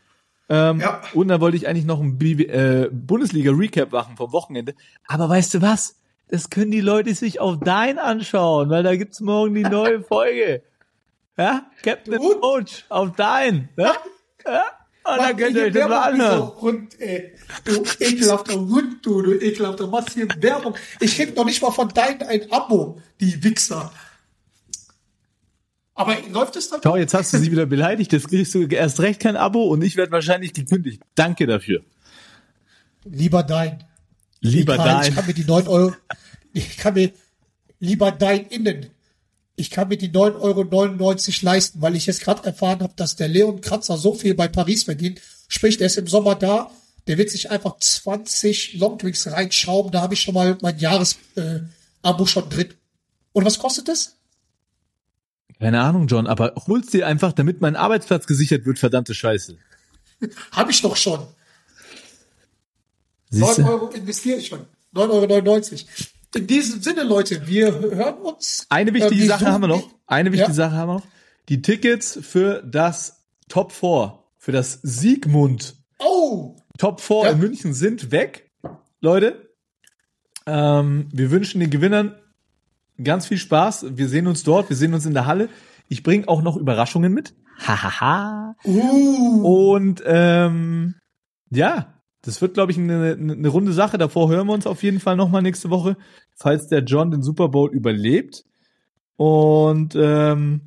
Ähm, 0.49 0.79
Ja. 0.79 1.01
Und 1.13 1.27
dann 1.27 1.41
wollte 1.41 1.57
ich 1.57 1.67
eigentlich 1.67 1.85
noch 1.85 1.99
ein 1.99 2.17
äh, 2.21 2.89
Bundesliga-Recap 2.91 3.91
machen 3.91 4.15
vom 4.15 4.31
Wochenende. 4.31 4.75
Aber 5.07 5.27
weißt 5.27 5.55
du 5.55 5.61
was? 5.61 5.95
Das 6.29 6.49
können 6.49 6.71
die 6.71 6.81
Leute 6.81 7.13
sich 7.13 7.39
auf 7.39 7.57
dein 7.59 7.99
anschauen, 7.99 8.69
weil 8.69 8.83
da 8.83 8.95
gibt's 8.95 9.19
morgen 9.19 9.53
die 9.53 9.63
neue 9.63 10.01
Folge. 10.03 10.63
Ja? 11.37 11.69
Captain 11.81 12.17
Gut. 12.17 12.41
Coach 12.41 12.85
auf 12.89 13.15
dein. 13.15 13.69
Ja? 13.77 13.95
Ja? 14.45 14.65
Und 15.05 15.17
dann 15.17 15.35
könnt 15.37 15.55
ihr 15.57 15.63
euch 15.63 15.73
das 15.73 15.89
mal 15.89 16.01
anhören. 16.01 16.61
Hund, 16.61 16.99
ey. 17.01 17.33
Du 17.65 17.83
ekelhafter 17.99 18.53
Hund, 18.53 19.05
du, 19.05 19.21
du 19.21 19.33
ekelhafter, 19.33 19.87
machst 19.87 20.11
hier 20.13 20.27
Werbung. 20.39 20.75
Ich 21.01 21.15
krieg 21.17 21.35
noch 21.35 21.43
nicht 21.43 21.61
mal 21.61 21.71
von 21.71 21.89
deinen 21.89 22.21
ein 22.23 22.49
Abo, 22.51 23.01
die 23.19 23.43
Wichser. 23.43 23.91
Aber 25.95 26.15
läuft 26.31 26.55
es 26.55 26.69
dann? 26.69 26.79
Schau, 26.81 26.95
jetzt 26.95 27.13
hast 27.13 27.33
du 27.33 27.37
sie 27.37 27.51
wieder 27.51 27.65
beleidigt, 27.65 28.13
jetzt 28.13 28.29
kriegst 28.29 28.55
du 28.55 28.65
erst 28.65 28.99
recht 29.01 29.19
kein 29.19 29.35
Abo 29.35 29.63
und 29.65 29.83
ich 29.83 29.97
werde 29.97 30.11
wahrscheinlich 30.11 30.53
gekündigt. 30.53 31.01
Danke 31.15 31.45
dafür. 31.47 31.81
Lieber 33.03 33.43
dein. 33.43 33.83
Lieber 34.39 34.75
Ich 34.75 34.81
dein. 34.81 35.15
kann 35.15 35.25
mir 35.25 35.33
die 35.33 35.43
9 35.45 35.67
Euro, 35.67 35.93
ich 36.53 36.77
kann 36.77 36.93
mir 36.93 37.11
lieber 37.79 38.11
dein 38.11 38.45
innen. 38.47 38.89
Ich 39.55 39.69
kann 39.69 39.87
mir 39.87 39.97
die 39.97 40.09
9,99 40.09 40.39
Euro 40.41 41.45
leisten, 41.45 41.81
weil 41.81 41.95
ich 41.95 42.05
jetzt 42.05 42.21
gerade 42.21 42.43
erfahren 42.45 42.81
habe, 42.81 42.93
dass 42.95 43.15
der 43.15 43.27
Leon 43.27 43.61
Kratzer 43.61 43.97
so 43.97 44.13
viel 44.13 44.33
bei 44.33 44.47
Paris 44.47 44.83
verdient. 44.83 45.21
Sprich, 45.47 45.77
der 45.77 45.87
ist 45.87 45.97
im 45.97 46.07
Sommer 46.07 46.35
da, 46.35 46.71
der 47.07 47.17
wird 47.17 47.29
sich 47.29 47.51
einfach 47.51 47.77
20 47.77 48.75
Longdrinks 48.75 49.27
reinschrauben. 49.31 49.91
Da 49.91 50.01
habe 50.01 50.15
ich 50.15 50.21
schon 50.21 50.33
mal 50.33 50.57
mein 50.61 50.79
Jahresabo 50.79 51.23
äh, 51.35 52.25
schon 52.25 52.49
drin. 52.49 52.73
Und 53.33 53.45
was 53.45 53.59
kostet 53.59 53.87
das? 53.87 54.15
Keine 55.59 55.81
Ahnung, 55.81 56.07
John, 56.07 56.27
aber 56.27 56.53
hol's 56.67 56.87
dir 56.87 57.07
einfach, 57.07 57.31
damit 57.31 57.61
mein 57.61 57.75
Arbeitsplatz 57.75 58.25
gesichert 58.25 58.65
wird, 58.65 58.79
verdammte 58.79 59.13
Scheiße. 59.13 59.57
Habe 60.51 60.71
ich 60.71 60.81
doch 60.81 60.95
schon. 60.95 61.25
Siehst 63.29 63.59
9 63.59 63.65
du? 63.65 63.71
Euro 63.71 63.87
investiere 63.89 64.39
ich 64.39 64.47
schon. 64.47 64.65
9,99 64.93 65.71
Euro. 65.71 65.83
In 66.35 66.47
diesem 66.47 66.81
Sinne, 66.81 67.03
Leute, 67.03 67.45
wir 67.47 67.73
hören 67.79 68.15
uns. 68.21 68.65
Eine 68.69 68.93
wichtige 68.93 69.23
Äh, 69.23 69.27
Sache 69.27 69.45
haben 69.45 69.61
wir 69.61 69.67
noch. 69.67 69.87
Eine 70.07 70.31
wichtige 70.31 70.49
Ja. 70.49 70.53
Sache 70.55 70.71
haben 70.75 70.89
wir 70.89 70.93
noch. 70.95 71.07
Die 71.49 71.61
Tickets 71.61 72.19
für 72.21 72.63
das 72.63 73.23
Top 73.49 73.71
4, 73.71 74.17
für 74.37 74.51
das 74.51 74.79
Siegmund 74.81 75.75
Oh, 75.99 76.55
Top 76.77 76.99
4 77.01 77.23
Ja. 77.23 77.29
in 77.31 77.39
München 77.39 77.73
sind 77.73 78.11
weg. 78.11 78.49
Leute, 78.99 79.49
ähm, 80.45 81.07
wir 81.13 81.29
wünschen 81.31 81.59
den 81.59 81.69
Gewinnern 81.69 82.15
ganz 83.01 83.27
viel 83.27 83.37
Spaß. 83.37 83.85
Wir 83.97 84.07
sehen 84.09 84.27
uns 84.27 84.43
dort, 84.43 84.69
wir 84.69 84.75
sehen 84.75 84.93
uns 84.93 85.05
in 85.05 85.13
der 85.13 85.25
Halle. 85.25 85.49
Ich 85.87 86.01
bringe 86.03 86.27
auch 86.27 86.41
noch 86.41 86.57
Überraschungen 86.57 87.13
mit. 87.13 87.33
Hahaha. 87.59 88.55
uh, 88.65 89.73
Und 89.73 90.01
ähm, 90.05 90.95
ja, 91.51 91.92
das 92.23 92.41
wird, 92.41 92.53
glaube 92.53 92.71
ich, 92.71 92.77
eine, 92.77 93.17
eine 93.19 93.47
runde 93.49 93.73
Sache. 93.73 93.97
Davor 93.97 94.29
hören 94.29 94.47
wir 94.47 94.53
uns 94.53 94.65
auf 94.65 94.81
jeden 94.81 95.01
Fall 95.01 95.17
nochmal 95.17 95.41
nächste 95.41 95.69
Woche, 95.69 95.97
falls 96.33 96.67
der 96.67 96.79
John 96.79 97.11
den 97.11 97.21
Super 97.21 97.49
Bowl 97.49 97.69
überlebt. 97.71 98.45
Und 99.17 99.93
ähm, 99.95 100.61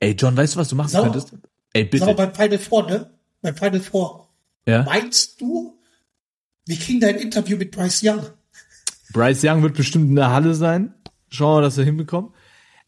ey, 0.00 0.12
John, 0.12 0.36
weißt 0.36 0.54
du, 0.54 0.58
was 0.58 0.68
du 0.68 0.76
machen 0.76 0.92
mal. 0.92 1.02
könntest? 1.02 1.34
Ey, 1.74 1.84
bitte. 1.84 2.14
beim 2.14 2.34
Final 2.34 2.58
Four, 2.58 2.86
ne? 2.90 3.10
Beim 3.42 3.54
Final 3.54 3.80
Four. 3.80 4.28
Ja? 4.66 4.84
Meinst 4.84 5.38
du, 5.40 5.78
wir 6.66 6.76
kriegen 6.76 7.00
da 7.00 7.08
ein 7.08 7.16
Interview 7.16 7.58
mit 7.58 7.72
Bryce 7.72 8.02
Young? 8.02 8.26
Bryce 9.12 9.44
Young 9.44 9.62
wird 9.62 9.74
bestimmt 9.74 10.08
in 10.08 10.16
der 10.16 10.30
Halle 10.30 10.54
sein. 10.54 10.94
Schauen 11.28 11.58
wir, 11.58 11.62
dass 11.62 11.76
wir 11.76 11.84
hinbekommen. 11.84 12.32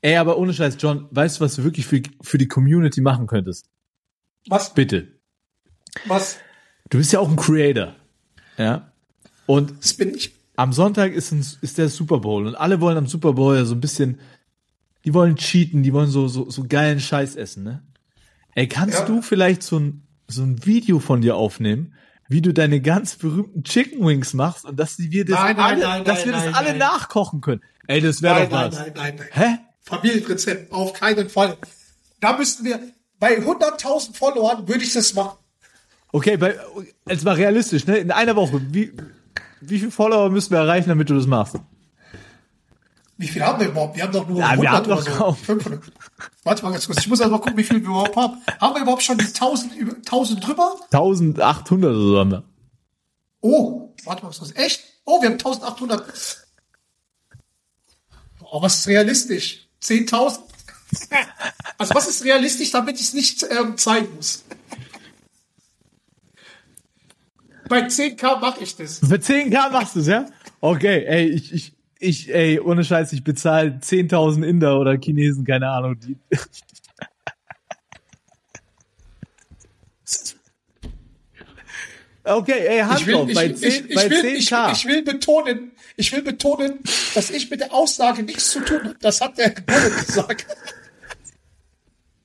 Ey, 0.00 0.16
aber 0.16 0.38
ohne 0.38 0.54
Scheiß, 0.54 0.76
John, 0.78 1.08
weißt 1.10 1.38
du, 1.40 1.44
was 1.44 1.56
du 1.56 1.64
wirklich 1.64 1.86
für, 1.86 2.00
für 2.22 2.38
die 2.38 2.48
Community 2.48 3.02
machen 3.02 3.26
könntest? 3.26 3.68
Was? 4.48 4.72
Bitte. 4.72 5.08
Was? 6.06 6.38
Du 6.88 6.98
bist 6.98 7.12
ja 7.12 7.20
auch 7.20 7.28
ein 7.28 7.36
Creator. 7.36 7.94
Ja. 8.58 8.90
Und 9.46 9.74
Das 9.80 9.94
bin 9.94 10.14
ich. 10.14 10.32
am 10.56 10.72
Sonntag 10.72 11.12
ist, 11.12 11.32
ein, 11.32 11.44
ist 11.60 11.78
der 11.78 11.88
Super 11.88 12.18
Bowl 12.20 12.46
und 12.46 12.54
alle 12.54 12.80
wollen 12.80 12.96
am 12.96 13.06
Super 13.06 13.32
Bowl 13.34 13.56
ja 13.56 13.64
so 13.64 13.74
ein 13.74 13.80
bisschen, 13.80 14.20
die 15.04 15.12
wollen 15.14 15.36
cheaten, 15.36 15.82
die 15.82 15.92
wollen 15.92 16.08
so, 16.10 16.28
so, 16.28 16.48
so 16.50 16.64
geilen 16.66 17.00
Scheiß 17.00 17.36
essen, 17.36 17.64
ne? 17.64 17.82
Ey, 18.54 18.68
kannst 18.68 19.00
Ja. 19.00 19.04
du 19.04 19.20
vielleicht 19.20 19.62
so 19.62 19.78
ein, 19.78 20.02
so 20.28 20.42
ein 20.42 20.64
Video 20.64 20.98
von 21.00 21.20
dir 21.20 21.36
aufnehmen, 21.36 21.94
wie 22.28 22.40
du 22.40 22.54
deine 22.54 22.80
ganz 22.80 23.16
berühmten 23.16 23.64
Chicken 23.64 24.06
Wings 24.06 24.32
machst 24.32 24.64
und 24.64 24.76
dass 24.80 24.96
die 24.96 25.10
wir 25.10 25.24
das 25.26 25.38
Nein, 25.38 25.56
nein, 25.56 25.64
alle, 25.74 25.80
nein, 25.82 26.04
dass 26.04 26.18
nein, 26.20 26.26
wir 26.26 26.32
das 26.32 26.44
nein, 26.46 26.54
alle 26.54 26.68
nein. 26.70 26.78
nachkochen 26.78 27.40
können? 27.42 27.60
Ey, 27.86 28.00
das 28.00 28.22
wäre 28.22 28.34
Nein, 28.40 28.50
doch 28.50 28.56
nein, 28.60 28.72
was. 28.72 28.78
nein, 28.78 28.92
nein, 28.96 29.16
nein. 29.16 29.28
Hä? 29.32 29.58
Familienrezept, 29.82 30.72
auf 30.72 30.94
keinen 30.94 31.28
Fall. 31.28 31.58
Da 32.20 32.38
müssten 32.38 32.64
wir, 32.64 32.80
bei 33.18 33.38
100.000 33.38 34.14
Followern 34.16 34.66
würde 34.66 34.82
ich 34.84 34.94
das 34.94 35.12
machen. 35.12 35.36
Okay, 36.14 36.36
bei, 36.36 36.56
jetzt 37.08 37.24
mal 37.24 37.34
realistisch, 37.34 37.88
ne? 37.88 37.96
In 37.96 38.12
einer 38.12 38.36
Woche, 38.36 38.60
wie, 38.72 38.92
wie 39.60 39.80
viele 39.80 39.90
Follower 39.90 40.30
müssen 40.30 40.52
wir 40.52 40.58
erreichen, 40.58 40.88
damit 40.88 41.10
du 41.10 41.14
das 41.16 41.26
machst? 41.26 41.56
Wie 43.16 43.26
viel 43.26 43.42
haben 43.42 43.58
wir 43.58 43.66
überhaupt? 43.66 43.96
Wir 43.96 44.04
haben 44.04 44.12
doch 44.12 44.28
nur 44.28 44.38
Ja, 44.38 44.50
wir 44.60 44.70
100 44.70 44.72
haben 44.72 44.86
oder 44.86 44.94
doch 44.94 45.02
so. 45.02 45.10
kaum. 45.10 45.36
500. 45.36 45.82
Warte 46.44 46.62
mal 46.62 46.70
ganz 46.70 46.86
kurz. 46.86 47.00
Ich 47.00 47.08
muss 47.08 47.18
erst 47.18 47.32
mal 47.32 47.38
gucken, 47.38 47.56
wie 47.56 47.64
viel 47.64 47.80
wir 47.80 47.88
überhaupt 47.88 48.14
haben. 48.14 48.36
Haben 48.60 48.74
wir 48.76 48.82
überhaupt 48.82 49.02
schon 49.02 49.18
die 49.18 49.24
1000, 49.24 49.74
über, 49.74 49.96
1000 49.96 50.46
drüber? 50.46 50.76
1800 50.92 51.90
oder 51.90 51.98
so 51.98 52.18
haben 52.20 52.30
wir. 52.30 52.44
Oh, 53.40 53.92
warte 54.04 54.22
mal, 54.22 54.28
was 54.28 54.38
ist 54.38 54.56
das? 54.56 54.64
Echt? 54.64 54.84
Oh, 55.04 55.20
wir 55.20 55.30
haben 55.30 55.32
1800. 55.34 56.46
Oh, 58.52 58.62
was 58.62 58.78
ist 58.78 58.86
realistisch? 58.86 59.66
10.000? 59.82 60.38
Also 61.76 61.92
was 61.92 62.06
ist 62.06 62.22
realistisch, 62.22 62.70
damit 62.70 63.00
ich 63.00 63.06
es 63.08 63.14
nicht 63.14 63.44
ähm, 63.50 63.76
zeigen 63.76 64.14
muss? 64.14 64.44
Bei 67.68 67.86
10k 67.86 68.40
mache 68.40 68.62
ich 68.62 68.76
das. 68.76 68.98
Für 68.98 69.16
10k 69.16 69.70
machst 69.70 69.96
du's, 69.96 70.06
ja? 70.06 70.26
Okay, 70.60 71.04
ey, 71.06 71.28
ich, 71.28 71.52
ich, 71.52 71.72
ich, 71.98 72.34
ey, 72.34 72.60
ohne 72.60 72.84
Scheiß, 72.84 73.12
ich 73.12 73.24
bezahle 73.24 73.78
10.000 73.82 74.44
Inder 74.44 74.78
oder 74.78 74.98
Chinesen, 74.98 75.44
keine 75.44 75.68
Ahnung, 75.70 75.98
die. 76.00 76.16
Okay, 82.26 82.66
ey, 82.66 82.80
Hand 82.80 83.00
Ich 83.00 83.06
will, 83.06 83.34
bei, 83.34 83.46
ich, 83.46 83.56
10, 83.56 83.86
ich, 83.88 83.94
bei 83.94 84.08
will, 84.08 84.24
ich, 84.24 84.50
10k. 84.50 84.72
ich 84.72 84.86
will 84.86 85.02
betonen, 85.02 85.72
ich 85.96 86.10
will 86.10 86.22
betonen, 86.22 86.78
dass 87.14 87.28
ich 87.28 87.50
mit 87.50 87.60
der 87.60 87.74
Aussage 87.74 88.22
nichts 88.22 88.50
zu 88.50 88.60
tun 88.60 88.82
habe. 88.82 88.96
Das 89.00 89.20
hat 89.20 89.36
der 89.36 89.50
Bullet 89.50 89.90
gesagt. 90.06 90.46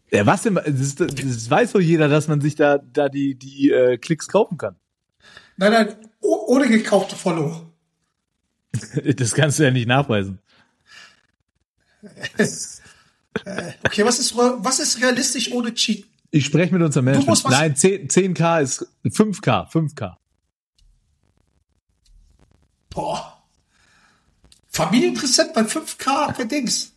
ja, 0.10 0.26
was 0.26 0.44
denn, 0.44 0.56
das, 0.56 0.96
das, 0.96 1.16
das 1.16 1.50
weiß 1.50 1.74
doch 1.74 1.82
jeder, 1.82 2.08
dass 2.08 2.30
man 2.30 2.40
sich 2.40 2.56
da, 2.56 2.78
da 2.78 3.10
die, 3.10 3.36
die 3.36 3.72
äh, 3.72 3.98
Klicks 3.98 4.30
kaufen 4.30 4.58
kann. 4.58 4.78
Nein, 5.60 5.74
nein, 5.74 5.96
oh- 6.22 6.46
ohne 6.48 6.70
gekaufte 6.70 7.18
Follower. 7.18 7.70
Das 9.18 9.34
kannst 9.34 9.60
du 9.60 9.64
ja 9.64 9.72
nicht 9.72 9.88
nachweisen. 9.88 10.40
Okay, 13.84 14.06
was 14.06 14.20
ist, 14.20 14.38
was 14.38 14.80
ist 14.80 15.02
realistisch 15.02 15.52
ohne 15.52 15.74
Cheat? 15.74 16.06
Ich 16.32 16.46
spreche 16.46 16.74
mit 16.74 16.82
unserem 16.82 17.06
Management. 17.06 17.44
Nein, 17.50 17.76
10, 17.76 18.08
10k 18.08 18.62
ist 18.62 18.88
5k, 19.04 19.70
5k. 19.70 20.16
Boah. 22.90 23.44
Familienrezept 24.68 25.54
bei 25.54 25.62
5K 25.62 26.36
für 26.36 26.46
Dings. 26.46 26.94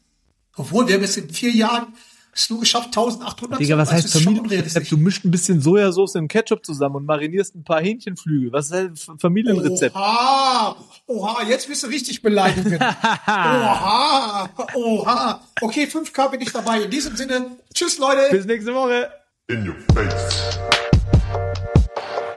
Obwohl, 0.54 0.86
wir 0.86 0.94
haben 0.94 1.02
jetzt 1.02 1.16
in 1.16 1.30
vier 1.30 1.50
Jahren 1.50 1.94
es 2.34 2.48
nur 2.48 2.60
geschafft, 2.60 2.86
1800 2.86 3.60
Digga, 3.60 3.76
was 3.76 3.92
heißt 3.92 4.10
Familienrezept? 4.12 4.90
Du 4.90 4.96
mischt 4.96 5.24
ein 5.24 5.30
bisschen 5.30 5.60
Sojasauce 5.60 6.14
im 6.14 6.28
Ketchup 6.28 6.64
zusammen 6.64 6.96
und 6.96 7.06
marinierst 7.06 7.54
ein 7.54 7.64
paar 7.64 7.80
Hähnchenflügel. 7.80 8.52
Was 8.52 8.70
ist 8.70 9.08
ein 9.08 9.18
Familienrezept? 9.18 9.94
Oha, 9.94 10.76
oha, 11.06 11.42
jetzt 11.46 11.68
bist 11.68 11.82
du 11.82 11.88
richtig 11.88 12.22
beleidigen. 12.22 12.74
oha, 13.26 14.48
oha. 14.74 15.40
Okay, 15.60 15.84
5K 15.84 16.30
bin 16.30 16.40
ich 16.40 16.52
dabei. 16.52 16.82
In 16.82 16.90
diesem 16.90 17.16
Sinne, 17.16 17.58
tschüss 17.74 17.98
Leute. 17.98 18.28
Bis 18.30 18.46
nächste 18.46 18.74
Woche. 18.74 19.10
In 19.48 19.68
your 19.68 19.76
face. 19.94 20.71